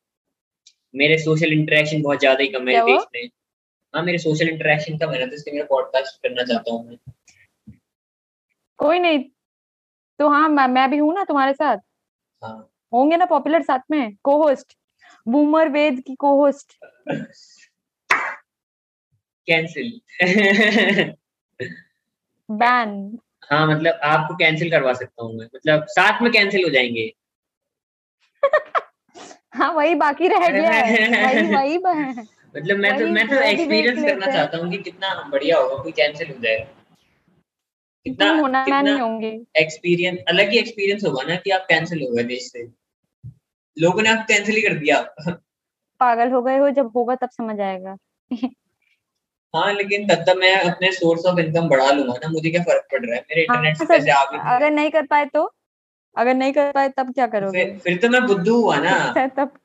मेरे 0.96 1.18
सोशल 1.18 1.54
इंटरेक्शन 1.54 2.02
बहुत 2.02 2.20
ज़्यादा 2.20 2.44
ही 2.44 2.48
कम 2.48 2.68
है 2.68 2.80
हुआ? 2.82 3.06
में। 3.16 3.30
हाँ 3.94 4.04
मेरे 4.04 4.18
सोशल 4.18 4.50
इंटरेक्शन 4.50 4.98
कम 4.98 5.12
है 5.12 5.20
ना 5.20 5.26
तो 5.26 5.36
इसलिए 5.36 5.54
मेरा 5.56 5.66
पॉडकास्ट 5.70 6.22
करना 6.24 6.44
चाहता 6.44 6.74
हूँ 6.74 6.88
मैं। 6.88 6.98
कोई 8.80 9.00
नहीं। 9.00 9.20
तो 10.20 10.30
हाँ 10.30 10.50
मैं, 10.50 10.68
मैं 10.68 10.90
भी 10.90 10.98
हूँ 10.98 11.14
ना 11.14 11.24
तुम्हारे 11.24 11.54
साथ। 11.54 11.78
हाँ। 12.44 12.72
होंगे 12.94 13.18
ना 13.18 13.26
पॉपुलर 13.26 13.62
साथ 13.62 13.80
में 13.92 14.16
को 14.24 14.38
होस्ट 14.44 14.78
बूमर 15.28 15.70
वेद 15.70 16.00
की 16.08 16.16
को 16.16 16.36
होस्ट 16.36 16.78
कैंसिल 19.48 20.02
बैन 22.52 23.20
हाँ 23.52 23.68
मतलब 23.68 24.00
आपको 24.04 24.36
कैंसिल 24.36 24.72
करवा 24.72 24.94
सकता 24.94 25.24
हूँ 25.24 25.38
मैं। 25.38 25.46
मतलब 25.56 25.86
साथ 25.90 26.22
में 26.22 26.32
कैंसिल 26.32 26.64
हो 26.64 26.70
जाएँगे। 26.70 27.14
हाँ 29.54 29.74
वही 29.74 29.96
बाकी 29.96 30.28
रह 30.28 30.50
गया 30.50 30.72
है। 30.72 31.26
वही 31.26 31.78
वही 31.78 31.78
मतलब 32.58 32.78
मैं 32.78 33.00
तो 33.00 33.08
मैं 33.08 33.28
तो 33.28 33.36
एक्सपीरियंस 33.36 34.04
करना 34.04 34.26
चाहता 34.26 34.58
हूँ 34.58 34.72
कि 34.72 34.78
कितना 34.78 35.30
बढ़िया 35.32 35.58
होगा 35.58 35.84
कोई 35.84 35.92
कैंसिल 35.92 36.28
हो 36.28 36.40
जाए। 36.40 36.68
कितना 38.04 38.32
होना 38.32 38.66
मैं 38.66 38.84
नहीं 38.84 38.94
कितना 38.94 39.06
होंगी। 39.06 39.46
एक्सपीरियंस 39.56 40.20
अलग 40.28 40.50
ही 40.50 40.58
एक्सपीरियंस 40.58 41.04
होगा 41.06 41.24
ना 41.24 41.36
कि 41.36 41.50
आप 41.50 41.66
कैंसिल 41.70 42.02
हो 42.02 42.16
गए 42.16 42.24
देश 42.24 42.52
से। 42.52 42.68
लोगों 43.80 44.02
ने 44.02 44.10
आप 44.10 44.26
कैंसिल 44.28 44.56
ही 44.56 44.62
कर 44.62 44.74
दिया। 44.74 45.02
पागल 46.00 46.32
हो 46.32 46.42
गए 46.42 46.58
हो 46.58 46.70
जब 46.70 46.92
होगा 46.96 47.16
तब 47.16 47.30
समझ 47.30 47.60
आएगा। 47.60 47.98
हाँ 49.56 49.74
लेकिन 49.74 50.08
तब 50.08 50.16
तक 50.16 50.36
मैं 50.38 50.56
अपने 50.56 50.92
सोर्स 50.92 51.26
ऑफ़ 51.26 51.40
इनकम 51.40 51.70
बढ़ा 51.70 51.92
लूँगा 51.92 52.14
ना 52.14 52.28
मुझे 52.28 52.50
क्या 52.52 52.64
फ़र्क 52.64 52.88
पड़ 52.92 53.06
रहा 53.06 53.16
है? 53.16 53.22
मेरे 53.22 53.42
हाँ, 53.42 53.58
इंटरनेट 53.58 53.78
से 53.78 53.86
पैसे 53.86 54.12
आ 54.12 54.24
भी 54.26 54.38
अगर 54.56 54.72
नहीं 54.72 54.92
कर 54.92 55.06
पाए 55.06 55.26
तो? 55.26 55.54
अगर 56.16 56.34
नहीं 56.34 56.54
कर 56.54 56.72
पाए 56.72 56.90
तब 56.90 57.14
क्या 57.14 57.28
करोगे? 57.28 57.66
फिर 57.66 57.80
फिर 57.80 57.98
तो 57.98 58.10
मैं 58.10 58.26
बुद्धू 58.26 58.62
हुआ 58.62 58.78
ना। 58.78 59.14
तब 59.28 59.58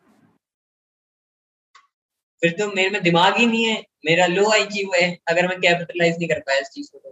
फिर 2.42 2.50
तो 2.50 2.72
मेरे 2.72 2.90
में 2.90 3.02
दिमाग 3.02 3.36
ही 3.36 3.46
नहीं 3.46 3.64
है 3.64 3.84
मेरा 4.04 4.26
लो 4.26 4.50
आईक्यू 4.50 4.90
है 4.94 5.18
अगर 5.28 5.48
मैं 5.48 5.58
कैपिटलाइज 5.60 6.18
नहीं 6.18 6.28
कर 6.28 6.40
पाया 6.40 6.58
इस 6.58 6.68
चीज़ 6.68 6.90
को 6.92 6.98
तो। 6.98 7.10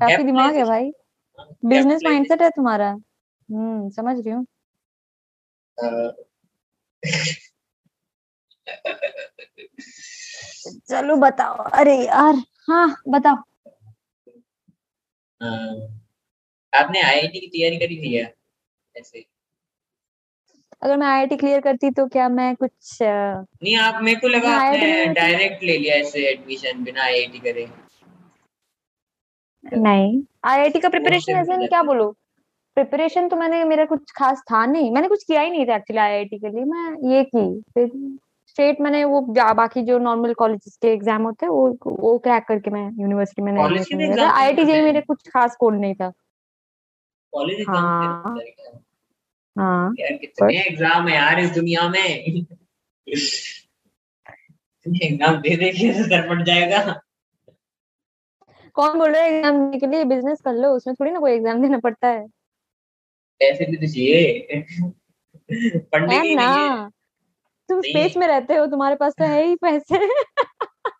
काफ़ी 0.00 0.24
दिमाग 0.24 0.56
है 0.56 0.64
भाई। 0.64 0.92
हाँ, 1.38 1.56
बिज़नेस 1.64 2.00
माइंडसेट 2.04 2.42
है 2.42 2.50
तुम्हारा। 2.50 2.90
हम्म 3.48 3.90
समझ 3.90 4.16
रही 4.16 4.30
हूँ। 4.30 4.46
अ, 5.78 6.12
चलो 10.66 11.16
बताओ। 11.16 11.56
अरे 11.72 11.96
यार 12.06 12.42
हाँ 12.68 12.96
बताओ। 13.08 13.36
आपने 16.72 17.00
आईआईटी 17.02 17.40
की 17.40 17.46
तैयारी 17.46 17.76
करी 17.76 17.96
थी 17.96 18.10
क्या? 18.10 18.26
ऐसे। 18.96 19.24
अगर 20.82 20.96
मैं 20.96 21.06
आईआईटी 21.06 21.36
क्लियर 21.36 21.60
करती 21.60 21.90
तो 21.90 22.06
क्या 22.06 22.28
मैं 22.28 22.54
कुछ 22.56 22.98
नहीं 23.02 23.76
आप 23.76 24.02
मेरे 24.02 24.20
को 24.20 24.28
लगा 24.28 24.50
आपने 24.50 25.06
डायरेक्ट 25.14 25.62
ले 25.62 25.76
लिया 25.78 25.94
ऐसे 25.96 26.26
एडमिशन 26.30 26.82
बिना 26.84 27.02
आईआईटी 27.02 27.38
करे। 27.38 27.66
नहीं 29.64 30.22
आईआईटी 30.44 30.80
का 30.80 30.88
प्रिपरेशन 30.88 31.36
ऐसे 31.36 31.52
है 31.52 31.66
क्या। 31.66 31.82
बोलो? 31.82 32.10
प्रिपरेशन 32.76 33.28
तो 33.28 33.36
मैंने 33.36 33.64
मेरा 33.64 33.84
कुछ 33.84 34.12
खास 34.16 34.40
था 34.50 34.64
नहीं। 34.66 34.90
मैंने 34.92 35.08
कुछ 35.08 35.24
किया 35.24 35.40
ही 35.40 35.50
नहीं 35.50 35.66
था 35.66 35.76
एक्चुअली 35.76 36.00
आईआईटी 36.00 36.38
के 36.38 36.48
लिए। 36.48 36.64
मैं 36.64 37.10
ये 37.12 37.22
की 37.24 37.60
फिर 37.74 37.90
स्टेट 38.56 38.80
मैंने 38.80 39.04
वो 39.04 39.20
बाकी 39.54 39.82
जो 39.82 39.98
नॉर्मल 39.98 40.32
कॉलेजेस 40.34 40.76
के 40.82 40.88
एग्ज़ाम 40.88 41.22
होते 41.22 41.46
हैं 41.46 41.52
वो 41.52 41.94
वो 42.00 42.18
क्रैक 42.24 42.44
करके 42.48 42.70
मैं 42.70 42.84
यूनिवर्सिटी 43.00 43.42
में 43.42 43.52
exam 43.52 44.18
था। 44.18 44.28
आईआईटी 44.30 44.64
जेई 44.64 44.82
मेरे 44.82 45.00
कुछ 45.00 45.28
खास 45.28 45.56
कोड 45.60 45.74
नहीं 45.74 45.94
था। 45.94 46.12
हाँ। 47.68 48.34
हाँ। 49.56 49.94
कितने 49.96 50.60
एग्ज़ाम 50.60 51.08
है 51.08 51.14
यार 51.14 51.40
इस 51.40 51.50
दुनिया 51.50 51.88
में। 51.88 51.98
एग्ज़ाम 54.86 55.36
दे 55.40 55.56
दे 55.56 55.70
के 55.72 55.92
सर 56.02 56.28
पड़ 56.28 56.42
जाएगा। 56.42 56.80
कौन 58.76 58.98
बोल 58.98 59.10
रहा 59.10 59.22
है 59.22 59.32
एग्ज़ाम 59.32 59.58
देने 59.58 59.78
के 59.78 59.86
लिए? 59.86 60.04
बिज़नेस 60.04 60.40
कर 60.44 60.52
लो 60.54 60.70
उसमें 60.76 60.94
थोड़ी 61.00 61.10
ना 61.10 61.18
कोई 61.20 61.32
एग्ज़ाम 61.32 61.62
देना 61.62 61.78
पड़ता 61.80 62.08
है। 62.08 62.26
पैसे 63.40 63.66
भी 63.66 63.76
तो 63.76 63.86
चाहिए। 63.86 64.64
पढ़ने 65.92 66.20
के 66.20 66.28
लिए 66.28 66.36
तुम 67.74 67.82
स्पेस 67.82 68.16
में 68.16 68.26
रहते 68.26 68.54
हो 68.54 68.66
तुम्हारे 68.66 68.96
पास 68.96 69.12
तो 69.12 69.24
है 69.24 69.44
ही 69.44 69.54
पैसे। 69.56 69.98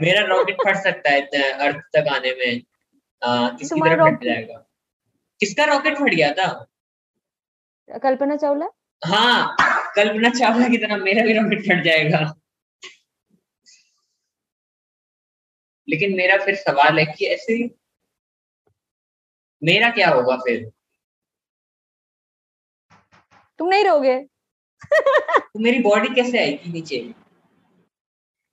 मेरा 0.00 0.26
रॉकेट 0.26 0.56
फट 0.64 0.76
सकता 0.76 1.10
है 1.10 1.20
अर्थ 1.52 1.76
तक 1.76 2.08
आने 2.12 2.32
में। 2.32 2.62
आ, 3.22 3.48
किसकी 3.48 3.80
तरफ़ 3.80 4.14
फट 4.14 4.24
जाएगा? 4.24 4.58
किसका 5.40 5.64
रॉकेट 5.64 5.94
फट 5.94 6.14
गया 6.14 6.32
था? 6.32 6.66
कल्पना 7.98 8.36
चावला? 8.36 8.66
हाँ 9.06 9.56
कल्पना 9.96 10.30
चावला 10.30 10.68
की 10.68 10.78
तरह 10.78 10.96
मेरा 10.96 11.24
भी 11.24 11.32
रॉकेट 11.32 11.60
फट 11.60 11.84
जाएगा। 11.84 12.34
लेकिन 15.88 16.16
मेरा 16.16 16.44
फिर 16.44 16.54
सवाल 16.54 16.98
है 16.98 17.04
कि 17.04 17.26
ऐसे 17.26 17.70
मेरा 19.62 19.90
क्या 19.90 20.08
होगा 20.08 20.36
फिर? 20.36 20.70
तुम 23.58 23.68
नहीं 23.68 23.84
रहोगे। 23.84 24.26
तो 25.38 25.60
मेरी 25.60 25.78
बॉडी 25.78 26.14
कैसे 26.14 26.38
आएगी 26.38 26.72
नीचे? 26.72 27.14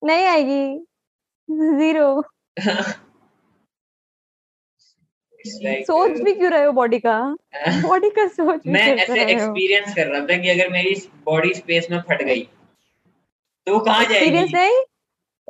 नहीं 0.04 0.26
आएगी। 0.26 0.86
ज़ीरो 1.52 2.24
like, 5.64 5.84
सोच 5.84 6.12
भी 6.12 6.34
क्यों 6.34 6.52
रहे 6.52 6.64
हो 6.64 6.72
बॉडी 6.72 7.00
का? 7.00 7.38
बॉडी 7.68 8.10
का 8.10 8.28
सोच 8.28 8.62
मैं 8.68 8.96
ऐसे 8.96 9.24
हो? 9.24 9.30
एक्सपीरियंस 9.30 9.96
कर 9.96 10.08
रहा 10.08 10.22
था 10.22 10.38
कि 10.38 10.50
अगर 10.50 10.70
मेरी 10.70 11.10
बॉडी 11.26 11.54
स्पेस 11.54 11.88
में 11.92 12.02
फट 12.02 12.24
गई 12.24 12.42
तो 13.68 13.74
वो 13.74 13.80
कहाँ 13.80 14.04
एक्सपीरियंस 14.04 14.52
जाएगी 14.52 14.70
नहीं 14.70 14.84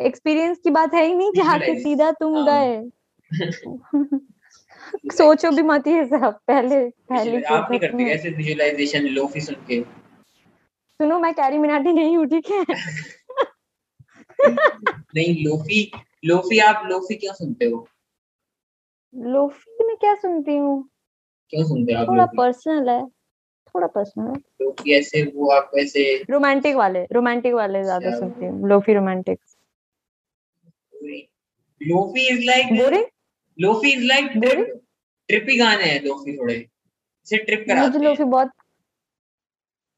एक्सपीरियंस 0.05 0.57
की 0.57 0.69
बात 0.69 0.93
है 0.93 1.05
ही 1.05 1.15
नहीं 1.15 1.31
जहाँ 1.35 1.59
से 1.59 1.79
सीधा 1.79 2.11
तुम 2.11 2.35
हाँ। 2.35 2.45
गए। 2.45 2.89
सोचो 5.11 5.51
भी 5.51 5.61
मत 5.61 5.87
ये 5.87 6.05
सब 6.05 6.39
पहले 6.47 6.89
पहले 6.89 7.41
आप 7.41 7.67
नहीं 7.69 7.79
करते 7.79 8.03
ऐसे 8.03 8.29
विजुअलाइजेशन 8.29 9.03
लोफी 9.03 9.41
सुन 9.41 9.55
के। 9.55 10.06
सुनो 10.99 11.19
मैं 11.19 11.33
कैरी 11.33 11.57
मिनाटी 11.57 11.91
नहीं 11.93 12.15
हूँ 12.17 12.25
ठीक 12.27 12.49
है? 12.51 12.65
नहीं 15.15 15.45
लोफी 15.45 15.91
लोफी 16.25 16.59
आप 16.59 16.83
लोफी 16.85 17.15
क्यों 17.15 17.33
सुनते 17.33 17.65
हो? 17.65 17.87
लोफी 19.13 19.85
में 19.87 19.95
क्या 19.97 20.13
सुनती 20.15 20.55
हूँ? 20.55 20.89
क्यों 21.49 21.63
सुनते 21.63 21.93
हो 21.93 21.99
आप 21.99 22.07
थोड़ा 22.09 22.25
पर्सनल 22.37 22.89
है 22.89 23.05
थोड़ा 23.75 23.87
पर्सनल 23.87 24.27
है। 24.27 24.33
लोफी 24.61 24.93
ऐसे 24.93 25.23
वो 25.35 25.49
आप 25.51 25.71
ऐसे 25.79 26.03
रोमांटिक 26.29 26.75
वाले 26.75 27.03
रोमांटिक 27.13 27.53
वाले 27.53 27.83
ज़्यादा 27.83 28.07
अच्छा। 28.07 28.19
सुनती 28.19 28.45
हूँ 28.45 28.69
lofi 28.69 28.93
romantic 28.93 29.39
lofi 31.81 32.27
is 32.27 32.43
like 32.45 32.73
boring 32.73 33.05
lofi 33.59 33.91
is 33.93 34.03
like? 34.05 34.31
Trip 35.29 35.45
गाने 35.59 35.83
हैं 35.83 36.01
लोफी 36.03 36.37
थोड़े। 36.37 36.53
इसे 36.53 37.37
ट्रिप 37.37 37.59
मुझे 37.59 37.73
कराते 37.73 37.97
हैं। 37.97 38.03
लोफी 38.03 38.23
बहुत 38.23 38.51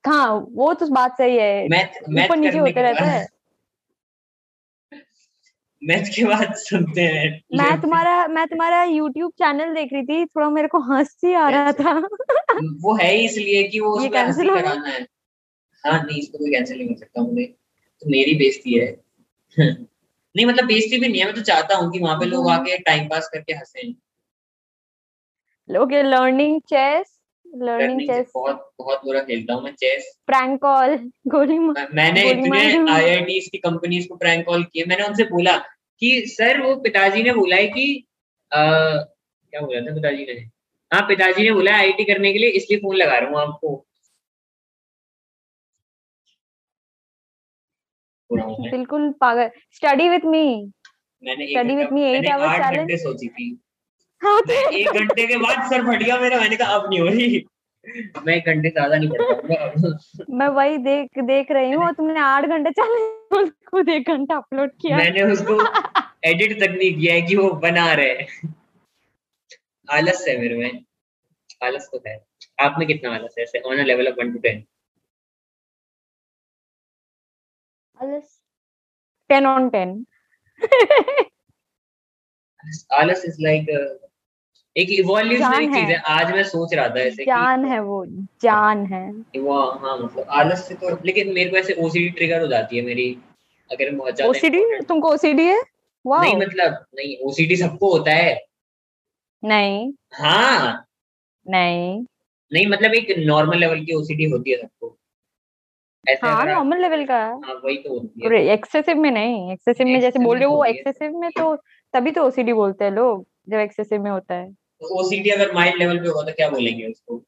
हाँ 0.08 0.47
वो 0.52 0.74
तो 0.74 0.88
बात 0.88 1.18
सही 1.18 1.38
है। 1.38 1.68
मैथ 1.68 2.10
मैथ 2.10 2.26
ऊपर 2.26 2.38
नीचे 2.38 2.50
करने 2.50 2.60
होते 2.60 2.72
के 2.72 2.82
रहता 2.82 3.06
है। 3.06 3.28
मैथ 5.84 6.04
के 6.16 6.26
बाद 6.26 6.54
सुनते 6.56 7.02
हैं। 7.02 7.41
मैं 7.58 7.82
तुम्हारा 7.82 8.28
मैं 8.28 8.47
तुम्हारा 8.47 8.86
YouTube 8.86 9.32
चैनल 9.32 9.74
देख 9.74 9.93
रही 9.93 10.04
थी 10.04 10.26
थोड़ा 10.26 10.50
मेरे 10.50 10.68
को 10.68 10.80
हँसी 10.80 11.34
आ 11.34 11.50
रहा 11.50 11.72
था। 11.72 11.93
वो 12.82 12.95
है 12.95 13.12
ही 13.16 13.26
इसलिए 13.26 13.64
कि 13.64 13.80
वो 13.80 13.91
उसमें 13.91 14.20
हँसी 14.24 14.47
कराना 14.47 14.89
है। 14.89 15.08
हाँ 15.86 16.04
नहीं 16.04 16.20
इसको 16.20 16.38
कोई 16.38 16.52
कैंसिल 16.52 16.78
नहीं 16.78 16.88
कर 16.88 16.95
सकता 16.95 17.22
मुझे। 17.22 17.45
तो 18.02 18.10
मेरी 18.10 18.36
बेइज्जती 18.36 18.74
है। 18.74 19.02
नहीं 20.36 20.45
मतलब 20.45 20.66
बेइज्जती 20.66 20.97
भी 20.97 21.08
नहीं 21.08 21.20
है 21.20 21.26
मैं 21.26 21.36
तो 21.36 21.41
चाहता 21.41 21.76
हूँ 21.76 21.91
कि 21.91 22.00
वहाँ 22.00 22.20
पे 22.20 22.26
लोग 22.26 22.50
हाँ। 22.50 22.60
आके 22.60 22.78
टाइम 22.78 23.08
पास 23.08 23.30
करके 23.34 23.54
हंसें। 23.54 23.93
Okay 25.82 26.04
learning 26.04 26.62
chess 26.62 27.18
learning 27.56 28.10
chess 28.10 28.32
बहुत 28.36 28.72
बहुत 28.80 29.02
बुरा 29.06 29.20
खेलता 29.20 29.54
हूँ 29.54 29.64
मैं 29.64 29.72
चेस 29.72 30.20
प्रैंक 30.28 30.62
कॉल 30.62 31.12
गोली 31.28 31.60
मार 31.60 31.88
मैंने 31.93 32.22
गोली 32.24 32.39
इतने 32.39 32.50
मार- 32.50 32.89
आईआईटी 32.89 33.39
की 33.39 33.58
कंपनीज़ 33.58 34.08
को 34.08 34.16
प्रैंक 34.16 34.45
कॉल 34.45 34.64
किए 34.64 34.86
मैंने 34.86 35.04
उनसे 35.04 35.24
बोला 35.24 35.58
कि 36.00 36.24
सर 36.28 36.62
वो 36.62 36.76
पिताजी 36.76 37.24
ने 37.24 37.34
बोला 37.34 37.56
है 37.56 37.68
कि 37.68 38.06
आ, 38.54 38.58
क्या 39.52 39.62
बोला 39.62 39.82
था 39.82 39.93
पिताजी 39.95 40.24
ने? 40.24 40.39
हाँ 40.93 41.02
पिताजी 41.08 41.43
ने 41.43 41.52
बोला 41.52 41.72
आईआईटी 41.72 42.04
करने 42.04 42.34
के 42.34 42.39
लिए 42.39 42.50
इसलिए 42.50 42.80
फ़ोन 42.80 42.95
लगा 42.95 43.18
रहा 43.18 43.30
हूँ 43.30 43.39
आपको। 43.39 43.86
मैं। 48.32 48.72
बिल्कुल 48.72 49.12
पागल। 49.12 49.50
स्टडी 49.72 50.10
विथ 50.10 50.26
मी 50.26 50.72
मैंने 51.24 51.45
eight 51.45 51.91
मैंने 51.91 52.28
hours 52.28 52.41
आठ 52.41 52.56
challenge. 52.56 52.78
घंटे 52.78 52.97
सोची 52.97 53.28
थी। 53.28 53.60
हाँ 54.22 54.41
तो 54.41 54.53
एक 54.78 54.88
घंटे 54.91 55.26
के 55.28 55.38
बाद 55.38 55.70
सर 55.70 55.86
फट 55.88 56.03
गया 56.03 56.17
मेरा 56.20 56.39
मैंने 56.39 56.55
कहा 56.57 56.76
अब 56.76 56.89
नहीं 56.89 56.99
हो 56.99 57.07
रही। 57.07 57.45
मैं 58.26 58.36
एक 58.36 58.45
घंटे 58.45 58.70
ज़्यादा 58.70 58.95
नहीं 58.95 59.09
पढ़ 59.09 60.34
मैं 60.39 60.47
वही 60.47 60.78
देख 60.78 61.20
देख 61.26 61.51
रही 61.51 61.72
हूँ 61.72 61.91
तुमने 61.93 62.20
आठ 62.20 62.45
घंटे 62.45 62.72
चले 62.72 63.45
खुद 63.65 63.89
एक 63.95 64.09
घंटा 64.09 64.36
अपलोड 64.36 64.72
किया। 64.82 64.97
मैंने 64.97 65.22
उसको 65.32 65.55
एडिट 66.26 66.59
तक 66.59 66.76
नहीं 66.78 66.93
किया 66.99 67.13
है 67.13 67.22
कि 67.22 67.36
वो 67.36 67.49
बना 67.65 67.91
रहे। 67.93 68.26
आलस 69.88 70.26
है 70.28 70.38
मेरे 70.38 70.57
में। 70.57 70.84
आलस 71.63 71.88
तो 71.91 72.01
है। 72.07 72.17
आप 72.61 72.76
में 72.80 72.88
कितना 72.88 73.13
आलस 73.15 73.36
है? 73.38 73.43
ऐसे 73.43 73.59
on 73.59 73.80
a 73.80 73.84
level 73.84 74.07
of 74.07 74.15
one 74.20 74.34
to 74.34 74.39
ten 74.39 74.63
ten 79.30 79.45
on 79.45 79.70
ten 79.70 80.05
आलस 82.93 83.24
इज़ 83.26 83.38
लाइक 83.41 83.65
एक 84.76 84.89
इवोल्यूशनरी 84.99 85.67
चीज़ 85.67 85.91
है। 85.91 85.97
आज 86.09 86.32
मैं 86.32 86.43
सोच 86.43 86.74
रहा 86.74 86.88
था 86.89 86.99
ऐसे 86.99 87.24
जान 87.26 87.65
है 87.65 87.80
वो 87.82 88.05
जान 88.41 88.86
है। 88.86 89.03
वो 89.39 89.59
हाँ 89.80 89.97
मतलब 89.97 90.26
आलस 90.32 90.67
से 90.67 90.76
तो 90.76 90.97
लेकिन 91.05 91.34
मेरे 91.34 91.49
को 91.49 91.57
ऐसे 91.57 91.74
ओसीडी 91.80 92.09
ट्रिगर 92.09 92.41
हो 92.41 92.47
जाती 92.47 92.78
है 92.78 92.84
मेरी 92.86 93.09
अगर 93.70 93.95
बहुत 93.95 94.15
ज़्यादा 94.15 94.30
ओसीडी 94.30 94.63
तुमको 94.88 95.13
ओसीडी 95.13 95.45
है? 95.45 95.61
वाह 96.05 96.22
नहीं 96.22 96.36
मतलब 96.38 96.86
नहीं 96.95 97.17
ओसीडी 97.28 97.55
सबको 97.55 97.91
होता 97.97 98.11
है। 98.11 98.39
नहीं। 99.43 99.91
हाँ। 100.13 100.86
नहीं। 101.45 102.05
नहीं 102.51 102.67
मतलब 102.67 102.93
एक 102.93 103.13
नॉर्मल 103.20 103.57
लेवल 103.57 103.84
की 103.86 103.95
ओसीडी 103.95 104.30
होती 104.32 104.51
है 104.51 104.57
सबको। 104.57 104.95
हाँ 106.05 106.45
नॉर्मल 106.45 106.82
लेवल 106.82 107.05
का 107.05 107.17
हाँ। 107.17 107.53
वही 107.65 107.76
तो 107.78 107.93
होती 107.93 108.26
है। 108.26 108.41
एक्सेसिव 108.53 108.97
में 108.97 109.09
नहीं। 109.11 109.51
एक्सेसिव 109.53 109.88
में 109.88 109.99
जैसे 110.01 110.20
बोल 110.20 110.38
रहे 110.38 110.45
हो 110.45 110.61
है। 110.63 110.70
एक्सेसिव 110.72 111.17
में 111.20 111.30
तो 111.32 111.55
तभी 111.93 112.11
तो 112.11 112.24
ओसीडी 112.24 112.53
बोलते 112.53 112.86
हैं 112.86 112.91
लोग। 112.91 113.26
जब 113.50 113.58
एक्सेसिव 113.58 114.02
में 114.04 114.12
होता 114.12 114.36
है। 114.36 114.56
ओसीडी 114.82 115.30
अगर 115.30 115.54
माइल्ड 115.54 115.80
लेवल 115.80 116.00
पे 116.00 116.08
होगा 116.08 116.24
तो 116.24 116.32
क्या 116.32 116.50
बोलेंगे 116.50 116.86
उसको? 116.88 117.24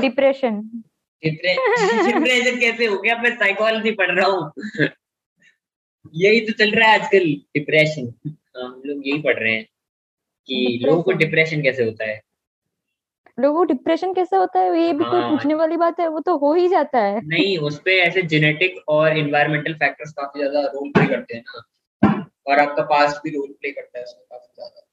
डिप्रेशन 0.00 0.60
डिप्रेशन 1.22 2.60
कैसे 2.60 2.86
हो 2.86 2.98
गया? 2.98 3.16
मैं 3.16 3.36
साइकोलॉजी 3.36 3.90
पढ़ 3.90 4.10
रहा 4.10 4.26
हूँ। 4.26 4.88
यही 6.14 6.40
तो 6.40 6.52
चल 6.52 6.70
रहा 6.70 6.88
है 6.88 7.00
आजकल 7.00 7.26
डिप्रेशन 7.56 8.12
हम 8.56 8.82
लोग 8.86 9.08
यही 9.08 9.22
पढ़ 9.22 9.38
रहे 9.38 9.54
हैं 9.54 9.64
कि 10.48 10.80
लोगों 10.82 11.02
को 11.02 11.12
डिप्रेशन 11.12 11.62
कैसे 11.62 11.84
होता 11.84 12.04
है। 12.04 12.20
लोगों 13.40 13.58
को 13.58 13.64
डिप्रेशन 13.64 14.12
कैसे 14.14 14.36
होता 14.36 14.60
है? 14.60 14.80
ये 14.82 14.92
भी 14.92 15.04
कोई 15.04 15.20
हाँ। 15.20 15.30
पूछने 15.30 15.54
वाली 15.54 15.76
बात 15.76 16.00
है 16.00 16.08
वो 16.08 16.20
तो 16.20 16.36
हो 16.36 16.54
ही 16.54 16.68
जाता 16.68 16.98
है। 16.98 17.20
नहीं 17.24 17.58
उस 17.58 17.80
पे 17.84 17.98
ऐसे 18.00 18.22
जेनेटिक 18.22 18.80
और 18.88 19.18
इन्वायरमेंटल 19.18 19.74
फैक्टर्स 19.74 20.12
काफ़ी 20.12 20.40
ज़्यादा 20.40 20.60
रोल 20.60 20.90
प्ले 20.90 21.06
करते 21.06 21.34
हैं 21.34 21.42
ना। 21.42 21.62
और 22.46 22.58
आपका 22.58 22.82
पास्ट 22.84 23.16
भी 23.24 23.30
रोल 23.30 23.48
प्ले 23.52 23.70
करता 23.70 23.98
है 23.98 24.04
उसमें 24.04 24.24
काफ़ी 24.30 24.52
ज़्यादा। 24.54 24.86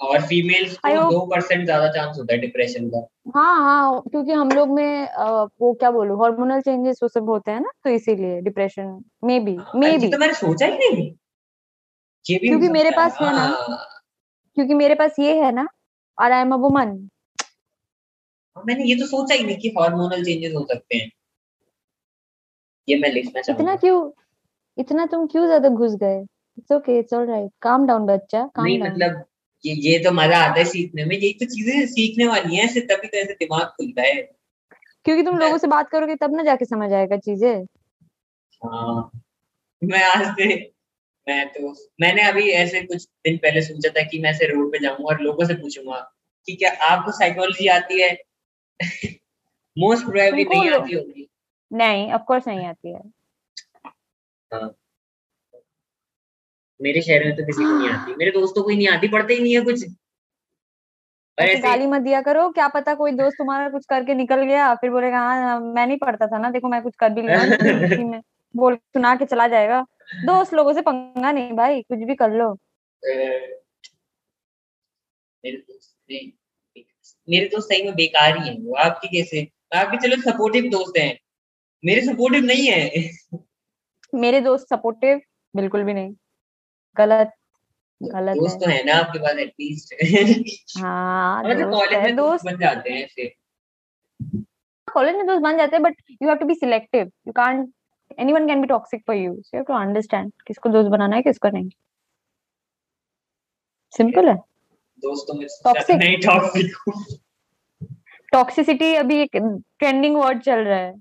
और 0.00 0.20
फीमेल्स 0.22 0.76
को 0.78 1.10
दो 1.10 1.20
परसेंट 1.26 1.64
ज़्यादा 1.64 1.88
चांस 1.88 2.18
होता 2.18 2.34
है 2.34 2.40
डिप्रेशन 2.40 2.88
का। 2.88 3.06
हाँ 3.34 3.56
हाँ 3.58 4.00
क्योंकि 4.02 4.32
हम 4.32 4.48
लोग 4.48 4.70
में 4.70 5.06
अ, 5.06 5.24
वो 5.60 5.72
क्या 5.74 5.90
बोलूँ 5.90 6.18
हार्मोनल 6.22 6.60
चेंजेस 6.60 6.98
वो 7.02 7.08
सब 7.08 7.28
होते 7.28 7.50
हैं 7.50 7.60
ना 7.60 7.70
तो 7.84 7.90
इसीलिए 7.90 8.40
depression 8.40 8.98
may 9.24 9.38
be 9.40 9.56
may 9.76 9.96
be 9.98 10.08
तो 10.08 10.18
मैंने 10.18 10.34
सोचा 10.34 10.66
ही 10.66 10.78
नहीं। 10.78 11.10
ये 12.24 12.38
भी 12.38 12.48
क्योंकि 12.48 12.68
मेरे 12.68 12.90
पास 12.90 13.18
है 13.20 13.32
ना। 13.32 13.42
हाँ। 13.42 13.78
क्योंकि 14.56 14.74
मेरे 14.74 14.94
पास 14.94 15.18
ये 15.18 15.34
है 15.40 15.52
ना 15.52 15.66
और 16.18 16.32
आई 16.32 16.40
एम 16.40 16.52
अ 16.52 16.56
वुमन 16.56 16.98
मैंने 18.56 18.84
ये 18.84 18.94
तो 18.94 19.06
सोचा 19.06 19.34
ही 19.34 19.44
नहीं 19.44 19.56
कि 19.56 19.68
हार्मोनल 19.78 20.24
चेंजेस 20.24 20.54
हो 20.54 20.64
सकते 20.64 20.96
हैं। 20.96 21.10
ये 22.88 22.98
मैं 22.98 23.10
लिखना 23.12 23.40
इतना 23.50 23.76
क्यों? 23.76 24.00
इतना 24.78 25.06
तुम 25.06 25.26
क्यों 25.26 25.46
ज़्यादा 25.46 25.68
घुस 25.68 25.94
गए? 25.94 26.20
It's 26.58 26.72
okay 26.72 26.98
it's 26.98 27.14
alright 27.14 27.50
calm 27.62 27.86
down 27.86 28.06
बच्चा 28.06 28.50
काम 28.54 28.64
नहीं 28.64 28.78
डाउन 28.80 28.90
मतलब 28.92 29.24
ये 29.64 29.74
ये 29.74 29.98
तो 29.98 30.10
मज़ा 30.10 30.38
आता 30.38 30.58
है 30.58 30.64
सीखने 30.64 31.04
में। 31.04 31.16
यही 31.16 31.32
तो 31.32 31.46
चीज़ें 31.46 31.86
सीखने 31.86 32.26
वाली 32.26 32.56
हैं 32.56 32.64
ऐसे 32.64 32.80
तभी 32.80 33.08
तो 33.08 33.16
ऐसे 33.18 33.32
दिमाग 33.32 33.66
खुलता 33.66 34.02
है। 34.02 34.14
क्योंकि 35.04 35.22
तुम 35.22 35.38
लोगों 35.38 35.58
से 35.58 35.66
बात 35.66 35.88
करोगे 35.88 36.14
तब 36.14 36.36
ना 36.36 36.42
जाके 36.42 36.64
समझ 36.64 36.92
आएगा 36.92 37.16
चीज़ें। 37.16 37.64
हाँ 38.62 39.10
मैं 39.84 40.02
आज 40.04 40.26
से 40.26 40.46
मैं 41.28 41.48
तो 41.48 41.74
मैंने 42.00 42.22
अभी 42.22 42.48
ऐसे 42.50 42.82
कुछ 42.82 43.04
दिन 43.04 43.36
पहले 43.36 43.62
सोचा 43.62 43.88
था 43.88 44.02
कि 44.02 44.18
मैं 44.18 44.30
ऐसे 44.30 44.46
रोड 44.46 44.72
पे 44.72 44.78
जाऊँगा 44.78 45.04
और 45.04 45.20
लोगों 45.20 45.44
से 45.44 45.54
पूछूँगा 45.54 46.14
कि 46.46 46.56
क्या 46.56 46.70
आपको 46.72 47.12
साइकोलॉजी 47.12 47.66
आती 47.66 48.00
है? 48.02 48.16
मोस्ट 49.78 50.04
प्रोबेबली 50.04 50.44
नहीं 50.44 50.70
आती 50.70 50.94
होगी। 50.94 51.28
नहीं 51.72 52.12
ऑफ़ 52.12 52.22
कोर्स 52.22 52.48
नहीं 52.48 52.66
आती 52.66 52.92
है। 52.92 53.19
हाँ। 54.50 54.74
मेरे 56.80 57.00
शहर 57.02 57.24
में 57.24 57.36
तो 57.36 57.44
किसी 57.46 57.64
को 57.64 57.78
नहीं 57.78 57.88
आती। 57.88 58.14
मेरे 58.14 58.30
दोस्तों 58.30 58.62
को 58.62 58.70
ही 58.70 58.76
नहीं 58.76 58.88
आती 58.88 59.08
पढ़ते 59.08 59.34
ही 59.34 59.40
नहीं 59.40 59.54
है 59.54 59.60
कुछ। 59.60 59.84
ऐसे 61.38 61.60
गाली 61.60 61.86
मत 61.86 62.02
दिया 62.02 62.20
करो 62.22 62.48
क्या 62.50 62.66
पता 62.68 62.94
कोई 62.94 63.12
दोस्त 63.12 63.36
तुम्हारा 63.38 63.68
कुछ 63.68 63.84
करके 63.86 64.14
निकल 64.14 64.42
गया 64.42 64.74
फिर 64.74 64.90
बोलेगा 64.90 65.18
हाँ 65.18 65.60
मैं 65.60 65.86
नहीं 65.86 65.98
पढ़ता 65.98 66.26
था 66.26 66.38
ना 66.38 66.50
देखो 66.50 66.68
मैं 66.68 66.82
कुछ 66.82 66.94
कर 66.96 67.10
भी 67.10 67.22
लिया 67.22 67.40
हूँ 67.40 68.08
में 68.10 68.20
बोल 68.54 68.76
सुना 68.76 69.14
के 69.16 69.24
चला 69.24 69.46
जाएगा। 69.48 69.80
दोस्त 70.24 70.54
लोगों 70.54 70.72
से 70.72 70.80
पंगा 70.80 71.32
नहीं 71.32 71.52
भाई 71.52 71.82
कुछ 71.82 71.98
भी 71.98 72.14
कर 72.14 72.30
लो। 72.30 72.52
मेरे 75.44 75.56
दोस्त 75.56 75.96
मेरे 77.28 77.46
दोस्त 77.46 77.68
सही 77.68 77.82
में 77.82 77.94
बेकार 77.94 78.38
ही 78.38 78.48
हैं 78.48 78.60
वो 78.62 78.74
आपकी 78.74 79.08
कैसे? 79.08 79.48
आपके 79.74 79.96
चलो 79.96 80.16
सपोर्टिव 80.22 80.64
दोस्त 80.70 80.98
हैं। 80.98 81.18
मेरे 81.84 82.00
सपोर्टिव 82.02 82.44
नहीं 82.44 82.66
है। 82.66 83.10
मेरे 84.12 84.40
दोस्त 84.40 84.66
सपोर्टिव 84.68 85.20
बिल्कुल 85.54 85.82
भी 85.84 85.94
नहीं। 85.94 86.14
गलत 86.96 87.32
गलत 88.00 88.36
दोस्त 88.36 88.54
है 88.54 88.60
तो 88.60 88.70
है। 88.70 88.84
ना 88.84 88.94
आपके 88.98 89.18
पास 89.18 89.38
एटलीस्ट 89.38 89.94
हाँ 90.78 91.42
मतलब 91.42 91.70
दोस्त 91.70 91.74
कॉलेज 91.74 92.04
में 92.04 92.16
दोस्त 92.16 92.44
बन 92.46 92.56
जाते 92.58 92.92
हैं 92.92 93.02
ऐसे। 93.04 93.26
कॉलेज 94.88 95.16
में 95.16 95.26
दोस्त 95.26 95.42
बन 95.42 95.56
जाते 95.58 95.76
हैं 95.76 95.82
but 95.82 95.96
you 96.12 96.28
have 96.28 96.36
to 96.38 96.46
be 96.46 96.54
selective 96.54 97.10
you 97.26 97.32
can't 97.32 97.68
anyone 98.18 98.46
can 98.48 98.60
be 98.60 98.66
toxic 98.66 99.02
for 99.06 99.16
you 99.16 99.34
so 99.34 99.56
you 99.56 99.58
have 99.58 99.64
to 99.64 99.74
understand 99.74 100.32
किसको 100.46 100.68
दोस्त 100.68 100.90
बनाना 100.90 101.16
है 101.16 101.22
किसको 101.22 101.48
नहीं। 101.48 101.68
सिंपल 103.94 104.28
है। 104.28 104.34
दोस्तों 105.02 105.34
में 105.34 105.46
सबसे 105.48 105.94
नहीं 105.96 106.16
टॉक्सिक 106.20 106.72
टॉक्सिसिटी 108.32 108.94
अभी 108.94 109.20
एक 109.20 109.36
ट्रेंडिंग 109.36 110.16
वर्ड 110.16 110.40
चल 110.42 110.58
रहा 110.64 110.78
है। 110.78 110.92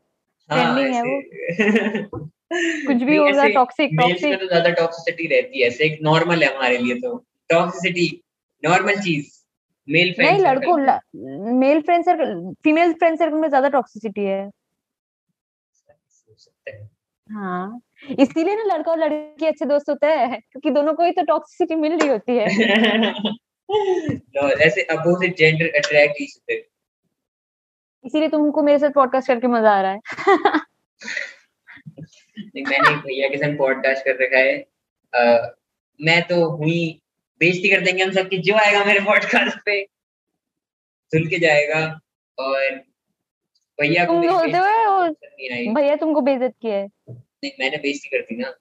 ट्रेंडिंग 0.50 0.94
है 0.96 1.02
वो। 1.04 2.28
कुछ 2.52 3.04
भी 3.04 3.16
होगा 3.18 3.48
टॉक्सिक 3.48 3.92
मेल्स 3.94 4.24
में 4.24 4.32
टॉक्सिक 4.32 4.40
तो 4.40 4.48
ज़्यादा 4.48 4.70
टॉक्सिसिटी 4.76 5.28
रहती 5.28 5.62
है 5.62 5.68
ऐसे 5.68 5.84
एक 5.86 6.00
नॉर्मल 6.04 6.44
है 6.44 6.56
हमारे 6.56 6.78
लिए 6.78 6.96
तो। 6.96 7.16
टॉक्सिसिटी 7.50 8.08
नॉर्मल 8.64 8.96
चीज़ 9.02 9.28
मेल 9.88 10.14
फ्रेंड 10.14 10.32
नहीं 10.32 10.42
लड़कों 10.46 10.78
male 11.60 11.82
friend 11.82 12.04
circle 12.06 12.54
female 12.64 12.94
friend 12.94 13.18
circle 13.20 13.38
में 13.38 13.48
ज़्यादा 13.50 13.70
टॉक्सिसिटी 13.70 14.26
है। 14.26 14.50
हाँ 17.30 17.80
इसीलिए 18.20 18.56
ना 18.56 18.64
लड़का 18.76 18.92
और 18.92 18.98
लड़की 19.00 19.46
अच्छे 19.46 19.66
दोस्त 19.66 19.90
होते 19.90 20.08
हैं 20.08 20.40
क्योंकि 20.42 20.70
दोनों 20.70 20.94
को 20.94 21.04
ही 21.04 21.12
तो 21.12 21.24
टॉक्सिसिटी 21.26 21.76
मिल 21.76 21.98
रही 21.98 22.10
होती 22.10 22.38
है। 22.38 22.46
ऐसे 24.62 24.82
अपोजिट 24.82 25.38
जेंडर 25.38 25.66
अट्रैक्ट 25.78 26.22
इसीलिए 28.06 28.30
तुमको 28.30 28.62
मेरे 28.64 28.80
साथ 28.80 28.90
पॉडकास्ट 28.90 29.28
करके 29.28 29.48
मज़ा 29.48 29.72
आ 29.72 29.82
रहा 29.82 29.92
है। 29.92 30.00
मैंने 32.40 32.90
एक 32.92 32.98
भैया 32.98 33.30
के 33.30 33.38
साथ 33.38 33.58
पॉडकास्ट 33.58 34.06
कर 34.06 34.24
रखा 34.24 34.38
है। 34.38 34.66
अ, 35.14 35.56
मैं 36.02 36.22
तो 36.28 36.50
हुई 36.50 37.02
बेइज्जती 37.40 37.70
कर 37.70 37.82
देंगे 37.82 38.04
हम 38.04 38.12
सबकी 38.12 38.38
जो 38.38 38.56
आएगा 38.56 38.86
मेरे 38.86 39.00
पॉडकास्ट 39.00 39.58
पे। 39.66 39.84
सुन 41.12 41.28
के 41.28 41.40
जाएगा। 41.40 42.00
और 42.40 42.76
भैया 43.82 44.06
को 44.06 44.14
बोलते 44.14 44.58
हो 44.58 45.74
भैया 45.74 45.96
तुमको 45.96 46.22
बेइज्जत 46.22 46.54
किया 46.62 46.76
है। 46.76 46.90
नहीं 47.10 47.52
मैंने 47.60 47.78
बेइज्जती 47.78 48.10
कर 48.10 48.22
दी 48.22 48.36
ना। 48.36 48.54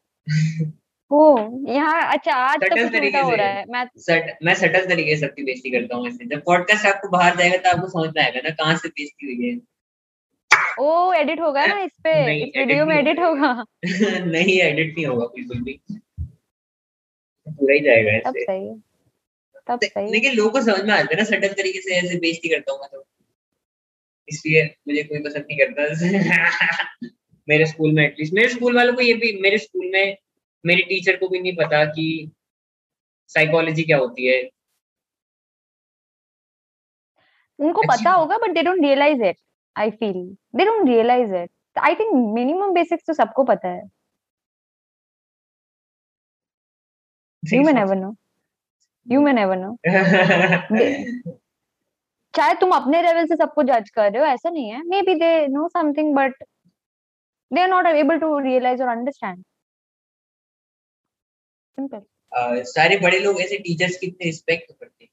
ओ 1.10 1.38
यहाँ 1.72 2.18
अच्छा 2.18 2.32
आज 2.32 2.56
तो 2.56 2.88
कुछ 2.88 3.00
उल्टा 3.00 3.20
हो 3.20 3.34
रहा 3.34 3.46
है। 3.46 3.64
मैं 3.68 3.86
सट 3.96 4.38
मैं 4.42 4.54
सटल 4.54 4.86
तरीके 4.86 5.16
से 5.16 5.26
सबकी 5.26 5.42
बेइज्जती 5.42 5.70
करता 5.70 5.96
हूँ 5.96 6.08
ऐसे। 6.08 6.26
जब 6.26 6.42
पॉडकास्ट 6.44 6.86
आपको 6.86 7.08
बाहर 7.08 7.36
जाएगा 7.36 7.56
तो 7.56 7.70
आपको 7.70 7.88
समझ 7.88 8.14
में 8.16 8.24
आएगा 8.24 8.40
ना 8.40 8.50
कहाँ 8.50 8.76
से 8.76 8.88
बेइज्जती 8.88 9.26
हुई 9.26 9.50
है। 9.50 9.77
ओ 10.80 11.12
एडिट 11.12 11.40
होगा 11.40 11.66
ना 11.66 11.78
इस 11.80 11.92
पे 12.04 12.26
नहीं, 12.26 12.46
इस 12.46 12.52
वीडियो 12.56 12.86
में 12.86 12.96
एडिट 12.96 13.18
होगा। 13.18 13.48
होगा। 13.48 13.64
नहीं 14.24 14.60
एडिट 14.60 14.94
नहीं 14.94 15.06
होगा 15.06 15.26
बिल्कुल 15.26 15.62
भी। 15.62 15.80
पूरा 17.48 17.74
ही 17.74 17.80
जाएगा 17.80 18.30
तब 18.30 18.36
सही 18.38 18.66
है 18.68 18.80
तब 19.66 19.80
सही 19.84 20.12
लेकिन 20.12 20.34
लोगों 20.34 20.50
को 20.50 20.60
समझ 20.60 20.84
में 20.84 20.94
आता 20.94 21.08
है 21.10 21.16
ना 21.16 21.24
सटल 21.24 21.48
तरीके 21.48 21.80
से 21.80 21.94
ऐसे 21.94 22.18
बेइज्जती 22.18 22.48
करता 22.48 22.72
हूँ 22.72 22.80
मैं 22.80 22.88
तो। 22.92 23.04
इसलिए 24.28 24.64
मुझे 24.88 25.02
कोई 25.02 25.18
पसंद 25.18 25.44
नहीं 25.50 25.58
करता 25.58 27.08
मेरे 27.48 27.66
स्कूल 27.66 27.92
में 27.92 28.04
एटलीस्ट 28.04 28.34
मेरे 28.34 28.48
स्कूल 28.48 28.76
वालों 28.76 28.94
को 28.94 29.00
ये 29.00 29.14
भी 29.14 29.40
मेरे 29.40 29.58
स्कूल 29.58 29.90
में 29.92 30.16
मेरी 30.66 30.82
टीचर 30.82 31.16
को 31.16 31.28
भी 31.28 31.40
नहीं 31.40 31.56
पता 31.56 31.84
कि 31.84 32.30
साइकोलॉजी 33.28 33.82
क्या 33.82 33.98
होती 33.98 34.26
है। 34.26 34.50
उनको 37.58 37.82
पता 37.82 38.10
होगा 38.10 38.38
but 38.38 38.50
they 38.50 38.62
don't 38.62 38.80
realise 38.80 39.22
it 39.22 39.36
I 39.78 39.90
feel 39.92 40.18
they 40.56 40.64
don't 40.64 40.88
realise 40.88 41.34
it 41.36 41.50
I 41.76 41.94
think 41.94 42.12
minimum 42.34 42.72
basics 42.74 43.06
तो 43.06 43.12
सबको 43.14 43.44
पता 43.44 43.68
है. 43.68 43.82
You 47.42 47.62
may 47.64 47.72
never 47.72 47.96
know 47.96 48.14
you 49.06 49.20
may 49.20 49.32
never 49.32 49.56
know 49.56 49.76
शायद 52.34 52.58
तुम 52.60 52.70
अपने 52.76 53.02
लेवल 53.02 53.26
से 53.26 53.36
सबको 53.36 53.62
जज 53.64 53.90
कर 53.90 54.10
रहे 54.12 54.22
हो 54.22 54.26
ऐसा 54.28 54.50
नहीं 54.50 54.70
है. 54.70 54.82
Maybe 55.02 55.14
they 55.20 55.46
know 55.48 55.68
something 55.68 56.14
but 56.16 56.42
they 57.50 57.60
are 57.62 57.68
not 57.68 57.86
able 57.86 58.18
to 58.20 58.38
realise 58.40 58.82
और 58.82 58.88
अंडरस्टैंड 58.88 59.42
सिंपल 61.78 62.62
सारे 62.68 62.96
बड़े 63.02 63.18
लोग 63.20 63.40
ऐसे 63.40 63.58
टीचर्स 63.58 63.96
की 63.98 64.06
इतनी 64.06 64.26
रिस्पेक्ट 64.26 64.72
करते 64.72 65.04
हैं 65.04 65.10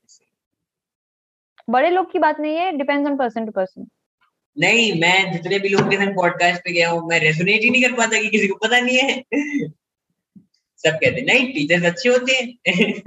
बड़े 1.70 1.90
लोग 1.90 2.12
की 2.12 2.20
बात 2.20 2.40
नहीं 2.40 2.56
है 2.58 2.72
depends 2.78 3.10
on 3.10 3.18
person 3.18 3.46
to 3.46 3.52
person 3.52 3.88
नहीं 4.58 4.92
मैं 5.02 5.32
जितने 5.32 5.60
भी 5.60 5.70
लोग 5.70 5.90
के 5.90 5.98
साथ 5.98 6.14
पॉडकास्ट 6.16 6.62
पे 6.64 6.72
गया 6.72 6.90
हूँ 6.90 7.08
मैं 7.10 7.20
रेजोनेट 7.20 7.64
ही 7.64 7.70
नहीं 7.70 7.82
कर 7.84 7.94
पाता 7.94 8.22
कि 8.22 8.30
किसी 8.30 8.48
को 8.48 8.56
पता 8.64 8.80
नहीं 8.80 8.98
है। 8.98 9.20
सब 10.84 10.94
कहते 10.94 11.20
हैं 11.20 11.26
नहीं 11.26 11.52
टीचर्स 11.54 11.86
अच्छे 11.86 12.10
होते 12.10 12.34
हैं। 12.34 13.02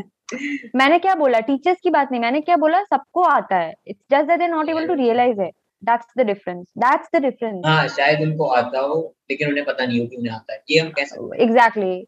मैंने 0.76 0.98
क्या 0.98 1.14
बोला? 1.14 1.40
टीचर्स 1.40 1.78
की 1.82 1.90
बात 1.90 2.10
नहीं 2.10 2.20
मैंने 2.20 2.40
क्या 2.40 2.56
बोला? 2.56 2.82
सबको 2.84 3.22
आता 3.22 3.56
है। 3.56 3.72
It's 3.86 4.00
just 4.10 4.28
that 4.28 4.38
they 4.38 4.48
not 4.48 4.68
able 4.68 4.86
to 4.88 4.94
realise 4.94 5.40
it 5.42 5.54
that's 5.82 6.06
the 6.18 6.26
difference 6.26 6.66
that's 6.78 7.08
the 7.14 7.22
difference 7.22 7.62
हाँ 7.66 7.86
शायद 7.88 8.20
उनको 8.20 8.46
आता 8.60 8.80
हो 8.80 9.00
लेकिन 9.30 9.48
उन्हें 9.48 9.64
पता 9.66 9.86
नहीं 9.86 10.00
हो 10.00 10.06
कि 10.06 10.16
उन्हें 10.16 10.34
आता 10.34 10.52
है। 10.52 10.62
ये 10.70 10.78
हम 10.80 10.90
कह 10.90 11.04
सकते 11.04 11.36
हैं। 11.36 11.42
एग्जैक्टली 11.48 12.06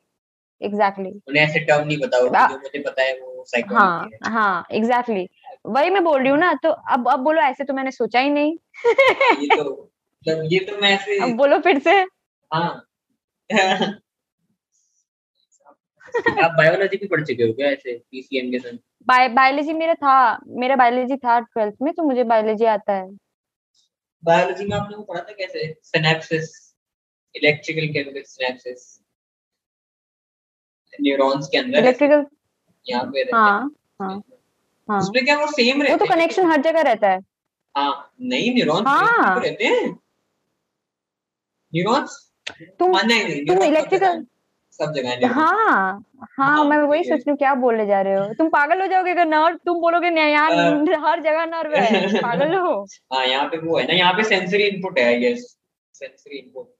एग्जैक्टली 0.60 1.10
उन्हें 1.28 1.42
ऐसे 1.44 1.60
टर्म 1.60 1.86
नहीं 1.86 1.98
पता 1.98 2.18
होगा 2.18 2.46
जो 2.46 2.56
मुझे 2.56 2.78
पता 2.82 3.02
है 3.02 3.12
वो 3.20 3.36
हाँ 3.36 3.44
साइकोलॉजी 3.46 4.16
है। 4.16 4.32
हाँ 4.32 4.66
एग्जैक्टली 4.72 5.28
वही 5.64 5.90
मैं 5.90 6.02
बोल 6.04 6.20
रही 6.20 6.30
हूँ 6.30 6.38
ना 6.38 6.52
तो 6.62 6.70
अब 6.70 7.08
अब 7.08 7.20
बोलो 7.20 7.40
ऐसे 7.42 7.64
तो 7.64 7.74
मैंने 7.74 7.90
सोचा 7.90 8.20
ही 8.20 8.30
नहीं। 8.30 8.52
ये 8.52 9.56
तो 9.56 9.64
मतलब 9.64 10.48
ये 10.52 10.58
तो 10.60 10.76
मैं 10.80 10.90
ऐसे 10.90 11.18
अब 11.24 11.36
बोलो 11.36 11.58
फिर 11.60 11.78
से। 11.78 11.92
हाँ। 12.50 12.86
आप 16.44 16.54
बायोलॉजी 16.56 16.96
भी 16.96 17.06
पढ़ 17.06 17.24
चुके 17.24 17.42
हो 17.42 17.52
क्या 17.52 17.68
ऐसे 17.70 17.92
पीसीएम 18.10 18.50
के 18.50 18.58
साथ 18.58 18.78
बायोलॉजी 19.08 19.72
मेरा 19.72 19.94
था 19.94 20.14
मेरा 20.60 20.76
बायोलॉजी 20.76 21.16
था 21.16 21.38
ट्वेल्थ 21.40 21.74
में 21.82 21.92
तो 21.94 22.02
मुझे 22.02 22.24
बायोलॉजी 22.24 22.64
आता 22.72 22.92
है। 22.92 23.08
बायोलॉजी 24.22 24.64
में 24.64 24.76
आपने 24.76 24.96
वो 24.96 25.02
पढ़ा 25.02 25.20
था 25.20 25.32
कैसे? 25.32 25.72
Synapses 25.84 26.50
electrical 27.34 27.86
chemical 27.92 28.22
synapses 28.26 28.98
neurons 30.92 31.48
के 31.48 31.58
अंदर। 31.58 31.78
इलेक्ट्रिकल 31.78 32.26
यहाँ 32.86 33.04
पे 33.06 33.20
हाँ 33.34 33.60
हैं। 34.02 34.20
हाँ। 34.90 34.98
उसमें 35.00 35.24
क्या 35.24 35.38
वो 35.38 35.46
सेम 35.46 35.82
वो 35.82 35.96
तो 35.96 36.06
कनेक्शन 36.06 36.50
हर 36.50 36.60
जगह 36.62 36.80
रहता 36.80 37.08
है। 37.08 37.18
हाँ 37.74 38.12
नहीं 38.20 38.54
न्यूरॉन्स 38.54 38.88
हाँ। 38.88 39.34
तो 39.34 39.40
रहते 39.40 39.64
हैं। 39.64 39.86
न्यूरॉन्स 41.72 42.18
तुम 42.78 42.92
तुम 42.98 43.08
neurons 43.08 44.24
सब 44.72 44.92
जगह 44.92 45.08
हैं। 45.10 45.20
है। 45.20 45.28
हाँ 46.38 46.64
मैं 46.64 46.76
वही 46.78 47.04
सोच 47.04 47.18
रही 47.18 47.30
हूँ 47.30 47.36
क्या 47.38 47.54
बोलने 47.54 47.86
जा 47.86 48.00
रहे 48.00 48.14
हो? 48.14 48.32
तुम 48.34 48.48
पागल 48.48 48.80
हो 48.80 48.86
जाओगे 48.86 49.10
अगर 49.10 49.26
नर्व 49.26 49.56
तुम 49.66 49.80
बोलोगे 49.80 50.08
यहाँ 50.08 50.50
हर 51.06 51.20
जगह 51.22 51.44
नर्व 51.46 51.74
है। 51.74 52.18
पागल 52.22 52.54
हो। 52.54 52.74
हाँ 53.14 53.24
यहाँ 53.26 53.46
पे 53.48 53.58
वो 53.58 53.78
है 53.78 53.86
ना 53.86 53.94
यहाँ 53.94 54.12
पे 54.12 54.24
सेंसरी 54.24 54.62
इनपुट 54.64 54.98
है 54.98 55.04
I 55.04 55.18
guess 55.18 55.56
sensory 55.94 56.38
input 56.38 56.72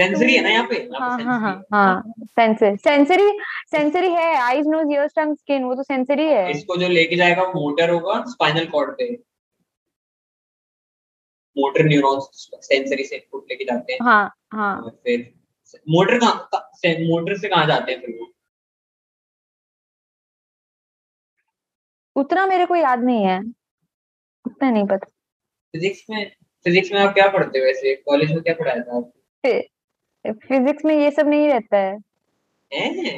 sensory 0.00 0.34
है 0.34 0.42
ना 0.42 0.48
यहाँ 0.48 0.66
पे? 0.66 0.74
हाँ 1.00 1.18
हाँ 1.22 1.40
हाँ 1.40 1.54
है। 1.54 1.62
हाँ 1.72 2.12
सेंसरी 2.24 2.76
सेंसरी 2.76 3.30
सेंसरी 3.70 4.10
है 4.10 4.34
eyes 4.36 4.66
nose 4.66 4.92
ears 4.92 5.12
tongue 5.16 5.36
skin 5.36 5.64
वो 5.64 5.74
तो 5.74 5.82
सेंसरी 5.82 6.26
है। 6.26 6.50
इसको 6.50 6.76
जो 6.76 6.88
लेके 6.88 7.16
जाएगा 7.16 7.42
वो 7.42 7.60
मोटर 7.60 7.90
होगा 7.90 8.22
स्पाइनल 8.28 8.66
कॉर्ड 8.66 8.90
पे। 8.90 9.12
मोटर 11.56 11.84
न्यूरॉन्स 11.84 12.48
सेंसरी 12.62 13.04
से 13.04 13.16
इनपुट 13.16 13.44
लेके 13.50 13.64
जाते 13.64 13.92
हैं। 13.92 14.00
हाँ 14.02 14.34
हाँ। 14.52 14.90
फिर 15.04 15.32
मोटर 15.88 16.18
कहाँ 16.18 16.94
मोटर 17.06 17.36
से 17.38 17.48
कहाँ 17.48 17.66
जाते 17.66 17.92
हैं 17.92 18.00
फिर 18.00 18.16
वो? 18.20 18.26
उतना 22.16 22.46
मेरे 22.46 22.66
को 22.66 22.76
याद 22.76 23.04
नहीं 23.04 23.24
है। 23.24 23.40
उतना 24.46 24.70
नहीं 24.70 24.86
पता। 24.86 25.06
फिजिक्स 25.74 26.04
में 26.10 26.30
फिजिक्स 26.66 26.92
में 26.92 27.00
आप 27.00 27.14
क्या 27.14 27.28
पढ़ते 27.28 27.58
हो 27.58 27.64
वैसे? 27.64 27.94
कॉलेज 27.94 28.32
में 28.32 28.42
क्या 28.42 28.54
पढ़ाया 28.54 28.82
था 28.82 28.96
आप 28.96 29.12
फिजिक्स 30.24 30.84
में 30.84 30.94
ये 30.94 31.10
सब 31.10 31.28
नहीं 31.28 31.48
रहता 31.48 31.76
है। 31.76 31.96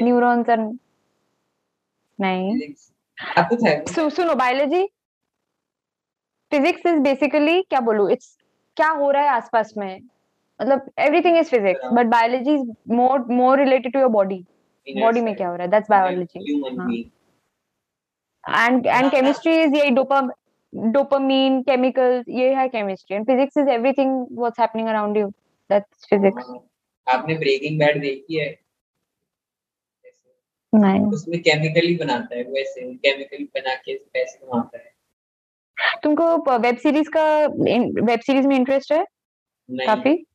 न्यूरॉन्स 0.02 0.48
और 0.50 0.58
नहीं। 2.18 2.72
आपको 3.18 3.56
सु, 3.92 4.08
सुनो 4.10 4.34
बायोलॉजी। 4.34 4.86
फिजिक्स 6.52 6.86
इज़ 6.86 6.98
बेसिकली 7.00 7.60
क्या 7.62 7.80
बोलूँ 7.80 8.10
इट्स 8.12 8.36
क्या 8.76 8.88
हो 8.90 9.10
रहा 9.10 9.22
है 9.22 9.28
आसपास 9.28 9.72
में? 9.76 10.00
मतलब 10.60 10.90
everything 10.98 11.38
is 11.38 11.48
physics. 11.50 11.88
But 11.92 12.06
biology 12.06 12.54
is 12.54 12.94
more 12.94 13.26
more 13.30 13.58
related 13.58 13.92
to 13.92 13.98
your 14.00 14.08
body 14.10 14.44
body 14.86 15.20
में 15.20 15.34
क्या 15.36 15.48
हो 15.48 15.56
रहा 15.56 15.64
है? 15.64 15.70
That's 15.70 15.90
biology 15.90 17.02
and 18.44 18.86
and 18.86 19.10
chemistry 19.10 19.60
is 19.62 19.76
ये 19.76 19.90
डोपाम 19.90 20.30
dopamine 20.72 21.56
chemicals 21.64 22.28
ये 22.28 22.54
है 22.54 22.66
chemistry 22.68 23.16
and 23.16 23.26
physics 23.26 23.56
is 23.58 23.68
everything 23.70 24.26
what's 24.38 24.60
happening 24.60 24.88
around 24.88 25.16
you 25.16 25.26
that's 25.70 26.06
physics 26.10 26.44
हाँ। 26.48 26.58
आपने 27.08 27.34
ब्रेकिंग 27.34 27.78
बैड 27.78 28.00
देखी 28.00 28.38
है? 28.38 28.58
नहीं। 30.74 31.00
उसमें 31.00 31.40
केमिकली 31.40 31.96
बनाता 31.96 32.36
है 32.36 32.42
वो 32.42 32.56
ऐसे 32.56 32.94
केमिकल 32.94 33.44
बना 33.44 33.74
के 33.74 33.94
पैसे 33.94 34.46
कमाता 34.46 34.78
है। 34.78 34.92
तुमको 36.02 36.58
वेब 36.58 36.76
सीरीज़ 36.76 37.10
का 37.16 37.46
वेब 38.04 38.20
सीरीज़ 38.20 38.46
में 38.46 38.56
इंटरेस्ट 38.56 38.92
है? 38.92 39.04
नहीं। 39.70 39.86
काफ़ी? 39.86 40.26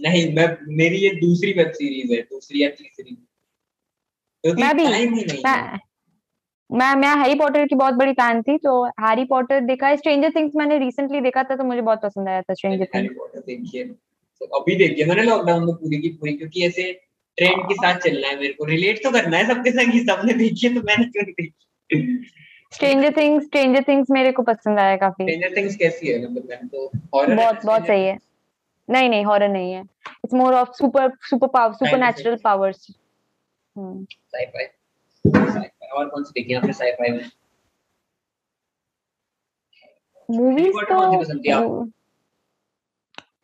नहीं 0.00 0.34
मैं 0.34 0.76
मेरी 0.76 0.96
ये 0.96 1.10
दूसरी 1.10 1.52
वेब 1.52 1.70
सीरीज़ 1.70 2.12
है 2.12 2.22
दूसरी 2.22 2.62
या 2.62 2.68
तीसरी। 2.68 3.14
क्योंकि 4.42 4.62
मैं 4.62 4.76
भी। 4.76 4.84
मैं 4.84 5.78
मैं 6.72 6.94
मैं 6.96 7.16
हैरी 7.16 7.34
पॉटर 7.34 7.66
की 7.66 7.74
बहुत 7.74 7.94
बड़ी 7.94 8.12
फ़ैन 8.12 8.42
थी 8.42 8.58
तो 8.58 8.86
हैरी 8.86 9.24
पॉटर 9.24 9.60
देखा 9.60 9.88
है। 9.88 9.96
स्ट्रेंजर 9.96 10.30
थिंग्स 10.30 10.56
मैंने 10.56 10.78
रिसेंटली 10.78 11.20
देखा 11.20 11.42
था 11.42 11.56
तो 11.56 11.64
मुझे 11.64 11.80
बहुत 11.80 12.00
पसंद 12.02 12.28
आया 12.28 12.42
था 12.42 12.54
स्ट्रेंजर 12.54 12.84
हैरी 12.84 13.02
थिंग्स 13.02 13.18
पॉटर 13.18 13.38
देखिए 13.38 13.84
तो 13.84 13.94
अभी 14.44 14.76
देखिए 14.76 15.04
मैंने 15.04 15.22
लॉकडाउन 15.22 15.64
में 15.64 15.74
पूरी 15.74 15.98
की 15.98 16.08
पूरी 16.08 16.32
क्योंकि 16.32 16.66
ऐसे 16.66 17.00
ट्रेंड 17.36 17.64
के 17.64 17.74
साथ 17.74 17.98
चलना 17.98 18.28
है 18.28 18.36
मेरे 18.36 18.52
को 18.52 18.64
रिलेट 18.64 19.02
तो 19.04 19.10
करना 19.10 19.36
है 19.36 19.46
सबके 19.46 19.70
संग 19.70 19.92
कि 19.92 20.00
सबने 20.00 20.32
देखी 20.32 20.66
है 20.66 20.74
तो 20.74 20.80
मैंने 20.82 21.04
क्यों 21.04 21.22
नहीं 21.22 21.32
देखी? 21.32 22.32
स्ट्रेंजर 22.74 23.12
थिंग्स 23.16 23.44
स्ट्रेंजर 23.44 23.84
थिंग्स 23.88 24.10
मेरे 24.10 24.32
को 24.32 24.42
पसंद 24.42 24.78
आया 24.78 24.96
काफ़ी। 24.96 25.24
स्ट्रेंजर 25.24 25.56
थिंग्स 25.56 25.76
कैसी 25.76 26.08
है? 26.08 26.30
मतलब 26.30 26.48
मैंने 26.48 26.68
तो 26.68 26.90
horror 27.14 27.36
बहुत 27.36 27.64
बहुत 27.64 27.86
सही 27.86 28.04
है। 28.04 28.18
नहीं 28.90 29.08
नहीं 29.08 29.24
हॉरर 29.24 29.48
नहीं 29.48 29.72
है। 29.72 29.80
It's 30.08 30.34
more 30.34 30.54
of 30.54 30.68
super 30.72 31.12
superpower 31.46 31.74
supernatural 31.98 32.36
powers 32.36 32.86
sci-fi 33.78 34.64
sci-fi 35.26 35.88
और 35.92 36.08
कौन 36.08 36.24
सी 36.24 36.40
देखी 36.40 36.54
आपने 36.54 36.72
sci-fi 36.72 37.10
में? 37.10 37.30
मूवीज़ 40.30 40.72
तो 40.72 40.86
कौन 40.86 41.10
सी 41.10 41.24
पसंद 41.24 41.44
थी 41.44 41.50
आपको? 41.50 41.90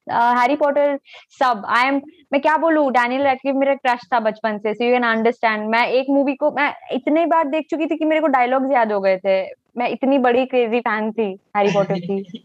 हैरी 0.06 0.56
पॉटर 0.56 0.98
सब 1.38 1.62
आई 1.68 1.88
एम 1.88 2.00
मैं 2.32 2.40
क्या 2.42 2.56
बोलूँ? 2.56 2.90
डैनियल 2.92 3.22
रेडक्लिफ 3.22 3.54
मेरा 3.54 3.74
क्रश 3.74 4.06
था 4.12 4.20
बचपन 4.20 4.58
से 4.58 4.74
सो 4.74 4.84
यू 4.84 4.92
कैन 4.92 5.02
अंडरस्टैंड 5.02 5.68
मैं 5.70 5.86
एक 5.88 6.06
मूवी 6.10 6.34
को 6.34 6.50
मैं 6.50 6.72
इतने 6.92 7.26
बार 7.26 7.48
देख 7.48 7.66
चुकी 7.70 7.86
थी 7.86 7.96
कि 7.96 8.04
मेरे 8.04 8.20
को 8.20 8.26
डायलॉग्स 8.26 8.72
याद 8.72 8.92
हो 8.92 9.00
गए 9.00 9.16
थे। 9.18 9.42
मैं 9.78 9.88
इतनी 9.88 10.18
बड़ी 10.18 10.44
क्रेजी 10.46 10.80
फ़ैन 10.80 11.10
थी 11.12 11.28
हैरी 11.56 11.72
पॉटर 11.74 11.98
की। 11.98 12.42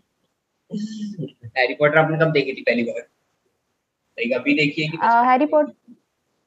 हैरी 1.57 1.73
पॉटर 1.73 1.97
आपने 1.97 2.17
कब 2.17 2.31
देखी 2.31 2.53
थी 2.53 2.61
पहली 2.61 2.83
बार? 2.83 2.99
लाइक 2.99 4.33
अभी 4.33 4.53
देखी 4.53 4.83
है 4.83 4.89
कि 4.89 4.97
हैरी 5.29 5.45
पॉटर 5.45 5.73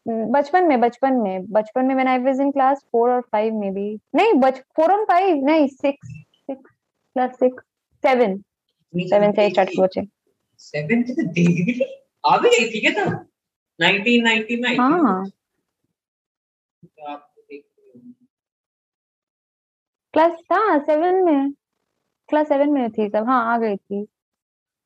बचपन 0.07 0.65
में 0.65 0.81
बचपन 0.81 1.15
में 1.15 1.45
बचपन 1.53 1.85
में 1.85 1.95
when 1.95 2.09
I 2.09 2.19
was 2.19 2.41
in 2.41 2.51
class 2.51 2.79
4 2.97 3.11
और 3.11 3.21
5 3.33 3.53
मे 3.53 3.71
बी 3.71 3.89
नहीं 4.15 4.33
बच 4.35 4.59
4 4.81 4.91
और 4.91 5.05
5 5.05 5.43
नहीं 5.45 5.69
6 5.85 5.93
6 6.51 6.55
क्लास 6.55 7.37
6 7.43 7.61
7 8.05 8.37
7 8.95 9.37
से 9.37 9.49
स्टार्ट 9.51 9.71
हुआ 9.79 9.87
थे। 9.97 10.20
सेवन 10.61 11.03
से 11.09 11.23
आ 12.25 12.37
भी 12.39 12.49
गई 12.51 12.67
थी 12.71 12.81
क्या 12.81 12.91
तब 12.97 13.27
1999 13.79 14.79
आप 17.09 17.33
देख 17.39 17.65
रहे 17.79 17.99
हो। 17.99 18.13
क्लास 20.15 20.33
हाँ 20.53 20.79
7 20.79 21.25
में। 21.25 21.53
क्लास 22.29 22.49
7 22.49 22.69
में 22.69 22.91
थी 22.91 23.09
तब 23.09 23.29
हाँ 23.29 23.45
आ 23.55 23.59
गई 23.59 23.77
थी। 23.77 24.07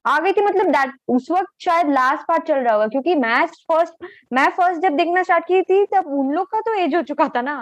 आ 0.05 0.19
गई 0.21 0.33
थी 0.33 0.41
मतलब 0.41 0.67
दैट 0.67 0.95
उस 1.09 1.31
वक्त 1.31 1.53
शायद 1.61 1.91
लास्ट 1.91 2.27
पार्ट 2.29 2.47
चल 2.47 2.59
रहा 2.59 2.75
होगा 2.75 2.87
क्योंकि 2.87 3.15
मैं 3.15 3.47
फ़र्स्ट 3.47 4.05
मैं 4.33 4.49
फ़र्स्ट 4.51 4.83
जब 4.83 4.97
देखना 4.97 5.23
स्टार्ट 5.23 5.45
की 5.45 5.63
थी 5.63 5.85
तब 5.87 6.07
उन 6.19 6.33
लोग 6.33 6.47
का 6.51 6.61
तो 6.61 6.75
एज 6.75 6.95
हो 6.95 7.03
चुका 7.03 7.29
था 7.29 7.43
ना। 7.43 7.57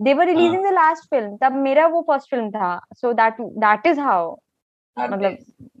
They 0.00 0.14
were 0.14 0.26
releasing 0.26 0.64
the 0.64 0.72
last 0.72 1.10
film 1.10 1.36
तब 1.36 1.52
मेरा 1.52 1.86
वो 1.86 2.02
फ़र्स्ट 2.02 2.30
फ़िल्म 2.30 2.50
था। 2.50 2.80
So 2.96 3.12
that 3.12 3.40
that 3.40 3.86
is 3.86 4.00
how 4.00 4.36
मतलब 4.96 5.36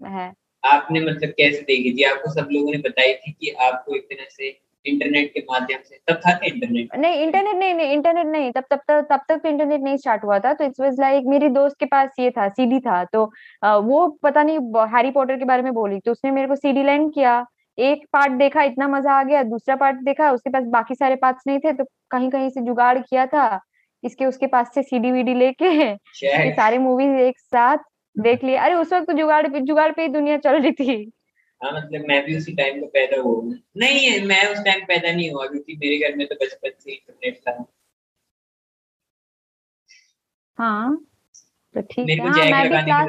है। 0.06 0.32
आपने 0.62 1.00
मतलब 1.00 1.30
कैसे 1.30 1.60
देखी 1.62 1.92
थी? 1.92 2.02
आपको 2.04 2.30
सब 2.32 2.48
लोगों 2.52 2.72
ने 2.72 2.78
बताई 2.78 3.12
थी 3.14 3.32
कि 3.32 3.50
आपको 3.50 3.94
एक 3.96 4.04
तरह 4.04 4.26
से 4.30 4.56
इंटरनेट 4.84 5.32
के 5.32 5.40
माध्यम 5.50 5.78
से 5.84 5.98
तब 6.08 6.20
था 6.26 6.30
इंटरनेट 6.46 6.96
नहीं 6.98 7.22
इंटरनेट 7.22 7.56
नहीं 7.56 7.74
नहीं 7.74 7.92
इंटरनेट 7.92 8.26
नहीं। 8.26 8.50
तब 8.52 8.64
तब 8.70 8.80
तक 8.88 9.06
तब 9.10 9.20
तक 9.28 9.40
तो 9.42 9.48
इंटरनेट 9.48 9.80
नहीं 9.80 9.96
स्टार्ट 9.96 10.24
हुआ 10.24 10.38
था। 10.38 10.52
तो 10.52 10.64
इट्स 10.64 10.80
वाज 10.80 11.00
लाइक 11.00 11.24
मेरी 11.26 11.48
दोस्त 11.50 11.76
के 11.80 11.86
पास 11.86 12.10
ये 12.20 12.30
था 12.30 12.48
सीडी 12.50 12.78
था। 12.80 13.02
तो 13.04 13.24
वो 13.82 14.06
पता 14.22 14.42
नहीं 14.42 14.58
हैरी 14.94 15.10
पॉटर 15.10 15.36
के 15.38 15.44
बारे 15.44 15.62
में 15.62 15.72
बोली। 15.74 15.98
तो 16.00 16.12
उसने 16.12 16.30
मेरे 16.30 16.48
को 16.48 16.56
सीडी 16.56 16.82
लैंड 16.82 17.12
किया। 17.14 17.44
एक 17.78 18.06
पार्ट 18.12 18.32
देखा 18.38 18.62
इतना 18.62 18.88
मज़ा 18.88 19.12
आ 19.12 19.22
गया। 19.24 19.42
दूसरा 19.44 19.76
पार्ट 19.76 19.96
देखा 20.04 20.30
उसके 20.32 20.50
पास 20.50 20.64
बाकी 20.68 20.94
सारे 20.94 21.16
पार्ट्स 21.16 21.46
नहीं 21.46 21.58
थे। 21.58 21.72
तो 21.72 21.84
कहीं 22.10 22.30
कहीं 22.30 22.48
से 22.50 22.60
जुगाड़ 22.62 22.98
किया 22.98 23.26
था। 23.26 23.60
इसके 24.02 24.26
उसके 24.26 24.46
पास 24.46 24.70
से 24.74 24.82
सीडी 24.82 25.10
वीडी 25.12 25.34
लेके 25.34 25.94
सारे 26.52 26.78
मूवीज़ 26.78 27.16
एक 27.20 27.38
साथ 27.38 27.78
देख 28.20 28.44
लिया। 28.44 28.64
अरे 28.64 28.74
उस 28.74 28.92
वक्त 28.92 29.06
तो 29.06 29.12
जुगाड़ 29.12 29.48
पे 29.48 29.60
जुगाड़ 29.60 29.92
पे 29.92 30.02
ही 30.02 30.08
दुनिया 30.08 30.36
चल 30.36 30.62
रही 30.62 30.72
थी। 30.72 31.12
हाँ 31.62 31.72
मतलब 31.72 32.04
मैं 32.08 32.24
भी 32.24 32.36
उसी 32.36 32.54
टाइम 32.54 32.80
पे 32.80 32.86
पैदा 32.86 33.20
हुआ 33.20 33.40
हूँ। 33.40 33.58
नहीं 33.76 34.20
मैं 34.20 34.52
उस 34.52 34.58
टाइम 34.58 34.80
पैदा 34.80 35.12
नहीं 35.12 35.30
हुआ 35.30 35.46
क्योंकि 35.46 35.76
मेरे 35.76 35.98
घर 35.98 36.16
में 36.16 36.26
तो 36.26 36.34
बचपन 36.34 36.70
से 36.80 36.92
इंटरनेट 36.92 37.38
था। 37.38 37.64
हाँ 40.58 41.06
तो 41.74 41.80
ठीक 41.80 42.10
है। 42.10 42.28
हाँ 42.28 42.44
मैं 42.44 42.68
भी 42.70 42.84
class 42.84 43.08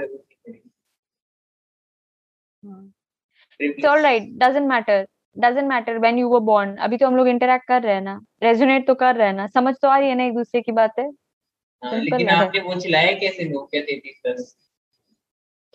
all 3.86 4.02
right 4.02 4.24
doesn't 4.24 4.68
matter 4.70 5.08
doesn't 5.38 5.64
matter 5.64 5.98
when 5.98 6.18
you 6.18 6.30
were 6.30 6.40
born 6.40 6.76
अभी 6.76 6.98
तो 6.98 7.08
हम 7.08 7.16
लोग 7.16 7.28
इंटरेक्ट 7.28 7.68
कर 7.68 7.82
रहे 7.82 7.94
हैं 7.94 8.02
ना। 8.02 8.22
रेजोनेट 8.44 8.88
तो 8.88 8.96
कर 8.96 9.16
रहे 9.16 9.28
हैं 9.28 9.34
ना। 9.34 9.48
समझ 9.48 9.76
तो 9.82 9.88
आ 9.88 9.98
रही 9.98 10.10
है 10.10 10.16
ना 10.16 10.24
एक 10.24 10.34
दूसरे 10.34 10.62
की 10.62 10.72
बातें? 10.72 11.04
हाँ, 11.04 11.92
simple 11.92 12.04
लेकिन 12.04 12.30
आपने 12.30 12.62
वो 12.62 12.76
चलाया 12.76 13.12
कैसे? 13.12 13.44
नोकिया 13.44 13.82
तैतीस 13.82 14.22
दस 14.28 14.69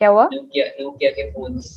क्या 0.01 0.09
हुआ? 0.09 0.25
नोकिया 0.33 0.67
नोकिया 0.81 1.11
के 1.11 1.31
फोन्स 1.31 1.73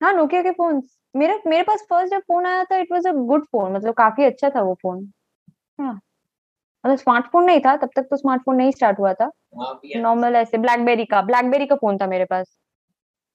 हाँ 0.00 0.12
नोकिया 0.12 0.42
के 0.42 0.50
फोन्स 0.50 0.96
मेरे 1.16 1.40
मेरे 1.46 1.62
पास 1.62 1.84
फ़र्स्ट 1.90 2.10
जब 2.14 2.20
फ़ोन 2.20 2.46
आया 2.46 2.64
था 2.64 2.76
it 2.76 2.92
was 2.92 3.06
a 3.06 3.12
good 3.12 3.44
phone 3.44 3.72
मतलब 3.72 3.94
काफ़ी 3.94 4.24
अच्छा 4.24 4.48
था 4.50 4.62
वो 4.62 4.74
फ़ोन 4.74 5.12
हाँ. 5.80 5.92
मतलब 6.84 6.96
स्मार्टफ़ोन 6.96 7.44
नहीं 7.44 7.60
था 7.60 7.76
तब 7.76 7.90
तक 7.96 8.02
तो 8.02 8.16
स्मार्टफ़ोन 8.16 8.56
नहीं 8.56 8.70
स्टार्ट 8.70 8.98
हुआ 8.98 9.12
था. 9.12 9.30
हाँ 9.58 9.80
नॉर्मल 9.96 10.36
ऐसे 10.36 10.58
ब्लैकबेरी 10.58 11.04
का 11.04 11.20
ब्लैकबेरी 11.22 11.66
का 11.66 11.76
फ़ोन 11.76 11.98
था 11.98 12.06
मेरे 12.06 12.24
पास. 12.24 12.56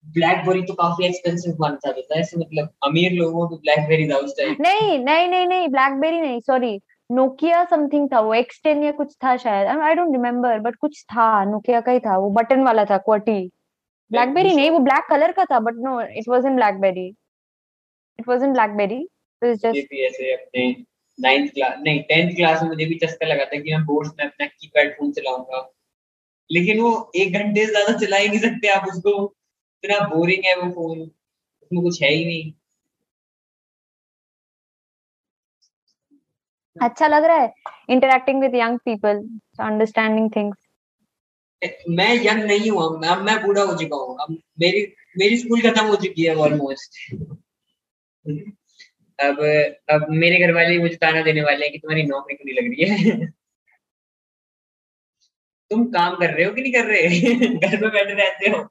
ब्लैकबेरी 0.05 0.61
तो 0.61 0.73
काफ़ी 0.73 1.05
एक्सपेंसिव 1.05 1.55
मानता 1.59 1.91
था 1.91 2.19
ऐसे 2.19 2.37
मतलब 2.37 2.69
अमीर 2.83 3.11
लोगों 3.11 3.47
को 3.49 3.57
ब्लैकबेरी 3.57 4.09
था 4.09 4.17
उस 4.17 4.33
टाइम 4.37 4.55
नहीं 4.59 4.99
नहीं 4.99 5.27
नहीं 5.27 5.47
नहीं 5.47 5.67
ब्लैकबेरी 5.69 6.21
नहीं 6.21 6.39
सॉरी 6.39 6.79
नोकिया 7.09 7.63
समथिंग 7.65 8.07
था 8.13 8.19
वो 8.19 8.33
एक्स 8.33 8.61
टेन 8.63 8.83
या 8.83 8.91
कुछ 8.91 9.13
था 9.23 9.35
शायद। 9.37 9.67
आई 9.79 9.93
डोंट 9.95 10.11
रिमेम्बर 10.11 10.59
बट 10.59 10.75
कुछ 10.75 11.03
था 11.05 11.43
नोकिया 11.45 11.81
का 11.81 11.91
ही 11.91 11.99
था 11.99 12.17
वो 12.17 12.29
बटन 12.31 12.63
वाला 12.63 12.85
था 12.85 12.97
क्वार्टी 12.99 13.39
ब्लैकबेरी 14.11 14.55
नहीं 14.55 14.69
वो 14.71 14.79
ब्लैक 14.79 15.05
कलर 15.09 15.31
का 15.31 15.45
था 15.45 15.59
but 15.59 15.75
no 15.77 15.99
it 16.01 16.29
was 16.29 16.45
in 16.45 16.55
BlackBerry 16.55 17.07
it 18.19 18.27
was 18.29 18.43
in 18.43 18.53
BlackBerry 18.53 18.95
it 18.95 19.09
मुझे 19.41 19.55
जस्ट 19.55 19.93
ऐसे 19.95 20.33
अपने 20.33 20.69
नाइन्थ 21.19 21.53
क्लास 21.53 21.75
नहीं 21.79 22.01
टेंथ 22.03 22.35
क्लास 22.35 22.61
में 22.63 22.69
मुझे 22.69 22.85
भी 22.85 22.95
चस्का 23.03 23.27
लगा 23.27 23.45
था 23.45 23.59
कि 23.61 23.73
मैं 23.75 23.83
बोर्ड्स 23.85 24.11
में 24.19 24.25
अपना 24.25 24.45
कीपैड 24.47 24.93
फ़ोन 24.97 25.11
चलाऊँगा। 25.11 25.61
लेकिन 26.49 26.79
वो 26.81 26.91
एक 27.15 27.33
घंटे 27.33 27.65
से 27.65 27.71
ज़्यादा 27.71 27.97
चला 27.99 28.17
ही 28.17 28.27
नहीं 28.29 28.39
सकते 28.39 28.67
आप 28.69 28.87
उसको। 28.87 29.13
इतना 29.83 29.99
बोरिंग 30.09 30.45
है 30.45 30.55
वो 30.57 30.69
फ़ोन 30.71 30.99
उसमें 31.01 31.81
कुछ 31.83 32.01
है 32.03 32.09
ही 32.11 32.25
नहीं। 32.25 32.51
अच्छा 36.81 37.07
लग 37.07 37.23
रहा 37.23 37.37
है 37.37 37.53
interacting 37.89 38.41
with 38.41 38.55
young 38.55 38.79
people 38.79 39.17
understanding 39.59 40.29
things 40.35 40.57
मैं 41.89 42.13
यंग 42.25 42.43
नहीं 42.43 42.69
हुआ 42.69 42.89
मैं 42.99 43.15
मैं 43.15 43.45
बूढ़ा 43.45 43.61
हो 43.61 43.75
चुका 43.75 43.95
हूँ। 43.95 44.17
अब 44.21 44.37
मेरी 44.59 44.93
मेरी 45.17 45.37
स्कूल 45.37 45.61
खत्म 45.61 45.85
हो 45.85 45.95
चुकी 45.95 46.23
है 46.23 46.35
ऑलमोस्ट 46.35 47.15
अब 49.19 49.39
अब 49.89 50.05
मेरे 50.09 50.39
घर 50.39 50.53
वाले 50.53 50.77
मुझे 50.77 50.95
ताना 50.95 51.21
देने 51.21 51.41
वाले 51.41 51.65
हैं 51.65 51.71
कि 51.71 51.79
तुम्हारी 51.79 52.03
नौकरी 52.03 52.35
क्यों 52.35 52.53
नहीं 52.53 52.55
लग 52.55 52.71
रही 52.71 53.09
है? 53.19 53.27
तुम 55.71 55.85
काम 55.85 56.15
कर 56.15 56.33
रहे 56.33 56.45
हो 56.45 56.53
कि 56.53 56.61
नहीं 56.61 56.73
कर 56.73 56.85
रहे? 56.85 57.19
घर 57.45 57.81
में 57.81 57.91
बैठे 57.91 58.13
रहते 58.13 58.49
हो। 58.49 58.63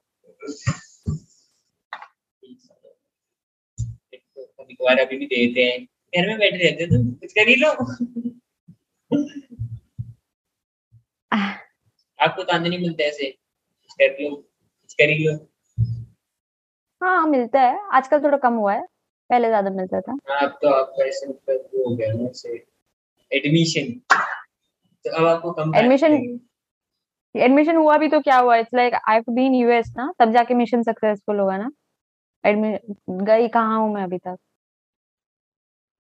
कभी 4.59 5.01
अभी 5.01 5.17
भी 5.17 5.25
देते 5.25 5.63
हैं। 5.63 5.87
घर 6.17 6.27
में 6.27 6.37
बैठे 6.39 6.57
रहते 6.57 6.83
हो 6.83 6.89
तुम 6.91 7.09
कुछ 7.13 7.33
कर 7.33 7.47
ही 7.47 7.55
लो। 7.55 7.69
आपको 12.19 12.43
ताने 12.43 12.69
नहीं 12.69 12.79
मिलते 12.79 13.03
ऐसे 13.03 13.29
कुछ 13.29 13.93
कर 13.93 14.15
लो 14.21 14.29
कुछ 14.35 14.93
कर 14.93 15.09
ही 15.09 15.23
लो। 15.25 15.33
हाँ 17.01 17.27
मिलता 17.27 17.61
है। 17.61 17.77
आजकल 17.93 18.23
थोड़ा 18.23 18.37
कम 18.37 18.53
हुआ 18.53 18.73
है 18.73 18.81
पहले 19.29 19.47
ज़्यादा 19.47 19.69
मिलता 19.69 19.99
था। 20.01 20.11
हाँ, 20.29 20.39
अब 20.39 20.57
तो 20.61 20.69
आपका 20.69 21.05
ऐसे 21.05 21.27
मतलब 21.27 21.69
हो 21.77 21.95
गया 21.95 22.11
ना 22.13 22.29
ऐसे 22.29 22.55
एडमिशन 23.31 23.91
तो 25.05 25.15
अब 25.17 25.25
आपको 25.25 25.51
कम 25.51 25.71
लगेगा। 25.71 26.37
एडमिशन 27.35 27.75
हुआ 27.75 27.97
भी 27.97 28.07
तो 28.09 28.19
क्या 28.21 28.37
हुआ? 28.37 28.55
It's 28.57 28.73
like 28.75 28.93
I 28.93 29.15
have 29.15 29.33
been 29.35 29.55
US 29.55 29.91
ना 29.97 30.11
तब 30.19 30.31
जाके 30.33 30.53
मिशन 30.53 30.83
सक्सेसफुल 30.83 31.39
होगा 31.39 31.57
ना। 31.57 31.69
एडमिशन 32.43 33.23
गई 33.25 33.47
कहाँ 33.49 33.79
हूँ 33.79 33.93
मैं 33.93 34.03
अभी 34.03 34.17
तक? 34.17 34.37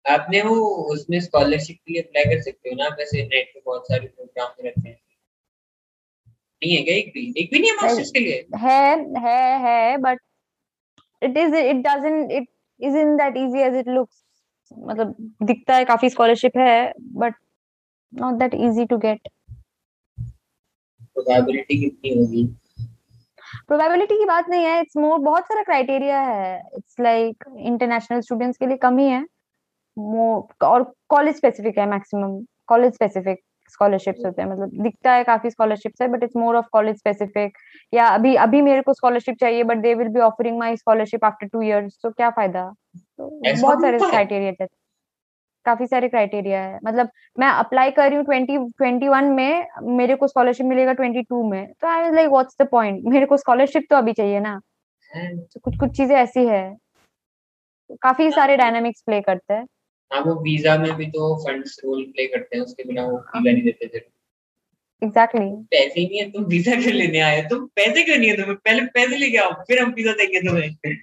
आपने 0.04 0.42
वो 0.42 0.54
उसमें 0.92 1.20
स्कॉलरशिप 1.20 1.76
के 1.76 1.92
लिए 1.92 2.02
अप्लाई 2.02 2.24
कर 2.24 2.40
सकते 2.42 2.68
हो 2.68 2.76
ना? 2.76 2.84
आप 2.84 2.96
ऐसे 3.00 3.22
नेट 3.22 3.50
पे 3.54 3.62
बहुत 3.66 3.88
सारे 3.88 4.06
प्रोग्राम 4.06 4.64
रहते 4.64 4.88
हैं। 4.88 4.98
नहीं 6.62 6.76
है 6.76 6.82
क्या 6.82 6.94
एक 6.94 7.08
भी? 7.14 7.34
एक 7.36 7.50
भी 7.52 7.60
नहीं 7.60 7.70
है 7.70 7.76
मास्टर्स 7.76 8.10
के 8.10 8.20
लिए? 8.20 8.46
है 8.58 9.20
है 9.20 9.58
है 9.60 9.96
but 9.96 10.20
it 11.22 11.36
is 11.36 11.54
it 11.54 11.76
doesn't 11.76 12.32
it 12.32 12.48
is 12.80 12.96
in 12.96 13.16
that 13.16 13.36
easy 13.36 13.60
as 13.60 13.74
it 13.74 13.88
looks 13.88 14.22
मतलब 14.78 15.16
दिखता 15.42 15.76
है 15.76 15.84
काफ़ी 15.84 16.10
स्कॉलरशिप 16.10 16.56
है 16.56 16.92
but 17.00 17.34
not 18.12 18.34
that 18.34 18.54
easy 18.54 18.84
to 18.86 18.98
get 18.98 19.28
probability 21.14 21.78
कितनी 21.80 22.14
होगी? 22.18 22.44
प्रोबेबिलिटी 23.66 24.16
की 24.18 24.24
बात 24.24 24.48
नहीं 24.48 24.64
है 24.64 24.80
इट्स 24.80 24.96
मोर 24.96 25.18
बहुत 25.18 25.44
सारा 25.44 25.62
क्राइटेरिया 25.62 26.20
है। 26.20 26.58
इट्स 26.76 27.00
लाइक 27.00 27.44
इंटरनेशनल 27.58 28.20
स्टूडेंट्स 28.20 28.58
के 28.58 28.66
लिए 28.66 28.76
कम 28.76 28.98
ही 28.98 29.08
है। 29.08 29.24
मोर 29.96 30.66
और 30.66 30.82
कॉलेज 31.08 31.36
स्पेसिफिक 31.36 31.78
है 31.78 31.86
मैक्सिमम 31.90 32.38
कॉलेज 32.68 32.94
स्पेसिफिक 32.94 33.40
स्कॉलरशिप्स 33.70 34.24
होते 34.26 34.42
हैं। 34.42 34.48
मतलब 34.50 34.70
दिखता 34.82 35.12
है 35.12 35.24
काफ़ी 35.24 35.50
स्कॉलरशिप्स 35.50 36.02
है 36.02 36.08
but 36.08 36.22
it's 36.22 36.36
more 36.36 36.56
of 36.56 36.66
college 36.72 36.96
specific 36.96 37.58
या 37.92 38.06
अभी 38.08 38.34
अभी 38.36 38.62
मेरे 38.62 38.82
को 38.82 38.92
स्कॉलरशिप 38.94 39.36
चाहिए 39.40 39.62
but 39.64 39.78
they 39.78 39.94
will 39.94 40.08
be 40.08 40.20
offering 40.20 40.58
my 40.58 40.76
scholarship 40.76 41.24
after 41.24 41.46
two 41.46 41.62
years 41.62 41.98
तो 42.02 42.10
क्या 42.10 42.30
फ़ायदा? 42.30 42.68
तो 43.18 43.28
बहुत 43.62 43.80
सारे 43.82 43.98
क्राइटेरिया 44.00 44.52
है। 44.60 44.66
काफ़ी 45.66 45.86
सारे 45.86 46.08
क्राइटेरिया 46.08 46.60
है। 46.62 46.78
मतलब 46.86 47.10
मैं 47.38 47.48
अप्लाई 47.48 47.90
कर 47.90 48.08
रही 48.08 48.16
हूँ 48.16 48.24
ट्वेंटी 48.24 48.58
ट्वेंटी 48.78 49.08
वन 49.08 49.24
में 49.32 49.66
मेरे 49.96 50.16
को 50.16 50.26
स्कॉलरशिप 50.28 50.66
मिलेगा 50.66 50.92
ट्वेंटी 50.92 51.22
टू 51.22 51.42
में। 51.50 51.66
तो 51.72 51.88
I 51.88 52.10
like 52.10 52.30
what's 52.30 52.56
the 52.62 52.68
point 52.70 53.02
मेरे 53.06 53.26
को 53.26 53.36
स्कॉलरशिप 53.36 53.86
तो 53.90 53.96
अभी 53.96 54.12
चाहिए 54.12 54.40
ना। 54.40 54.58
तो 55.12 55.60
कुछ 55.60 55.76
कुछ 55.76 55.96
चीज़ें 55.96 56.16
ऐसी 56.16 56.46
है। 56.46 56.64
काफ़ी 58.02 58.30
सारे 58.30 58.56
डायनामिक्स 58.56 59.02
प्ले 59.06 59.20
करते 59.20 59.54
हैं। 59.54 59.66
हाँ 60.10 60.20
वो 60.22 60.34
वीज़ा 60.42 60.76
में 60.78 60.92
भी 60.96 61.06
तो 61.06 61.34
फंड्स 61.44 61.78
रोल 61.84 62.04
प्ले 62.04 62.26
करते 62.26 62.56
हैं 62.56 62.64
उसके 62.64 62.84
बिना 62.84 63.04
वो 63.04 63.16
वीज़ा 63.18 63.50
नहीं 63.52 63.62
देते 63.62 63.86
थे 63.86 63.98
एग्जैक्टली 65.02 65.40
exactly. 65.40 65.66
पैसे 65.70 66.06
नहीं 66.06 66.18
है 66.18 66.30
तुम 66.30 66.44
वीज़ा 66.44 66.74
क्यों 66.74 66.92
लेने 66.94 67.20
आए? 67.20 67.42
तुम 67.42 67.66
पैसे 67.76 68.02
क्यों 68.04 68.16
नहीं 68.16 68.30
है 68.30 68.36
तुम्हें? 68.36 68.56
पहले 68.56 68.84
पैसे 68.94 69.16
लेके 69.16 69.38
आओ 69.38 69.52
फिर 69.68 69.82
हम 69.82 69.92
वीज़ा 69.92 70.12
देंगे 70.12 70.40
तुम्हें। 70.40 70.96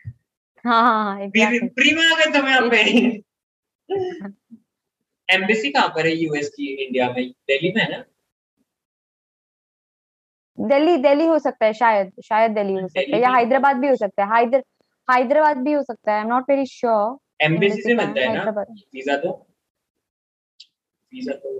हाँ 0.66 0.82
हाँ 0.82 1.04
हाँ 1.06 1.28
फ्री 1.28 1.94
में 1.96 2.04
आ 2.04 2.16
गए 2.16 2.32
तुम 2.34 2.48
यहाँ 2.48 2.70
पे 2.70 2.80
एम्बेसी 5.30 5.70
कहाँ 5.72 5.88
पर 5.88 6.06
है 6.06 6.16
यूएस 6.16 6.50
की 6.50 6.74
इंडिया 6.86 7.10
में? 7.10 7.30
दिल्ली 7.48 7.72
में 7.76 7.82
है 7.84 7.92
ना? 7.92 8.04
दिल्ली 10.58 10.98
दिल्ली 10.98 11.26
हो 11.26 11.38
सकता 11.40 11.66
है 11.66 11.74
शायद 11.74 12.12
शायद 12.26 12.52
दिल्ली 12.52 12.74
हो 12.74 12.88
सकता 12.88 13.16
है 13.16 13.22
या 13.22 13.30
हैदराबाद 13.30 13.78
भी 13.78 13.88
हो 13.88 13.96
सकता 13.96 14.24
है 14.24 14.38
हैदर 14.38 14.64
हैदराबाद 15.08 15.58
भी 15.58 15.72
हो 15.74 15.84
सकता 15.84 16.12
है 16.12 16.18
I 16.18 16.24
am 16.24 16.30
not 16.30 16.50
very 16.50 16.66
sure 16.66 17.18
embassy 17.42 17.82
से 17.82 17.94
मिलता 17.96 18.22
है 18.22 18.36
ना? 18.36 18.52
वीज़ा 18.94 19.18
तो 19.18 19.32
वीज़ा 21.12 21.34
तो 21.36 21.60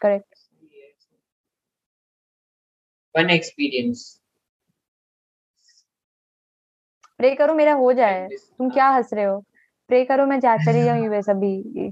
करेक्ट। 0.00 0.34
फन 3.14 3.30
एक्सपीरियंस 3.30 4.02
प्रे 7.20 7.34
करो 7.34 7.54
मेरा 7.54 7.72
हो 7.74 7.92
जाए। 7.92 8.28
तुम 8.28 8.70
क्या 8.70 8.88
हंस 8.88 9.10
रहे 9.14 9.24
हो? 9.24 9.38
प्रे 9.90 10.04
करो 10.04 10.26
मैं 10.26 10.38
जा 10.40 10.56
चली 10.56 10.84
जाऊँ 10.84 10.98
यूएस 11.04 11.28
अभी। 11.30 11.90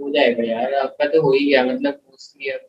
हो 0.00 0.10
जाएगा 0.10 0.42
यार 0.44 0.74
आपका 0.74 1.06
तो 1.06 1.22
हो 1.22 1.32
ही 1.32 1.44
गया 1.50 1.64
मतलब 1.64 2.00
मोस्टली 2.10 2.48
अब 2.50 2.60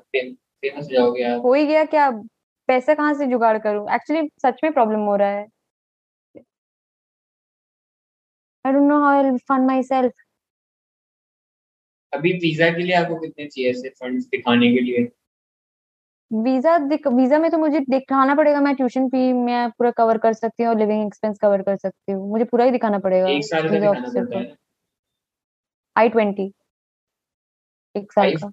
फ़ेमस 0.00 0.84
हो 0.84 0.92
जाओगे 0.92 1.22
आप। 1.24 1.42
हो 1.44 1.54
ही 1.54 1.66
गया 1.66 1.84
क्या? 1.84 2.10
पैसा 2.68 2.94
कहाँ 2.94 3.14
से 3.14 3.26
जुगाड़ 3.26 3.56
करूँ? 3.58 3.86
एक्चुअली 3.94 4.28
सच 4.42 4.60
में 4.64 4.72
प्रॉब्लम 4.72 5.00
हो 5.00 5.16
रहा 5.16 5.28
है। 5.28 5.46
I 8.64 8.72
don't 8.72 8.88
know 8.88 8.98
how 9.00 9.14
I 9.14 9.22
will 9.24 9.38
fund 9.48 9.66
myself 9.84 10.12
अभी 12.12 12.32
वीज़ा 12.38 12.68
के 12.70 12.82
लिए 12.82 12.94
आपको 12.96 13.16
कितने 13.20 13.46
चाहिए 13.46 13.70
ऐसे 13.70 13.88
फंड्स 13.90 14.26
दिखाने 14.30 14.72
के 14.74 14.80
लिए? 14.80 15.08
वीज़ा 16.30 16.76
वीज़ा 17.16 17.38
में 17.38 17.50
तो 17.50 17.58
मुझे 17.58 17.80
दिखाना 17.80 18.34
पड़ेगा 18.34 18.60
मैं 18.60 18.74
ट्यूशन 18.76 19.08
फ़ी 19.08 19.32
मैं 19.32 19.68
पूरा 19.70 19.90
कवर 19.98 20.18
कर 20.18 20.32
सकती 20.32 20.62
हूँ 20.62 20.70
और 20.72 20.78
लिविंग 20.78 21.06
एक्सपेंस 21.06 21.38
कवर 21.42 21.62
कर 21.62 21.76
सकती 21.76 22.12
हूँ। 22.12 22.30
मुझे 22.30 22.44
पूरा 22.44 22.64
ही 22.64 22.70
दिखाना 22.70 22.98
पड़ेगा 22.98 23.28
एक 23.28 23.44
साल 23.44 23.68
का 23.68 23.78
दिखाना 23.78 24.12
पड़ता 24.14 24.38
है 24.38 24.54
आई 25.96 26.08
ट्वेंटी 26.08 26.52
एक 27.94 28.12
साल 28.12 28.34
का। 28.36 28.46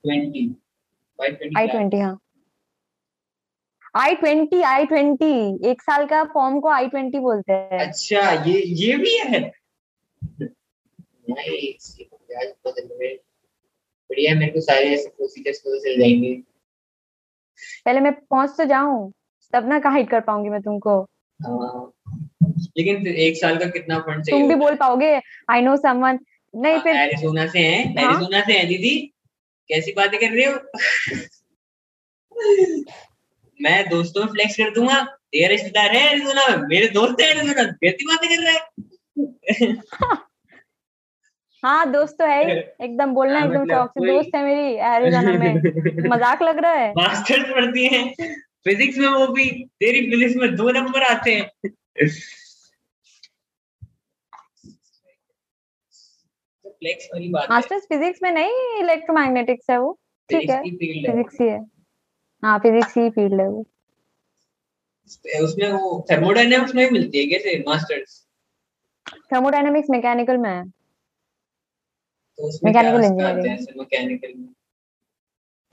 आई 1.59 1.67
ट्वेंटी 1.67 1.99
हाँ। 1.99 2.17
आई 3.95 4.15
ट्वेंटी 4.15 4.61
आई 4.63 4.85
ट्वेंटी 4.85 5.33
एक 5.69 5.81
साल 5.81 6.05
का 6.07 6.23
फॉर्म 6.33 6.59
को 6.59 6.69
आई 6.71 6.87
ट्वेंटी 6.89 7.19
बोलते 7.19 7.53
हैं। 7.53 7.79
अच्छा 7.87 8.29
ये 8.43 8.61
ये 8.83 8.97
भी 8.97 9.17
है? 9.17 9.41
नाइस 11.31 11.95
ये 11.99 12.07
बढ़िया 14.09 14.33
मेरे 14.35 14.51
को 14.51 14.61
सारे 14.61 14.85
ऐसे 14.85 15.09
प्रोसीजर्स 15.09 15.59
पता 15.59 15.77
चल 15.79 15.99
जाएँगे। 15.99 16.33
पहले 17.85 17.99
मैं 17.99 18.11
पहुँच 18.13 18.49
तो 18.57 18.65
जाऊँ 18.65 19.11
तब 19.53 19.67
ना 19.69 19.79
गाइड 19.79 20.09
कर 20.09 20.19
पाऊँगी 20.21 20.49
मैं 20.49 20.61
तुमको। 20.61 20.99
हाँ 21.39 21.91
लेकिन 22.77 23.03
फिर 23.03 23.15
एक 23.15 23.37
साल 23.37 23.57
का 23.57 23.65
कितना 23.65 23.99
फंड 23.99 24.23
चाहिए 24.25 24.41
तुम 24.41 24.49
भी 24.49 24.55
बोल 24.55 24.75
पाओगे 24.75 25.13
आई 25.49 25.61
नो 25.61 25.75
समवन 25.77 26.19
नहीं 26.53 26.79
फिर 26.79 26.95
एरिजोना 26.95 27.45
से 27.47 27.59
हैं 27.59 27.95
हाँ? 27.95 28.11
एरिजोना 28.11 28.41
से 28.41 28.53
हैं 28.53 28.67
दीदी। 28.67 28.95
कैसी 29.69 29.91
बातें 29.91 30.19
कर 30.19 30.31
रहे 30.31 30.45
हो? 30.45 30.53
मैं 33.59 33.89
दोस्तों 33.89 34.23
में 34.23 34.31
फ्लेक्स 34.31 34.57
कर 34.57 34.73
दूँगा 34.73 35.01
तेरे 35.03 35.47
रिश्तेदार 35.47 35.95
है 35.95 36.01
एरिजोना 36.11 36.47
में 36.47 36.67
मेरे 36.67 36.87
दोस्त 36.87 37.21
है 37.21 37.29
एरिजोना 37.29 37.63
कैसी 37.83 38.05
बातें 38.05 38.29
कर 38.29 38.43
रहा 38.43 38.53
है? 38.53 39.75
हाँ 41.63 41.91
दोस्त 41.91 42.15
तो 42.19 42.25
है 42.25 42.45
ही। 42.45 42.51
एकदम 42.81 43.13
बोलना 43.13 43.39
हाँ, 43.39 43.47
एकदम 43.47 43.61
मतलब 43.61 43.77
शौक 43.77 43.89
से। 43.89 44.07
दोस्त 44.07 44.35
है 44.35 44.43
मेरी 44.43 44.75
एरिजोना 44.75 45.31
में। 45.31 46.09
मज़ाक 46.09 46.41
लग 46.41 46.57
रहा 46.57 46.71
है। 46.71 46.91
मास्टर्स 46.91 47.49
पढ़ती 47.49 47.85
हैं। 47.87 48.35
फिजिक्स 48.63 48.97
में 48.97 49.07
वो 49.07 49.27
भी 49.27 49.49
तेरी 49.79 50.01
फिजिक्स 50.09 50.35
में 50.35 50.55
दो 50.55 50.69
नंबर 50.69 51.03
आते 51.03 51.31
हैं। 51.31 51.71
है। 56.83 57.47
मास्टर्स 57.49 57.83
फिजिक्स 57.83 58.19
में 58.23 58.31
नहीं 58.31 58.79
इलेक्ट्रोमैग्नेटिक्स 58.79 59.69
है 59.69 59.77
वो। 59.77 59.99
ठीक 60.29 60.49
है। 60.49 60.55
है 60.55 60.63
फिजिक्स 60.63 61.41
ही 61.41 61.47
है। 61.47 61.59
हाँ 62.43 62.59
फिजिक्स 62.59 62.97
ही 62.97 63.09
फ़ील्ड 63.09 63.41
है 63.41 63.47
वो। 63.47 63.65
उसमें 65.43 65.71
वो 65.71 66.05
थर्मोडायनामिक्स 66.11 66.75
में 66.75 66.89
मिलती 66.91 67.19
है 67.19 67.25
कैसे? 67.25 67.63
मास्टर्स। 67.67 68.27
थर्मोडायनामिक्स 69.33 69.89
मैकेनिकल 69.89 70.37
में 70.37 70.49
है। 70.49 70.80
मैकेनिकल 72.43 74.33
में? 74.33 74.53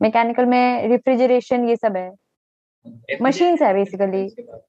मैकेनिकल 0.03 0.47
में 0.47 0.89
रेफ्रिजरेशन 0.89 1.69
ये 1.69 1.77
सब 1.77 1.97
है। 1.97 2.13
Machines 3.23 3.63
है 3.63 3.85
बाद- 3.85 4.61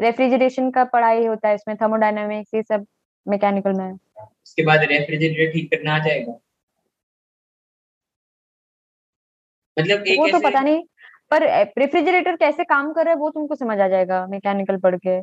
रेफ्रिजरेशन 0.00 0.70
का 0.70 0.84
पढ़ाई 0.84 1.26
होता 1.26 1.48
है 1.48 1.54
इसमें 1.54 1.76
थर्मोडायनामिक्स 1.76 2.54
ये 2.54 2.62
सब 2.62 2.86
मैकेनिकल 3.28 3.72
में 3.72 3.92
उसके 4.44 4.62
बाद 4.62 4.80
रेफ्रिजरेटर 4.80 5.52
ठीक 5.52 5.70
करना 5.70 5.94
आ 5.94 5.98
जाएगा? 5.98 6.32
मतलब 9.78 10.06
एक 10.06 10.18
वो 10.18 10.28
तो 10.28 10.40
पता 10.40 10.60
नहीं 10.60 10.84
पर 11.30 11.42
रेफ्रिजरेटर 11.78 12.36
कैसे 12.36 12.64
काम 12.64 12.92
कर 12.92 13.04
रहा 13.04 13.14
है 13.14 13.20
वो 13.20 13.30
तुमको 13.30 13.54
समझ 13.54 13.80
आ 13.80 13.88
जाएगा 13.88 14.26
मैकेनिकल 14.26 14.76
पढ़ 14.76 14.96
के। 14.96 15.20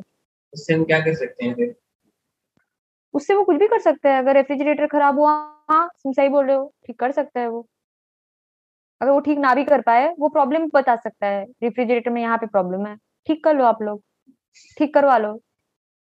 उससे 0.54 0.74
हम 0.74 0.84
क्या 0.84 1.00
कर 1.00 1.14
सकते 1.14 1.44
हैं 1.44 1.54
फिर? 1.54 1.76
उससे 3.14 3.34
वो 3.34 3.44
कुछ 3.44 3.56
भी 3.56 3.68
कर 3.68 3.78
सकते 3.78 4.08
हैं 4.08 4.18
अगर 4.18 4.34
रेफ्रिजरेटर 4.34 4.86
खराब 4.86 5.18
हुआ 5.18 5.61
हाँ 5.72 5.86
तुम 6.02 6.12
सही 6.12 6.28
बोल 6.28 6.46
रहे 6.46 6.56
हो 6.56 6.72
ठीक 6.86 6.98
कर 7.00 7.12
सकता 7.12 7.40
है 7.40 7.48
वो। 7.48 7.66
अगर 9.00 9.10
वो 9.10 9.20
ठीक 9.20 9.38
ना 9.38 9.54
भी 9.54 9.64
कर 9.64 9.80
पाए 9.80 10.08
वो 10.18 10.28
प्रॉब्लम 10.28 10.68
बता 10.74 10.96
सकता 10.96 11.26
है। 11.26 11.44
रेफ्रिजरेटर 11.62 12.10
में 12.10 12.20
यहाँ 12.22 12.36
पे 12.38 12.46
प्रॉब्लम 12.46 12.86
है। 12.86 12.96
ठीक 13.26 13.42
कर 13.44 13.54
लो 13.54 13.64
आप 13.64 13.82
लोग। 13.82 14.02
ठीक 14.78 14.94
करवा 14.94 15.16
लो। 15.18 15.40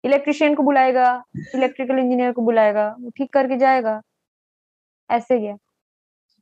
इलेक्ट्रिशियन 0.03 0.55
को 0.55 0.63
बुलाएगा 0.63 1.11
इलेक्ट्रिकल 1.55 1.99
इंजीनियर 1.99 2.31
को 2.31 2.41
बुलाएगा 2.41 2.87
वो 2.99 3.09
ठीक 3.09 3.33
करके 3.33 3.57
जाएगा। 3.57 4.01
ऐसे 5.09 5.35
ही 5.35 5.45
है। 5.45 5.57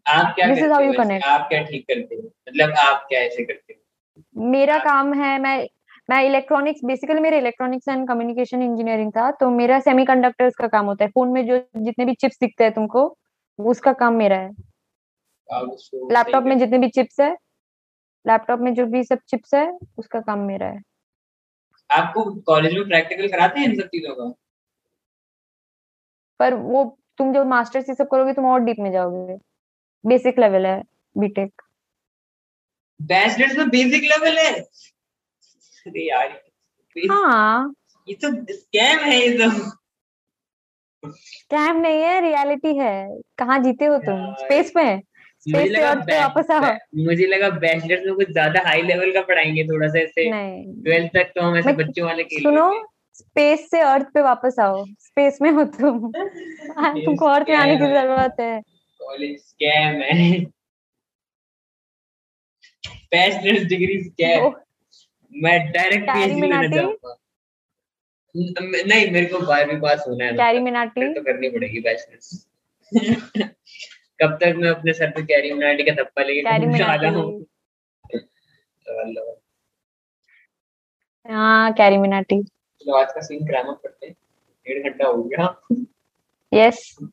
आप 0.06 0.34
क्या 0.36 0.48
करते 0.48 0.62
हो. 0.62 1.20
आप 1.26 1.48
क्या 1.50 1.62
ठीक 1.64 1.86
करते 1.88 2.16
हो? 2.16 2.22
मतलब 2.22 2.74
आप 2.80 3.06
क्या 3.10 3.20
ऐसे 3.20 3.44
करते 3.46 3.74
हो? 3.74 3.80
मेरा 4.50 4.78
काम 4.80 5.14
है 5.14 5.38
मैं 5.40 5.58
मैं 6.10 6.22
इलेक्ट्रॉनिक्स 6.24 6.82
बेसिकली 6.86 7.20
मेरा 7.22 7.38
इलेक्ट्रॉनिक्स 7.38 7.88
एंड 7.88 8.08
कम्युनिकेशन 8.08 8.62
इंजीनियरिंग 8.62 9.12
था 9.12 9.30
तो 9.32 9.50
मेरा 9.50 9.80
सेमीकंडक्टर्स 9.80 10.56
का 10.56 10.68
काम 10.68 10.86
होता 10.86 11.06
है। 11.06 11.10
फ़ोन 11.12 11.30
में 11.30 11.46
जो 11.48 11.58
जितने 11.78 12.06
भी 12.06 12.14
चिप्स 12.16 12.38
दिखते 12.42 12.64
हैं 12.64 12.74
तुमको 12.74 13.04
उसका 13.60 13.94
काम 13.94 14.14
मेरा 14.14 14.38
है। 14.38 14.52
लैपटॉप 15.50 16.44
में 16.44 16.58
जितने 16.60 16.78
भी 16.78 16.90
चिप्स 16.90 17.20
है 17.20 17.32
लैपटॉप 18.26 18.60
में 18.60 18.74
जो 18.74 18.86
भी 18.86 19.04
सब 19.04 19.20
चिप्स 19.30 19.54
है 19.54 19.68
उसका 19.98 20.20
काम 20.22 20.40
मेरा 20.48 20.68
है। 20.68 20.82
आपको 21.90 22.24
कॉलेज 22.48 22.74
में 22.74 22.88
प्रैक्टिकल 22.88 23.28
कराते 23.28 23.60
हैं 23.60 23.68
इन 23.68 23.80
सब 23.82 23.88
चीज़ों 23.88 24.16
का? 24.16 24.34
पर 26.40 26.54
वो 26.54 26.84
तुम 27.18 27.34
जो 27.34 27.44
मास्टर्स 27.46 27.90
ये 27.90 27.96
सब 27.96 28.08
करोगे 28.12 28.34
तुम 28.34 28.46
और 28.46 28.60
डीप 28.60 28.80
में 28.80 28.92
जाओगे। 28.92 29.38
बेसिक 30.04 30.40
लेवल 30.40 30.66
है 30.66 30.82
बीटेक 31.16 31.62
बैचलर्स 33.00 33.58
में 33.58 33.70
बेसिक 33.70 34.04
लेवल 34.04 34.38
है? 34.38 34.52
अरे 35.88 36.08
यार 36.10 36.42
हाँ। 36.96 37.74
ये 38.08 38.14
तो 38.16 38.30
स्कैम 38.54 39.00
है 39.00 39.20
ये 39.20 39.38
तो 39.38 39.50
स्कैम 41.04 41.78
नहीं 41.78 42.02
है 42.02 42.20
रियलिटी 42.22 42.76
है। 42.78 42.94
कहाँ 43.38 43.60
जीते 43.64 43.86
हो 43.86 43.98
तुम? 43.98 44.34
स्पेस 44.36 44.72
में 44.76 45.02
स्पेस 45.40 45.68
से 45.68 45.70
लगा 45.70 45.90
अर्थ 45.90 46.06
पे 46.08 46.20
वापस 46.20 46.52
आओ। 46.52 46.74
मुझे 47.06 47.26
लगा 47.28 47.50
बैचलर्स 47.60 48.06
में 48.06 48.16
कुछ 48.16 48.32
ज़्यादा 48.32 48.62
हाई 48.66 48.82
लेवल 48.82 49.12
का 49.14 49.22
पढ़ाएँगे 49.22 49.64
थोड़ा 49.64 49.88
सा 49.88 50.00
ऐसे। 50.00 50.30
ट्वेल्थ 50.84 51.12
तक 51.14 51.32
तो 51.36 51.42
हम 51.42 51.58
ऐसे 51.58 51.74
बच्चों 51.74 52.06
वाले 52.06 52.24
खेल 52.24 52.44
सुनो 52.44 52.72
स्पेस 53.14 53.70
से 53.72 53.80
अर्थ 53.82 54.08
पे 54.14 54.22
वापस 54.22 54.60
आओ। 54.60 54.84
स्पेस 55.00 55.38
में 55.42 55.50
हो 55.52 55.64
तुम। 55.64 56.12
तुमको 57.06 57.26
अर्थ 57.26 57.50
में 57.50 57.56
आने 57.56 57.78
की 57.78 57.84
है। 57.84 57.94
ज़रूरत 57.94 58.36
है। 58.40 58.62
कॉलेज 59.00 59.40
स्कैम 59.40 60.02
है। 60.02 60.40
बैचलर्स 63.12 63.64
डिग्री 63.64 64.04
स्कैम 64.04 64.54
मैं 65.34 65.72
डायरेक्ट 65.72 66.10
पीएचडी 66.10 66.42
लेना? 66.42 66.68
चाहूँगा 66.68 67.16
नहीं 68.36 69.12
मेरे 69.12 69.26
को 69.26 69.40
बारहवीं 69.40 69.80
पास 69.82 70.04
होना 70.08 70.26
है 70.26 70.34
कैरी 70.34 70.60
मिनाटी? 70.60 71.14
तो 71.14 71.22
करनी 71.22 71.50
पड़ेगी 71.50 71.80
बैचलर्स 71.80 72.48
कब 74.22 74.38
तक 74.42 74.54
मैं 74.58 74.70
अपने 74.70 74.94
सर 74.94 75.10
पे 75.12 75.22
कैरी 75.22 75.54
मिनाटी 75.54 75.84
का 75.84 76.04
थप्पा 76.04 76.24
लेके 76.24 76.60
घूमने 76.60 76.84
वाला 76.84 77.12
मिनाटी। 77.12 77.20
हूँ 77.20 77.46
हाँ 81.28 81.74
कैरी 81.74 81.98
मिनाटी। 81.98 82.36
आज 82.98 83.12
का 83.12 83.22
सीन 83.22 83.46
ड्रामा 83.46 83.74
करते 83.74 84.08
हैं। 84.08 84.16
डेढ़ 84.66 84.90
घंटा 84.90 85.08
हो 85.08 85.24
गया। 85.24 85.46
यस 86.54 86.98
हाँ 87.02 87.10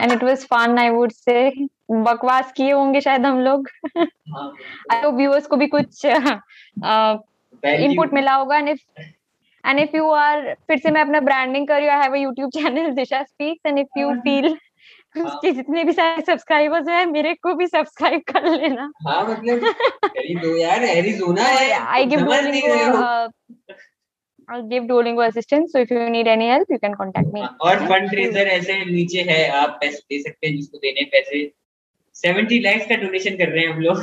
and 0.00 0.12
it 0.12 0.24
was 0.24 0.44
fun 0.44 0.78
I 0.78 0.88
would 0.88 1.12
say 1.12 1.50
बकवास 1.90 2.52
किए 2.52 2.72
होंगे 2.72 3.00
शायद 3.00 3.26
हम 3.26 3.40
लोग। 3.40 3.68
आई 3.98 5.02
होप 5.04 5.14
व्यूअर्स 5.14 5.46
को 5.46 5.56
भी 5.56 5.66
कुछ 5.66 6.04
इनपुट 7.64 8.12
मिला 8.14 8.34
होगा। 8.34 8.56
And 8.56 8.68
if 8.68 9.00
and 9.66 9.78
if 9.80 9.96
you 9.96 10.10
are 10.10 10.54
फिर 10.68 10.78
से 10.78 10.90
मैं 10.90 11.00
अपना 11.00 11.20
ब्रांडिंग 11.20 11.68
कर 11.68 11.76
रही 11.76 11.86
हूँ। 11.86 11.94
I 11.94 12.02
have 12.02 12.12
a 12.12 12.16
YouTube 12.16 12.50
channel 12.50 12.90
Disha 12.90 13.22
speaks 13.22 13.66
and 13.66 13.78
if 13.78 13.98
you 13.98 14.14
feel 14.14 14.56
उसके 15.16 15.50
जितने 15.50 15.84
भी 15.84 15.92
सारे 15.92 16.22
सब्सक्राइबर्स 16.22 16.88
हैं 16.88 17.06
मेरे 17.06 17.34
को 17.34 17.54
भी 17.54 17.66
सब्सक्राइब 17.66 18.20
कर 18.32 18.48
लेना। 18.50 18.90
हाँ 19.08 19.22
मतलब 19.28 20.56
यार 20.60 20.84
एरिजोना 20.84 21.42
है। 21.42 21.68
I 21.94 22.04
give 22.04 22.26
I'll 24.48 24.68
give 24.68 24.84
Duolingo 24.84 25.26
assistance. 25.28 25.72
So 25.72 25.80
if 25.80 25.90
you 25.90 26.10
need 26.10 26.26
any 26.26 26.48
help, 26.48 26.68
you 26.70 26.78
can 26.78 26.94
contact 26.94 27.32
me. 27.32 27.42
और 27.60 27.76
रेजर 28.14 28.46
ऐसे 28.46 28.84
नीचे 28.84 29.22
है 29.30 29.48
आप 29.60 29.78
पैसे 29.80 29.98
दे 30.10 30.22
सकते 30.22 30.46
हैं 30.46 30.56
जिसको 30.56 30.78
देने 30.78 31.04
पैसे 31.14 31.52
सेवेंटी 32.14 32.58
लैक्स 32.58 32.86
का 32.86 32.96
डोनेशन 32.96 33.36
कर 33.36 33.48
रहे 33.48 33.64
हैं 33.66 33.72
हम 33.74 33.80
लोग 33.80 34.02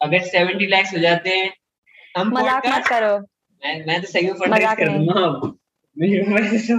अगर 0.00 0.20
सेवेंटी 0.26 0.66
लैक्स 0.66 0.92
हो 0.94 0.98
जाते 0.98 1.30
हैं 1.30 1.52
हम 2.18 2.32
मज़ाक 2.38 2.66
मत 2.66 2.86
करो 2.86 3.16
मैं 3.64 3.86
मैं 3.86 4.00
तो 4.02 4.08
सही 4.08 4.26
में 4.26 4.48
मज़ाक 4.48 4.78
कर। 4.78 4.88
दूँगा 4.88 5.14
तो 5.20 6.78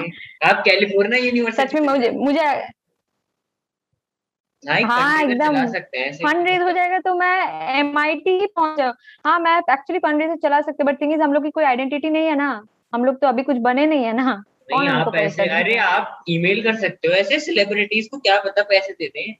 आप 0.48 0.62
कैलिफ़ोर्निया 0.64 1.24
यूनिवर्सिटी 1.24 1.68
सच 1.68 1.74
में 1.74 1.80
मुझे 1.80 2.10
मुझे 2.10 2.44
हाँ 4.62 4.80
हाँ, 4.82 5.22
एकदम। 5.22 5.56
हैं 5.96 6.12
फंड 6.12 6.62
हो 6.62 6.70
जाएगा 6.72 6.98
तो 6.98 7.14
मैं 7.14 7.68
एम 7.78 7.98
आई 7.98 8.14
टी 8.14 8.46
पहुँच 8.46 8.78
जाऊँ। 8.78 8.94
हाँ 9.24 9.38
मैं 9.38 9.56
एक्चुअली 9.58 9.98
फंड 9.98 10.22
रेज 10.22 10.38
चला 10.42 10.60
सकते 10.60 10.84
बट 10.84 11.00
थिंग 11.00 11.22
हम 11.22 11.32
लोग 11.32 11.42
की 11.42 11.50
कोई 11.50 11.64
आइडेंटिटी 11.64 12.10
नहीं 12.10 12.26
है 12.26 12.36
ना। 12.36 12.66
हम 12.94 13.04
लोग 13.04 13.20
तो 13.20 13.26
अभी 13.26 13.42
कुछ 13.42 13.56
बने 13.56 13.86
नहीं 13.86 14.04
है 14.04 14.12
ना। 14.12 14.42
नहीं 14.72 14.88
आप 14.88 15.14
ऐसे 15.14 15.46
अरे 15.48 15.76
आप 15.76 16.24
ईमेल 16.28 16.62
कर 16.62 16.74
सकते 16.74 17.08
हो। 17.08 17.14
ऐसे 17.14 17.40
सेलिब्रिटीज 17.40 18.08
को 18.08 18.18
क्या 18.18 18.38
पता 18.40 18.62
पैसे 18.62 18.92
दे 18.92 19.08
दें 19.08 19.34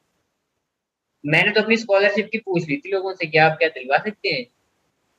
मैंने 1.25 1.51
तो 1.53 1.63
अपनी 1.63 1.77
स्कॉलरशिप 1.77 2.29
की 2.33 2.39
पूछ 2.39 2.69
ली 2.69 2.77
थी 2.77 2.91
लोगों 2.91 3.13
से 3.15 3.27
क्या 3.27 3.47
आप 3.47 3.59
क्या 3.59 3.69
दिलवा 3.69 3.99
सकते 3.99 4.29
हैं? 4.29 4.45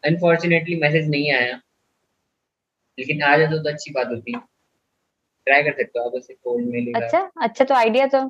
अनफॉर्चुनेटली 0.03 0.75
मैसेज 0.75 1.09
नहीं 1.09 1.31
आया। 1.33 1.59
लेकिन 2.99 3.23
आ 3.23 3.37
जाए 3.37 3.47
तो 3.47 3.69
अच्छी 3.69 3.91
बात 3.91 4.07
होती 4.07 4.33
ट्राई 5.47 5.63
कर 5.63 5.71
सकते 5.71 5.99
हो 5.99 6.05
आप 6.05 6.15
ऐसे 6.15 6.33
कोल्ड 6.33 6.65
मेल 6.65 6.93
अच्छा 6.95 7.29
अच्छा 7.41 7.65
तो 7.65 7.75
आइडिया 7.75 8.07
तो। 8.07 8.29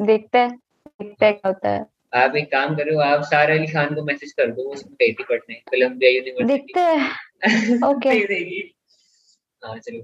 देखते 0.00 0.38
हैं 0.38 0.56
देखते 0.86 1.26
हैं 1.26 1.34
क्या 1.34 1.48
होता 1.48 1.68
है। 1.68 1.86
आप 2.14 2.36
एक 2.36 2.52
काम 2.52 2.76
करो 2.76 3.00
आप 3.00 3.22
सारे 3.22 3.58
अली 3.58 3.66
खान 3.66 3.94
को 3.94 4.02
मैसेज 4.02 4.32
कर 4.32 4.50
दो 4.50 4.62
उसमें 4.72 4.94
गई 4.94 5.12
थी 5.12 5.24
पढ़ने 5.24 5.54
कोलंबिया 5.54 6.10
यूनिवर्सिटी 6.10 6.56
देखते 6.56 6.80
हैं। 6.80 7.10
ओके 7.88 8.08
हाँ 9.66 9.78
चलो। 9.78 10.00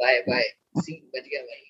बाय 0.00 0.20
बाय 0.20 0.42
सी 0.78 1.10
बच 1.14 1.24
गया 1.28 1.42
भाई। 1.42 1.65